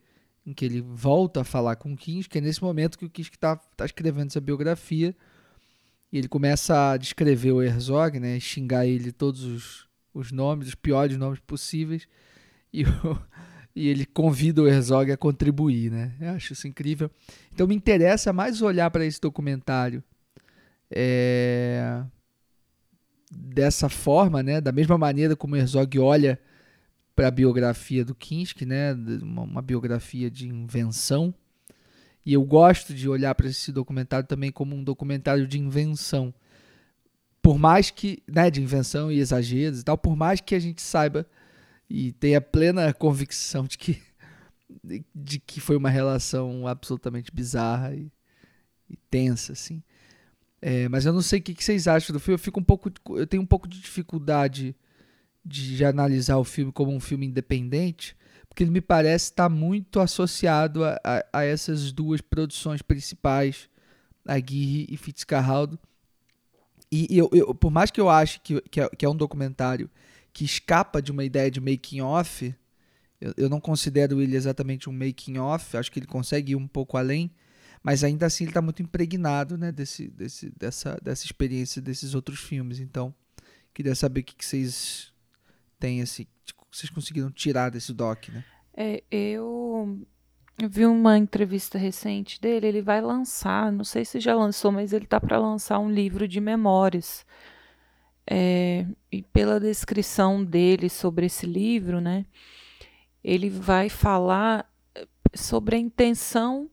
em 0.46 0.54
que 0.54 0.64
ele 0.64 0.80
volta 0.80 1.42
a 1.42 1.44
falar 1.44 1.76
com 1.76 1.92
o 1.92 1.96
Kinski 1.96 2.38
é 2.38 2.40
nesse 2.40 2.62
momento 2.62 2.98
que 2.98 3.04
o 3.04 3.10
Kinski 3.10 3.36
está 3.36 3.56
tá 3.56 3.84
escrevendo 3.84 4.28
essa 4.28 4.40
biografia 4.40 5.14
e 6.10 6.18
ele 6.18 6.28
começa 6.28 6.92
a 6.92 6.96
descrever 6.96 7.52
o 7.52 7.62
Herzog, 7.62 8.18
né, 8.18 8.40
xingar 8.40 8.86
ele 8.86 9.12
todos 9.12 9.44
os, 9.44 9.88
os 10.12 10.32
nomes, 10.32 10.68
os 10.68 10.74
piores 10.74 11.16
nomes 11.16 11.40
possíveis, 11.40 12.08
e, 12.72 12.84
o, 12.84 12.88
e 13.74 13.88
ele 13.88 14.04
convida 14.04 14.62
o 14.62 14.68
Herzog 14.68 15.10
a 15.12 15.16
contribuir, 15.16 15.90
né? 15.90 16.12
Eu 16.20 16.30
acho 16.30 16.52
isso 16.52 16.66
incrível. 16.66 17.10
Então 17.52 17.66
me 17.66 17.74
interessa 17.74 18.32
mais 18.32 18.62
olhar 18.62 18.90
para 18.90 19.04
esse 19.04 19.20
documentário 19.20 20.02
é, 20.90 22.02
dessa 23.30 23.88
forma, 23.88 24.42
né? 24.42 24.60
Da 24.60 24.72
mesma 24.72 24.98
maneira 24.98 25.36
como 25.36 25.56
Herzog 25.56 25.98
olha 25.98 26.38
para 27.14 27.28
a 27.28 27.30
biografia 27.30 28.04
do 28.04 28.14
Kinski, 28.14 28.66
né? 28.66 28.92
Uma, 29.22 29.42
uma 29.42 29.62
biografia 29.62 30.30
de 30.30 30.48
invenção 30.48 31.34
e 32.24 32.34
eu 32.34 32.44
gosto 32.44 32.92
de 32.92 33.08
olhar 33.08 33.34
para 33.34 33.48
esse 33.48 33.72
documentário 33.72 34.26
também 34.26 34.52
como 34.52 34.76
um 34.76 34.84
documentário 34.84 35.46
de 35.46 35.58
invenção. 35.58 36.34
Por 37.42 37.58
mais 37.58 37.90
que, 37.90 38.22
né, 38.28 38.50
de 38.50 38.62
invenção 38.62 39.10
e 39.10 39.18
exageros 39.18 39.80
e 39.80 39.84
tal, 39.84 39.96
por 39.96 40.14
mais 40.14 40.40
que 40.40 40.54
a 40.54 40.58
gente 40.58 40.82
saiba 40.82 41.26
e 41.90 42.12
tenha 42.12 42.40
plena 42.40 42.94
convicção 42.94 43.64
de 43.64 43.76
que 43.76 44.00
de 45.12 45.40
que 45.40 45.60
foi 45.60 45.76
uma 45.76 45.90
relação 45.90 46.66
absolutamente 46.66 47.32
bizarra 47.34 47.92
e, 47.92 48.10
e 48.88 48.96
tensa, 49.10 49.52
assim. 49.52 49.82
É, 50.62 50.88
mas 50.88 51.04
eu 51.06 51.12
não 51.12 51.22
sei 51.22 51.40
o 51.40 51.42
que, 51.42 51.62
vocês 51.62 51.88
acham 51.88 52.12
do 52.12 52.20
filme. 52.20 52.34
Eu 52.34 52.38
fico 52.38 52.60
um 52.60 52.64
pouco, 52.64 52.90
eu 53.16 53.26
tenho 53.26 53.42
um 53.42 53.46
pouco 53.46 53.66
de 53.66 53.80
dificuldade 53.80 54.76
de 55.44 55.84
analisar 55.84 56.36
o 56.36 56.44
filme 56.44 56.70
como 56.70 56.92
um 56.92 57.00
filme 57.00 57.26
independente, 57.26 58.16
porque 58.48 58.62
ele 58.62 58.70
me 58.70 58.80
parece 58.80 59.26
estar 59.26 59.48
muito 59.48 59.98
associado 59.98 60.84
a, 60.84 61.00
a, 61.02 61.40
a 61.40 61.44
essas 61.44 61.92
duas 61.92 62.20
produções 62.20 62.82
principais, 62.82 63.68
Aguirre 64.24 64.86
e 64.88 64.96
Fitzcarraldo. 64.96 65.78
E 66.92 67.06
eu, 67.10 67.30
eu, 67.32 67.54
por 67.54 67.70
mais 67.70 67.90
que 67.90 68.00
eu 68.00 68.10
ache 68.10 68.40
que, 68.40 68.60
que, 68.62 68.80
é, 68.80 68.88
que 68.88 69.04
é 69.04 69.08
um 69.08 69.16
documentário 69.16 69.90
que 70.32 70.44
escapa 70.44 71.02
de 71.02 71.10
uma 71.10 71.24
ideia 71.24 71.50
de 71.50 71.60
making 71.60 72.00
off, 72.00 72.54
eu, 73.20 73.34
eu 73.36 73.48
não 73.48 73.60
considero 73.60 74.20
ele 74.20 74.36
exatamente 74.36 74.88
um 74.88 74.92
making 74.92 75.38
off, 75.38 75.76
acho 75.76 75.90
que 75.90 75.98
ele 75.98 76.06
consegue 76.06 76.52
ir 76.52 76.56
um 76.56 76.66
pouco 76.66 76.96
além, 76.96 77.30
mas 77.82 78.04
ainda 78.04 78.26
assim 78.26 78.44
ele 78.44 78.50
está 78.50 78.62
muito 78.62 78.82
impregnado 78.82 79.58
né, 79.58 79.70
desse, 79.72 80.08
desse, 80.08 80.50
dessa, 80.56 80.98
dessa 81.02 81.24
experiência 81.24 81.80
desses 81.80 82.14
outros 82.14 82.40
filmes. 82.40 82.78
Então, 82.78 83.14
queria 83.74 83.94
saber 83.94 84.20
o 84.20 84.24
que, 84.24 84.34
que 84.34 84.44
vocês 84.44 85.12
têm 85.78 86.02
assim, 86.02 86.26
vocês 86.70 86.90
conseguiram 86.90 87.30
tirar 87.30 87.70
desse 87.70 87.92
doc, 87.92 88.28
né? 88.28 88.44
É, 88.72 89.02
eu, 89.10 89.98
eu 90.58 90.68
vi 90.68 90.86
uma 90.86 91.18
entrevista 91.18 91.76
recente 91.76 92.40
dele, 92.40 92.66
ele 92.66 92.82
vai 92.82 93.00
lançar, 93.00 93.72
não 93.72 93.84
sei 93.84 94.04
se 94.04 94.20
já 94.20 94.34
lançou, 94.34 94.70
mas 94.70 94.92
ele 94.92 95.06
tá 95.06 95.20
para 95.20 95.38
lançar 95.38 95.78
um 95.78 95.90
livro 95.90 96.28
de 96.28 96.40
memórias. 96.40 97.26
É, 98.26 98.86
e 99.10 99.22
pela 99.22 99.58
descrição 99.58 100.44
dele 100.44 100.88
sobre 100.88 101.26
esse 101.26 101.46
livro, 101.46 102.00
né, 102.00 102.24
ele 103.24 103.50
vai 103.50 103.88
falar 103.88 104.70
eh, 104.94 105.06
sobre 105.34 105.76
a 105.76 105.78
intenção 105.78 106.70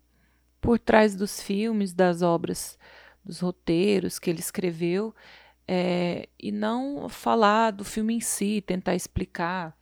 por 0.61 0.77
trás 0.77 1.15
dos 1.15 1.41
filmes, 1.41 1.93
das 1.93 2.21
obras, 2.21 2.77
dos 3.23 3.39
roteiros 3.39 4.19
que 4.19 4.29
ele 4.29 4.39
escreveu, 4.39 5.13
é, 5.67 6.29
e 6.39 6.51
não 6.51 7.09
falar 7.09 7.71
do 7.71 7.83
filme 7.83 8.15
em 8.15 8.21
si, 8.21 8.61
tentar 8.61 8.95
explicar 8.95 9.77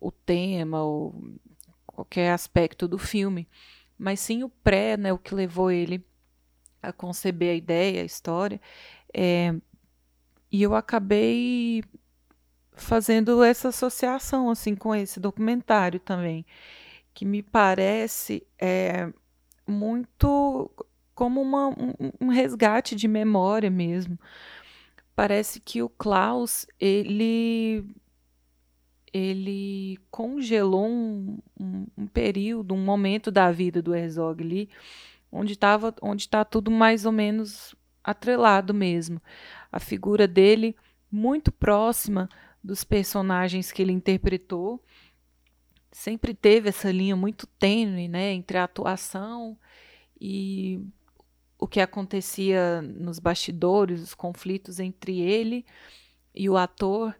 o 0.00 0.10
tema 0.10 0.82
ou 0.82 1.38
qualquer 1.86 2.32
aspecto 2.32 2.86
do 2.86 2.98
filme, 2.98 3.48
mas 3.96 4.20
sim 4.20 4.44
o 4.44 4.48
pré, 4.48 4.96
né, 4.96 5.12
o 5.12 5.18
que 5.18 5.34
levou 5.34 5.70
ele 5.70 6.04
a 6.80 6.92
conceber 6.92 7.50
a 7.50 7.56
ideia, 7.56 8.02
a 8.02 8.04
história. 8.04 8.60
É, 9.12 9.54
e 10.50 10.62
eu 10.62 10.74
acabei 10.74 11.82
fazendo 12.72 13.42
essa 13.42 13.68
associação 13.68 14.50
assim 14.50 14.74
com 14.74 14.94
esse 14.94 15.20
documentário 15.20 16.00
também, 16.00 16.46
que 17.12 17.24
me 17.24 17.42
parece 17.42 18.46
é, 18.58 19.12
muito 19.66 20.70
como 21.14 21.42
uma, 21.42 21.68
um, 21.68 21.92
um 22.20 22.28
resgate 22.28 22.94
de 22.94 23.08
memória 23.08 23.70
mesmo. 23.70 24.18
Parece 25.16 25.58
que 25.58 25.82
o 25.82 25.88
Klaus 25.88 26.64
ele 26.78 27.84
ele 29.12 29.98
congelou 30.10 30.86
um, 30.86 31.38
um, 31.58 31.86
um, 31.96 32.06
período, 32.06 32.74
um 32.74 32.84
momento 32.84 33.30
da 33.30 33.50
vida 33.50 33.80
do 33.82 33.94
Herzog 33.94 34.42
ali, 34.42 34.68
onde 35.32 35.54
estava, 35.54 35.94
onde 36.02 36.22
está 36.22 36.44
tudo 36.44 36.70
mais 36.70 37.04
ou 37.04 37.12
menos 37.12 37.74
atrelado 38.04 38.72
mesmo. 38.72 39.20
A 39.70 39.80
figura 39.80 40.26
dele 40.26 40.76
muito 41.10 41.50
próxima 41.52 42.28
dos 42.62 42.84
personagens 42.84 43.72
que 43.72 43.80
ele 43.82 43.92
interpretou, 43.92 44.82
sempre 45.90 46.34
teve 46.34 46.68
essa 46.68 46.90
linha 46.90 47.16
muito 47.16 47.46
tênue, 47.46 48.08
né, 48.08 48.32
entre 48.32 48.58
a 48.58 48.64
atuação 48.64 49.58
e 50.20 50.80
o 51.58 51.66
que 51.66 51.80
acontecia 51.80 52.82
nos 52.82 53.18
bastidores, 53.18 54.00
os 54.00 54.14
conflitos 54.14 54.78
entre 54.78 55.20
ele 55.20 55.64
e 56.34 56.48
o 56.48 56.56
ator 56.56 57.14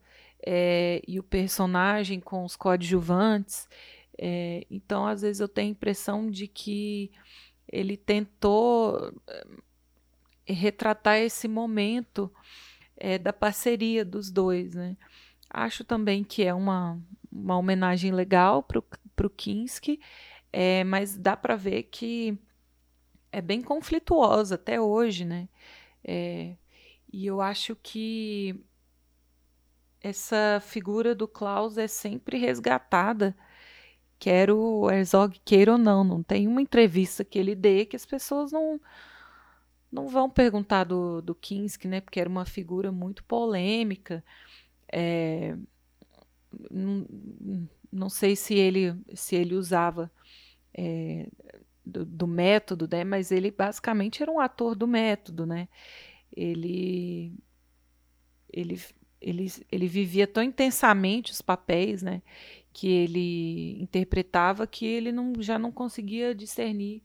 é, 0.46 1.02
e 1.06 1.18
o 1.18 1.22
personagem 1.22 2.20
com 2.20 2.44
os 2.44 2.54
coadjuvantes. 2.54 3.68
É, 4.16 4.64
então, 4.70 5.06
às 5.06 5.22
vezes, 5.22 5.40
eu 5.40 5.48
tenho 5.48 5.68
a 5.68 5.72
impressão 5.72 6.30
de 6.30 6.46
que 6.46 7.10
ele 7.70 7.96
tentou 7.96 9.12
é, 9.26 9.46
retratar 10.52 11.18
esse 11.18 11.46
momento 11.48 12.32
é, 12.96 13.18
da 13.18 13.32
parceria 13.32 14.04
dos 14.04 14.30
dois. 14.30 14.74
Né? 14.74 14.96
Acho 15.50 15.84
também 15.84 16.24
que 16.24 16.44
é 16.44 16.52
uma, 16.52 17.00
uma 17.30 17.56
homenagem 17.56 18.12
legal 18.12 18.62
para 18.62 19.26
o 19.26 19.30
Kinski, 19.30 20.00
é, 20.52 20.84
mas 20.84 21.16
dá 21.16 21.36
para 21.36 21.56
ver 21.56 21.84
que 21.84 22.38
é 23.30 23.40
bem 23.40 23.60
conflituosa 23.60 24.54
até 24.54 24.80
hoje, 24.80 25.24
né? 25.24 25.48
É, 26.02 26.56
e 27.12 27.26
eu 27.26 27.40
acho 27.40 27.76
que 27.76 28.58
essa 30.00 30.60
figura 30.62 31.14
do 31.14 31.26
Klaus 31.28 31.76
é 31.76 31.86
sempre 31.88 32.38
resgatada, 32.38 33.36
quer 34.18 34.50
o 34.50 34.90
Herzog 34.90 35.38
queira 35.44 35.72
ou 35.72 35.78
não. 35.78 36.04
Não 36.04 36.22
tem 36.22 36.46
uma 36.46 36.62
entrevista 36.62 37.24
que 37.24 37.38
ele 37.38 37.54
dê 37.54 37.84
que 37.84 37.96
as 37.96 38.06
pessoas 38.06 38.52
não 38.52 38.80
não 39.90 40.08
vão 40.08 40.28
perguntar 40.28 40.84
do, 40.84 41.22
do 41.22 41.34
Kinski, 41.34 41.88
né? 41.88 42.00
Porque 42.00 42.20
era 42.20 42.28
uma 42.28 42.44
figura 42.44 42.92
muito 42.92 43.24
polêmica. 43.24 44.24
É, 44.92 45.56
não, 46.70 47.06
não 47.90 48.08
sei 48.08 48.36
se 48.36 48.54
ele 48.54 48.94
se 49.14 49.36
ele 49.36 49.54
usava 49.54 50.10
é, 50.74 51.28
do, 51.84 52.04
do, 52.04 52.26
método, 52.26 52.88
né? 52.90 53.04
Mas 53.04 53.30
ele 53.30 53.50
basicamente 53.50 54.22
era 54.22 54.30
um 54.30 54.40
ator 54.40 54.74
do 54.74 54.86
método, 54.86 55.46
né? 55.46 55.68
Ele 56.36 57.32
ele 58.52 58.78
ele, 59.20 59.52
ele 59.70 59.86
vivia 59.88 60.26
tão 60.26 60.42
intensamente 60.42 61.32
os 61.32 61.42
papéis, 61.42 62.02
né, 62.02 62.22
que 62.72 62.88
ele 62.88 63.80
interpretava 63.82 64.66
que 64.66 64.86
ele 64.86 65.10
não, 65.10 65.32
já 65.40 65.58
não 65.58 65.72
conseguia 65.72 66.34
discernir 66.34 67.02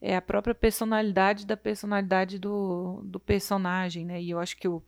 é, 0.00 0.16
a 0.16 0.22
própria 0.22 0.54
personalidade 0.54 1.46
da 1.46 1.56
personalidade 1.56 2.38
do, 2.38 3.02
do 3.04 3.20
personagem, 3.20 4.04
né, 4.04 4.20
e 4.20 4.30
eu 4.30 4.38
acho 4.38 4.56
que 4.56 4.68
o, 4.68 4.82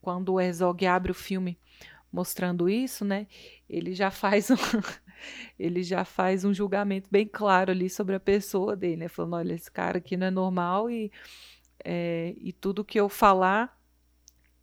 quando 0.00 0.34
o 0.34 0.40
Herzog 0.40 0.86
abre 0.86 1.12
o 1.12 1.14
filme 1.14 1.58
mostrando 2.10 2.68
isso, 2.68 3.04
né? 3.04 3.26
Ele 3.68 3.92
já 3.92 4.10
faz 4.10 4.50
um, 4.50 4.56
ele 5.58 5.82
já 5.82 6.04
faz 6.04 6.44
um 6.44 6.54
julgamento 6.54 7.08
bem 7.10 7.26
claro 7.26 7.70
ali 7.70 7.90
sobre 7.90 8.14
a 8.14 8.20
pessoa 8.20 8.74
dele, 8.74 8.96
né? 8.96 9.08
Falando, 9.08 9.36
olha, 9.36 9.52
esse 9.54 9.70
cara 9.70 9.98
aqui 9.98 10.16
não 10.16 10.26
é 10.26 10.30
normal 10.30 10.90
e, 10.90 11.12
é, 11.84 12.34
e 12.38 12.52
tudo 12.52 12.84
que 12.84 12.98
eu 12.98 13.08
falar 13.08 13.78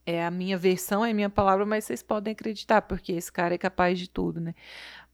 é 0.06 0.24
a 0.24 0.30
minha 0.30 0.58
versão, 0.58 1.04
é 1.04 1.12
a 1.12 1.14
minha 1.14 1.30
palavra, 1.30 1.66
mas 1.66 1.86
vocês 1.86 2.04
podem 2.04 2.34
acreditar, 2.34 2.82
porque 2.84 3.12
esse 3.12 3.32
cara 3.32 3.56
é 3.56 3.58
capaz 3.58 3.98
de 3.98 4.10
tudo, 4.10 4.40
né? 4.40 4.54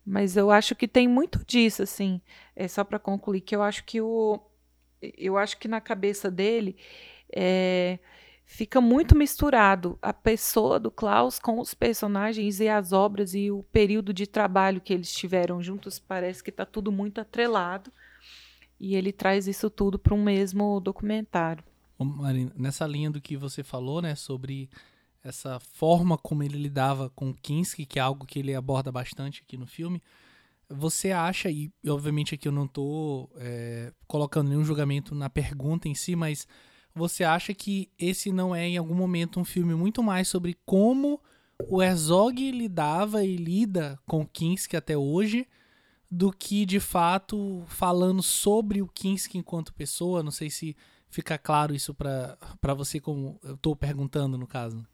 Mas 0.06 0.36
eu 0.36 0.50
acho 0.52 0.76
que 0.76 0.88
tem 0.88 1.08
muito 1.08 1.46
disso, 1.46 1.84
assim, 1.84 2.20
é 2.56 2.68
só 2.68 2.84
para 2.84 3.00
concluir, 3.00 3.42
que 3.42 3.56
eu 3.56 3.62
acho 3.62 3.84
que 3.86 4.02
o. 4.02 4.40
Eu 5.02 5.38
acho 5.38 5.58
que 5.58 5.68
na 5.68 5.82
cabeça 5.82 6.30
dele 6.30 6.76
é, 7.34 8.00
fica 8.46 8.82
muito 8.82 9.18
misturado 9.18 9.98
a 10.02 10.14
pessoa 10.14 10.80
do 10.80 10.92
Klaus 10.92 11.40
com 11.40 11.60
os 11.60 11.74
personagens 11.74 12.60
e 12.60 12.68
as 12.68 12.92
obras 12.92 13.34
e 13.34 13.50
o 13.50 13.64
período 13.64 14.14
de 14.14 14.28
trabalho 14.28 14.82
que 14.82 14.94
eles 14.94 15.14
tiveram 15.14 15.62
juntos. 15.62 16.00
Parece 16.00 16.44
que 16.44 16.50
está 16.50 16.66
tudo 16.66 16.92
muito 16.92 17.22
atrelado. 17.22 17.92
E 18.80 18.96
ele 18.96 19.12
traz 19.12 19.48
isso 19.48 19.70
tudo 19.70 20.00
para 20.00 20.14
um 20.14 20.24
mesmo 20.24 20.80
documentário. 20.80 21.64
Marina, 22.00 22.52
nessa 22.56 22.86
linha 22.88 23.12
do 23.12 23.22
que 23.22 23.38
você 23.38 23.64
falou, 23.64 24.02
né, 24.02 24.16
sobre 24.16 24.70
essa 25.24 25.60
forma 25.60 26.18
como 26.18 26.44
ele 26.44 26.58
lidava 26.58 27.10
com 27.12 27.34
Kinski, 27.34 27.86
que 27.86 28.00
é 28.00 28.02
algo 28.02 28.26
que 28.26 28.40
ele 28.40 28.56
aborda 28.56 28.92
bastante 28.92 29.44
aqui 29.46 29.56
no 29.56 29.68
filme, 29.68 30.02
você 30.74 31.12
acha, 31.12 31.50
e 31.50 31.72
obviamente 31.88 32.36
aqui 32.36 32.48
eu 32.48 32.52
não 32.52 32.66
estou 32.66 33.32
é, 33.38 33.92
colocando 34.08 34.50
nenhum 34.50 34.64
julgamento 34.64 35.14
na 35.14 35.30
pergunta 35.30 35.88
em 35.88 35.96
si, 35.96 36.16
mas 36.16 36.48
você 36.94 37.24
acha 37.24 37.54
que 37.54 37.90
esse 37.98 38.32
não 38.32 38.56
é 38.56 38.68
em 38.68 38.78
algum 38.78 38.96
momento 38.96 39.40
um 39.40 39.46
filme 39.46 39.74
muito 39.76 40.04
mais 40.04 40.28
sobre 40.28 40.58
como 40.66 41.22
o 41.70 41.82
Herzog 41.82 42.52
lidava 42.52 43.24
e 43.24 43.36
lida 43.36 44.00
com 44.06 44.26
Kinski 44.26 44.76
até 44.76 44.98
hoje, 44.98 45.48
do 46.10 46.32
que 46.32 46.66
de 46.66 46.80
fato 46.80 47.64
falando 47.68 48.22
sobre 48.22 48.82
o 48.82 48.88
Kinski 48.88 49.38
enquanto 49.38 49.74
pessoa? 49.74 50.22
Não 50.22 50.32
sei 50.32 50.50
se 50.50 50.76
fica 51.10 51.38
claro 51.38 51.74
isso 51.74 51.94
para 51.94 52.74
você, 52.76 53.00
como 53.00 53.40
eu 53.44 53.56
estou 53.56 53.76
perguntando 53.76 54.38
no 54.38 54.48
caso. 54.48 54.86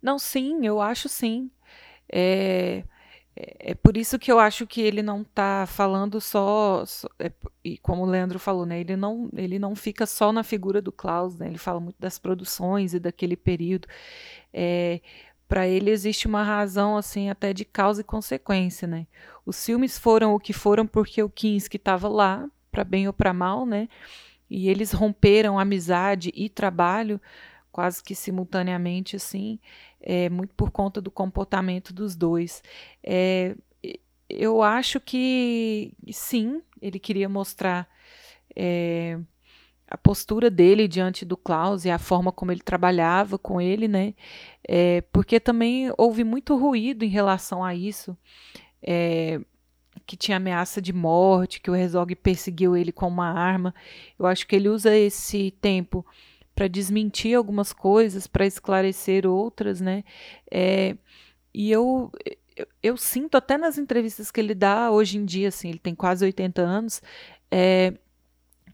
Não, 0.00 0.18
sim, 0.18 0.64
eu 0.64 0.80
acho 0.80 1.08
sim. 1.08 1.50
É, 2.12 2.84
é, 3.40 3.70
é 3.70 3.74
por 3.74 3.96
isso 3.96 4.18
que 4.18 4.30
eu 4.30 4.38
acho 4.38 4.66
que 4.66 4.80
ele 4.82 5.02
não 5.02 5.22
está 5.22 5.64
falando 5.66 6.20
só, 6.20 6.84
só 6.84 7.08
é, 7.18 7.32
e 7.64 7.78
como 7.78 8.02
o 8.02 8.06
Leandro 8.06 8.38
falou, 8.38 8.66
né, 8.66 8.80
ele 8.80 8.96
não, 8.96 9.30
ele 9.34 9.58
não 9.58 9.74
fica 9.74 10.04
só 10.06 10.30
na 10.32 10.42
figura 10.42 10.82
do 10.82 10.92
Klaus, 10.92 11.36
né, 11.36 11.48
ele 11.48 11.58
fala 11.58 11.80
muito 11.80 11.96
das 11.98 12.18
produções 12.18 12.92
e 12.92 13.00
daquele 13.00 13.36
período. 13.36 13.88
É, 14.52 15.00
para 15.48 15.66
ele 15.66 15.90
existe 15.90 16.28
uma 16.28 16.44
razão 16.44 16.96
assim 16.96 17.30
até 17.30 17.52
de 17.52 17.64
causa 17.64 18.02
e 18.02 18.04
consequência, 18.04 18.86
né? 18.86 19.06
Os 19.44 19.64
filmes 19.64 19.98
foram 19.98 20.32
o 20.32 20.38
que 20.38 20.52
foram 20.52 20.86
porque 20.86 21.20
o 21.22 21.28
Kinski 21.28 21.76
estava 21.76 22.08
lá, 22.08 22.48
para 22.70 22.84
bem 22.84 23.08
ou 23.08 23.12
para 23.12 23.32
mal, 23.32 23.66
né? 23.66 23.88
E 24.48 24.68
eles 24.68 24.92
romperam 24.92 25.58
amizade 25.58 26.30
e 26.36 26.48
trabalho 26.48 27.20
quase 27.72 28.02
que 28.02 28.14
simultaneamente, 28.14 29.16
assim, 29.16 29.58
é, 30.00 30.28
muito 30.28 30.54
por 30.54 30.70
conta 30.70 31.00
do 31.00 31.10
comportamento 31.10 31.92
dos 31.92 32.16
dois. 32.16 32.62
É, 33.02 33.54
eu 34.28 34.62
acho 34.62 35.00
que 35.00 35.92
sim, 36.12 36.62
ele 36.80 36.98
queria 36.98 37.28
mostrar 37.28 37.88
é, 38.54 39.18
a 39.88 39.98
postura 39.98 40.48
dele 40.50 40.86
diante 40.86 41.24
do 41.24 41.36
Klaus 41.36 41.84
e 41.84 41.90
a 41.90 41.98
forma 41.98 42.30
como 42.30 42.52
ele 42.52 42.60
trabalhava 42.60 43.36
com 43.38 43.60
ele, 43.60 43.88
né? 43.88 44.14
É, 44.66 45.00
porque 45.12 45.40
também 45.40 45.92
houve 45.98 46.22
muito 46.22 46.56
ruído 46.56 47.04
em 47.04 47.08
relação 47.08 47.64
a 47.64 47.74
isso. 47.74 48.16
É, 48.82 49.40
que 50.06 50.16
tinha 50.16 50.36
ameaça 50.38 50.80
de 50.80 50.92
morte, 50.92 51.60
que 51.60 51.70
o 51.70 51.74
Herzog 51.74 52.14
perseguiu 52.16 52.76
ele 52.76 52.92
com 52.92 53.06
uma 53.06 53.30
arma. 53.30 53.74
Eu 54.18 54.26
acho 54.26 54.46
que 54.46 54.56
ele 54.56 54.68
usa 54.68 54.96
esse 54.96 55.52
tempo 55.60 56.04
para 56.54 56.68
desmentir 56.68 57.36
algumas 57.36 57.72
coisas, 57.72 58.26
para 58.26 58.46
esclarecer 58.46 59.26
outras, 59.26 59.80
né? 59.80 60.04
É, 60.50 60.96
e 61.54 61.70
eu, 61.70 62.10
eu, 62.56 62.66
eu, 62.82 62.96
sinto 62.96 63.36
até 63.36 63.56
nas 63.56 63.78
entrevistas 63.78 64.30
que 64.30 64.40
ele 64.40 64.54
dá 64.54 64.90
hoje 64.90 65.18
em 65.18 65.24
dia, 65.24 65.48
assim, 65.48 65.70
ele 65.70 65.78
tem 65.78 65.94
quase 65.94 66.24
80 66.24 66.62
anos, 66.62 67.02
é, 67.50 67.94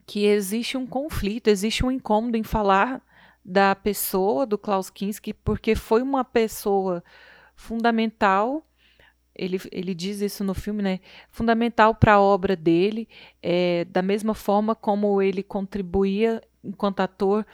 que 0.06 0.24
existe 0.24 0.76
um 0.76 0.86
conflito, 0.86 1.48
existe 1.48 1.84
um 1.84 1.90
incômodo 1.90 2.36
em 2.36 2.44
falar 2.44 3.02
da 3.44 3.74
pessoa 3.74 4.44
do 4.44 4.58
Klaus 4.58 4.90
Kinski, 4.90 5.32
porque 5.32 5.74
foi 5.74 6.02
uma 6.02 6.24
pessoa 6.24 7.02
fundamental 7.54 8.66
ele, 9.38 9.60
ele 9.70 9.94
diz 9.94 10.20
isso 10.20 10.42
no 10.42 10.54
filme, 10.54 10.82
né? 10.82 11.00
Fundamental 11.30 11.94
para 11.94 12.14
a 12.14 12.20
obra 12.20 12.56
dele, 12.56 13.08
é, 13.42 13.84
da 13.84 14.02
mesma 14.02 14.34
forma 14.34 14.74
como 14.74 15.20
ele 15.20 15.42
contribuía 15.42 16.42
enquanto 16.66 17.00
ator, 17.00 17.46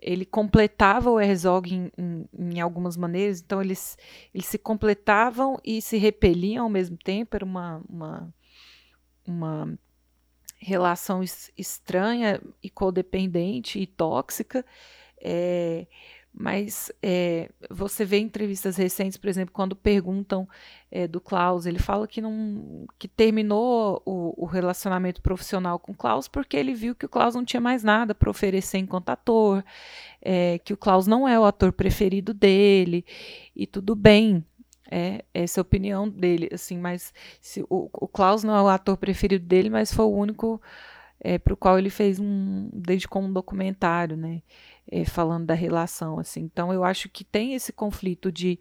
ele 0.00 0.24
completava 0.24 1.10
o 1.10 1.20
Herzog 1.20 1.74
em, 1.74 1.90
em, 1.98 2.28
em, 2.32 2.60
algumas 2.60 2.96
maneiras, 2.96 3.40
então 3.40 3.60
eles, 3.60 3.98
eles 4.32 4.46
se 4.46 4.58
completavam 4.58 5.58
e 5.64 5.82
se 5.82 5.96
repeliam 5.96 6.64
ao 6.64 6.70
mesmo 6.70 6.96
tempo, 6.96 7.34
era 7.34 7.44
uma, 7.44 7.82
uma, 7.88 8.34
uma 9.26 9.78
relação 10.58 11.22
es, 11.22 11.50
estranha 11.56 12.40
e 12.62 12.70
codependente 12.70 13.78
e 13.80 13.86
tóxica. 13.86 14.64
É, 15.20 15.86
mas 16.40 16.92
é, 17.02 17.50
você 17.68 18.04
vê 18.04 18.20
entrevistas 18.20 18.76
recentes, 18.76 19.18
por 19.18 19.28
exemplo, 19.28 19.52
quando 19.52 19.74
perguntam 19.74 20.48
é, 20.88 21.08
do 21.08 21.20
Klaus, 21.20 21.66
ele 21.66 21.80
fala 21.80 22.06
que 22.06 22.20
não 22.20 22.86
que 22.96 23.08
terminou 23.08 24.00
o, 24.06 24.44
o, 24.44 24.46
relacionamento 24.46 25.20
profissional 25.20 25.80
com 25.80 25.90
o 25.90 25.96
Klaus 25.96 26.28
porque 26.28 26.56
ele 26.56 26.74
viu 26.74 26.94
que 26.94 27.06
o 27.06 27.08
Klaus 27.08 27.34
não 27.34 27.44
tinha 27.44 27.60
mais 27.60 27.82
nada 27.82 28.14
para 28.14 28.30
oferecer 28.30 28.78
enquanto 28.78 29.10
ator, 29.10 29.64
é, 30.22 30.60
que 30.60 30.72
o 30.72 30.76
Klaus 30.76 31.08
não 31.08 31.26
é 31.26 31.36
o 31.40 31.44
ator 31.44 31.72
preferido 31.72 32.32
dele 32.32 33.04
e 33.56 33.66
tudo 33.66 33.96
bem. 33.96 34.44
É, 34.88 35.24
essa 35.34 35.58
é 35.58 35.60
a 35.60 35.62
opinião 35.62 36.08
dele, 36.08 36.48
assim, 36.52 36.78
mas 36.78 37.12
se, 37.40 37.62
o, 37.68 37.90
o 37.92 38.06
Klaus 38.06 38.44
não 38.44 38.54
é 38.54 38.62
o 38.62 38.68
ator 38.68 38.96
preferido 38.96 39.44
dele, 39.44 39.68
mas 39.68 39.92
foi 39.92 40.04
o 40.04 40.14
único 40.14 40.62
é, 41.20 41.36
para 41.36 41.52
o 41.52 41.56
qual 41.56 41.78
ele 41.78 41.90
fez 41.90 42.20
um 42.20 42.70
dedicou 42.72 43.22
um 43.22 43.32
documentário, 43.32 44.16
né? 44.16 44.40
É, 44.90 45.04
falando 45.04 45.46
da 45.46 45.54
relação, 45.54 46.18
assim. 46.18 46.40
Então, 46.40 46.72
eu 46.72 46.82
acho 46.82 47.08
que 47.08 47.24
tem 47.24 47.54
esse 47.54 47.72
conflito 47.72 48.32
de 48.32 48.58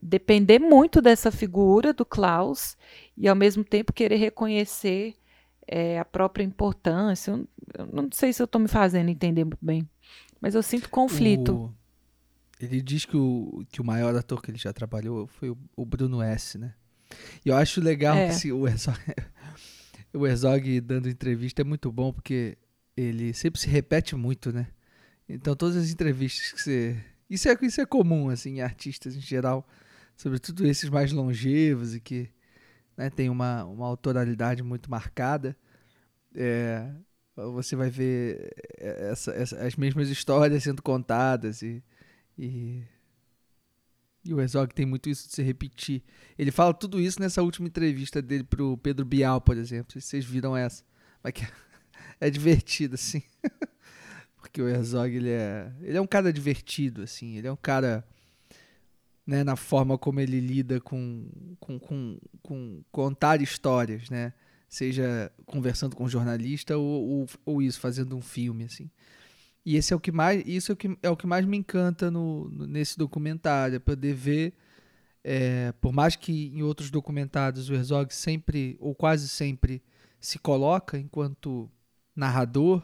depender 0.00 0.58
muito 0.58 1.00
dessa 1.00 1.30
figura 1.30 1.92
do 1.92 2.04
Klaus 2.04 2.76
e, 3.16 3.28
ao 3.28 3.34
mesmo 3.34 3.64
tempo, 3.64 3.92
querer 3.92 4.16
reconhecer 4.16 5.14
é, 5.66 5.98
a 5.98 6.04
própria 6.04 6.44
importância. 6.44 7.30
Eu, 7.30 7.48
eu 7.78 7.86
não 7.86 8.08
sei 8.12 8.32
se 8.32 8.42
eu 8.42 8.44
estou 8.44 8.60
me 8.60 8.68
fazendo 8.68 9.08
entender 9.08 9.44
muito 9.44 9.64
bem, 9.64 9.88
mas 10.40 10.54
eu 10.54 10.62
sinto 10.62 10.90
conflito. 10.90 11.54
O... 11.54 11.74
Ele 12.60 12.80
diz 12.80 13.04
que 13.04 13.16
o, 13.16 13.64
que 13.70 13.80
o 13.80 13.84
maior 13.84 14.14
ator 14.14 14.42
que 14.42 14.50
ele 14.50 14.58
já 14.58 14.72
trabalhou 14.72 15.26
foi 15.26 15.50
o, 15.50 15.58
o 15.76 15.84
Bruno 15.84 16.22
S, 16.22 16.58
né? 16.58 16.74
E 17.44 17.48
eu 17.48 17.56
acho 17.56 17.80
legal 17.80 18.16
é. 18.16 18.28
que 18.38 18.52
o 18.52 18.66
Herzog, 18.66 18.98
o 20.14 20.26
Herzog 20.26 20.80
dando 20.80 21.08
entrevista 21.08 21.62
é 21.62 21.64
muito 21.64 21.90
bom 21.90 22.12
porque 22.12 22.56
ele 22.96 23.32
sempre 23.34 23.60
se 23.60 23.68
repete 23.68 24.14
muito, 24.14 24.52
né? 24.52 24.68
Então 25.28 25.54
todas 25.54 25.76
as 25.76 25.90
entrevistas 25.90 26.52
que 26.52 26.62
você. 26.62 27.04
Isso 27.28 27.48
é, 27.48 27.56
isso 27.62 27.80
é 27.80 27.86
comum, 27.86 28.28
assim, 28.28 28.56
em 28.56 28.60
artistas 28.60 29.16
em 29.16 29.20
geral, 29.20 29.66
sobretudo 30.16 30.66
esses 30.66 30.90
mais 30.90 31.12
longevos 31.12 31.94
e 31.94 32.00
que 32.00 32.30
né, 32.96 33.08
tem 33.08 33.30
uma, 33.30 33.64
uma 33.64 33.86
autoralidade 33.86 34.62
muito 34.62 34.90
marcada. 34.90 35.56
É, 36.34 36.90
você 37.34 37.74
vai 37.74 37.90
ver 37.90 38.50
essa, 38.78 39.32
essa, 39.32 39.56
as 39.66 39.76
mesmas 39.76 40.08
histórias 40.08 40.62
sendo 40.62 40.82
contadas 40.82 41.62
e, 41.62 41.82
e, 42.38 42.82
e 44.24 44.34
o 44.34 44.40
Herzog 44.40 44.74
tem 44.74 44.84
muito 44.84 45.08
isso 45.08 45.28
de 45.28 45.34
se 45.34 45.42
repetir. 45.42 46.02
Ele 46.38 46.50
fala 46.50 46.74
tudo 46.74 47.00
isso 47.00 47.20
nessa 47.20 47.42
última 47.42 47.68
entrevista 47.68 48.20
dele 48.20 48.44
pro 48.44 48.76
Pedro 48.78 49.04
Bial, 49.04 49.40
por 49.40 49.56
exemplo. 49.56 49.98
Vocês 49.98 50.24
viram 50.24 50.56
essa. 50.56 50.84
Mas 51.22 51.32
que 51.32 51.46
é 52.20 52.30
divertido, 52.30 52.94
assim. 52.94 53.22
Porque 54.42 54.60
o 54.60 54.68
Herzog, 54.68 55.14
ele 55.14 55.30
é, 55.30 55.72
ele 55.80 55.96
é 55.96 56.00
um 56.00 56.06
cara 56.06 56.32
divertido, 56.32 57.02
assim. 57.02 57.36
Ele 57.36 57.46
é 57.46 57.52
um 57.52 57.56
cara, 57.56 58.04
né, 59.24 59.44
na 59.44 59.54
forma 59.54 59.96
como 59.96 60.18
ele 60.18 60.40
lida 60.40 60.80
com, 60.80 61.28
com, 61.60 61.78
com, 61.78 62.18
com 62.42 62.82
contar 62.90 63.40
histórias, 63.40 64.10
né? 64.10 64.34
Seja 64.68 65.30
conversando 65.46 65.94
com 65.94 66.04
um 66.04 66.08
jornalista 66.08 66.76
ou, 66.76 67.08
ou, 67.08 67.26
ou, 67.46 67.62
isso, 67.62 67.78
fazendo 67.78 68.16
um 68.16 68.20
filme, 68.20 68.64
assim. 68.64 68.90
E 69.64 69.76
esse 69.76 69.92
é 69.92 69.96
o 69.96 70.00
que 70.00 70.10
mais, 70.10 70.42
isso 70.44 70.72
é 70.72 70.74
o 70.74 70.76
que, 70.76 70.98
é 71.02 71.08
o 71.08 71.16
que 71.16 71.26
mais 71.26 71.46
me 71.46 71.56
encanta 71.56 72.10
no, 72.10 72.48
no 72.50 72.66
nesse 72.66 72.98
documentário, 72.98 73.76
é 73.76 73.78
poder 73.78 74.12
ver, 74.12 74.54
é, 75.22 75.70
por 75.80 75.92
mais 75.92 76.16
que 76.16 76.48
em 76.48 76.62
outros 76.62 76.90
documentários 76.90 77.70
o 77.70 77.74
Herzog 77.74 78.12
sempre, 78.12 78.76
ou 78.80 78.92
quase 78.92 79.28
sempre, 79.28 79.80
se 80.18 80.36
coloca 80.36 80.98
enquanto 80.98 81.70
narrador, 82.16 82.82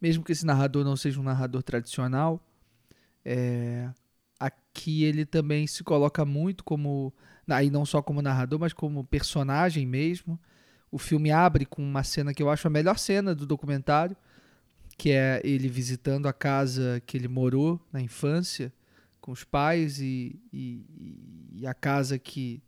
mesmo 0.00 0.24
que 0.24 0.32
esse 0.32 0.46
narrador 0.46 0.84
não 0.84 0.96
seja 0.96 1.20
um 1.20 1.24
narrador 1.24 1.62
tradicional, 1.62 2.40
é, 3.24 3.90
aqui 4.38 5.04
ele 5.04 5.26
também 5.26 5.66
se 5.66 5.82
coloca 5.82 6.24
muito 6.24 6.64
como 6.64 7.12
aí 7.48 7.70
não 7.70 7.84
só 7.84 8.02
como 8.02 8.22
narrador, 8.22 8.58
mas 8.58 8.72
como 8.72 9.04
personagem 9.04 9.86
mesmo. 9.86 10.38
O 10.90 10.98
filme 10.98 11.30
abre 11.30 11.66
com 11.66 11.82
uma 11.82 12.02
cena 12.02 12.32
que 12.32 12.42
eu 12.42 12.50
acho 12.50 12.66
a 12.66 12.70
melhor 12.70 12.98
cena 12.98 13.34
do 13.34 13.46
documentário, 13.46 14.16
que 14.96 15.10
é 15.10 15.40
ele 15.44 15.68
visitando 15.68 16.26
a 16.26 16.32
casa 16.32 17.02
que 17.06 17.16
ele 17.16 17.28
morou 17.28 17.80
na 17.92 18.00
infância 18.00 18.72
com 19.20 19.32
os 19.32 19.44
pais 19.44 20.00
e, 20.00 20.40
e, 20.52 21.50
e 21.52 21.66
a 21.66 21.74
casa 21.74 22.18
que 22.18 22.62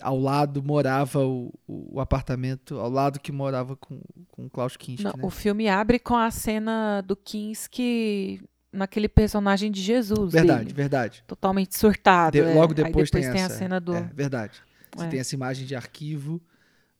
ao 0.00 0.18
lado 0.18 0.62
morava 0.62 1.24
o, 1.24 1.52
o, 1.66 2.00
apartamento, 2.00 2.78
ao 2.78 2.90
lado 2.90 3.18
que 3.20 3.32
morava 3.32 3.76
com, 3.76 4.00
com 4.30 4.46
o 4.46 4.50
Klaus 4.50 4.76
Kinski. 4.76 5.04
Não, 5.04 5.12
né? 5.12 5.22
O 5.22 5.30
filme 5.30 5.68
abre 5.68 5.98
com 5.98 6.16
a 6.16 6.30
cena 6.30 7.00
do 7.00 7.16
Kinski 7.16 8.40
naquele 8.72 9.08
personagem 9.08 9.70
de 9.70 9.80
Jesus. 9.80 10.32
Verdade, 10.32 10.64
dele, 10.64 10.74
verdade. 10.74 11.24
Totalmente 11.26 11.76
surtado. 11.76 12.32
De, 12.32 12.40
é. 12.40 12.54
Logo 12.54 12.74
depois, 12.74 13.10
depois 13.10 13.10
tem, 13.10 13.22
tem 13.22 13.42
essa, 13.42 13.54
a 13.54 13.56
cena 13.56 13.80
do. 13.80 13.94
É, 13.94 14.10
verdade. 14.14 14.62
Você 14.96 15.06
é. 15.06 15.08
tem 15.08 15.20
essa 15.20 15.34
imagem 15.34 15.66
de 15.66 15.74
arquivo 15.74 16.40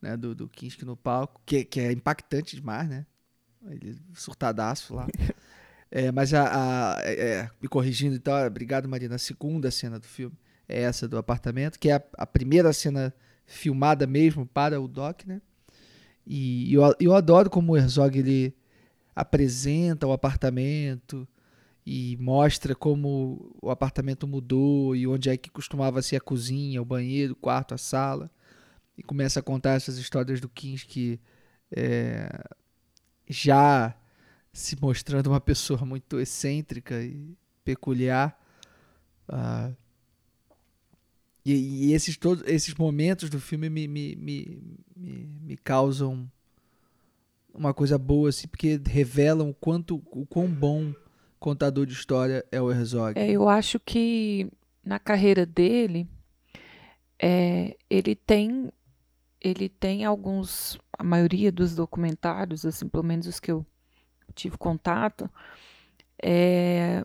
né, 0.00 0.16
do, 0.16 0.34
do 0.34 0.48
Kinski 0.48 0.84
no 0.84 0.96
palco, 0.96 1.40
que, 1.44 1.64
que 1.64 1.80
é 1.80 1.92
impactante 1.92 2.56
demais, 2.56 2.88
né? 2.88 3.06
Ele 3.68 3.96
surtadaço 4.14 4.94
lá. 4.94 5.06
é, 5.90 6.12
mas 6.12 6.32
a, 6.32 6.96
a 6.96 7.02
é, 7.02 7.12
é, 7.12 7.50
me 7.60 7.68
corrigindo 7.68 8.14
então, 8.14 8.34
obrigado 8.46 8.88
Marina, 8.88 9.16
a 9.16 9.18
segunda 9.18 9.70
cena 9.70 9.98
do 9.98 10.06
filme 10.06 10.36
é 10.68 10.82
essa 10.82 11.08
do 11.08 11.16
apartamento, 11.16 11.78
que 11.78 11.88
é 11.88 11.94
a, 11.94 12.02
a 12.18 12.26
primeira 12.26 12.72
cena 12.72 13.14
filmada 13.46 14.06
mesmo 14.06 14.46
para 14.46 14.80
o 14.80 14.86
Doc, 14.86 15.24
né? 15.26 15.40
E 16.26 16.72
eu, 16.74 16.94
eu 17.00 17.14
adoro 17.14 17.48
como 17.48 17.72
o 17.72 17.76
Herzog 17.76 18.18
ele 18.18 18.54
apresenta 19.16 20.06
o 20.06 20.12
apartamento 20.12 21.26
e 21.86 22.18
mostra 22.20 22.74
como 22.74 23.56
o 23.62 23.70
apartamento 23.70 24.28
mudou 24.28 24.94
e 24.94 25.06
onde 25.06 25.30
é 25.30 25.36
que 25.38 25.50
costumava 25.50 26.02
ser 26.02 26.16
a 26.16 26.20
cozinha, 26.20 26.82
o 26.82 26.84
banheiro, 26.84 27.32
o 27.32 27.36
quarto, 27.36 27.72
a 27.72 27.78
sala. 27.78 28.30
E 28.96 29.02
começa 29.02 29.40
a 29.40 29.42
contar 29.42 29.72
essas 29.72 29.96
histórias 29.96 30.38
do 30.38 30.50
Kinski 30.50 31.18
é, 31.74 32.28
já 33.26 33.96
se 34.52 34.76
mostrando 34.80 35.28
uma 35.28 35.40
pessoa 35.40 35.84
muito 35.86 36.20
excêntrica 36.20 37.00
e 37.02 37.34
peculiar. 37.64 38.38
Uh, 39.28 39.74
e, 41.52 41.86
e, 41.86 41.92
esses, 41.92 42.16
todos, 42.16 42.44
esses 42.46 42.74
momentos 42.74 43.30
do 43.30 43.40
filme 43.40 43.70
me, 43.70 43.88
me, 43.88 44.16
me, 44.16 44.62
me, 44.96 45.28
me 45.42 45.56
causam 45.56 46.30
uma 47.54 47.74
coisa 47.74 47.98
boa, 47.98 48.28
assim, 48.28 48.46
porque 48.46 48.80
revelam 48.86 49.50
o 49.50 49.54
quanto 49.54 50.02
o 50.10 50.26
quão 50.26 50.46
bom 50.48 50.92
contador 51.38 51.86
de 51.86 51.92
história 51.92 52.44
é 52.50 52.60
o 52.60 52.70
Herzog. 52.70 53.18
É, 53.18 53.30
eu 53.30 53.48
acho 53.48 53.80
que 53.80 54.50
na 54.84 54.98
carreira 54.98 55.44
dele, 55.46 56.08
é, 57.18 57.76
ele 57.88 58.14
tem 58.14 58.70
ele 59.40 59.68
tem 59.68 60.04
alguns, 60.04 60.78
a 60.92 61.04
maioria 61.04 61.52
dos 61.52 61.74
documentários, 61.74 62.66
assim, 62.66 62.88
pelo 62.88 63.04
menos 63.04 63.26
os 63.28 63.38
que 63.38 63.52
eu 63.52 63.64
tive 64.34 64.58
contato, 64.58 65.30
é, 66.20 67.04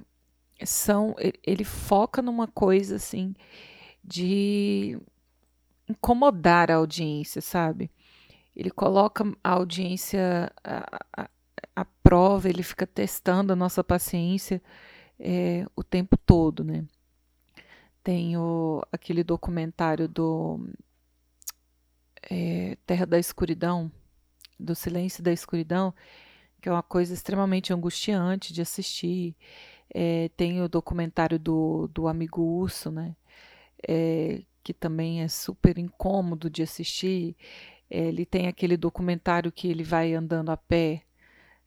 são 0.65 1.15
ele 1.43 1.63
foca 1.63 2.21
numa 2.21 2.47
coisa 2.47 2.95
assim 2.95 3.35
de 4.03 4.99
incomodar 5.87 6.69
a 6.71 6.75
audiência, 6.75 7.41
sabe? 7.41 7.89
Ele 8.55 8.69
coloca 8.69 9.23
a 9.43 9.51
audiência 9.51 10.51
à, 10.63 11.85
prova, 12.03 12.49
ele 12.49 12.61
fica 12.61 12.85
testando 12.85 13.53
a 13.53 13.55
nossa 13.55 13.83
paciência 13.83 14.61
é, 15.19 15.65
o 15.75 15.83
tempo 15.83 16.17
todo, 16.17 16.63
né? 16.63 16.85
Tem 18.03 18.37
o, 18.37 18.83
aquele 18.91 19.23
documentário 19.23 20.07
do 20.07 20.59
é, 22.29 22.77
Terra 22.85 23.05
da 23.05 23.17
Escuridão, 23.17 23.91
do 24.59 24.75
Silêncio 24.75 25.23
da 25.23 25.31
Escuridão, 25.31 25.93
que 26.61 26.69
é 26.69 26.71
uma 26.71 26.83
coisa 26.83 27.13
extremamente 27.13 27.73
angustiante 27.73 28.53
de 28.53 28.61
assistir. 28.61 29.35
É, 29.93 30.29
tem 30.35 30.61
o 30.61 30.69
documentário 30.69 31.39
do, 31.39 31.87
do 31.87 32.07
Amigo 32.07 32.41
Urso, 32.41 32.91
né? 32.91 33.15
É, 33.87 34.41
que 34.63 34.73
também 34.73 35.21
é 35.21 35.27
super 35.27 35.77
incômodo 35.77 36.49
de 36.49 36.63
assistir. 36.63 37.35
É, 37.89 38.07
ele 38.07 38.25
tem 38.25 38.47
aquele 38.47 38.77
documentário 38.77 39.51
que 39.51 39.67
ele 39.67 39.83
vai 39.83 40.13
andando 40.13 40.49
a 40.49 40.57
pé 40.57 41.03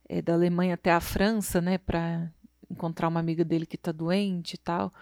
é, 0.09 0.23
da 0.23 0.33
Alemanha 0.35 0.75
até 0.75 0.93
a 0.93 1.01
França, 1.01 1.61
né, 1.61 1.79
para 1.79 2.31
encontrar 2.71 3.09
uma 3.09 3.21
amiga 3.21 3.45
dele 3.45 3.67
que 3.67 3.77
está 3.77 3.93
doente 3.93 4.55
e 4.55 4.59
tal 4.59 4.93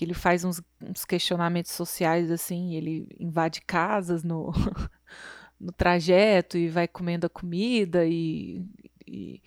que 0.00 0.04
ele 0.06 0.14
faz 0.14 0.44
uns, 0.46 0.62
uns, 0.80 1.04
questionamentos 1.04 1.72
sociais 1.72 2.30
assim, 2.30 2.74
ele 2.74 3.06
invade 3.20 3.60
casas 3.60 4.24
no, 4.24 4.50
no 5.60 5.70
trajeto 5.72 6.56
e 6.56 6.68
vai 6.70 6.88
comendo 6.88 7.26
a 7.26 7.28
comida 7.28 8.06
e, 8.06 8.64
e, 9.06 9.42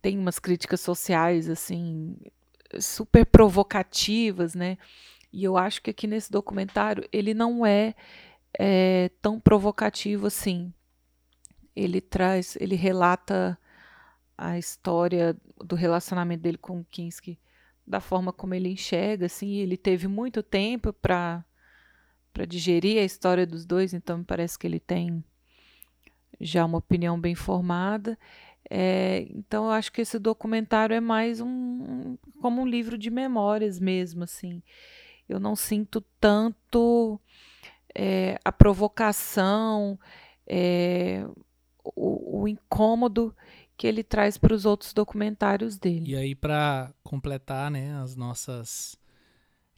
tem 0.00 0.16
umas 0.16 0.38
críticas 0.38 0.80
sociais 0.80 1.50
assim 1.50 2.16
super 2.78 3.26
provocativas, 3.26 4.54
né? 4.54 4.78
E 5.34 5.42
eu 5.42 5.56
acho 5.56 5.82
que 5.82 5.90
aqui 5.90 6.06
nesse 6.06 6.30
documentário 6.30 7.08
ele 7.12 7.34
não 7.34 7.66
é, 7.66 7.94
é 8.56 9.10
tão 9.20 9.40
provocativo 9.40 10.28
assim. 10.28 10.72
Ele 11.74 12.00
traz, 12.00 12.56
ele 12.60 12.76
relata 12.76 13.58
a 14.38 14.56
história 14.56 15.36
do 15.64 15.74
relacionamento 15.74 16.42
dele 16.42 16.56
com 16.56 16.78
o 16.78 16.84
Kinski 16.84 17.36
da 17.86 18.00
forma 18.00 18.32
como 18.32 18.54
ele 18.54 18.68
enxerga, 18.70 19.26
assim, 19.26 19.56
ele 19.56 19.76
teve 19.76 20.08
muito 20.08 20.42
tempo 20.42 20.92
para 20.92 21.44
para 22.32 22.46
digerir 22.46 22.98
a 22.98 23.04
história 23.04 23.46
dos 23.46 23.64
dois, 23.64 23.94
então 23.94 24.18
me 24.18 24.24
parece 24.24 24.58
que 24.58 24.66
ele 24.66 24.80
tem 24.80 25.22
já 26.40 26.64
uma 26.64 26.78
opinião 26.78 27.20
bem 27.20 27.36
formada. 27.36 28.18
É, 28.68 29.26
então 29.30 29.66
eu 29.66 29.70
acho 29.70 29.92
que 29.92 30.00
esse 30.00 30.18
documentário 30.18 30.94
é 30.94 31.00
mais 31.00 31.40
um 31.40 32.16
como 32.40 32.62
um 32.62 32.66
livro 32.66 32.98
de 32.98 33.08
memórias 33.08 33.78
mesmo, 33.78 34.24
assim. 34.24 34.62
Eu 35.28 35.40
não 35.40 35.56
sinto 35.56 36.00
tanto 36.20 37.20
é, 37.94 38.38
a 38.44 38.52
provocação, 38.52 39.98
é, 40.46 41.26
o, 41.84 42.42
o 42.42 42.48
incômodo 42.48 43.34
que 43.76 43.86
ele 43.86 44.02
traz 44.02 44.38
para 44.38 44.54
os 44.54 44.64
outros 44.64 44.92
documentários 44.92 45.76
dele. 45.76 46.12
E 46.12 46.16
aí, 46.16 46.34
para 46.34 46.92
completar 47.02 47.70
né, 47.70 47.96
as 47.96 48.14
nossas 48.14 48.96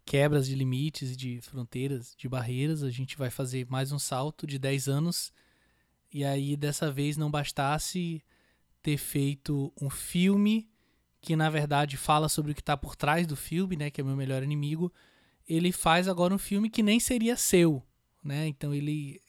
quebras 0.04 0.46
de 0.46 0.54
limites, 0.54 1.16
de 1.16 1.40
fronteiras, 1.40 2.14
de 2.16 2.28
barreiras, 2.28 2.82
a 2.82 2.90
gente 2.90 3.16
vai 3.16 3.30
fazer 3.30 3.66
mais 3.68 3.92
um 3.92 3.98
salto 3.98 4.46
de 4.46 4.58
10 4.58 4.88
anos. 4.88 5.32
E 6.12 6.24
aí, 6.24 6.56
dessa 6.56 6.90
vez, 6.90 7.16
não 7.16 7.30
bastasse 7.30 8.22
ter 8.82 8.98
feito 8.98 9.72
um 9.80 9.90
filme 9.90 10.68
que, 11.20 11.34
na 11.34 11.50
verdade, 11.50 11.96
fala 11.96 12.28
sobre 12.28 12.52
o 12.52 12.54
que 12.54 12.60
está 12.60 12.76
por 12.76 12.94
trás 12.94 13.26
do 13.26 13.34
filme, 13.34 13.76
né, 13.76 13.90
que 13.90 14.00
é 14.00 14.04
meu 14.04 14.14
melhor 14.14 14.42
inimigo. 14.42 14.92
Ele 15.48 15.72
faz 15.72 16.08
agora 16.08 16.34
um 16.34 16.38
filme 16.38 16.68
que 16.68 16.82
nem 16.82 16.98
seria 16.98 17.36
seu, 17.36 17.82
né? 18.22 18.46
Então 18.46 18.74
ele 18.74 19.20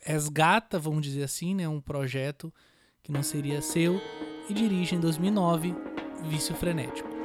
resgata, 0.00 0.78
vamos 0.78 1.02
dizer 1.02 1.24
assim, 1.24 1.54
né, 1.54 1.68
um 1.68 1.80
projeto 1.80 2.54
que 3.02 3.10
não 3.10 3.22
seria 3.22 3.60
seu, 3.60 4.00
e 4.48 4.54
dirige 4.54 4.94
em 4.94 5.00
2009 5.00 5.74
Vício 6.28 6.54
Frenético. 6.54 7.15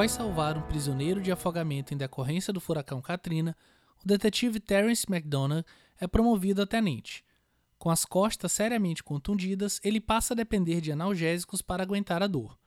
Após 0.00 0.12
salvar 0.12 0.56
um 0.56 0.62
prisioneiro 0.62 1.20
de 1.20 1.30
afogamento 1.30 1.92
em 1.92 1.96
decorrência 1.98 2.54
do 2.54 2.58
furacão 2.58 3.02
Katrina, 3.02 3.54
o 4.02 4.08
detetive 4.08 4.58
Terence 4.58 5.04
McDonagh 5.06 5.62
é 6.00 6.06
promovido 6.06 6.62
a 6.62 6.66
tenente. 6.66 7.22
Com 7.78 7.90
as 7.90 8.06
costas 8.06 8.50
seriamente 8.50 9.04
contundidas, 9.04 9.78
ele 9.84 10.00
passa 10.00 10.32
a 10.32 10.36
depender 10.36 10.80
de 10.80 10.90
analgésicos 10.90 11.60
para 11.60 11.82
aguentar 11.82 12.22
a 12.22 12.26
dor. 12.26 12.58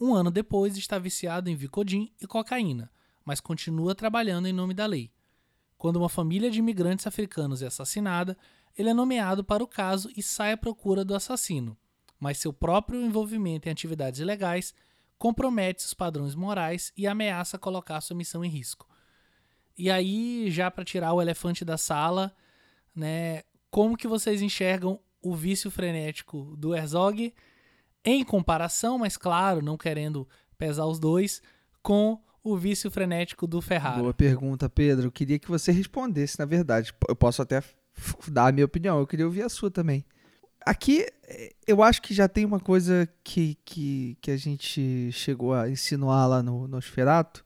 Um 0.00 0.12
ano 0.12 0.28
depois, 0.28 0.76
está 0.76 0.98
viciado 0.98 1.48
em 1.48 1.54
Vicodin 1.54 2.10
e 2.20 2.26
cocaína, 2.26 2.90
mas 3.24 3.38
continua 3.38 3.94
trabalhando 3.94 4.48
em 4.48 4.52
nome 4.52 4.74
da 4.74 4.84
lei. 4.84 5.12
Quando 5.78 5.98
uma 5.98 6.08
família 6.08 6.50
de 6.50 6.58
imigrantes 6.58 7.06
africanos 7.06 7.62
é 7.62 7.68
assassinada, 7.68 8.36
ele 8.76 8.88
é 8.88 8.92
nomeado 8.92 9.44
para 9.44 9.62
o 9.62 9.68
caso 9.68 10.10
e 10.16 10.20
sai 10.20 10.50
à 10.50 10.56
procura 10.56 11.04
do 11.04 11.14
assassino, 11.14 11.78
mas 12.18 12.38
seu 12.38 12.52
próprio 12.52 13.00
envolvimento 13.00 13.68
em 13.68 13.70
atividades 13.70 14.18
ilegais 14.18 14.74
compromete 15.22 15.84
os 15.84 15.94
padrões 15.94 16.34
morais 16.34 16.92
e 16.96 17.06
ameaça 17.06 17.56
colocar 17.56 18.00
sua 18.00 18.16
missão 18.16 18.44
em 18.44 18.48
risco. 18.48 18.88
E 19.78 19.88
aí, 19.88 20.50
já 20.50 20.68
para 20.68 20.84
tirar 20.84 21.12
o 21.12 21.22
elefante 21.22 21.64
da 21.64 21.78
sala, 21.78 22.34
né, 22.92 23.44
como 23.70 23.96
que 23.96 24.08
vocês 24.08 24.42
enxergam 24.42 24.98
o 25.22 25.32
vício 25.36 25.70
frenético 25.70 26.56
do 26.56 26.74
Herzog 26.74 27.32
em 28.04 28.24
comparação, 28.24 28.98
mas 28.98 29.16
claro, 29.16 29.62
não 29.62 29.76
querendo 29.76 30.28
pesar 30.58 30.86
os 30.86 30.98
dois, 30.98 31.40
com 31.84 32.20
o 32.42 32.56
vício 32.56 32.90
frenético 32.90 33.46
do 33.46 33.62
Ferrari? 33.62 34.00
Boa 34.00 34.12
pergunta, 34.12 34.68
Pedro. 34.68 35.06
Eu 35.06 35.12
queria 35.12 35.38
que 35.38 35.46
você 35.46 35.70
respondesse, 35.70 36.36
na 36.36 36.46
verdade. 36.46 36.92
Eu 37.08 37.14
posso 37.14 37.40
até 37.40 37.62
dar 38.26 38.48
a 38.48 38.52
minha 38.52 38.66
opinião, 38.66 38.98
eu 38.98 39.06
queria 39.06 39.26
ouvir 39.26 39.42
a 39.42 39.48
sua 39.48 39.70
também. 39.70 40.04
Aqui, 40.64 41.06
eu 41.66 41.82
acho 41.82 42.00
que 42.00 42.14
já 42.14 42.28
tem 42.28 42.44
uma 42.44 42.60
coisa 42.60 43.08
que, 43.24 43.56
que, 43.64 44.16
que 44.20 44.30
a 44.30 44.36
gente 44.36 45.10
chegou 45.12 45.54
a 45.54 45.68
insinuar 45.68 46.28
lá 46.28 46.42
no 46.42 46.68
Nosferatu, 46.68 47.44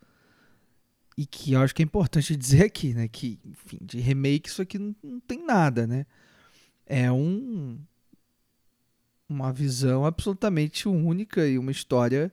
e 1.16 1.24
que 1.24 1.52
eu 1.54 1.60
acho 1.60 1.74
que 1.74 1.82
é 1.82 1.84
importante 1.84 2.36
dizer 2.36 2.64
aqui, 2.64 2.92
né? 2.92 3.08
Que, 3.08 3.40
enfim, 3.44 3.78
de 3.80 3.98
remake 3.98 4.48
isso 4.48 4.60
aqui 4.62 4.78
não, 4.78 4.94
não 5.02 5.20
tem 5.20 5.44
nada, 5.44 5.86
né? 5.86 6.06
É 6.84 7.10
um 7.10 7.80
uma 9.28 9.52
visão 9.52 10.06
absolutamente 10.06 10.86
única 10.88 11.48
e 11.48 11.58
uma 11.58 11.72
história 11.72 12.32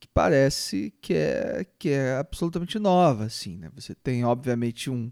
que 0.00 0.08
parece 0.08 0.92
que 1.00 1.14
é 1.14 1.66
que 1.78 1.90
é 1.90 2.16
absolutamente 2.16 2.78
nova, 2.78 3.24
assim, 3.24 3.56
né? 3.58 3.70
Você 3.74 3.94
tem 3.94 4.24
obviamente 4.24 4.90
um 4.90 5.10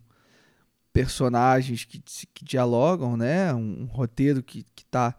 personagens 0.94 1.84
que, 1.84 2.00
que 2.32 2.44
dialogam, 2.44 3.16
né? 3.16 3.52
Um, 3.52 3.82
um 3.82 3.84
roteiro 3.86 4.44
que 4.44 4.64
está 4.76 5.12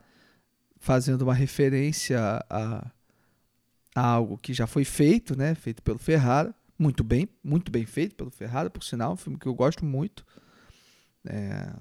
fazendo 0.78 1.24
uma 1.24 1.34
referência 1.34 2.18
a, 2.50 2.92
a, 3.94 4.02
algo 4.02 4.38
que 4.38 4.54
já 4.54 4.66
foi 4.66 4.86
feito, 4.86 5.38
né? 5.38 5.54
Feito 5.54 5.84
pelo 5.84 6.00
Ferrara, 6.00 6.56
muito 6.80 7.04
bem, 7.04 7.28
muito 7.44 7.70
bem 7.70 7.86
feito 7.86 8.16
pelo 8.16 8.32
Ferrara, 8.32 8.70
por 8.70 8.86
sinal, 8.86 9.14
um 9.14 9.18
filme 9.18 9.38
que 9.38 9.48
eu 9.48 9.54
gosto 9.54 9.84
muito, 9.84 10.26
é, 11.26 11.74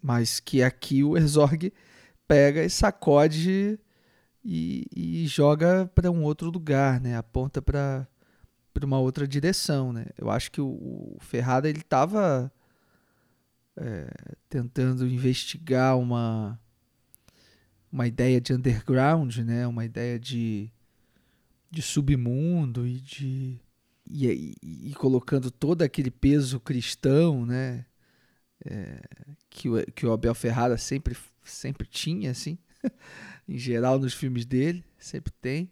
mas 0.00 0.38
que 0.38 0.62
aqui 0.62 1.02
o 1.02 1.16
Herzog 1.16 1.72
pega 2.28 2.62
e 2.62 2.70
sacode 2.70 3.76
e, 4.44 4.86
e 4.94 5.26
joga 5.26 5.90
para 5.96 6.12
um 6.12 6.22
outro 6.22 6.48
lugar, 6.48 7.00
né? 7.00 7.16
Aponta 7.16 7.60
para 7.60 8.06
para 8.72 8.86
uma 8.86 8.98
outra 8.98 9.26
direção, 9.26 9.92
né? 9.92 10.06
Eu 10.16 10.30
acho 10.30 10.50
que 10.50 10.60
o, 10.60 10.68
o 10.68 11.18
Ferrada 11.20 11.68
ele 11.68 11.80
estava 11.80 12.52
é, 13.76 14.08
tentando 14.48 15.06
investigar 15.06 15.98
uma 15.98 16.58
uma 17.90 18.06
ideia 18.06 18.40
de 18.40 18.54
underground, 18.54 19.36
né? 19.38 19.66
Uma 19.66 19.84
ideia 19.84 20.18
de 20.18 20.70
de 21.70 21.82
submundo 21.82 22.86
e 22.86 23.00
de 23.00 23.60
e, 24.10 24.26
e, 24.62 24.90
e 24.90 24.94
colocando 24.94 25.50
todo 25.50 25.82
aquele 25.82 26.10
peso 26.10 26.60
cristão, 26.60 27.46
né? 27.46 27.86
É, 28.64 29.02
que, 29.50 29.68
o, 29.68 29.92
que 29.92 30.06
o 30.06 30.12
Abel 30.12 30.34
Ferrara 30.34 30.78
sempre 30.78 31.16
sempre 31.44 31.86
tinha, 31.86 32.30
assim, 32.30 32.58
em 33.48 33.58
geral 33.58 33.98
nos 33.98 34.14
filmes 34.14 34.44
dele, 34.44 34.84
sempre 34.98 35.32
tem. 35.40 35.70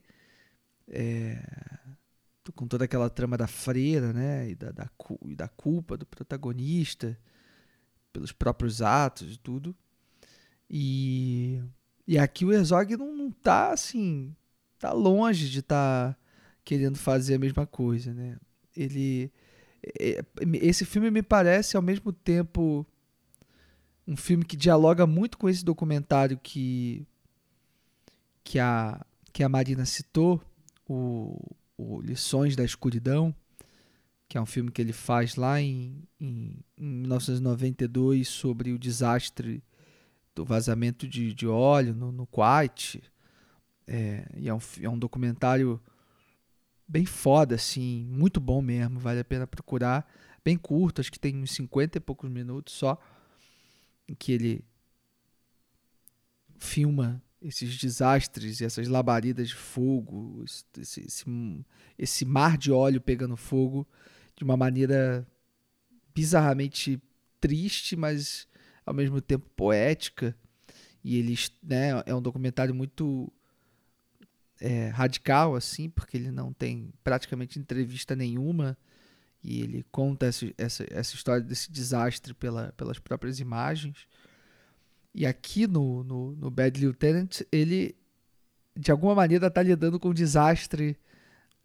É, 0.88 1.40
com 2.52 2.66
toda 2.66 2.84
aquela 2.84 3.10
trama 3.10 3.36
da 3.36 3.46
freira, 3.46 4.12
né, 4.12 4.50
e 4.50 4.54
da, 4.54 4.70
da, 4.70 4.90
e 5.26 5.34
da 5.34 5.48
culpa 5.48 5.96
do 5.96 6.06
protagonista, 6.06 7.18
pelos 8.12 8.32
próprios 8.32 8.82
atos 8.82 9.34
e 9.34 9.38
tudo. 9.38 9.74
E, 10.68 11.62
e 12.06 12.18
aqui 12.18 12.44
o 12.44 12.52
Herzog 12.52 12.96
não, 12.96 13.16
não 13.16 13.30
tá, 13.30 13.72
assim, 13.72 14.34
tá 14.78 14.92
longe 14.92 15.48
de 15.50 15.60
estar 15.60 16.14
tá 16.14 16.18
querendo 16.64 16.98
fazer 16.98 17.34
a 17.34 17.38
mesma 17.38 17.66
coisa, 17.66 18.12
né. 18.12 18.38
Ele... 18.76 19.32
É, 19.98 20.22
esse 20.60 20.84
filme 20.84 21.10
me 21.10 21.22
parece 21.22 21.74
ao 21.74 21.82
mesmo 21.82 22.12
tempo 22.12 22.86
um 24.06 24.14
filme 24.14 24.44
que 24.44 24.56
dialoga 24.56 25.06
muito 25.06 25.38
com 25.38 25.48
esse 25.48 25.64
documentário 25.64 26.38
que 26.42 27.06
que 28.44 28.58
a 28.58 29.00
que 29.32 29.42
a 29.44 29.48
Marina 29.48 29.84
citou, 29.86 30.42
o, 30.88 31.38
o 31.80 32.00
Lições 32.00 32.54
da 32.54 32.64
Escuridão, 32.64 33.34
que 34.28 34.36
é 34.36 34.40
um 34.40 34.46
filme 34.46 34.70
que 34.70 34.80
ele 34.80 34.92
faz 34.92 35.34
lá 35.34 35.60
em, 35.60 36.02
em, 36.20 36.56
em 36.76 36.84
1992 36.84 38.28
sobre 38.28 38.72
o 38.72 38.78
desastre 38.78 39.62
do 40.34 40.44
vazamento 40.44 41.08
de, 41.08 41.34
de 41.34 41.46
óleo 41.46 41.94
no, 41.94 42.12
no 42.12 42.26
Kuwait. 42.26 43.02
É, 43.86 44.24
e 44.36 44.48
é 44.48 44.54
um, 44.54 44.60
é 44.80 44.88
um 44.88 44.98
documentário 44.98 45.80
bem 46.86 47.04
foda, 47.04 47.54
assim, 47.54 48.04
muito 48.08 48.40
bom 48.40 48.60
mesmo, 48.60 49.00
vale 49.00 49.20
a 49.20 49.24
pena 49.24 49.46
procurar. 49.46 50.08
Bem 50.44 50.56
curto, 50.56 51.00
acho 51.00 51.10
que 51.10 51.18
tem 51.18 51.36
uns 51.36 51.52
50 51.52 51.98
e 51.98 52.00
poucos 52.00 52.30
minutos 52.30 52.74
só 52.74 52.98
em 54.08 54.14
que 54.14 54.32
ele 54.32 54.64
filma 56.58 57.22
esses 57.42 57.76
desastres 57.76 58.60
essas 58.60 58.86
labaredas 58.88 59.48
de 59.48 59.54
fogo, 59.54 60.44
esse, 60.78 61.00
esse, 61.00 61.64
esse, 61.98 62.24
mar 62.24 62.58
de 62.58 62.70
óleo 62.70 63.00
pegando 63.00 63.36
fogo 63.36 63.88
de 64.36 64.44
uma 64.44 64.56
maneira 64.56 65.26
bizarramente 66.14 67.00
triste, 67.40 67.96
mas 67.96 68.46
ao 68.84 68.92
mesmo 68.92 69.20
tempo 69.20 69.48
poética. 69.56 70.36
E 71.02 71.16
ele 71.16 71.34
né, 71.62 72.02
é 72.04 72.14
um 72.14 72.20
documentário 72.20 72.74
muito 72.74 73.32
é, 74.60 74.88
radical, 74.88 75.56
assim, 75.56 75.88
porque 75.88 76.16
ele 76.16 76.30
não 76.30 76.52
tem 76.52 76.92
praticamente 77.02 77.58
entrevista 77.58 78.14
nenhuma 78.14 78.76
e 79.42 79.62
ele 79.62 79.84
conta 79.90 80.26
essa, 80.26 80.52
essa, 80.58 80.86
essa 80.90 81.14
história 81.14 81.42
desse 81.42 81.72
desastre 81.72 82.34
pela, 82.34 82.72
pelas 82.72 82.98
próprias 82.98 83.40
imagens. 83.40 84.06
E 85.14 85.26
aqui 85.26 85.66
no, 85.66 86.04
no, 86.04 86.32
no 86.32 86.50
Bad 86.50 86.80
Lieutenant, 86.80 87.40
ele 87.50 87.96
de 88.76 88.90
alguma 88.90 89.14
maneira 89.14 89.48
está 89.48 89.62
lidando 89.62 89.98
com 89.98 90.14
desastre 90.14 90.96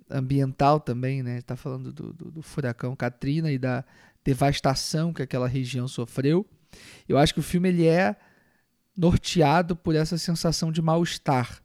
ambiental 0.10 0.80
também, 0.80 1.24
né? 1.24 1.38
Está 1.38 1.56
falando 1.56 1.92
do, 1.92 2.14
do, 2.14 2.32
do, 2.32 2.42
furacão 2.42 2.96
Katrina 2.96 3.52
e 3.52 3.58
da 3.58 3.86
devastação 4.24 5.14
que 5.14 5.22
aquela 5.22 5.48
região 5.48 5.88
sofreu. 5.88 6.46
Eu 7.08 7.18
acho 7.18 7.34
que 7.34 7.40
o 7.40 7.44
filme 7.44 7.70
ele 7.70 7.88
é 7.88 8.16
norteado 8.98 9.76
por 9.76 9.96
essa 9.96 10.18
sensação 10.18 10.72
de 10.72 10.82
mal-estar 10.82 11.62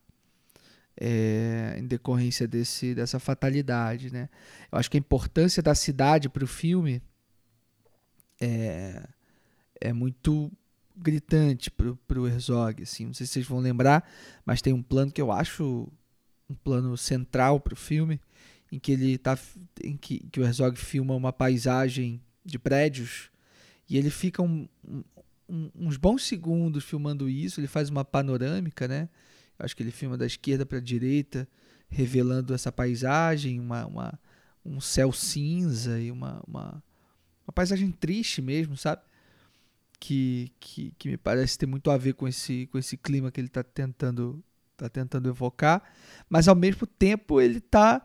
é, 0.97 1.77
em 1.78 1.86
decorrência 1.86 2.47
desse, 2.47 2.94
dessa 2.94 3.19
fatalidade. 3.19 4.12
Né? 4.12 4.28
Eu 4.70 4.78
acho 4.78 4.90
que 4.90 4.97
a 4.97 5.01
importância 5.01 5.62
da 5.62 5.74
cidade 5.74 6.28
para 6.28 6.44
o 6.44 6.48
filme 6.48 7.02
é, 8.40 9.02
é 9.81 9.93
muito 9.93 10.51
gritante 11.01 11.70
para 11.70 12.20
o 12.20 12.27
Herzog. 12.27 12.82
Assim. 12.82 13.06
Não 13.06 13.14
sei 13.14 13.27
se 13.27 13.35
vocês 13.35 13.47
vão 13.47 13.59
lembrar, 13.59 14.09
mas 14.44 14.62
tem 14.62 14.72
um 14.72 14.82
plano 14.82 15.10
que 15.10 15.20
eu 15.20 15.32
acho 15.32 15.90
um 16.48 16.55
plano 16.55 16.97
central 16.97 17.60
para 17.60 17.74
o 17.74 17.77
filme, 17.77 18.20
em 18.72 18.78
que 18.78 18.93
ele 18.93 19.18
tá, 19.18 19.39
em 19.82 19.97
que, 19.97 20.20
que 20.31 20.40
o 20.40 20.44
Herzog 20.44 20.77
filma 20.77 21.14
uma 21.14 21.32
paisagem 21.32 22.20
de 22.44 22.59
prédios 22.59 23.31
e 23.89 23.97
ele 23.97 24.09
fica 24.09 24.40
um, 24.40 24.68
um, 25.48 25.70
uns 25.74 25.97
bons 25.97 26.24
segundos 26.24 26.85
filmando 26.85 27.28
isso. 27.28 27.59
Ele 27.59 27.66
faz 27.66 27.90
uma 27.90 28.05
panorâmica, 28.05 28.86
né? 28.86 29.09
Acho 29.59 29.77
que 29.77 29.82
ele 29.82 29.90
filma 29.90 30.16
da 30.16 30.24
esquerda 30.24 30.64
para 30.64 30.78
a 30.78 30.81
direita, 30.81 31.47
revelando 31.89 32.55
essa 32.55 32.70
paisagem, 32.70 33.59
uma, 33.59 33.85
uma, 33.86 34.20
um 34.64 34.81
céu 34.81 35.12
cinza 35.12 36.01
e 36.01 36.10
uma, 36.10 36.40
uma, 36.47 36.82
uma 37.44 37.52
paisagem 37.52 37.90
triste 37.90 38.40
mesmo, 38.40 38.77
sabe? 38.77 39.02
Que, 40.01 40.51
que, 40.59 40.94
que, 40.98 41.09
me 41.10 41.16
parece 41.18 41.59
ter 41.59 41.66
muito 41.66 41.90
a 41.90 41.97
ver 41.98 42.14
com 42.14 42.27
esse, 42.27 42.66
com 42.72 42.78
esse 42.78 42.97
clima 42.97 43.31
que 43.31 43.39
ele 43.39 43.48
está 43.48 43.62
tentando, 43.62 44.43
tá 44.74 44.89
tentando 44.89 45.28
evocar, 45.28 45.82
mas 46.28 46.48
ao 46.48 46.56
mesmo 46.56 46.86
tempo 46.86 47.39
ele 47.39 47.59
está 47.59 48.02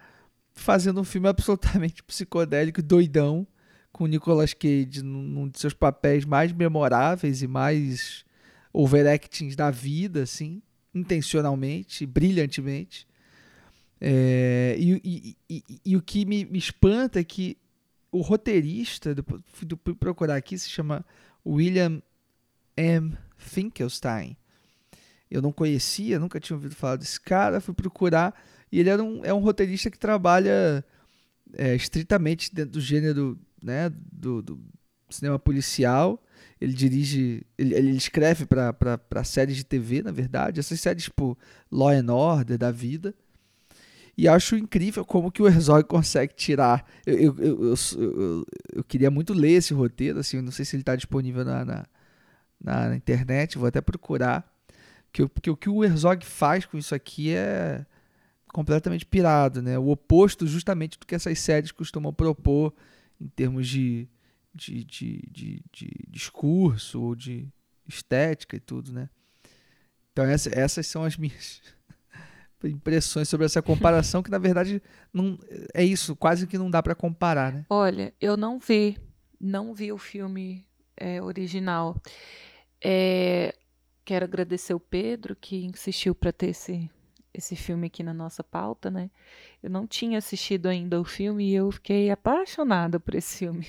fazendo 0.53 0.99
um 0.99 1.05
filme 1.05 1.27
absolutamente 1.29 2.03
psicodélico, 2.03 2.83
doidão, 2.83 3.47
com 3.93 4.07
Nicolas 4.07 4.53
Cage 4.53 5.01
num 5.01 5.47
de 5.47 5.57
seus 5.57 5.73
papéis 5.73 6.25
mais 6.25 6.51
memoráveis 6.51 7.41
e 7.41 7.47
mais 7.47 8.25
overactings 8.73 9.55
da 9.55 9.71
vida, 9.71 10.23
assim 10.23 10.61
intencionalmente, 10.95 12.05
brilhantemente. 12.05 13.05
É, 13.99 14.75
e, 14.79 15.01
e, 15.03 15.37
e, 15.49 15.63
e, 15.85 15.97
o 15.97 16.01
que 16.01 16.25
me, 16.25 16.45
me, 16.45 16.57
espanta 16.57 17.19
é 17.19 17.23
que 17.23 17.57
o 18.11 18.21
roteirista, 18.21 19.13
fui 19.47 19.67
procurar 19.99 20.35
aqui, 20.35 20.57
se 20.57 20.69
chama 20.69 21.05
William 21.45 22.01
M. 22.75 23.17
Finkelstein. 23.37 24.37
Eu 25.29 25.41
não 25.41 25.51
conhecia, 25.51 26.19
nunca 26.19 26.39
tinha 26.39 26.55
ouvido 26.55 26.75
falar 26.75 26.95
desse 26.95 27.19
cara, 27.19 27.59
fui 27.59 27.73
procurar, 27.73 28.33
e 28.71 28.79
ele 28.79 28.89
era 28.89 29.03
um, 29.03 29.23
é 29.23 29.33
um 29.33 29.39
roteirista 29.39 29.89
que 29.89 29.97
trabalha 29.97 30.83
é, 31.53 31.75
estritamente 31.75 32.53
dentro 32.53 32.73
do 32.73 32.81
gênero 32.81 33.39
né, 33.61 33.91
do, 34.11 34.41
do 34.41 34.59
cinema 35.09 35.39
policial 35.39 36.21
ele 36.59 36.73
dirige, 36.73 37.45
ele, 37.57 37.75
ele 37.75 37.91
escreve 37.91 38.45
para 38.45 39.23
séries 39.23 39.57
de 39.57 39.63
TV, 39.63 40.01
na 40.01 40.11
verdade, 40.11 40.59
essas 40.59 40.79
séries 40.79 41.03
tipo 41.03 41.37
Law 41.71 41.89
and 41.89 42.11
Order 42.11 42.57
da 42.57 42.71
vida. 42.71 43.13
E 44.17 44.27
acho 44.27 44.55
incrível 44.55 45.03
como 45.03 45.31
que 45.31 45.41
o 45.41 45.47
Herzog 45.47 45.83
consegue 45.83 46.33
tirar. 46.33 46.89
Eu, 47.05 47.35
eu, 47.37 47.63
eu, 47.65 48.45
eu, 48.73 48.83
queria 48.83 49.11
muito 49.11 49.33
ler 49.33 49.51
esse 49.51 49.73
roteiro, 49.73 50.19
assim, 50.19 50.41
não 50.41 50.51
sei 50.51 50.63
se 50.63 50.75
ele 50.75 50.83
está 50.83 50.95
disponível 50.95 51.43
na, 51.43 51.65
na, 51.65 51.85
na, 52.61 52.95
internet, 52.95 53.57
vou 53.57 53.67
até 53.67 53.81
procurar. 53.81 54.49
Que, 55.11 55.27
que 55.41 55.49
o 55.49 55.57
que 55.57 55.69
o 55.69 55.83
Herzog 55.83 56.25
faz 56.25 56.65
com 56.65 56.77
isso 56.77 56.95
aqui 56.95 57.33
é 57.33 57.85
completamente 58.53 59.05
pirado, 59.05 59.61
né? 59.61 59.77
O 59.77 59.89
oposto 59.89 60.47
justamente 60.47 60.97
do 60.97 61.05
que 61.05 61.13
essas 61.13 61.37
séries 61.39 61.73
costumam 61.73 62.13
propor 62.13 62.73
em 63.19 63.27
termos 63.27 63.67
de, 63.67 64.07
de, 64.53 64.85
de, 64.85 65.29
de, 65.29 65.91
discurso 66.07 67.01
ou 67.01 67.15
de 67.15 67.49
estética 67.85 68.55
e 68.55 68.59
tudo, 68.61 68.93
né? 68.93 69.09
Então 70.13 70.23
essa, 70.23 70.49
essas 70.57 70.87
são 70.87 71.03
as 71.03 71.17
minhas 71.17 71.61
impressões 72.67 73.29
sobre 73.29 73.45
essa 73.45 73.61
comparação 73.61 74.21
que 74.23 74.31
na 74.31 74.37
verdade 74.37 74.81
não 75.13 75.37
é 75.73 75.83
isso, 75.83 76.15
quase 76.15 76.47
que 76.47 76.57
não 76.57 76.69
dá 76.69 76.81
para 76.81 76.95
comparar, 76.95 77.51
né? 77.53 77.65
Olha, 77.69 78.13
eu 78.19 78.35
não 78.35 78.59
vi, 78.59 78.97
não 79.39 79.73
vi 79.73 79.91
o 79.91 79.97
filme 79.97 80.65
é, 80.97 81.21
original. 81.21 82.01
É, 82.83 83.55
quero 84.03 84.25
agradecer 84.25 84.73
o 84.73 84.79
Pedro 84.79 85.35
que 85.35 85.65
insistiu 85.65 86.13
para 86.13 86.31
ter 86.31 86.49
esse 86.49 86.89
esse 87.37 87.55
filme 87.55 87.87
aqui 87.87 88.01
na 88.01 88.13
nossa 88.13 88.43
pauta, 88.43 88.89
né? 88.89 89.09
Eu 89.61 89.69
não 89.69 89.85
tinha 89.85 90.17
assistido 90.17 90.67
ainda 90.67 90.99
o 90.99 91.03
filme 91.03 91.49
e 91.49 91.53
eu 91.53 91.69
fiquei 91.71 92.09
apaixonada 92.09 92.99
por 92.99 93.13
esse 93.13 93.39
filme. 93.39 93.67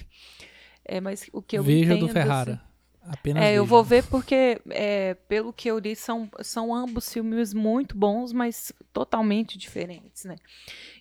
É, 0.84 1.00
mas 1.00 1.28
o 1.32 1.42
que 1.42 1.58
eu 1.58 1.64
Veja 1.64 1.94
entendo, 1.94 2.06
do 2.06 2.12
Ferrara. 2.12 2.52
Assim, 2.52 2.60
Apenas 3.08 3.42
é, 3.42 3.54
eu 3.54 3.64
vou 3.64 3.84
ver 3.84 4.04
porque, 4.04 4.60
é, 4.70 5.14
pelo 5.14 5.52
que 5.52 5.68
eu 5.68 5.78
li, 5.78 5.94
são, 5.94 6.28
são 6.42 6.74
ambos 6.74 7.12
filmes 7.12 7.54
muito 7.54 7.96
bons, 7.96 8.32
mas 8.32 8.72
totalmente 8.92 9.56
diferentes, 9.56 10.24
né? 10.24 10.36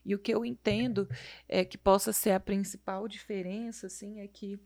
E 0.06 0.14
o 0.14 0.20
que 0.20 0.34
eu 0.34 0.46
entendo 0.46 1.10
é 1.50 1.66
que 1.66 1.78
possa 1.78 2.14
ser 2.14 2.32
a 2.32 2.40
principal 2.40 3.08
diferença, 3.08 3.88
assim, 3.88 4.20
é 4.20 4.28
que 4.28 4.60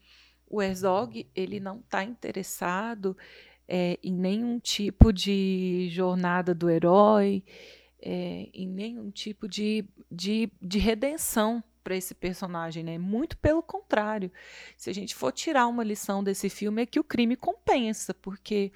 o 0.49 0.61
Herzog, 0.61 1.28
ele 1.36 1.60
não 1.60 1.78
está 1.78 2.03
interessado 2.03 3.16
é, 3.68 3.98
em 4.03 4.14
nenhum 4.14 4.60
tipo 4.60 5.14
de 5.14 5.88
jornada 5.91 6.53
do 6.53 6.70
herói, 6.70 7.44
é, 8.02 8.49
em 8.53 8.68
nenhum 8.68 9.11
tipo 9.11 9.48
de, 9.48 9.86
de, 10.11 10.52
de 10.61 10.80
redenção 10.80 11.64
para 11.84 11.96
esse 11.96 12.14
personagem, 12.14 12.84
né? 12.84 12.98
Muito 12.98 13.38
pelo 13.38 13.62
contrário. 13.62 14.32
Se 14.78 14.90
a 14.90 14.94
gente 14.94 15.16
for 15.16 15.32
tirar 15.32 15.68
uma 15.68 15.84
lição 15.84 16.24
desse 16.24 16.50
filme 16.50 16.84
é 16.84 16.86
que 16.86 17.00
o 17.00 17.04
crime 17.04 17.36
compensa, 17.36 18.14
porque 18.14 18.72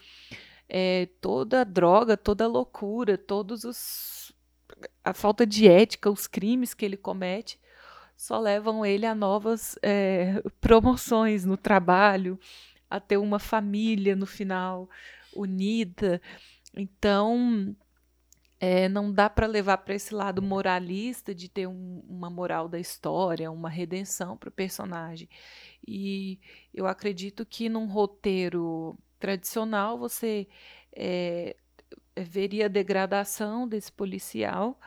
é, 0.68 1.08
toda 1.22 1.64
droga, 1.64 2.18
toda 2.18 2.48
loucura, 2.48 3.18
todos 3.18 3.64
os 3.64 4.34
a 5.04 5.14
falta 5.14 5.46
de 5.46 5.68
ética, 5.68 6.10
os 6.10 6.28
crimes 6.28 6.74
que 6.74 6.84
ele 6.84 6.98
comete 6.98 7.60
só 8.16 8.40
levam 8.40 8.86
ele 8.86 9.06
a 9.06 9.14
novas 9.14 9.78
é, 9.82 10.42
promoções 10.62 11.46
no 11.46 11.58
trabalho, 11.58 12.40
a 12.90 13.00
ter 13.00 13.18
uma 13.18 13.40
família 13.40 14.16
no 14.16 14.26
final 14.26 14.90
unida. 15.36 16.22
Então, 16.76 17.76
é, 18.65 18.88
não 18.88 19.11
dá 19.11 19.30
para 19.30 19.45
levar 19.45 19.80
para 19.80 19.94
esse 19.94 20.15
lado 20.15 20.41
moralista 20.41 21.35
de 21.35 21.49
ter 21.49 21.68
um, 21.68 22.02
uma 22.07 22.30
moral 22.30 22.69
da 22.69 22.80
história, 22.80 23.52
uma 23.52 23.68
redenção 23.68 24.38
para 24.38 24.48
o 24.48 24.53
personagem. 24.53 25.27
E 25.85 26.40
eu 26.73 26.88
acredito 26.88 27.45
que 27.45 27.68
num 27.68 27.88
roteiro 27.88 28.98
tradicional 29.19 29.98
você 29.98 30.48
é, 30.95 31.57
veria 32.15 32.68
a 32.68 32.69
degradação 32.69 33.68
desse 33.68 33.91
policial, 33.91 34.80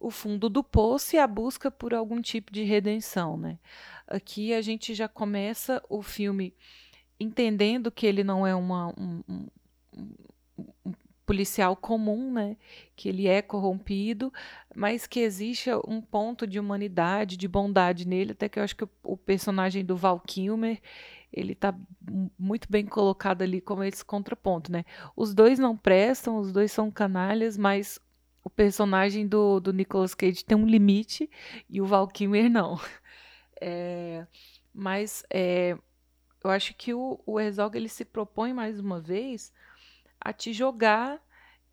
o 0.00 0.10
fundo 0.10 0.48
do 0.48 0.64
poço 0.64 1.14
e 1.14 1.18
a 1.20 1.26
busca 1.28 1.70
por 1.70 1.94
algum 1.94 2.20
tipo 2.20 2.52
de 2.52 2.64
redenção. 2.64 3.36
Né? 3.36 3.56
Aqui 4.04 4.52
a 4.52 4.60
gente 4.60 4.94
já 4.94 5.06
começa 5.06 5.80
o 5.88 6.02
filme 6.02 6.52
entendendo 7.20 7.88
que 7.92 8.04
ele 8.04 8.24
não 8.24 8.44
é 8.44 8.52
uma, 8.52 8.88
um, 8.98 9.22
um, 9.28 9.48
um 10.84 10.92
policial 11.24 11.76
comum, 11.76 12.32
né? 12.32 12.56
Que 12.96 13.08
ele 13.08 13.26
é 13.26 13.40
corrompido, 13.40 14.32
mas 14.74 15.06
que 15.06 15.20
existe 15.20 15.70
um 15.86 16.00
ponto 16.00 16.46
de 16.46 16.58
humanidade, 16.58 17.36
de 17.36 17.48
bondade 17.48 18.06
nele, 18.06 18.32
até 18.32 18.48
que 18.48 18.58
eu 18.58 18.62
acho 18.62 18.76
que 18.76 18.86
o, 19.02 19.16
personagem 19.16 19.84
do 19.84 19.96
Val 19.96 20.20
Kilmer, 20.20 20.80
ele 21.32 21.54
tá 21.54 21.74
muito 22.38 22.70
bem 22.70 22.84
colocado 22.84 23.42
ali 23.42 23.60
como 23.60 23.84
esse 23.84 24.04
contraponto, 24.04 24.70
né? 24.70 24.84
Os 25.16 25.34
dois 25.34 25.58
não 25.58 25.76
prestam, 25.76 26.38
os 26.38 26.52
dois 26.52 26.72
são 26.72 26.90
canalhas, 26.90 27.56
mas 27.56 27.98
o 28.44 28.50
personagem 28.50 29.26
do, 29.26 29.60
do 29.60 29.72
Nicolas 29.72 30.14
Cage 30.14 30.44
tem 30.44 30.56
um 30.56 30.66
limite 30.66 31.30
e 31.70 31.80
o 31.80 31.86
Val 31.86 32.08
Kilmer 32.08 32.50
não. 32.50 32.78
É, 33.64 34.26
mas 34.74 35.24
é, 35.30 35.78
eu 36.42 36.50
acho 36.50 36.74
que 36.74 36.92
o, 36.92 37.20
o 37.24 37.38
Herzog 37.38 37.76
ele 37.76 37.88
se 37.88 38.04
propõe 38.04 38.52
mais 38.52 38.80
uma 38.80 39.00
vez 39.00 39.52
a 40.24 40.32
te 40.32 40.52
jogar 40.52 41.20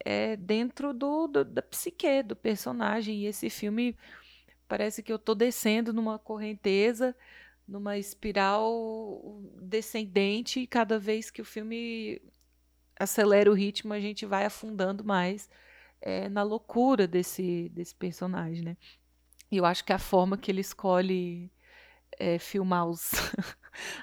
é, 0.04 0.36
dentro 0.36 0.94
do, 0.94 1.28
do, 1.28 1.46
da 1.46 1.62
psique 1.62 2.24
do 2.24 2.36
personagem. 2.36 3.24
E 3.24 3.26
esse 3.26 3.50
filme 3.50 3.96
parece 4.68 5.04
que 5.04 5.12
eu 5.12 5.18
estou 5.18 5.36
descendo 5.36 5.94
numa 5.94 6.20
correnteza, 6.20 7.16
numa 7.68 7.98
espiral 7.98 9.42
descendente, 9.62 10.62
e 10.62 10.68
cada 10.68 10.98
vez 10.98 11.30
que 11.30 11.42
o 11.42 11.46
filme 11.46 12.22
acelera 13.00 13.50
o 13.50 13.54
ritmo, 13.54 13.94
a 13.94 14.00
gente 14.00 14.26
vai 14.26 14.46
afundando 14.46 15.04
mais 15.04 15.50
é, 16.02 16.28
na 16.30 16.44
loucura 16.44 17.08
desse, 17.08 17.70
desse 17.70 17.96
personagem, 17.96 18.64
né? 18.64 18.78
E 19.52 19.58
eu 19.58 19.66
acho 19.66 19.84
que 19.84 19.94
a 19.94 20.00
forma 20.00 20.38
que 20.38 20.52
ele 20.52 20.62
escolhe 20.62 21.52
é, 22.20 22.38
filmar 22.38 22.88
os 22.88 23.12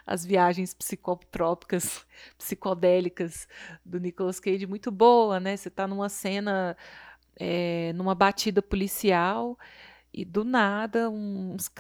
as 0.07 0.25
viagens 0.25 0.75
psicotrópicas, 0.75 2.07
psicodélicas 2.39 3.49
do 3.85 3.99
Nicolas 3.99 4.41
Cage 4.41 4.67
muito 4.67 4.91
boa, 4.91 5.41
né? 5.41 5.57
Você 5.57 5.69
está 5.69 5.87
numa 5.87 6.09
cena, 6.09 6.77
é, 7.37 7.93
numa 7.95 8.15
batida 8.15 8.63
policial 8.63 9.59
e 10.13 10.25
do 10.25 10.45
nada 10.45 11.11
uns, 11.11 11.71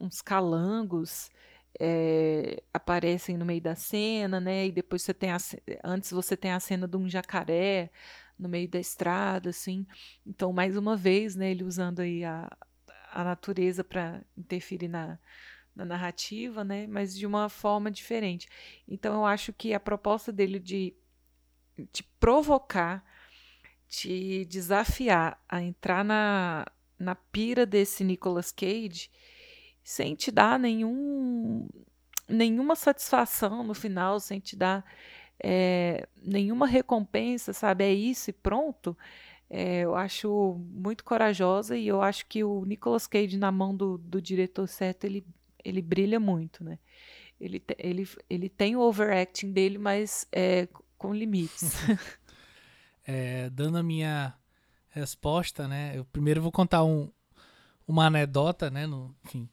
uns, 0.00 0.20
calangos 0.20 1.30
é, 1.78 2.62
aparecem 2.74 3.36
no 3.36 3.44
meio 3.44 3.60
da 3.60 3.74
cena, 3.76 4.40
né? 4.40 4.66
E 4.66 4.72
depois 4.72 5.02
você 5.02 5.14
tem 5.14 5.30
a, 5.30 5.38
antes 5.84 6.10
você 6.10 6.36
tem 6.36 6.52
a 6.52 6.60
cena 6.60 6.88
de 6.88 6.96
um 6.96 7.08
jacaré 7.08 7.90
no 8.38 8.48
meio 8.48 8.68
da 8.68 8.78
estrada, 8.80 9.50
assim. 9.50 9.86
Então 10.26 10.52
mais 10.52 10.76
uma 10.76 10.96
vez, 10.96 11.36
né? 11.36 11.50
Ele 11.50 11.64
usando 11.64 12.00
aí 12.00 12.24
a, 12.24 12.50
a 13.12 13.24
natureza 13.24 13.84
para 13.84 14.22
interferir 14.36 14.88
na 14.88 15.18
na 15.76 15.84
narrativa, 15.84 16.64
né? 16.64 16.86
Mas 16.88 17.14
de 17.14 17.26
uma 17.26 17.48
forma 17.50 17.90
diferente. 17.90 18.48
Então 18.88 19.14
eu 19.16 19.26
acho 19.26 19.52
que 19.52 19.74
a 19.74 19.78
proposta 19.78 20.32
dele 20.32 20.58
de 20.58 20.94
te 21.92 22.02
provocar, 22.18 23.04
te 23.86 24.46
desafiar 24.46 25.38
a 25.46 25.62
entrar 25.62 26.02
na, 26.02 26.66
na 26.98 27.14
pira 27.14 27.66
desse 27.66 28.02
Nicolas 28.02 28.50
Cage 28.50 29.10
sem 29.84 30.14
te 30.16 30.32
dar 30.32 30.58
nenhum, 30.58 31.68
nenhuma 32.28 32.74
satisfação 32.74 33.62
no 33.62 33.74
final, 33.74 34.18
sem 34.18 34.40
te 34.40 34.56
dar 34.56 34.84
é, 35.38 36.08
nenhuma 36.16 36.66
recompensa, 36.66 37.52
sabe? 37.52 37.84
É 37.84 37.92
isso 37.92 38.30
e 38.30 38.32
pronto. 38.32 38.96
É, 39.48 39.82
eu 39.82 39.94
acho 39.94 40.56
muito 40.72 41.04
corajosa 41.04 41.76
e 41.76 41.86
eu 41.86 42.02
acho 42.02 42.26
que 42.26 42.42
o 42.42 42.64
Nicolas 42.64 43.06
Cage 43.06 43.36
na 43.38 43.52
mão 43.52 43.76
do, 43.76 43.96
do 43.98 44.20
diretor 44.20 44.66
certo 44.66 45.04
ele 45.04 45.24
ele 45.66 45.82
brilha 45.82 46.20
muito, 46.20 46.62
né? 46.62 46.78
Ele, 47.40 47.62
ele, 47.76 48.08
ele 48.30 48.48
tem 48.48 48.76
o 48.76 48.80
overacting 48.80 49.52
dele, 49.52 49.78
mas 49.78 50.26
é, 50.32 50.68
com 50.96 51.12
limites. 51.12 51.74
é, 53.04 53.50
dando 53.50 53.76
a 53.76 53.82
minha 53.82 54.32
resposta, 54.88 55.66
né? 55.66 55.92
Eu 55.94 56.04
primeiro 56.04 56.40
vou 56.40 56.52
contar 56.52 56.84
um, 56.84 57.10
uma 57.86 58.06
anedota, 58.06 58.70
né? 58.70 58.86
No, 58.86 59.14
enfim, 59.24 59.48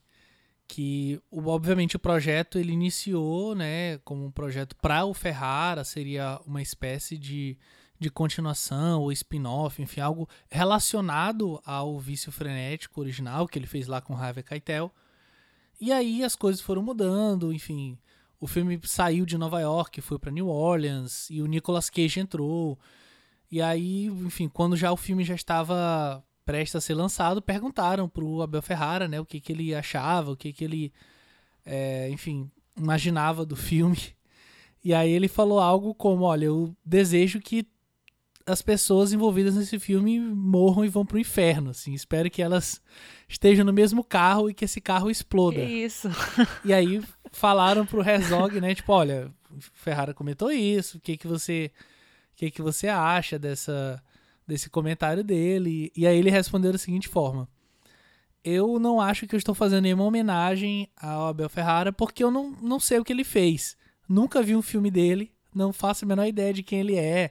que 0.68 1.20
obviamente 1.30 1.96
o 1.96 2.00
projeto 2.00 2.58
ele 2.58 2.72
iniciou, 2.72 3.54
né? 3.54 3.98
Como 3.98 4.24
um 4.24 4.30
projeto 4.30 4.76
para 4.76 5.04
o 5.04 5.12
Ferrara, 5.12 5.84
seria 5.84 6.40
uma 6.46 6.62
espécie 6.62 7.18
de, 7.18 7.58
de 7.98 8.08
continuação 8.08 9.02
ou 9.02 9.12
spin-off, 9.12 9.82
enfim, 9.82 10.00
algo 10.00 10.28
relacionado 10.48 11.60
ao 11.66 11.98
Vício 11.98 12.32
Frenético 12.32 13.00
original 13.00 13.48
que 13.48 13.58
ele 13.58 13.66
fez 13.66 13.88
lá 13.88 14.00
com 14.00 14.16
Harvey 14.16 14.44
Keitel. 14.44 14.94
E 15.84 15.92
aí 15.92 16.24
as 16.24 16.34
coisas 16.34 16.62
foram 16.62 16.82
mudando, 16.82 17.52
enfim. 17.52 17.98
O 18.40 18.46
filme 18.46 18.80
saiu 18.84 19.26
de 19.26 19.36
Nova 19.36 19.60
York, 19.60 20.00
foi 20.00 20.18
para 20.18 20.30
New 20.30 20.48
Orleans 20.48 21.28
e 21.28 21.42
o 21.42 21.46
Nicolas 21.46 21.90
Cage 21.90 22.20
entrou. 22.20 22.78
E 23.50 23.60
aí, 23.60 24.06
enfim, 24.06 24.48
quando 24.48 24.78
já 24.78 24.90
o 24.90 24.96
filme 24.96 25.24
já 25.24 25.34
estava 25.34 26.24
prestes 26.42 26.76
a 26.76 26.80
ser 26.80 26.94
lançado, 26.94 27.42
perguntaram 27.42 28.08
pro 28.08 28.40
Abel 28.40 28.62
Ferrara, 28.62 29.06
né, 29.06 29.20
o 29.20 29.26
que 29.26 29.38
que 29.38 29.52
ele 29.52 29.74
achava, 29.74 30.30
o 30.30 30.36
que 30.38 30.54
que 30.54 30.64
ele, 30.64 30.90
é, 31.66 32.08
enfim, 32.08 32.50
imaginava 32.74 33.44
do 33.44 33.54
filme. 33.54 33.98
E 34.82 34.94
aí 34.94 35.10
ele 35.10 35.28
falou 35.28 35.60
algo 35.60 35.94
como, 35.94 36.24
olha, 36.24 36.46
eu 36.46 36.74
desejo 36.82 37.40
que 37.40 37.66
as 38.46 38.60
pessoas 38.60 39.12
envolvidas 39.12 39.56
nesse 39.56 39.78
filme 39.78 40.20
morram 40.20 40.84
e 40.84 40.88
vão 40.88 41.04
pro 41.06 41.18
inferno, 41.18 41.70
assim. 41.70 41.94
Espero 41.94 42.30
que 42.30 42.42
elas 42.42 42.80
estejam 43.28 43.64
no 43.64 43.72
mesmo 43.72 44.04
carro 44.04 44.50
e 44.50 44.54
que 44.54 44.64
esse 44.64 44.80
carro 44.80 45.10
exploda. 45.10 45.56
Que 45.56 45.84
isso. 45.84 46.08
E 46.64 46.72
aí 46.72 47.02
falaram 47.32 47.86
pro 47.86 48.06
Herzog, 48.06 48.60
né, 48.60 48.74
tipo, 48.74 48.92
olha, 48.92 49.32
Ferrara 49.72 50.14
comentou 50.14 50.50
isso, 50.50 50.98
o 50.98 51.00
que 51.00 51.16
que 51.16 51.26
você 51.26 51.70
o 52.32 52.36
que 52.36 52.50
que 52.50 52.62
você 52.62 52.88
acha 52.88 53.38
dessa 53.38 54.02
desse 54.46 54.68
comentário 54.68 55.24
dele. 55.24 55.90
E 55.96 56.06
aí 56.06 56.18
ele 56.18 56.30
respondeu 56.30 56.72
da 56.72 56.78
seguinte 56.78 57.08
forma: 57.08 57.48
Eu 58.42 58.78
não 58.78 59.00
acho 59.00 59.26
que 59.26 59.34
eu 59.34 59.38
estou 59.38 59.54
fazendo 59.54 59.82
nenhuma 59.82 60.04
homenagem 60.04 60.88
ao 60.96 61.28
Abel 61.28 61.48
Ferrara 61.48 61.92
porque 61.92 62.22
eu 62.22 62.30
não, 62.30 62.50
não 62.60 62.78
sei 62.78 62.98
o 62.98 63.04
que 63.04 63.12
ele 63.12 63.24
fez. 63.24 63.76
Nunca 64.08 64.42
vi 64.42 64.54
um 64.54 64.62
filme 64.62 64.90
dele, 64.90 65.32
não 65.54 65.72
faço 65.72 66.04
a 66.04 66.08
menor 66.08 66.26
ideia 66.26 66.52
de 66.52 66.62
quem 66.62 66.80
ele 66.80 66.96
é. 66.96 67.30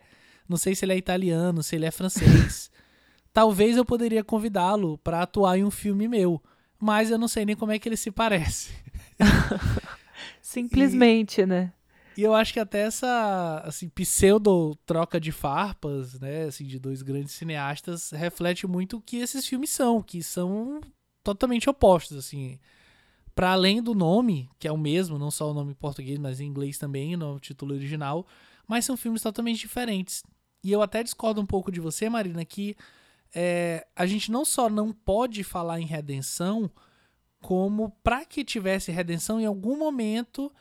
Não 0.53 0.57
sei 0.59 0.75
se 0.75 0.85
ele 0.85 0.93
é 0.93 0.97
italiano, 0.97 1.63
se 1.63 1.75
ele 1.75 1.85
é 1.85 1.89
francês. 1.89 2.69
Talvez 3.33 3.75
eu 3.75 3.83
poderia 3.83 4.23
convidá-lo 4.23 4.99
para 4.99 5.23
atuar 5.23 5.57
em 5.57 5.63
um 5.63 5.71
filme 5.71 6.07
meu, 6.07 6.39
mas 6.79 7.09
eu 7.09 7.17
não 7.17 7.27
sei 7.27 7.43
nem 7.43 7.55
como 7.55 7.71
é 7.71 7.79
que 7.79 7.89
ele 7.89 7.97
se 7.97 8.11
parece. 8.11 8.71
Simplesmente, 10.39 11.41
e, 11.41 11.45
né? 11.47 11.73
E 12.15 12.21
eu 12.21 12.35
acho 12.35 12.53
que 12.53 12.59
até 12.59 12.81
essa 12.81 13.63
assim, 13.65 13.89
pseudo 13.89 14.77
troca 14.85 15.19
de 15.19 15.31
farpas, 15.31 16.19
né, 16.19 16.43
assim, 16.43 16.67
de 16.67 16.77
dois 16.77 17.01
grandes 17.01 17.33
cineastas, 17.33 18.11
reflete 18.11 18.67
muito 18.67 18.97
o 18.97 19.01
que 19.01 19.17
esses 19.17 19.47
filmes 19.47 19.71
são, 19.71 20.03
que 20.03 20.21
são 20.21 20.79
totalmente 21.23 21.67
opostos, 21.67 22.15
assim. 22.15 22.59
Para 23.33 23.53
além 23.53 23.81
do 23.81 23.95
nome, 23.95 24.51
que 24.59 24.67
é 24.67 24.71
o 24.71 24.77
mesmo, 24.77 25.17
não 25.17 25.31
só 25.31 25.49
o 25.49 25.53
nome 25.55 25.71
em 25.71 25.75
português, 25.75 26.19
mas 26.19 26.39
em 26.39 26.45
inglês 26.45 26.77
também, 26.77 27.17
no 27.17 27.39
título 27.39 27.73
original, 27.73 28.27
mas 28.67 28.85
são 28.85 28.95
filmes 28.95 29.23
totalmente 29.23 29.59
diferentes. 29.59 30.23
E 30.63 30.71
eu 30.71 30.81
até 30.81 31.03
discordo 31.03 31.41
um 31.41 31.45
pouco 31.45 31.71
de 31.71 31.81
você, 31.81 32.09
Marina, 32.09 32.45
que 32.45 32.75
é, 33.35 33.85
a 33.95 34.05
gente 34.05 34.31
não 34.31 34.45
só 34.45 34.69
não 34.69 34.93
pode 34.93 35.43
falar 35.43 35.79
em 35.79 35.85
redenção, 35.85 36.71
como 37.41 37.89
para 38.01 38.23
que 38.23 38.43
tivesse 38.45 38.91
redenção, 38.91 39.39
em 39.39 39.45
algum 39.45 39.77
momento 39.77 40.51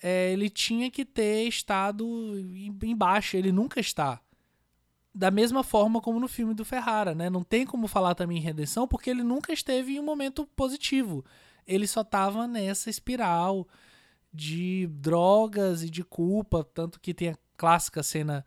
é, 0.00 0.30
ele 0.32 0.48
tinha 0.48 0.90
que 0.90 1.04
ter 1.04 1.44
estado 1.48 2.06
embaixo. 2.82 3.36
Ele 3.36 3.50
nunca 3.50 3.80
está. 3.80 4.20
Da 5.12 5.30
mesma 5.30 5.64
forma 5.64 6.00
como 6.00 6.20
no 6.20 6.28
filme 6.28 6.54
do 6.54 6.64
Ferrara, 6.64 7.14
né? 7.14 7.28
Não 7.28 7.42
tem 7.42 7.66
como 7.66 7.88
falar 7.88 8.14
também 8.14 8.38
em 8.38 8.42
redenção, 8.42 8.86
porque 8.86 9.10
ele 9.10 9.22
nunca 9.22 9.52
esteve 9.52 9.96
em 9.96 10.00
um 10.00 10.04
momento 10.04 10.46
positivo. 10.54 11.24
Ele 11.66 11.86
só 11.86 12.02
estava 12.02 12.46
nessa 12.46 12.88
espiral 12.88 13.66
de 14.32 14.86
drogas 14.92 15.82
e 15.82 15.90
de 15.90 16.04
culpa, 16.04 16.62
tanto 16.62 17.00
que 17.00 17.12
tem 17.12 17.30
a 17.30 17.38
clássica 17.56 18.02
cena 18.02 18.44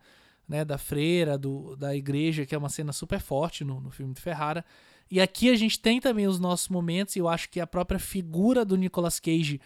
né, 0.48 0.64
da 0.64 0.78
freira, 0.78 1.38
do, 1.38 1.76
da 1.76 1.94
igreja, 1.94 2.44
que 2.44 2.54
é 2.54 2.58
uma 2.58 2.68
cena 2.68 2.92
super 2.92 3.20
forte 3.20 3.64
no, 3.64 3.80
no 3.80 3.90
filme 3.90 4.14
do 4.14 4.20
Ferrara. 4.20 4.64
E 5.10 5.20
aqui 5.20 5.50
a 5.50 5.56
gente 5.56 5.78
tem 5.78 6.00
também 6.00 6.26
os 6.26 6.38
nossos 6.38 6.68
momentos, 6.68 7.16
e 7.16 7.18
eu 7.18 7.28
acho 7.28 7.48
que 7.48 7.60
a 7.60 7.66
própria 7.66 7.98
figura 7.98 8.64
do 8.64 8.76
Nicolas 8.76 9.20
Cage 9.20 9.60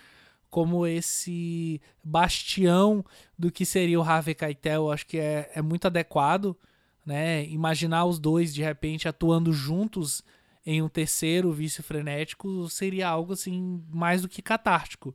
como 0.56 0.86
esse 0.86 1.80
bastião 2.02 3.04
do 3.38 3.50
que 3.50 3.66
seria 3.66 4.00
o 4.00 4.02
Harvey 4.02 4.34
Keitel, 4.34 4.84
eu 4.84 4.90
acho 4.90 5.06
que 5.06 5.18
é, 5.18 5.50
é 5.54 5.60
muito 5.60 5.86
adequado, 5.86 6.56
né? 7.04 7.46
Imaginar 7.46 8.04
os 8.06 8.18
dois 8.18 8.54
de 8.54 8.62
repente 8.62 9.06
atuando 9.06 9.52
juntos 9.52 10.22
em 10.64 10.80
um 10.82 10.88
terceiro 10.88 11.52
vício 11.52 11.82
frenético 11.82 12.68
seria 12.68 13.08
algo 13.08 13.34
assim 13.34 13.84
mais 13.90 14.22
do 14.22 14.28
que 14.28 14.40
catártico. 14.40 15.14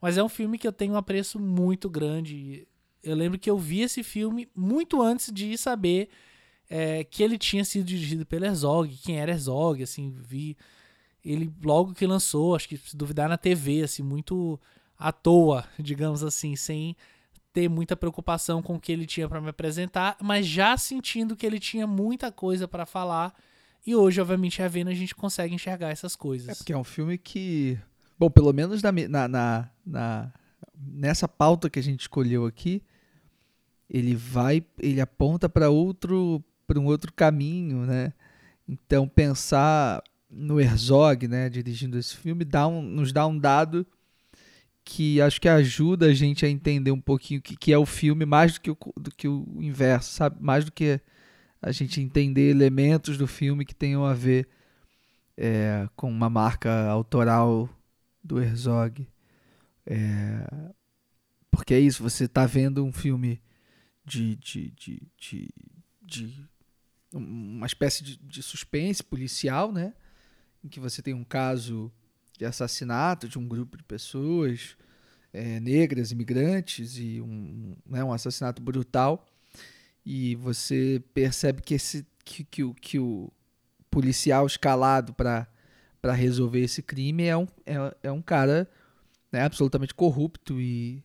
Mas 0.00 0.18
é 0.18 0.22
um 0.22 0.28
filme 0.28 0.58
que 0.58 0.66
eu 0.66 0.72
tenho 0.72 0.94
um 0.94 0.96
apreço 0.96 1.38
muito 1.38 1.88
grande. 1.88 2.66
Eu 3.02 3.16
lembro 3.16 3.38
que 3.38 3.50
eu 3.50 3.58
vi 3.58 3.80
esse 3.80 4.02
filme 4.02 4.48
muito 4.54 5.02
antes 5.02 5.32
de 5.32 5.56
saber 5.58 6.08
é, 6.70 7.04
que 7.04 7.22
ele 7.22 7.36
tinha 7.36 7.64
sido 7.64 7.84
dirigido 7.84 8.24
pelo 8.24 8.44
Herzog, 8.44 8.96
quem 8.98 9.18
era 9.18 9.32
Herzog, 9.32 9.82
assim, 9.82 10.14
vi 10.16 10.56
ele 11.24 11.52
logo 11.62 11.94
que 11.94 12.06
lançou, 12.06 12.54
acho 12.54 12.68
que 12.68 12.76
se 12.76 12.96
duvidar 12.96 13.28
na 13.28 13.36
TV, 13.36 13.82
assim, 13.82 14.02
muito 14.02 14.58
à 14.98 15.12
toa, 15.12 15.64
digamos 15.78 16.22
assim, 16.22 16.56
sem 16.56 16.96
ter 17.52 17.68
muita 17.68 17.96
preocupação 17.96 18.62
com 18.62 18.76
o 18.76 18.80
que 18.80 18.90
ele 18.90 19.04
tinha 19.04 19.28
para 19.28 19.40
me 19.40 19.50
apresentar, 19.50 20.16
mas 20.22 20.46
já 20.46 20.76
sentindo 20.76 21.36
que 21.36 21.44
ele 21.44 21.60
tinha 21.60 21.86
muita 21.86 22.32
coisa 22.32 22.66
para 22.66 22.86
falar. 22.86 23.34
E 23.86 23.94
hoje, 23.94 24.20
obviamente, 24.20 24.58
revendo, 24.58 24.90
a 24.90 24.94
gente 24.94 25.14
consegue 25.14 25.54
enxergar 25.54 25.90
essas 25.90 26.16
coisas. 26.16 26.48
É 26.48 26.54
porque 26.54 26.72
é 26.72 26.78
um 26.78 26.84
filme 26.84 27.18
que, 27.18 27.78
bom, 28.18 28.30
pelo 28.30 28.52
menos 28.52 28.82
na, 28.82 28.90
na, 28.92 29.28
na, 29.28 29.70
na 29.84 30.32
nessa 30.74 31.28
pauta 31.28 31.68
que 31.68 31.78
a 31.78 31.82
gente 31.82 32.00
escolheu 32.00 32.46
aqui, 32.46 32.82
ele 33.92 34.14
vai, 34.14 34.64
ele 34.78 35.02
aponta 35.02 35.50
para 35.50 35.68
outro, 35.68 36.42
para 36.66 36.80
um 36.80 36.86
outro 36.86 37.12
caminho, 37.12 37.84
né? 37.84 38.14
Então 38.66 39.06
pensar 39.06 40.02
no 40.30 40.58
Herzog, 40.58 41.28
né, 41.28 41.50
dirigindo 41.50 41.98
esse 41.98 42.16
filme, 42.16 42.42
dá 42.42 42.66
um, 42.66 42.80
nos 42.80 43.12
dá 43.12 43.26
um 43.26 43.38
dado 43.38 43.86
que 44.82 45.20
acho 45.20 45.38
que 45.38 45.48
ajuda 45.48 46.06
a 46.06 46.14
gente 46.14 46.46
a 46.46 46.48
entender 46.48 46.90
um 46.90 47.00
pouquinho 47.00 47.40
o 47.40 47.42
que, 47.42 47.54
que 47.54 47.70
é 47.70 47.76
o 47.76 47.84
filme, 47.84 48.24
mais 48.24 48.54
do 48.54 48.62
que 48.62 48.70
o, 48.70 48.76
do 48.98 49.10
que 49.10 49.28
o 49.28 49.46
inverso, 49.60 50.10
sabe? 50.14 50.36
Mais 50.40 50.64
do 50.64 50.72
que 50.72 50.98
a 51.60 51.70
gente 51.70 52.00
entender 52.00 52.48
elementos 52.48 53.18
do 53.18 53.26
filme 53.26 53.66
que 53.66 53.74
tenham 53.74 54.06
a 54.06 54.14
ver 54.14 54.48
é, 55.36 55.86
com 55.94 56.10
uma 56.10 56.30
marca 56.30 56.86
autoral 56.86 57.68
do 58.24 58.40
Herzog. 58.40 59.06
É, 59.84 60.72
porque 61.50 61.74
é 61.74 61.78
isso, 61.78 62.02
você 62.02 62.24
está 62.24 62.46
vendo 62.46 62.82
um 62.82 62.92
filme 62.92 63.40
de, 64.04 64.36
de, 64.36 64.70
de, 64.70 65.02
de, 65.16 65.54
de 66.02 66.48
uma 67.12 67.66
espécie 67.66 68.02
de, 68.02 68.16
de, 68.16 68.42
suspense 68.42 69.02
policial, 69.02 69.72
né? 69.72 69.94
Em 70.64 70.68
que 70.68 70.80
você 70.80 71.02
tem 71.02 71.14
um 71.14 71.24
caso 71.24 71.92
de 72.36 72.44
assassinato 72.44 73.28
de 73.28 73.38
um 73.38 73.46
grupo 73.46 73.76
de 73.76 73.84
pessoas 73.84 74.76
é, 75.32 75.60
negras, 75.60 76.10
imigrantes, 76.10 76.96
e 76.98 77.20
um, 77.20 77.76
né, 77.86 78.02
um 78.02 78.12
assassinato 78.12 78.62
brutal. 78.62 79.26
E 80.04 80.34
você 80.36 81.02
percebe 81.14 81.62
que, 81.62 81.74
esse, 81.74 82.06
que, 82.24 82.44
que, 82.44 82.64
o, 82.64 82.74
que 82.74 82.98
o 82.98 83.30
policial 83.90 84.46
escalado 84.46 85.12
para 85.12 85.46
resolver 86.12 86.60
esse 86.60 86.82
crime 86.82 87.24
é 87.24 87.36
um, 87.36 87.46
é, 87.64 87.96
é 88.04 88.12
um 88.12 88.22
cara 88.22 88.68
né, 89.30 89.42
absolutamente 89.42 89.94
corrupto 89.94 90.60
e, 90.60 91.02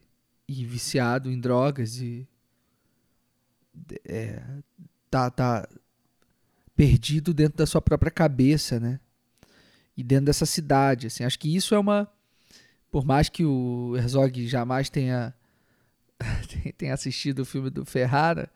e 0.48 0.66
viciado 0.66 1.30
em 1.32 1.40
drogas 1.40 2.00
e 2.02 2.28
é, 4.06 4.42
tá, 5.10 5.30
tá 5.30 5.68
perdido 6.76 7.34
dentro 7.34 7.58
da 7.58 7.66
sua 7.66 7.82
própria 7.82 8.12
cabeça, 8.12 8.80
né? 8.80 9.00
E 9.96 10.04
dentro 10.04 10.26
dessa 10.26 10.46
cidade, 10.46 11.08
assim, 11.08 11.24
acho 11.24 11.40
que 11.40 11.56
isso 11.56 11.74
é 11.74 11.80
uma 11.80 12.08
por 12.92 13.06
mais 13.06 13.30
que 13.30 13.44
o 13.44 13.96
Herzog 13.96 14.48
jamais 14.48 14.90
tenha 14.90 15.34
tenha 16.78 16.94
assistido 16.94 17.40
o 17.40 17.46
filme 17.46 17.70
do 17.70 17.86
Ferrara, 17.86 18.50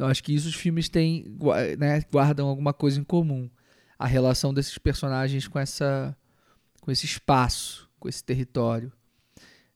acho 0.00 0.22
que 0.22 0.34
isso 0.34 0.48
os 0.48 0.54
filmes 0.54 0.88
têm, 0.88 1.24
né, 1.78 2.02
guardam 2.10 2.48
alguma 2.48 2.72
coisa 2.72 3.00
em 3.00 3.04
comum, 3.04 3.48
a 3.98 4.06
relação 4.06 4.52
desses 4.52 4.76
personagens 4.76 5.48
com 5.48 5.58
essa 5.58 6.16
com 6.80 6.90
esse 6.90 7.06
espaço, 7.06 7.88
com 7.98 8.08
esse 8.08 8.22
território. 8.22 8.92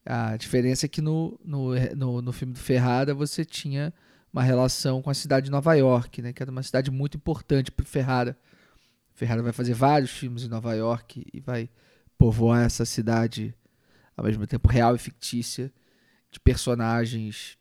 A 0.05 0.36
diferença 0.36 0.86
é 0.86 0.89
que 0.89 1.01
no, 1.01 1.39
no, 1.43 1.74
no, 1.97 2.23
no 2.23 2.32
filme 2.32 2.53
do 2.53 2.59
Ferrara 2.59 3.15
você 3.15 3.45
tinha 3.45 3.93
uma 4.32 4.42
relação 4.42 5.00
com 5.00 5.10
a 5.10 5.14
cidade 5.14 5.46
de 5.46 5.50
Nova 5.50 5.74
York, 5.74 6.22
né, 6.22 6.32
que 6.32 6.42
era 6.42 6.50
uma 6.50 6.62
cidade 6.62 6.90
muito 6.90 7.16
importante 7.16 7.70
para 7.70 7.84
Ferrara. 7.84 8.38
Ferrara 9.14 9.42
vai 9.42 9.52
fazer 9.52 9.74
vários 9.74 10.10
filmes 10.10 10.44
em 10.44 10.48
Nova 10.48 10.74
York 10.74 11.26
e 11.32 11.40
vai 11.40 11.68
povoar 12.16 12.64
essa 12.64 12.84
cidade 12.84 13.55
ao 14.16 14.24
mesmo 14.24 14.46
tempo 14.46 14.68
real 14.68 14.94
e 14.94 14.98
fictícia 14.98 15.72
de 16.30 16.40
personagens 16.40 17.56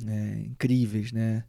né, 0.00 0.42
incríveis, 0.46 1.12
né? 1.12 1.44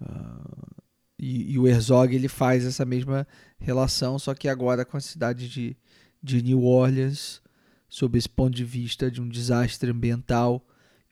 Uh, 0.00 0.82
e, 1.18 1.52
e, 1.52 1.58
o 1.58 1.66
Herzog 1.66 2.14
ele 2.14 2.28
faz 2.28 2.64
essa 2.64 2.84
mesma 2.84 3.26
relação, 3.58 4.18
só 4.18 4.34
que 4.34 4.48
agora 4.48 4.84
com 4.84 4.96
a 4.96 5.00
cidade 5.00 5.48
de, 5.48 5.76
de 6.22 6.42
New 6.42 6.62
Orleans, 6.64 7.40
sob 7.88 8.18
esse 8.18 8.28
ponto 8.28 8.54
de 8.54 8.64
vista 8.64 9.10
de 9.10 9.22
um 9.22 9.28
desastre 9.28 9.90
ambiental 9.90 10.66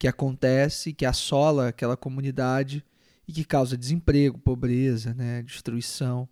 que 0.04 0.08
acontece, 0.08 0.92
que 0.92 1.06
assola 1.06 1.68
aquela 1.68 1.96
comunidade 1.96 2.84
e 3.26 3.32
que 3.32 3.42
causa 3.42 3.74
desemprego, 3.74 4.36
pobreza, 4.36 5.14
né, 5.14 5.42
destruição. 5.42 6.28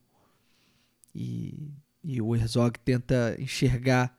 E, 1.14 1.72
e 2.04 2.20
o 2.20 2.36
Herzog 2.36 2.78
tenta 2.80 3.34
enxergar 3.38 4.14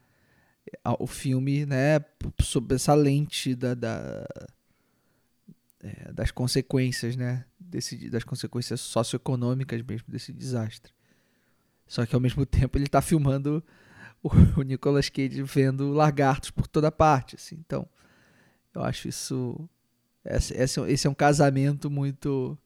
o 0.97 1.05
filme 1.05 1.67
né, 1.67 2.03
sob 2.41 2.73
essa 2.73 2.95
lente 2.95 3.53
da, 3.53 3.75
da 3.75 4.25
é, 5.81 6.11
das 6.11 6.31
consequências, 6.31 7.15
né, 7.15 7.45
desse, 7.59 8.09
das 8.09 8.23
consequências 8.23 8.81
socioeconômicas 8.81 9.83
mesmo 9.83 10.07
desse 10.07 10.33
desastre. 10.33 10.91
Só 11.85 12.07
que 12.07 12.15
ao 12.15 12.21
mesmo 12.21 12.43
tempo 12.47 12.75
ele 12.75 12.85
está 12.85 13.03
filmando 13.03 13.63
o, 14.23 14.29
o 14.57 14.63
Nicolas 14.63 15.09
Cage 15.09 15.43
vendo 15.43 15.91
lagartos 15.91 16.49
por 16.49 16.65
toda 16.65 16.91
parte, 16.91 17.35
assim. 17.35 17.57
Então, 17.59 17.87
eu 18.73 18.83
acho 18.83 19.07
isso. 19.07 19.69
Esse, 20.25 20.53
esse, 20.55 20.81
esse 20.81 21.07
é 21.07 21.09
um 21.09 21.15
casamento 21.15 21.89
muito 21.91 22.57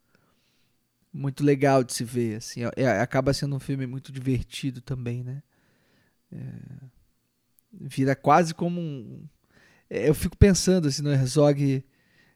muito 1.14 1.44
legal 1.44 1.84
de 1.84 1.94
se 1.94 2.04
ver. 2.04 2.38
Assim, 2.38 2.64
é, 2.64 2.72
é, 2.78 2.88
acaba 3.02 3.34
sendo 3.34 3.56
um 3.56 3.60
filme 3.60 3.86
muito 3.88 4.12
divertido 4.12 4.82
também, 4.82 5.24
né? 5.24 5.42
É, 6.32 6.38
vira 7.72 8.16
quase 8.16 8.54
como 8.54 8.80
um. 8.80 9.28
É, 9.90 10.10
eu 10.10 10.16
fico 10.16 10.38
pensando 10.38 10.88
assim, 10.90 11.02
no 11.04 11.12
Herzog 11.12 11.84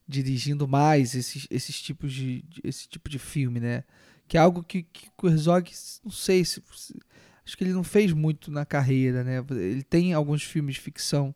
dirigindo 0.07 0.67
mais 0.67 1.15
esses, 1.15 1.47
esses 1.51 1.81
tipos 1.81 2.13
de, 2.13 2.43
de- 2.43 2.61
esse 2.63 2.87
tipo 2.89 3.09
de 3.09 3.19
filme, 3.19 3.59
né? 3.59 3.83
Que 4.27 4.37
é 4.37 4.41
algo 4.41 4.63
que, 4.63 4.83
que 4.83 5.09
o 5.23 5.29
Herzog, 5.29 5.71
não 6.03 6.11
sei 6.11 6.45
se, 6.45 6.61
se- 6.75 6.99
acho 7.45 7.57
que 7.57 7.63
ele 7.65 7.73
não 7.73 7.83
fez 7.85 8.13
muito 8.13 8.51
na 8.51 8.65
carreira, 8.65 9.23
né? 9.23 9.43
Ele 9.51 9.83
tem 9.83 10.13
alguns 10.13 10.43
filmes 10.43 10.75
de 10.75 10.81
ficção 10.81 11.35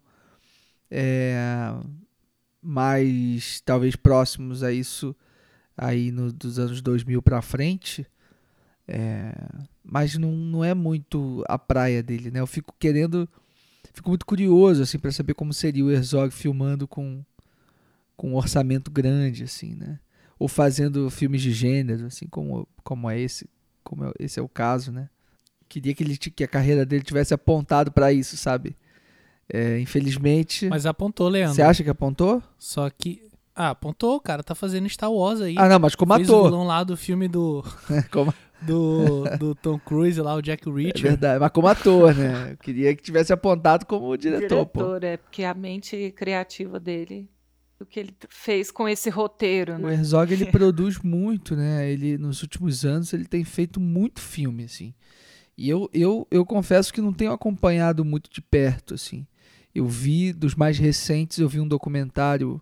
mais 2.66 3.62
talvez 3.62 3.96
próximos 3.96 4.64
a 4.64 4.72
isso 4.72 5.16
aí 5.78 6.12
no, 6.12 6.32
dos 6.34 6.60
anos 6.60 6.82
2000 6.82 7.22
pra 7.22 7.42
frente, 7.42 8.08
é, 8.88 9.34
mas 9.84 10.18
não, 10.18 10.32
não 10.32 10.64
é 10.64 10.74
muito 10.74 11.44
a 11.48 11.58
praia 11.58 12.04
dele, 12.04 12.32
né? 12.32 12.40
Eu 12.40 12.48
fico 12.48 12.74
querendo, 12.80 13.28
fico 13.94 14.10
muito 14.10 14.26
curioso 14.26 14.84
assim 14.84 15.00
para 15.00 15.12
saber 15.12 15.34
como 15.34 15.54
seria 15.54 15.86
o 15.86 15.92
Herzog 15.92 16.32
filmando 16.34 16.88
com 16.88 17.24
com 18.16 18.32
um 18.32 18.36
orçamento 18.36 18.90
grande 18.92 19.44
assim, 19.44 19.76
né? 19.76 20.00
Ou 20.40 20.48
fazendo 20.48 21.10
filmes 21.10 21.42
de 21.42 21.52
gênero, 21.52 22.06
assim 22.08 22.28
como 22.28 22.68
como 22.84 23.10
é 23.10 23.20
esse, 23.20 23.50
como 23.84 24.06
é- 24.06 24.14
esse 24.20 24.40
é 24.40 24.44
o 24.44 24.50
caso, 24.50 24.92
né? 24.92 25.10
Queria 25.68 25.94
que 25.94 26.04
ele 26.04 26.18
que 26.18 26.44
a 26.44 26.48
carreira 26.48 26.86
dele 26.86 27.04
tivesse 27.04 27.34
apontado 27.34 27.92
para 27.92 28.14
isso, 28.14 28.38
sabe? 28.38 28.76
É, 29.52 29.80
infelizmente, 29.80 30.68
Mas 30.68 30.86
apontou, 30.86 31.30
Leandro. 31.30 31.56
você 31.56 31.62
acha 31.62 31.84
que 31.84 31.90
apontou? 31.90 32.42
Só 32.58 32.90
que. 32.90 33.22
Ah, 33.56 33.70
apontou, 33.70 34.16
o 34.18 34.20
cara 34.20 34.44
tá 34.44 34.54
fazendo 34.54 34.90
Star 34.90 35.12
Wars 35.12 35.40
aí. 35.40 35.56
Ah, 35.58 35.70
não, 35.70 35.80
mas 35.80 35.96
como 35.96 36.14
Fez 36.16 36.28
o 36.30 36.34
ator. 36.34 36.44
vilão 36.50 36.64
lá 36.66 36.84
do 36.84 36.98
filme 36.98 37.28
do, 37.28 37.64
Como- 38.12 38.34
do, 38.62 39.24
do 39.38 39.56
Tom 39.56 39.78
Cruise 39.80 40.20
lá, 40.20 40.34
o 40.36 40.42
Jack 40.42 40.68
É 40.68 40.72
Reacher. 40.72 41.02
verdade, 41.02 41.40
mas 41.40 41.52
como 41.52 41.68
ator, 41.68 42.14
né? 42.16 42.52
Eu 42.54 42.58
queria 42.58 42.94
que 42.96 43.04
tivesse 43.04 43.32
apontado 43.32 43.86
como 43.86 44.18
diretor, 44.18 44.66
pô. 44.66 44.80
Diretor, 44.82 45.04
é, 45.04 45.18
porque 45.18 45.44
a 45.44 45.54
mente 45.54 46.12
criativa 46.18 46.80
dele, 46.80 47.30
o 47.80 47.86
que 47.86 48.00
ele 48.00 48.14
fez 48.30 48.72
com 48.72 48.90
esse 48.90 49.10
roteiro, 49.10 49.76
O 49.76 49.78
né? 49.78 49.94
Herzog 49.94 50.34
ele 50.34 50.48
produz 50.52 50.98
muito, 51.00 51.56
né? 51.56 51.90
Ele 51.90 52.18
nos 52.18 52.42
últimos 52.42 52.84
anos 52.84 53.14
ele 53.14 53.26
tem 53.26 53.44
feito 53.46 53.80
muito 53.80 54.20
filme, 54.20 54.64
assim. 54.66 54.94
E 55.58 55.70
eu, 55.70 55.90
eu, 55.94 56.28
eu 56.30 56.46
confesso 56.46 56.92
que 56.92 57.00
não 57.00 57.14
tenho 57.14 57.32
acompanhado 57.32 58.04
muito 58.04 58.30
de 58.30 58.42
perto, 58.42 58.96
assim. 58.96 59.26
Eu 59.76 59.86
vi 59.86 60.32
dos 60.32 60.56
mais 60.56 60.80
recentes, 60.80 61.38
eu 61.38 61.50
vi 61.50 61.60
um 61.60 61.68
documentário. 61.68 62.62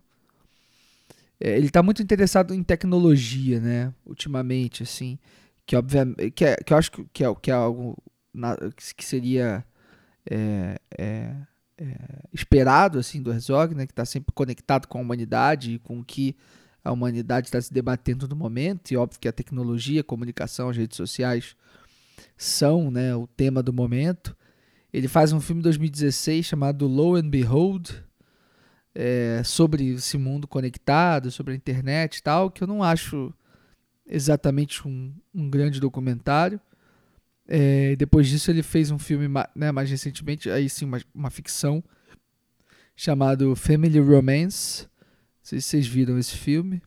É, 1.40 1.56
ele 1.56 1.66
está 1.68 1.82
muito 1.82 2.02
interessado 2.02 2.52
em 2.52 2.62
tecnologia, 2.62 3.60
né? 3.60 3.94
Ultimamente, 4.04 4.82
assim, 4.82 5.18
que 5.64 5.76
obviamente 5.76 6.32
que, 6.32 6.44
é, 6.44 6.56
que 6.56 6.72
eu 6.72 6.76
acho 6.76 6.90
que 6.90 7.24
é, 7.24 7.34
que 7.36 7.50
é 7.50 7.54
algo 7.54 7.96
na- 8.32 8.56
que 8.96 9.04
seria 9.04 9.64
é, 10.28 10.78
é, 10.98 11.34
é, 11.78 11.96
esperado 12.32 12.98
assim 12.98 13.22
do 13.22 13.32
Herzog, 13.32 13.74
né? 13.74 13.86
Que 13.86 13.92
está 13.92 14.04
sempre 14.04 14.32
conectado 14.34 14.88
com 14.88 14.98
a 14.98 15.00
humanidade 15.00 15.74
e 15.74 15.78
com 15.78 16.00
o 16.00 16.04
que 16.04 16.36
a 16.82 16.92
humanidade 16.92 17.46
está 17.46 17.60
se 17.60 17.72
debatendo 17.72 18.28
no 18.28 18.36
momento, 18.36 18.90
e 18.90 18.96
óbvio 18.96 19.18
que 19.18 19.26
a 19.26 19.32
tecnologia, 19.32 20.02
a 20.02 20.04
comunicação, 20.04 20.68
as 20.68 20.76
redes 20.76 20.96
sociais 20.98 21.56
são 22.36 22.90
né, 22.90 23.16
o 23.16 23.26
tema 23.26 23.62
do 23.62 23.72
momento. 23.72 24.36
Ele 24.94 25.08
faz 25.08 25.32
um 25.32 25.40
filme 25.40 25.58
em 25.58 25.64
2016 25.64 26.46
chamado 26.46 26.86
Low 26.86 27.16
and 27.16 27.28
Behold, 27.28 27.90
é, 28.94 29.42
sobre 29.44 29.94
esse 29.94 30.16
mundo 30.16 30.46
conectado, 30.46 31.32
sobre 31.32 31.52
a 31.52 31.56
internet 31.56 32.18
e 32.18 32.22
tal, 32.22 32.48
que 32.48 32.62
eu 32.62 32.68
não 32.68 32.80
acho 32.80 33.34
exatamente 34.06 34.86
um, 34.86 35.12
um 35.34 35.50
grande 35.50 35.80
documentário. 35.80 36.60
É, 37.48 37.96
depois 37.96 38.28
disso 38.28 38.52
ele 38.52 38.62
fez 38.62 38.92
um 38.92 38.98
filme 38.98 39.26
né, 39.56 39.72
mais 39.72 39.90
recentemente, 39.90 40.48
aí 40.48 40.70
sim, 40.70 40.84
uma, 40.84 41.00
uma 41.12 41.28
ficção, 41.28 41.82
chamado 42.94 43.56
Family 43.56 43.98
Romance. 43.98 44.84
Não 44.84 44.88
sei 45.42 45.60
se 45.60 45.70
vocês 45.70 45.88
viram 45.88 46.16
esse 46.20 46.36
filme. 46.36 46.80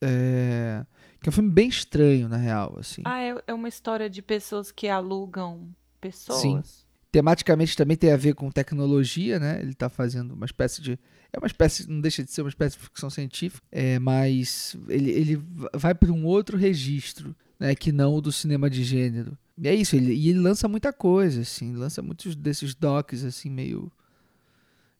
É, 0.00 0.84
que 1.20 1.28
é 1.28 1.30
um 1.30 1.32
filme 1.32 1.50
bem 1.52 1.68
estranho, 1.68 2.28
na 2.28 2.38
real. 2.38 2.74
Assim. 2.76 3.02
Ah, 3.04 3.22
é, 3.22 3.40
é 3.46 3.54
uma 3.54 3.68
história 3.68 4.10
de 4.10 4.20
pessoas 4.20 4.72
que 4.72 4.88
alugam 4.88 5.72
pessoas. 6.00 6.40
Sim. 6.40 6.85
Tematicamente 7.12 7.76
também 7.76 7.96
tem 7.96 8.12
a 8.12 8.16
ver 8.16 8.34
com 8.34 8.50
tecnologia, 8.50 9.38
né? 9.38 9.60
Ele 9.60 9.70
está 9.72 9.88
fazendo 9.88 10.32
uma 10.34 10.44
espécie 10.46 10.82
de. 10.82 10.98
É 11.32 11.38
uma 11.38 11.46
espécie, 11.46 11.88
não 11.90 12.00
deixa 12.00 12.22
de 12.24 12.30
ser 12.30 12.42
uma 12.42 12.48
espécie 12.48 12.76
de 12.76 12.82
ficção 12.84 13.08
científica, 13.10 13.62
é, 13.70 13.98
mas 13.98 14.76
ele, 14.88 15.10
ele 15.10 15.36
va- 15.36 15.70
vai 15.74 15.94
para 15.94 16.12
um 16.12 16.24
outro 16.24 16.56
registro, 16.56 17.34
né? 17.58 17.74
Que 17.74 17.90
não 17.92 18.14
o 18.14 18.20
do 18.20 18.30
cinema 18.32 18.68
de 18.70 18.82
gênero. 18.84 19.36
E 19.58 19.66
é 19.68 19.74
isso, 19.74 19.96
ele, 19.96 20.12
e 20.14 20.28
ele 20.28 20.38
lança 20.38 20.68
muita 20.68 20.92
coisa, 20.92 21.40
assim, 21.40 21.74
lança 21.74 22.02
muitos 22.02 22.36
desses 22.36 22.74
docs, 22.74 23.24
assim, 23.24 23.48
meio 23.50 23.90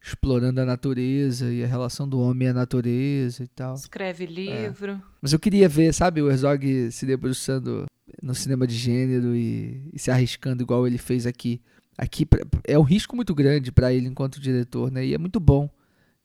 explorando 0.03 0.61
a 0.61 0.65
natureza 0.65 1.53
e 1.53 1.65
a 1.65 1.67
relação 1.67 2.09
do 2.09 2.21
homem 2.21 2.49
à 2.49 2.55
natureza 2.55 3.43
e 3.43 3.49
tal. 3.49 3.75
Escreve 3.75 4.25
livro. 4.27 5.03
Mas 5.21 5.33
eu 5.33 5.39
queria 5.39 5.69
ver, 5.69 5.93
sabe, 5.93 6.23
o 6.23 6.31
Herzog 6.31 6.91
se 6.93 7.05
debruçando 7.05 7.87
no 8.23 8.35
cinema 8.35 8.67
de 8.67 8.75
gênero 8.77 9.35
e, 9.35 9.91
e 9.93 9.99
se 9.99 10.11
arriscando 10.11 10.63
igual 10.63 10.87
ele 10.87 10.99
fez 10.99 11.27
aqui. 11.27 11.61
Aqui 11.97 12.27
é 12.65 12.79
um 12.79 12.83
risco 12.83 13.17
muito 13.17 13.35
grande 13.35 13.73
para 13.73 13.93
ele 13.93 14.09
enquanto 14.09 14.41
diretor, 14.41 14.91
né? 14.91 15.05
E 15.05 15.15
é 15.15 15.19
muito 15.19 15.41
bom 15.41 15.71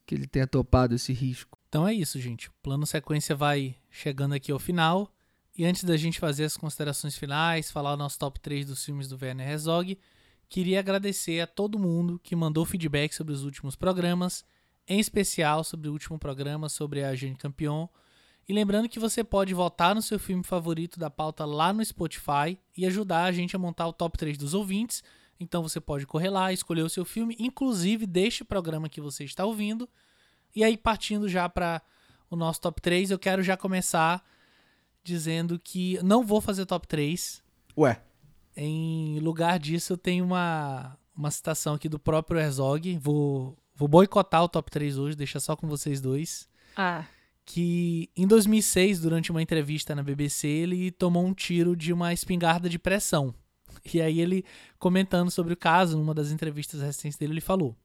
que 0.06 0.16
ele 0.16 0.28
tenha 0.28 0.46
topado 0.46 0.96
esse 0.96 1.14
risco. 1.14 1.58
Então 1.70 1.88
é 1.88 1.94
isso, 1.94 2.20
gente. 2.20 2.50
O 2.50 2.54
plano 2.62 2.86
sequência 2.86 3.36
vai 3.36 3.76
chegando 3.90 4.34
aqui 4.34 4.52
ao 4.52 4.60
final. 4.60 5.10
E 5.58 5.66
antes 5.66 5.84
da 5.84 5.96
gente 5.96 6.20
fazer 6.20 6.46
as 6.46 6.58
considerações 6.58 7.18
finais, 7.18 7.72
falar 7.72 7.94
o 7.94 7.98
nosso 7.98 8.20
top 8.20 8.40
3 8.40 8.66
dos 8.66 8.84
filmes 8.84 9.08
do 9.08 9.18
Werner 9.22 9.50
Herzog, 9.50 9.98
queria 10.50 10.80
agradecer 10.80 11.40
a 11.40 11.48
todo 11.48 11.80
mundo 11.80 12.20
que 12.22 12.36
mandou 12.36 12.66
feedback 12.66 13.14
sobre 13.14 13.34
os 13.34 13.44
últimos 13.44 13.76
programas, 13.76 14.44
em 14.88 15.00
especial 15.00 15.64
sobre 15.64 15.88
o 15.88 15.94
último 15.94 16.20
programa 16.20 16.68
sobre 16.68 17.04
a 17.04 17.16
Jeune 17.16 17.36
Campion. 17.36 17.88
E 18.48 18.54
lembrando 18.54 18.90
que 18.90 19.00
você 19.00 19.24
pode 19.24 19.54
votar 19.54 19.96
no 19.96 20.02
seu 20.02 20.20
filme 20.20 20.44
favorito 20.44 21.00
da 21.00 21.10
pauta 21.10 21.46
lá 21.46 21.72
no 21.72 21.84
Spotify 21.86 22.58
e 22.76 22.86
ajudar 22.86 23.26
a 23.26 23.32
gente 23.32 23.56
a 23.56 23.60
montar 23.60 23.88
o 23.88 23.94
top 23.94 24.18
3 24.18 24.38
dos 24.38 24.54
ouvintes. 24.54 25.04
Então 25.42 25.64
você 25.64 25.82
pode 25.82 26.06
correr 26.06 26.30
lá, 26.30 26.54
escolher 26.54 26.84
o 26.84 26.90
seu 26.90 27.04
filme, 27.04 27.36
inclusive 27.40 28.06
deste 28.06 28.44
programa 28.44 28.88
que 28.88 29.02
você 29.02 29.24
está 29.24 29.44
ouvindo. 29.44 29.90
E 30.56 30.64
aí, 30.64 30.78
partindo 30.78 31.28
já 31.28 31.50
para 31.50 31.82
o 32.30 32.36
nosso 32.36 32.62
top 32.62 32.80
3, 32.82 33.10
eu 33.10 33.18
quero 33.20 33.42
já 33.42 33.58
começar 33.58 34.24
dizendo 35.04 35.58
que 35.58 35.98
não 36.04 36.24
vou 36.24 36.40
fazer 36.40 36.66
top 36.66 36.88
3. 36.88 37.42
Ué, 37.78 38.00
Em 38.56 39.20
lugar 39.20 39.58
disso, 39.58 39.94
eu 39.94 39.98
tenho 39.98 40.24
uma, 40.26 40.98
uma 41.16 41.32
citação 41.32 41.74
aqui 41.74 41.90
do 41.90 41.98
próprio 41.98 42.40
Herzog. 42.40 42.98
Vou, 43.00 43.58
vou 43.74 43.88
boicotar 43.88 44.44
o 44.44 44.50
top 44.50 44.70
3 44.70 44.98
hoje, 44.98 45.16
deixar 45.18 45.40
só 45.40 45.56
com 45.56 45.68
vocês 45.68 46.00
dois. 46.00 46.48
Ah, 46.76 47.06
Que 47.46 48.10
em 48.16 48.28
2006, 48.28 49.00
durante 49.00 49.32
uma 49.32 49.42
entrevista 49.42 49.96
na 49.96 50.04
BBC, 50.04 50.48
ele 50.48 50.92
tomou 50.92 51.26
um 51.26 51.34
tiro 51.34 51.76
de 51.76 51.92
uma 51.92 52.14
espingarda 52.14 52.70
de 52.70 52.78
pressão. 52.78 53.34
E 53.94 54.02
aí, 54.02 54.20
ele 54.20 54.46
comentando 54.78 55.32
sobre 55.32 55.54
o 55.54 55.58
caso, 55.58 55.98
numa 55.98 56.14
das 56.14 56.32
entrevistas 56.32 56.82
recentes 56.82 57.18
dele, 57.18 57.34
ele 57.34 57.42
falou: 57.42 57.76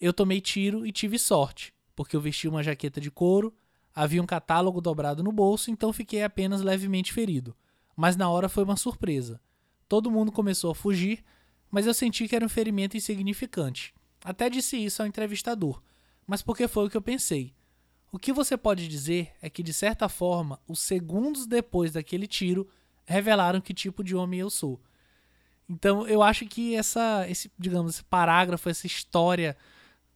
Eu 0.00 0.12
tomei 0.12 0.40
tiro 0.40 0.86
e 0.86 0.92
tive 0.92 1.18
sorte, 1.18 1.74
porque 1.94 2.16
eu 2.16 2.20
vesti 2.20 2.48
uma 2.48 2.62
jaqueta 2.62 3.00
de 3.00 3.10
couro, 3.10 3.54
havia 3.94 4.22
um 4.22 4.26
catálogo 4.26 4.80
dobrado 4.80 5.22
no 5.22 5.32
bolso, 5.32 5.70
então 5.70 5.92
fiquei 5.92 6.22
apenas 6.22 6.62
levemente 6.62 7.12
ferido. 7.12 7.54
Mas 7.94 8.16
na 8.16 8.28
hora 8.28 8.48
foi 8.48 8.64
uma 8.64 8.76
surpresa. 8.76 9.40
Todo 9.88 10.10
mundo 10.10 10.32
começou 10.32 10.70
a 10.70 10.74
fugir, 10.74 11.22
mas 11.70 11.86
eu 11.86 11.92
senti 11.92 12.26
que 12.26 12.34
era 12.34 12.44
um 12.44 12.48
ferimento 12.48 12.96
insignificante. 12.96 13.94
Até 14.24 14.48
disse 14.48 14.76
isso 14.76 15.02
ao 15.02 15.08
entrevistador, 15.08 15.82
mas 16.26 16.40
porque 16.42 16.68
foi 16.68 16.86
o 16.86 16.90
que 16.90 16.96
eu 16.96 17.02
pensei. 17.02 17.54
O 18.10 18.18
que 18.18 18.32
você 18.32 18.56
pode 18.56 18.88
dizer 18.88 19.32
é 19.40 19.48
que, 19.48 19.62
de 19.62 19.72
certa 19.72 20.08
forma, 20.08 20.60
os 20.68 20.80
segundos 20.80 21.46
depois 21.46 21.92
daquele 21.92 22.26
tiro 22.26 22.68
revelaram 23.06 23.60
que 23.60 23.72
tipo 23.72 24.04
de 24.04 24.14
homem 24.14 24.40
eu 24.40 24.50
sou. 24.50 24.80
Então, 25.68 26.06
eu 26.06 26.22
acho 26.22 26.44
que 26.46 26.74
essa, 26.74 27.26
esse, 27.28 27.50
digamos, 27.58 27.94
esse 27.94 28.04
parágrafo, 28.04 28.68
essa 28.68 28.86
história 28.86 29.56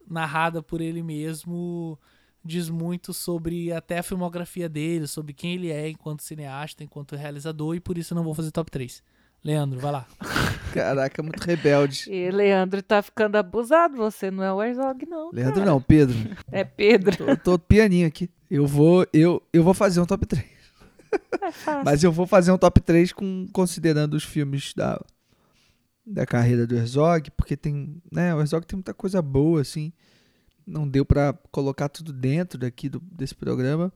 narrada 0.08 0.62
por 0.62 0.80
ele 0.80 1.02
mesmo 1.02 1.98
diz 2.44 2.68
muito 2.68 3.12
sobre 3.12 3.72
até 3.72 3.98
a 3.98 4.02
filmografia 4.02 4.68
dele, 4.68 5.06
sobre 5.06 5.32
quem 5.32 5.54
ele 5.54 5.70
é 5.70 5.88
enquanto 5.88 6.22
cineasta, 6.22 6.84
enquanto 6.84 7.16
realizador, 7.16 7.74
e 7.74 7.80
por 7.80 7.98
isso 7.98 8.14
eu 8.14 8.16
não 8.16 8.22
vou 8.22 8.34
fazer 8.34 8.52
top 8.52 8.70
3. 8.70 9.02
Leandro, 9.44 9.78
vai 9.78 9.92
lá. 9.92 10.06
caraca, 10.72 11.22
muito 11.22 11.42
rebelde. 11.42 12.06
e 12.10 12.30
Leandro 12.30 12.82
tá 12.82 13.00
ficando 13.02 13.36
abusado. 13.36 13.96
Você 13.96 14.30
não 14.30 14.42
é 14.42 14.52
o 14.52 14.62
Herzog, 14.62 15.06
não. 15.06 15.30
Leandro 15.32 15.54
cara. 15.54 15.66
não, 15.66 15.80
Pedro. 15.80 16.16
É 16.50 16.64
Pedro. 16.64 17.16
Tô, 17.16 17.36
tô 17.36 17.58
pianinho 17.58 18.08
aqui. 18.08 18.30
Eu 18.50 18.66
vou, 18.66 19.06
eu, 19.12 19.42
eu 19.52 19.62
vou 19.62 19.74
fazer 19.74 20.00
um 20.00 20.06
top 20.06 20.26
3. 20.26 20.44
É 21.42 21.52
fácil. 21.52 21.84
Mas 21.84 22.02
eu 22.02 22.10
vou 22.10 22.26
fazer 22.26 22.50
um 22.50 22.58
top 22.58 22.80
3 22.80 23.12
com, 23.12 23.46
considerando 23.52 24.14
os 24.14 24.24
filmes 24.24 24.72
da, 24.74 25.00
da 26.06 26.24
carreira 26.24 26.66
do 26.66 26.76
Herzog, 26.76 27.30
porque 27.32 27.56
tem, 27.56 28.00
né, 28.12 28.34
o 28.34 28.40
Herzog 28.40 28.64
tem 28.64 28.76
muita 28.76 28.94
coisa 28.94 29.20
boa, 29.20 29.60
assim. 29.60 29.92
Não 30.66 30.88
deu 30.88 31.04
pra 31.04 31.32
colocar 31.50 31.88
tudo 31.88 32.12
dentro 32.12 32.58
daqui 32.58 32.88
do, 32.88 33.00
desse 33.00 33.34
programa. 33.34 33.92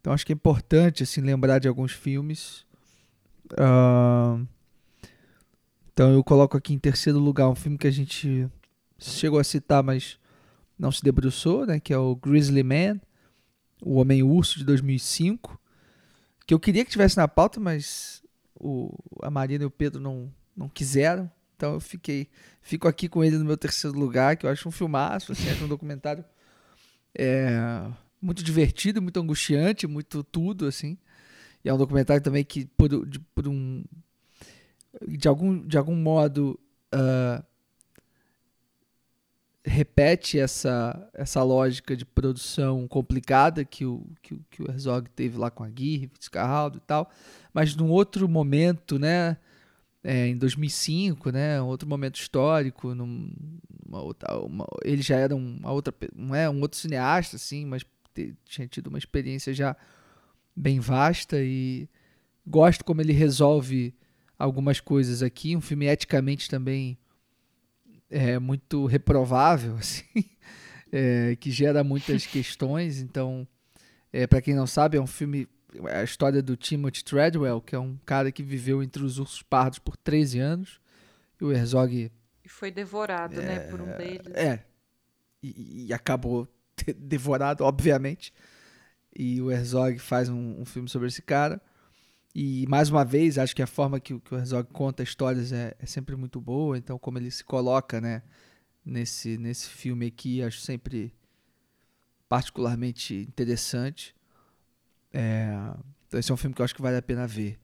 Então 0.00 0.12
acho 0.12 0.24
que 0.24 0.32
é 0.32 0.34
importante, 0.34 1.02
assim, 1.02 1.20
lembrar 1.20 1.58
de 1.58 1.66
alguns 1.66 1.92
filmes. 1.92 2.64
Ahn, 3.58 4.46
então 5.92 6.12
eu 6.12 6.24
coloco 6.24 6.56
aqui 6.56 6.74
em 6.74 6.78
terceiro 6.78 7.18
lugar 7.18 7.48
um 7.48 7.54
filme 7.54 7.78
que 7.78 7.86
a 7.86 7.90
gente 7.90 8.48
chegou 8.98 9.38
a 9.38 9.44
citar, 9.44 9.82
mas 9.82 10.18
não 10.78 10.90
se 10.90 11.02
debruçou, 11.02 11.66
né, 11.66 11.78
que 11.78 11.92
é 11.92 11.98
o 11.98 12.16
Grizzly 12.16 12.62
Man, 12.62 13.00
O 13.80 13.94
Homem-Urso 13.94 14.58
de 14.58 14.64
2005, 14.64 15.60
que 16.46 16.52
eu 16.52 16.58
queria 16.58 16.84
que 16.84 16.90
tivesse 16.90 17.16
na 17.16 17.28
pauta, 17.28 17.60
mas 17.60 18.22
o, 18.58 18.92
a 19.22 19.30
Marina 19.30 19.64
e 19.64 19.66
o 19.66 19.70
Pedro 19.70 20.00
não, 20.00 20.32
não 20.56 20.68
quiseram. 20.68 21.30
Então 21.56 21.74
eu 21.74 21.80
fiquei, 21.80 22.28
fico 22.60 22.88
aqui 22.88 23.08
com 23.08 23.22
ele 23.22 23.38
no 23.38 23.44
meu 23.44 23.56
terceiro 23.56 23.98
lugar, 23.98 24.36
que 24.36 24.46
eu 24.46 24.50
acho 24.50 24.68
um 24.68 24.72
filmaço, 24.72 25.32
assim, 25.32 25.48
acho 25.50 25.64
um 25.64 25.68
documentário 25.68 26.24
é, 27.14 27.86
muito 28.20 28.42
divertido, 28.42 29.00
muito 29.00 29.20
angustiante, 29.20 29.86
muito 29.86 30.24
tudo, 30.24 30.66
assim. 30.66 30.98
E 31.64 31.68
é 31.68 31.74
um 31.74 31.78
documentário 31.78 32.22
também 32.22 32.44
que, 32.44 32.66
por, 32.76 32.88
de, 33.06 33.18
por 33.18 33.48
um. 33.48 33.84
De 35.06 35.28
algum, 35.28 35.66
de 35.66 35.78
algum 35.78 35.96
modo. 35.96 36.58
Uh, 36.94 37.42
repete 39.66 40.38
essa, 40.38 41.08
essa 41.14 41.42
lógica 41.42 41.96
de 41.96 42.04
produção 42.04 42.86
complicada 42.86 43.64
que 43.64 43.86
o, 43.86 44.06
que, 44.20 44.38
que 44.50 44.62
o 44.62 44.70
Herzog 44.70 45.08
teve 45.08 45.38
lá 45.38 45.50
com 45.50 45.64
a 45.64 45.68
Guirre, 45.68 46.10
Fitzcarraldo 46.12 46.76
e 46.76 46.80
tal, 46.82 47.10
mas 47.52 47.74
num 47.74 47.90
outro 47.90 48.28
momento, 48.28 48.98
né? 48.98 49.38
É, 50.06 50.28
em 50.28 50.36
2005, 50.36 51.30
né, 51.30 51.62
um 51.62 51.66
outro 51.66 51.88
momento 51.88 52.16
histórico, 52.16 52.94
outra, 53.90 54.38
uma, 54.38 54.66
ele 54.84 55.00
já 55.00 55.16
era 55.16 55.34
uma 55.34 55.72
outra, 55.72 55.94
não 56.14 56.34
é 56.34 56.48
um 56.48 56.60
outro 56.60 56.78
cineasta, 56.78 57.36
assim, 57.36 57.64
mas 57.64 57.86
tinha 58.44 58.68
tido 58.68 58.88
uma 58.88 58.98
experiência 58.98 59.54
já 59.54 59.74
bem 60.54 60.78
vasta 60.78 61.42
e 61.42 61.88
gosto 62.46 62.84
como 62.84 63.00
ele 63.00 63.14
resolve 63.14 63.94
algumas 64.38 64.78
coisas 64.78 65.22
aqui, 65.22 65.56
um 65.56 65.60
filme 65.60 65.86
eticamente 65.86 66.50
também 66.50 66.98
é 68.10 68.38
muito 68.38 68.86
reprovável, 68.86 69.76
assim, 69.80 70.04
é, 70.92 71.36
que 71.36 71.50
gera 71.50 71.82
muitas 71.82 72.26
questões. 72.26 73.00
Então, 73.00 73.46
é, 74.12 74.26
para 74.26 74.40
quem 74.40 74.54
não 74.54 74.66
sabe, 74.66 74.96
é 74.96 75.00
um 75.00 75.06
filme 75.06 75.48
a 75.90 76.02
história 76.02 76.42
do 76.42 76.56
Timothy 76.56 77.04
Treadwell, 77.04 77.60
que 77.60 77.74
é 77.74 77.78
um 77.78 77.96
cara 78.04 78.30
que 78.30 78.42
viveu 78.42 78.82
entre 78.82 79.02
os 79.02 79.18
ursos 79.18 79.42
pardos 79.42 79.78
por 79.78 79.96
13 79.96 80.38
anos. 80.38 80.80
E 81.40 81.44
o 81.44 81.52
Herzog. 81.52 82.10
E 82.44 82.48
foi 82.48 82.70
devorado, 82.70 83.40
é, 83.40 83.44
né, 83.44 83.58
por 83.70 83.80
um 83.80 83.96
deles. 83.96 84.34
É. 84.34 84.64
E, 85.42 85.86
e, 85.86 85.92
acabou 85.92 86.48
devorado, 86.96 87.64
obviamente. 87.64 88.32
E 89.14 89.40
o 89.40 89.50
Herzog 89.50 89.98
faz 89.98 90.28
um, 90.28 90.60
um 90.60 90.64
filme 90.64 90.88
sobre 90.88 91.08
esse 91.08 91.22
cara. 91.22 91.60
E 92.34 92.66
mais 92.68 92.90
uma 92.90 93.04
vez, 93.04 93.38
acho 93.38 93.54
que 93.54 93.62
a 93.62 93.66
forma 93.66 94.00
que, 94.00 94.18
que 94.18 94.34
o 94.34 94.38
Herzog 94.38 94.68
conta 94.72 95.02
histórias 95.02 95.52
é, 95.52 95.74
é, 95.78 95.86
sempre 95.86 96.16
muito 96.16 96.40
boa. 96.40 96.76
Então, 96.76 96.98
como 96.98 97.18
ele 97.18 97.30
se 97.30 97.44
coloca, 97.44 98.00
né, 98.00 98.22
nesse, 98.84 99.38
nesse 99.38 99.68
filme 99.68 100.06
aqui, 100.06 100.42
acho 100.42 100.60
sempre 100.60 101.14
particularmente 102.28 103.14
interessante. 103.14 104.14
É, 105.16 105.54
então, 106.08 106.18
esse 106.18 106.32
é 106.32 106.34
um 106.34 106.36
filme 106.36 106.54
que 106.54 106.60
eu 106.60 106.64
acho 106.64 106.74
que 106.74 106.82
vale 106.82 106.96
a 106.96 107.02
pena 107.02 107.24
ver. 107.24 107.56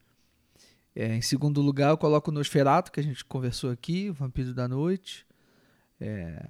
É, 0.95 1.15
em 1.15 1.21
segundo 1.21 1.61
lugar, 1.61 1.89
eu 1.89 1.97
coloco 1.97 2.31
Nosferatu, 2.31 2.91
que 2.91 2.99
a 3.01 3.03
gente 3.03 3.25
conversou 3.25 3.69
aqui, 3.69 4.09
o 4.09 4.13
Vampiro 4.13 4.53
da 4.53 4.69
Noite. 4.69 5.25
É, 5.99 6.49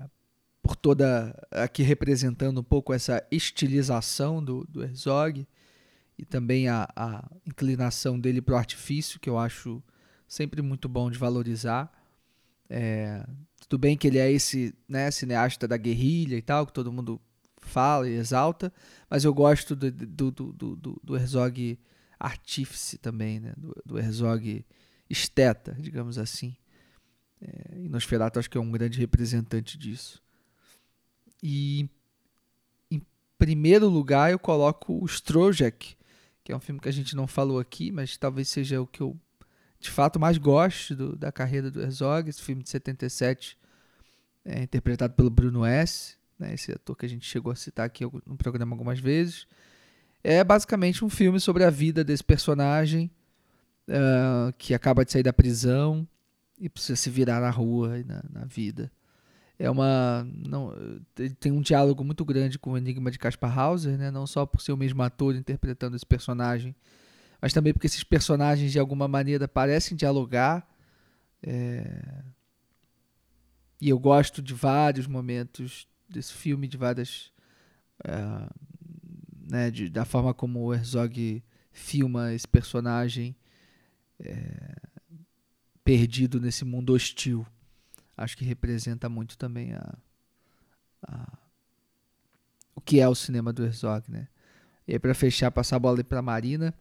por 0.61 0.76
toda. 0.76 1.36
aqui 1.49 1.82
representando 1.82 2.61
um 2.61 2.64
pouco 2.64 2.94
essa 2.94 3.26
estilização 3.32 4.44
do, 4.44 4.64
do 4.69 4.84
Herzog 4.84 5.48
e 6.18 6.23
também 6.23 6.68
a, 6.68 6.88
a 6.95 7.28
inclinação 7.48 8.19
dele 8.19 8.41
para 8.41 8.53
o 8.53 8.57
artifício, 8.57 9.19
que 9.19 9.30
eu 9.30 9.40
acho 9.40 9.82
sempre 10.28 10.61
muito 10.61 10.88
bom 10.88 11.10
de 11.10 11.18
valorizar. 11.18 11.91
É, 12.69 13.26
tudo 13.68 13.80
bem 13.80 13.98
que 13.98 14.07
ele 14.07 14.19
é 14.19 14.32
esse 14.32 14.73
né, 14.88 15.10
cineasta 15.10 15.68
da 15.68 15.78
guerrilha 15.78 16.36
e 16.36 16.41
tal, 16.41 16.65
que 16.65 16.73
todo 16.73 16.91
mundo 16.91 17.19
fala 17.61 18.09
e 18.09 18.13
exalta, 18.13 18.71
mas 19.09 19.23
eu 19.23 19.33
gosto 19.33 19.75
do, 19.75 19.91
do, 19.91 20.31
do, 20.31 20.53
do, 20.53 21.01
do 21.03 21.15
Herzog 21.15 21.79
artífice 22.19 22.97
também, 22.97 23.39
né, 23.39 23.53
do, 23.57 23.75
do 23.85 23.99
Herzog 23.99 24.65
esteta, 25.09 25.75
digamos 25.79 26.17
assim. 26.17 26.55
É, 27.41 27.79
e 27.79 27.89
Nosferatu 27.89 28.39
acho 28.39 28.49
que 28.49 28.57
é 28.57 28.61
um 28.61 28.71
grande 28.71 28.99
representante 28.99 29.77
disso. 29.77 30.21
E 31.41 31.89
em 32.89 33.01
primeiro 33.38 33.88
lugar 33.88 34.31
eu 34.31 34.39
coloco 34.39 35.01
o 35.01 35.05
Strojek, 35.05 35.95
que 36.43 36.51
é 36.51 36.55
um 36.55 36.59
filme 36.59 36.79
que 36.79 36.89
a 36.89 36.93
gente 36.93 37.15
não 37.15 37.27
falou 37.27 37.59
aqui, 37.59 37.91
mas 37.91 38.17
talvez 38.17 38.47
seja 38.49 38.81
o 38.81 38.88
que 38.88 39.01
eu 39.01 39.19
de 39.79 39.89
fato 39.89 40.19
mais 40.19 40.38
gosto 40.38 40.95
do, 40.95 41.15
da 41.15 41.31
carreira 41.31 41.71
do 41.71 41.81
Herzog, 41.81 42.29
esse 42.29 42.41
filme 42.41 42.61
de 42.61 42.69
77, 42.69 43.57
é, 44.45 44.61
interpretado 44.61 45.15
pelo 45.15 45.31
Bruno 45.31 45.65
S., 45.65 46.15
né, 46.41 46.53
esse 46.53 46.72
ator 46.72 46.95
que 46.97 47.05
a 47.05 47.09
gente 47.09 47.26
chegou 47.26 47.51
a 47.51 47.55
citar 47.55 47.85
aqui 47.85 48.03
no 48.03 48.35
programa 48.35 48.73
algumas 48.73 48.99
vezes. 48.99 49.47
É 50.23 50.43
basicamente 50.43 51.05
um 51.05 51.09
filme 51.09 51.39
sobre 51.39 51.63
a 51.63 51.69
vida 51.69 52.03
desse 52.03 52.23
personagem 52.23 53.09
uh, 53.88 54.51
que 54.57 54.73
acaba 54.73 55.05
de 55.05 55.11
sair 55.11 55.23
da 55.23 55.31
prisão 55.31 56.07
e 56.59 56.68
precisa 56.68 56.95
se 56.95 57.09
virar 57.09 57.39
na 57.39 57.49
rua 57.49 57.99
e 57.99 58.03
na, 58.03 58.23
na 58.30 58.45
vida. 58.45 58.91
É 59.57 59.69
uma. 59.69 60.27
Não, 60.47 60.73
tem 61.39 61.51
um 61.51 61.61
diálogo 61.61 62.03
muito 62.03 62.26
grande 62.26 62.57
com 62.57 62.72
o 62.72 62.77
Enigma 62.77 63.11
de 63.11 63.19
Caspar 63.19 63.57
Hauser, 63.57 63.95
né? 63.97 64.09
não 64.09 64.26
só 64.26 64.43
por 64.43 64.59
ser 64.59 64.72
o 64.72 64.77
mesmo 64.77 65.03
ator 65.03 65.35
interpretando 65.35 65.95
esse 65.95 66.05
personagem, 66.05 66.76
mas 67.39 67.53
também 67.53 67.72
porque 67.72 67.85
esses 67.85 68.03
personagens 68.03 68.72
de 68.72 68.80
alguma 68.80 69.07
maneira 69.07 69.47
parecem 69.47 69.95
dialogar. 69.95 70.68
É... 71.43 72.23
E 73.80 73.89
eu 73.89 73.99
gosto 73.99 74.41
de 74.41 74.53
vários 74.53 75.05
momentos 75.07 75.88
desse 76.11 76.33
filme, 76.33 76.67
de 76.67 76.77
várias. 76.77 77.31
É... 78.03 78.71
Né, 79.49 79.69
de, 79.71 79.89
da 79.89 80.05
forma 80.05 80.33
como 80.33 80.61
o 80.61 80.73
Herzog 80.73 81.43
filma 81.73 82.33
esse 82.33 82.47
personagem 82.47 83.35
é... 84.17 84.75
perdido 85.83 86.39
nesse 86.39 86.63
mundo 86.63 86.93
hostil 86.93 87.45
acho 88.23 88.38
que 88.38 88.45
representa 88.45 89.09
muito 89.09 89.38
também 89.38 89.73
a, 89.73 89.97
a, 91.03 91.38
o 92.75 92.81
que 92.81 92.99
é 92.99 93.07
o 93.07 93.15
cinema 93.15 93.51
do 93.51 93.63
Herzog, 93.63 94.09
né? 94.09 94.27
E 94.88 94.93
aí 94.93 94.99
para 94.99 95.13
fechar, 95.13 95.51
passar 95.51 95.77
a 95.77 95.79
bola 95.79 96.03
para 96.03 96.21
Marina, 96.21 96.73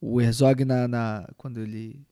o 0.00 0.20
Herzog 0.20 0.64
na, 0.64 0.86
na, 0.88 1.28
quando 1.36 1.60
ele 1.60 2.06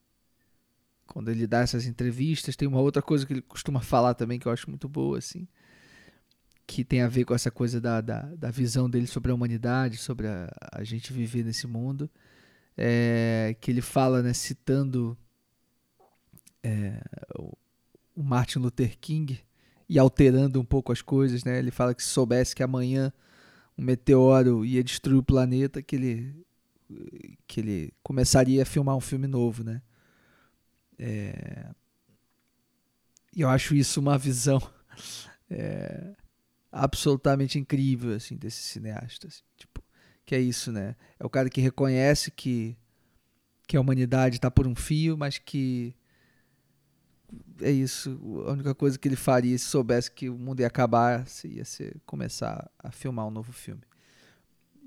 quando 1.07 1.31
ele 1.31 1.47
dá 1.47 1.61
essas 1.61 1.85
entrevistas, 1.85 2.57
tem 2.57 2.67
uma 2.67 2.81
outra 2.81 3.03
coisa 3.03 3.27
que 3.27 3.35
ele 3.35 3.43
costuma 3.43 3.81
falar 3.81 4.15
também 4.15 4.39
que 4.39 4.49
eu 4.49 4.53
acho 4.53 4.71
muito 4.71 4.89
boa 4.89 5.19
assim, 5.19 5.47
que 6.67 6.85
tem 6.85 7.03
a 7.03 7.09
ver 7.09 7.25
com 7.25 7.35
essa 7.35 7.51
coisa 7.51 7.81
da, 7.81 8.01
da, 8.01 8.23
da 8.23 8.51
visão 8.51 8.89
dele 8.89 9.07
sobre 9.07 9.31
a 9.31 9.35
humanidade, 9.35 9.97
sobre 9.99 10.27
a, 10.27 10.51
a 10.73 10.83
gente 10.85 11.13
viver 11.13 11.45
nesse 11.45 11.67
mundo, 11.67 12.11
é, 12.77 13.55
que 13.61 13.71
ele 13.71 13.83
fala, 13.83 14.23
né, 14.23 14.33
citando 14.33 15.17
é, 16.63 17.01
o 18.15 18.23
Martin 18.23 18.61
Luther 18.61 18.99
King 18.99 19.41
e 19.89 19.99
alterando 19.99 20.61
um 20.61 20.65
pouco 20.65 20.93
as 20.93 21.03
coisas, 21.03 21.45
né? 21.45 21.59
Ele 21.59 21.71
fala 21.71 21.95
que 21.95 22.03
se 22.03 22.09
soubesse 22.09 22.55
que 22.55 22.63
amanhã 22.63 23.13
um 23.77 23.83
meteoro 23.83 24.65
ia 24.65 24.83
destruir 24.83 25.19
o 25.19 25.23
planeta, 25.23 25.83
que 25.83 25.97
ele 25.97 26.45
que 27.47 27.61
ele 27.61 27.93
começaria 28.03 28.63
a 28.63 28.67
filmar 28.67 28.97
um 28.97 29.01
filme 29.01 29.27
novo, 29.27 29.65
né? 29.65 29.83
É... 30.99 31.67
Eu 33.37 33.49
acho 33.49 33.75
isso 33.75 34.01
uma 34.01 34.17
visão 34.17 34.61
é... 35.51 36.15
absolutamente 36.75 37.59
incrível, 37.59 38.15
assim, 38.15 38.37
desse 38.37 38.63
cineasta, 38.63 39.29
assim, 39.29 39.43
tipo, 39.57 39.83
que 40.27 40.35
é 40.35 40.41
isso, 40.41 40.73
né? 40.73 40.97
É 41.19 41.25
o 41.25 41.31
cara 41.31 41.49
que 41.49 41.61
reconhece 41.61 42.31
que 42.31 42.77
que 43.67 43.79
a 43.79 43.81
humanidade 43.81 44.37
está 44.37 44.51
por 44.51 44.67
um 44.67 44.75
fio, 44.75 45.17
mas 45.17 45.39
que 45.39 45.97
é 47.63 47.71
isso. 47.71 48.21
A 48.47 48.53
única 48.53 48.75
coisa 48.75 48.99
que 48.99 49.09
ele 49.09 49.17
faria 49.17 49.57
se 49.57 49.65
soubesse 49.65 50.11
que 50.11 50.29
o 50.29 50.37
mundo 50.37 50.61
ia 50.61 50.67
acabar 50.67 51.25
ia 51.45 51.65
ser 51.65 51.97
começar 52.05 52.71
a 52.79 52.91
filmar 52.91 53.27
um 53.27 53.31
novo 53.31 53.53
filme. 53.53 53.83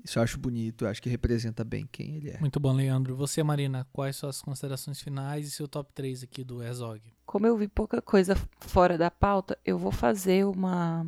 Isso 0.04 0.18
eu 0.18 0.22
acho 0.22 0.38
bonito, 0.38 0.84
eu 0.84 0.88
acho 0.88 1.02
que 1.02 1.08
representa 1.08 1.64
bem 1.64 1.88
quem 1.90 2.14
ele 2.14 2.30
é. 2.30 2.38
Muito 2.38 2.60
bom, 2.60 2.72
Leandro. 2.72 3.16
Você, 3.16 3.42
Marina, 3.42 3.84
quais 3.92 4.14
são 4.14 4.28
as 4.28 4.40
considerações 4.40 5.00
finais 5.00 5.48
e 5.48 5.50
seu 5.50 5.66
top 5.66 5.92
3 5.92 6.22
aqui 6.22 6.44
do 6.44 6.62
Herzog? 6.62 7.02
Como 7.26 7.46
eu 7.46 7.56
vi 7.56 7.66
pouca 7.66 8.00
coisa 8.00 8.36
fora 8.60 8.96
da 8.96 9.10
pauta, 9.10 9.58
eu 9.64 9.76
vou 9.76 9.90
fazer 9.90 10.46
uma 10.46 11.04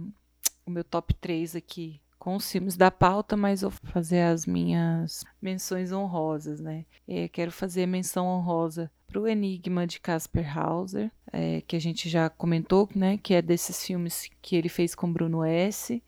o 0.70 0.72
meu 0.72 0.84
top 0.84 1.12
3 1.14 1.56
aqui 1.56 2.00
com 2.18 2.36
os 2.36 2.50
filmes 2.50 2.76
da 2.76 2.90
pauta, 2.90 3.36
mas 3.36 3.62
vou 3.62 3.70
fazer 3.70 4.20
as 4.20 4.44
minhas 4.44 5.24
menções 5.40 5.90
honrosas, 5.90 6.60
né? 6.60 6.84
É, 7.08 7.28
quero 7.28 7.50
fazer 7.50 7.86
menção 7.86 8.26
honrosa 8.26 8.90
para 9.08 9.20
o 9.20 9.26
Enigma 9.26 9.86
de 9.86 9.98
Casper 9.98 10.56
Hauser, 10.56 11.10
é, 11.32 11.62
que 11.62 11.74
a 11.74 11.80
gente 11.80 12.08
já 12.08 12.28
comentou, 12.28 12.88
né? 12.94 13.16
Que 13.16 13.34
é 13.34 13.42
desses 13.42 13.84
filmes 13.84 14.30
que 14.42 14.54
ele 14.54 14.68
fez 14.68 14.94
com 14.94 15.10
Bruno 15.10 15.42
S. 15.42 16.02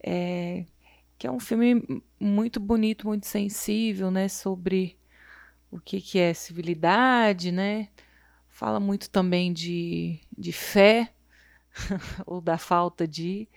É, 0.00 0.66
que 1.18 1.26
é 1.26 1.30
um 1.30 1.40
filme 1.40 2.02
muito 2.20 2.60
bonito, 2.60 3.08
muito 3.08 3.26
sensível, 3.26 4.10
né? 4.10 4.28
Sobre 4.28 4.98
o 5.70 5.80
que, 5.80 5.98
que 6.00 6.18
é 6.18 6.34
civilidade, 6.34 7.50
né? 7.50 7.88
Fala 8.50 8.78
muito 8.78 9.08
também 9.08 9.50
de, 9.50 10.20
de 10.36 10.52
fé, 10.52 11.10
ou 12.26 12.40
da 12.40 12.58
falta 12.58 13.08
de 13.08 13.48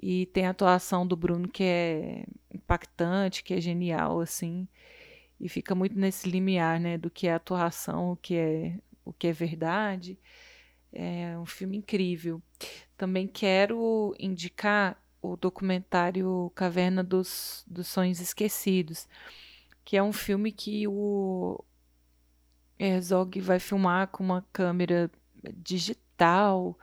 E 0.00 0.26
tem 0.26 0.46
a 0.46 0.50
atuação 0.50 1.06
do 1.06 1.16
Bruno 1.16 1.48
que 1.48 1.62
é 1.62 2.24
impactante, 2.52 3.42
que 3.42 3.54
é 3.54 3.60
genial, 3.60 4.20
assim. 4.20 4.66
E 5.40 5.48
fica 5.48 5.74
muito 5.74 5.98
nesse 5.98 6.28
limiar, 6.28 6.80
né? 6.80 6.96
Do 6.98 7.10
que 7.10 7.26
é 7.26 7.34
atuação, 7.34 8.12
o 8.12 8.16
que 8.16 8.36
é, 8.36 8.78
o 9.04 9.12
que 9.12 9.26
é 9.26 9.32
verdade. 9.32 10.18
É 10.92 11.38
um 11.38 11.46
filme 11.46 11.76
incrível. 11.76 12.42
Também 12.96 13.26
quero 13.26 14.14
indicar 14.18 15.02
o 15.20 15.36
documentário 15.36 16.50
Caverna 16.54 17.02
dos, 17.02 17.64
dos 17.66 17.86
Sonhos 17.86 18.20
Esquecidos, 18.20 19.08
que 19.84 19.96
é 19.96 20.02
um 20.02 20.12
filme 20.12 20.50
que 20.50 20.86
o 20.88 21.64
Herzog 22.78 23.40
vai 23.40 23.60
filmar 23.60 24.08
com 24.08 24.24
uma 24.24 24.44
câmera 24.52 25.10
digital, 25.56 26.76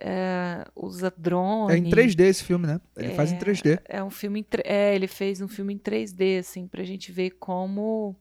é, 0.00 0.64
usa 0.74 1.12
drone. 1.16 1.72
É 1.72 1.76
em 1.76 1.90
3D 1.90 2.20
esse 2.20 2.44
filme, 2.44 2.66
né? 2.66 2.80
Ele 2.96 3.12
é, 3.12 3.14
faz 3.14 3.32
em 3.32 3.38
3D. 3.38 3.80
É 3.84 4.02
um 4.02 4.10
filme, 4.10 4.46
é, 4.64 4.94
ele 4.94 5.08
fez 5.08 5.40
um 5.40 5.48
filme 5.48 5.74
em 5.74 5.78
3D, 5.78 6.38
assim, 6.38 6.66
pra 6.66 6.84
gente 6.84 7.10
ver 7.10 7.30
como, 7.30 8.14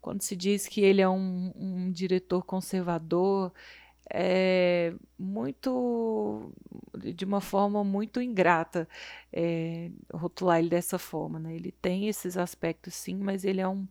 quando 0.00 0.22
se 0.22 0.34
diz 0.34 0.66
que 0.66 0.80
ele 0.80 1.00
é 1.00 1.08
um, 1.08 1.52
um 1.54 1.90
diretor 1.90 2.44
conservador, 2.44 3.52
é 4.12 4.92
muito 5.18 6.52
de 6.98 7.24
uma 7.24 7.40
forma 7.40 7.82
muito 7.82 8.20
ingrata 8.20 8.86
é, 9.32 9.90
rotular 10.12 10.58
ele 10.58 10.68
dessa 10.68 10.98
forma 10.98 11.38
né? 11.38 11.54
ele 11.54 11.72
tem 11.72 12.06
esses 12.06 12.36
aspectos 12.36 12.92
sim 12.94 13.16
mas 13.16 13.44
ele 13.44 13.62
é 13.62 13.68
um 13.68 13.86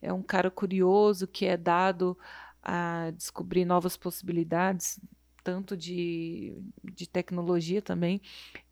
é 0.00 0.12
um 0.12 0.22
cara 0.22 0.48
curioso 0.48 1.26
que 1.26 1.44
é 1.44 1.56
dado 1.56 2.16
a 2.62 3.10
descobrir 3.16 3.64
novas 3.64 3.96
possibilidades 3.96 5.00
tanto 5.48 5.74
de, 5.74 6.54
de 6.84 7.08
tecnologia 7.08 7.80
também. 7.80 8.20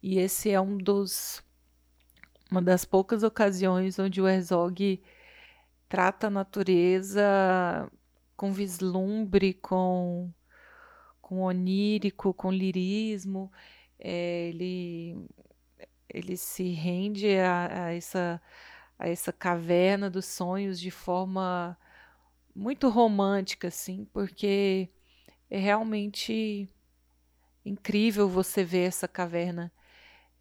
E 0.03 0.19
esse 0.19 0.51
é 0.51 0.61
um 0.61 0.77
dos 0.77 1.43
uma 2.51 2.61
das 2.61 2.85
poucas 2.85 3.23
ocasiões 3.23 3.99
onde 3.99 4.21
o 4.21 4.29
Herzog 4.29 5.03
trata 5.89 6.27
a 6.27 6.31
natureza 6.31 7.91
com 8.37 8.53
vislumbre 8.53 9.55
com 9.55 10.31
com 11.23 11.41
onírico, 11.41 12.35
com 12.35 12.53
lirismo, 12.53 13.51
é, 13.99 14.49
ele, 14.51 15.17
ele 16.09 16.37
se 16.37 16.69
rende 16.69 17.37
a, 17.39 17.87
a, 17.87 17.95
essa, 17.95 18.41
a 18.99 19.09
essa 19.09 19.33
caverna 19.33 20.11
dos 20.11 20.27
sonhos 20.27 20.79
de 20.79 20.91
forma 20.91 21.77
muito 22.55 22.89
romântica, 22.89 23.69
assim, 23.69 24.05
porque 24.13 24.89
é 25.51 25.59
realmente 25.59 26.69
incrível 27.65 28.29
você 28.29 28.65
ver 28.65 28.89
essa 28.89 29.09
caverna 29.09 29.73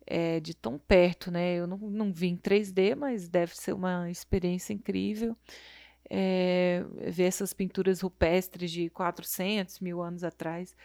é, 0.06 0.40
de 0.40 0.54
tão 0.54 0.78
perto, 0.78 1.32
né? 1.32 1.56
Eu 1.56 1.68
não, 1.68 1.78
não 1.78 2.14
vi 2.14 2.28
em 2.28 2.38
3D, 2.38 2.96
mas 2.96 3.28
deve 3.28 3.56
ser 3.56 3.74
uma 3.74 4.10
experiência 4.10 4.74
incrível 4.74 5.36
é, 6.10 6.84
ver 7.12 7.24
essas 7.24 7.54
pinturas 7.54 8.02
rupestres 8.02 8.72
de 8.72 8.90
400 8.90 9.80
mil 9.80 10.02
anos 10.02 10.24
atrás, 10.24 10.76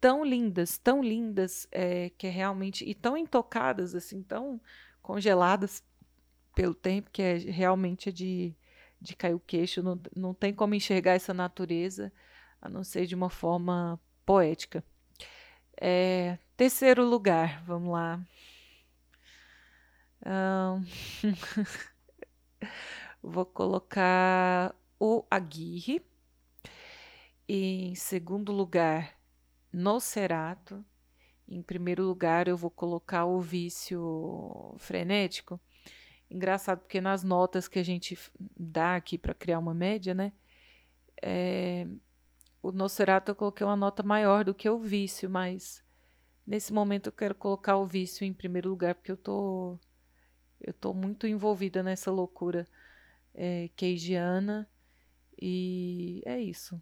tão 0.00 0.24
lindas, 0.24 0.78
tão 0.78 1.02
lindas, 1.02 1.66
é, 1.70 2.10
que 2.10 2.26
é 2.26 2.30
realmente, 2.30 2.84
e 2.88 2.94
tão 2.94 3.16
intocadas, 3.16 3.94
assim, 3.94 4.22
tão 4.22 4.60
congeladas 5.00 5.82
pelo 6.54 6.74
tempo, 6.74 7.10
que 7.10 7.22
é 7.22 7.36
realmente 7.36 8.08
é 8.08 8.12
de, 8.12 8.54
de 9.00 9.16
cair 9.16 9.34
o 9.34 9.40
queixo, 9.40 9.82
não, 9.82 10.00
não 10.14 10.34
tem 10.34 10.52
como 10.52 10.74
enxergar 10.74 11.12
essa 11.12 11.34
natureza, 11.34 12.12
a 12.62 12.68
não 12.68 12.84
ser 12.84 13.06
de 13.06 13.14
uma 13.14 13.28
forma 13.28 14.00
poética. 14.24 14.84
É, 15.78 16.38
terceiro 16.56 17.04
lugar, 17.04 17.62
vamos 17.64 17.92
lá. 17.92 18.24
Um... 20.24 20.84
Vou 23.20 23.44
colocar 23.44 24.74
o 24.98 25.24
Aguirre. 25.30 26.00
Em 27.48 27.94
segundo 27.94 28.52
lugar, 28.52 29.16
Nocerato. 29.72 30.84
Em 31.46 31.62
primeiro 31.62 32.04
lugar, 32.04 32.48
eu 32.48 32.56
vou 32.56 32.70
colocar 32.70 33.26
o 33.26 33.40
vício 33.40 34.74
frenético. 34.78 35.60
Engraçado, 36.30 36.80
porque 36.80 37.00
nas 37.00 37.22
notas 37.22 37.68
que 37.68 37.78
a 37.78 37.82
gente 37.82 38.18
dá 38.56 38.96
aqui 38.96 39.18
para 39.18 39.34
criar 39.34 39.58
uma 39.58 39.74
média, 39.74 40.14
né? 40.14 40.32
É, 41.20 41.86
o 42.62 42.70
Nocerato 42.70 43.30
eu 43.30 43.34
coloquei 43.34 43.66
uma 43.66 43.76
nota 43.76 44.02
maior 44.02 44.44
do 44.44 44.54
que 44.54 44.70
o 44.70 44.78
vício, 44.78 45.28
mas 45.28 45.82
nesse 46.46 46.72
momento 46.72 47.08
eu 47.08 47.12
quero 47.12 47.34
colocar 47.34 47.76
o 47.76 47.86
vício 47.86 48.24
em 48.24 48.32
primeiro 48.32 48.70
lugar, 48.70 48.94
porque 48.94 49.10
eu 49.10 49.16
tô, 49.16 49.78
eu 50.60 50.72
tô 50.72 50.94
muito 50.94 51.26
envolvida 51.26 51.82
nessa 51.82 52.10
loucura 52.10 52.66
é, 53.34 53.68
Keijiana. 53.74 54.68
E 55.40 56.22
é 56.24 56.40
isso. 56.40 56.80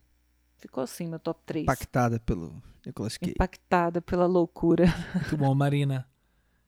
Ficou 0.58 0.82
assim 0.82 1.08
meu 1.08 1.18
top 1.18 1.40
3. 1.46 1.62
Impactada 1.62 2.20
pelo 2.20 2.62
Nicolas 2.84 3.16
Cage. 3.16 3.32
Impactada 3.32 4.02
pela 4.02 4.26
loucura. 4.26 4.84
Muito 5.14 5.36
bom, 5.38 5.54
Marina. 5.54 6.06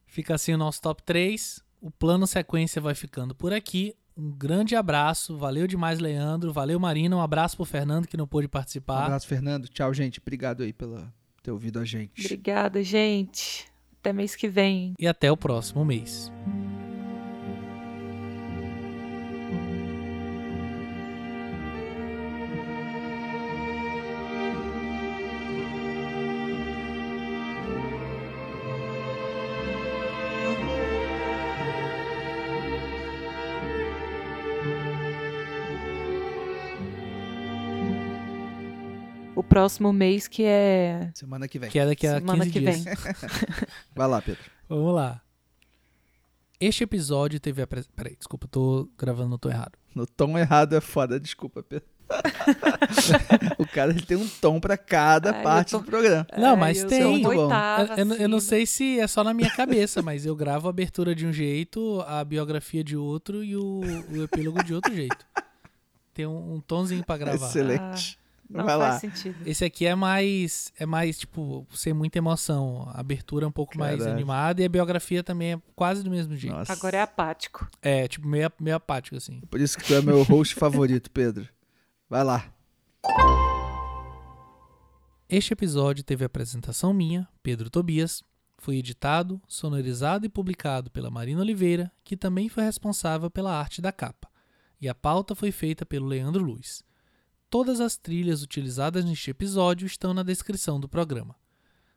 Fica 0.06 0.34
assim 0.34 0.54
o 0.54 0.58
nosso 0.58 0.80
top 0.80 1.02
3. 1.02 1.62
O 1.82 1.90
plano 1.90 2.26
sequência 2.26 2.80
vai 2.80 2.94
ficando 2.94 3.34
por 3.34 3.52
aqui. 3.52 3.94
Um 4.16 4.30
grande 4.30 4.76
abraço. 4.76 5.36
Valeu 5.36 5.66
demais, 5.66 5.98
Leandro. 5.98 6.52
Valeu, 6.52 6.78
Marina. 6.78 7.16
Um 7.16 7.22
abraço 7.22 7.56
pro 7.56 7.64
Fernando 7.64 8.06
que 8.06 8.16
não 8.16 8.26
pôde 8.26 8.48
participar. 8.48 9.02
Um 9.02 9.04
abraço, 9.04 9.26
Fernando. 9.26 9.68
Tchau, 9.68 9.92
gente. 9.94 10.20
Obrigado 10.20 10.62
aí 10.62 10.72
pela 10.72 11.12
ter 11.42 11.50
ouvido 11.50 11.78
a 11.78 11.84
gente. 11.84 12.24
Obrigada, 12.24 12.82
gente. 12.82 13.66
Até 14.00 14.12
mês 14.12 14.34
que 14.34 14.48
vem. 14.48 14.94
E 14.98 15.06
até 15.06 15.30
o 15.30 15.36
próximo 15.36 15.84
mês. 15.84 16.30
Próximo 39.52 39.92
mês, 39.92 40.26
que 40.26 40.44
é. 40.44 41.10
Semana 41.14 41.46
que 41.46 41.58
vem. 41.58 41.70
Que 41.70 41.78
é 41.78 41.86
daqui 41.86 42.06
a 42.06 42.14
Semana 42.14 42.44
15 42.44 42.50
que 42.50 42.60
dias. 42.60 42.84
Vem. 42.84 42.94
Vai 43.94 44.08
lá, 44.08 44.22
Pedro. 44.22 44.42
Vamos 44.68 44.94
lá. 44.94 45.20
Este 46.58 46.84
episódio 46.84 47.38
teve 47.38 47.60
a. 47.60 47.66
Pres... 47.66 47.86
Peraí, 47.94 48.16
desculpa, 48.16 48.48
tô 48.48 48.88
gravando 48.96 49.28
no 49.28 49.38
tom 49.38 49.50
errado. 49.50 49.72
No 49.94 50.06
tom 50.06 50.38
errado 50.38 50.74
é 50.74 50.80
foda, 50.80 51.20
desculpa, 51.20 51.62
Pedro. 51.62 51.86
o 53.58 53.66
cara 53.66 53.90
ele 53.90 54.02
tem 54.02 54.16
um 54.16 54.28
tom 54.28 54.60
para 54.60 54.76
cada 54.76 55.34
Ai, 55.34 55.42
parte 55.42 55.70
tô... 55.72 55.78
do 55.78 55.84
programa. 55.84 56.26
Não, 56.36 56.56
mas 56.56 56.84
tem. 56.84 57.22
Eu, 57.22 57.32
eu, 57.32 58.14
eu, 58.20 58.28
não 58.28 58.40
sei 58.40 58.64
se 58.66 59.00
é 59.00 59.06
só 59.06 59.22
na 59.24 59.34
minha 59.34 59.50
cabeça, 59.50 60.02
mas 60.02 60.24
eu 60.24 60.36
gravo 60.36 60.66
a 60.66 60.70
abertura 60.70 61.14
de 61.14 61.26
um 61.26 61.32
jeito, 61.32 62.02
a 62.06 62.24
biografia 62.24 62.84
de 62.84 62.96
outro 62.96 63.42
e 63.42 63.56
o, 63.56 63.80
o 64.10 64.22
epílogo 64.22 64.62
de 64.62 64.74
outro 64.74 64.94
jeito. 64.94 65.26
Tem 66.14 66.26
um, 66.26 66.54
um 66.54 66.60
tonzinho 66.60 67.04
para 67.04 67.18
gravar. 67.18 67.46
Excelente. 67.46 68.18
Ah. 68.18 68.21
Não 68.52 68.64
Vai 68.64 68.76
faz 68.76 68.94
lá. 68.94 69.00
sentido. 69.00 69.36
Esse 69.46 69.64
aqui 69.64 69.86
é 69.86 69.94
mais, 69.94 70.72
é 70.78 70.84
mais, 70.84 71.18
tipo, 71.18 71.66
sem 71.72 71.92
muita 71.92 72.18
emoção. 72.18 72.86
A 72.92 73.00
abertura 73.00 73.44
é 73.46 73.48
um 73.48 73.52
pouco 73.52 73.78
Caraca. 73.78 73.96
mais 73.96 74.06
animada 74.06 74.60
e 74.60 74.64
a 74.64 74.68
biografia 74.68 75.22
também 75.24 75.54
é 75.54 75.60
quase 75.74 76.02
do 76.02 76.10
mesmo 76.10 76.36
jeito. 76.36 76.54
Nossa. 76.54 76.72
Agora 76.72 76.98
é 76.98 77.00
apático. 77.00 77.66
É, 77.80 78.06
tipo, 78.06 78.28
meio, 78.28 78.52
meio 78.60 78.76
apático, 78.76 79.16
assim. 79.16 79.40
Por 79.50 79.60
isso 79.60 79.78
que 79.78 79.84
tu 79.84 79.94
é 79.94 80.02
meu 80.02 80.22
host 80.22 80.54
favorito, 80.54 81.10
Pedro. 81.10 81.48
Vai 82.10 82.22
lá. 82.22 82.44
Este 85.28 85.52
episódio 85.54 86.04
teve 86.04 86.24
a 86.24 86.26
apresentação 86.26 86.92
minha, 86.92 87.26
Pedro 87.42 87.70
Tobias. 87.70 88.22
Foi 88.58 88.76
editado, 88.76 89.40
sonorizado 89.48 90.24
e 90.26 90.28
publicado 90.28 90.90
pela 90.90 91.10
Marina 91.10 91.40
Oliveira, 91.40 91.90
que 92.04 92.16
também 92.16 92.48
foi 92.48 92.62
responsável 92.64 93.28
pela 93.30 93.58
arte 93.58 93.80
da 93.82 93.90
capa. 93.90 94.28
E 94.80 94.88
a 94.88 94.94
pauta 94.94 95.34
foi 95.34 95.50
feita 95.50 95.84
pelo 95.86 96.06
Leandro 96.06 96.44
Luiz. 96.44 96.84
Todas 97.52 97.80
as 97.82 97.98
trilhas 97.98 98.42
utilizadas 98.42 99.04
neste 99.04 99.30
episódio 99.30 99.86
estão 99.86 100.14
na 100.14 100.22
descrição 100.22 100.80
do 100.80 100.88
programa. 100.88 101.36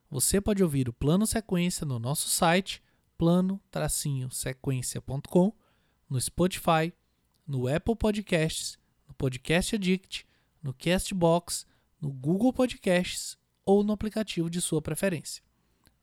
Você 0.10 0.42
pode 0.42 0.62
ouvir 0.62 0.90
o 0.90 0.94
plano 0.94 1.26
sequência 1.26 1.86
no 1.86 1.98
nosso 1.98 2.28
site 2.28 2.84
plano-sequência.com, 3.18 5.54
no 6.10 6.20
Spotify, 6.20 6.94
no 7.48 7.74
Apple 7.74 7.96
Podcasts, 7.96 8.78
no 9.08 9.14
Podcast 9.14 9.78
Addict, 9.78 10.26
no 10.62 10.74
Castbox, 10.74 11.66
no 12.02 12.12
Google 12.12 12.52
Podcasts 12.52 13.38
ou 13.64 13.82
no 13.82 13.94
aplicativo 13.94 14.50
de 14.50 14.60
sua 14.60 14.82
preferência. 14.82 15.42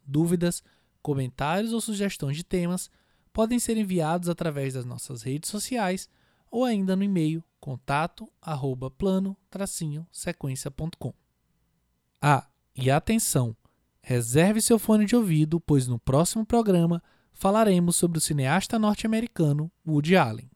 Dúvidas, 0.02 0.64
comentários 1.02 1.74
ou 1.74 1.80
sugestões 1.82 2.38
de 2.38 2.42
temas 2.42 2.90
podem 3.34 3.58
ser 3.58 3.76
enviados 3.76 4.30
através 4.30 4.72
das 4.72 4.86
nossas 4.86 5.20
redes 5.20 5.50
sociais 5.50 6.08
ou 6.50 6.64
ainda 6.64 6.96
no 6.96 7.02
e-mail 7.02 7.44
contato 7.62 8.28
plano-sequência.com. 8.98 11.14
Ah, 12.20 12.44
e 12.74 12.90
atenção! 12.90 13.56
Reserve 14.02 14.60
seu 14.60 14.80
fone 14.80 15.06
de 15.06 15.14
ouvido, 15.14 15.60
pois 15.60 15.86
no 15.86 15.96
próximo 15.96 16.44
programa 16.44 17.00
falaremos 17.32 17.94
sobre 17.94 18.18
o 18.18 18.20
cineasta 18.20 18.80
norte-americano 18.80 19.70
Woody 19.86 20.16
Allen. 20.16 20.50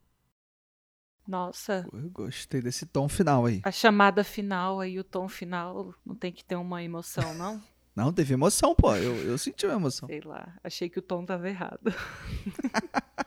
Nossa, 1.28 1.86
Eu 1.92 2.10
gostei 2.10 2.60
desse 2.60 2.84
tom 2.86 3.08
final 3.08 3.46
aí. 3.46 3.60
a 3.62 3.70
chamada 3.70 4.24
final 4.24 4.80
aí, 4.80 4.98
o 4.98 5.04
tom 5.04 5.28
final, 5.28 5.94
não 6.04 6.16
tem 6.16 6.32
que 6.32 6.44
ter 6.44 6.56
uma 6.56 6.82
emoção, 6.82 7.34
não? 7.34 7.62
Não, 7.96 8.12
teve 8.12 8.34
emoção, 8.34 8.74
pô. 8.74 8.94
Eu, 8.94 9.16
eu 9.26 9.38
senti 9.38 9.64
uma 9.64 9.76
emoção. 9.76 10.06
Sei 10.06 10.20
lá, 10.20 10.54
achei 10.62 10.86
que 10.86 10.98
o 10.98 11.02
tom 11.02 11.24
tava 11.24 11.48
errado. 11.48 11.80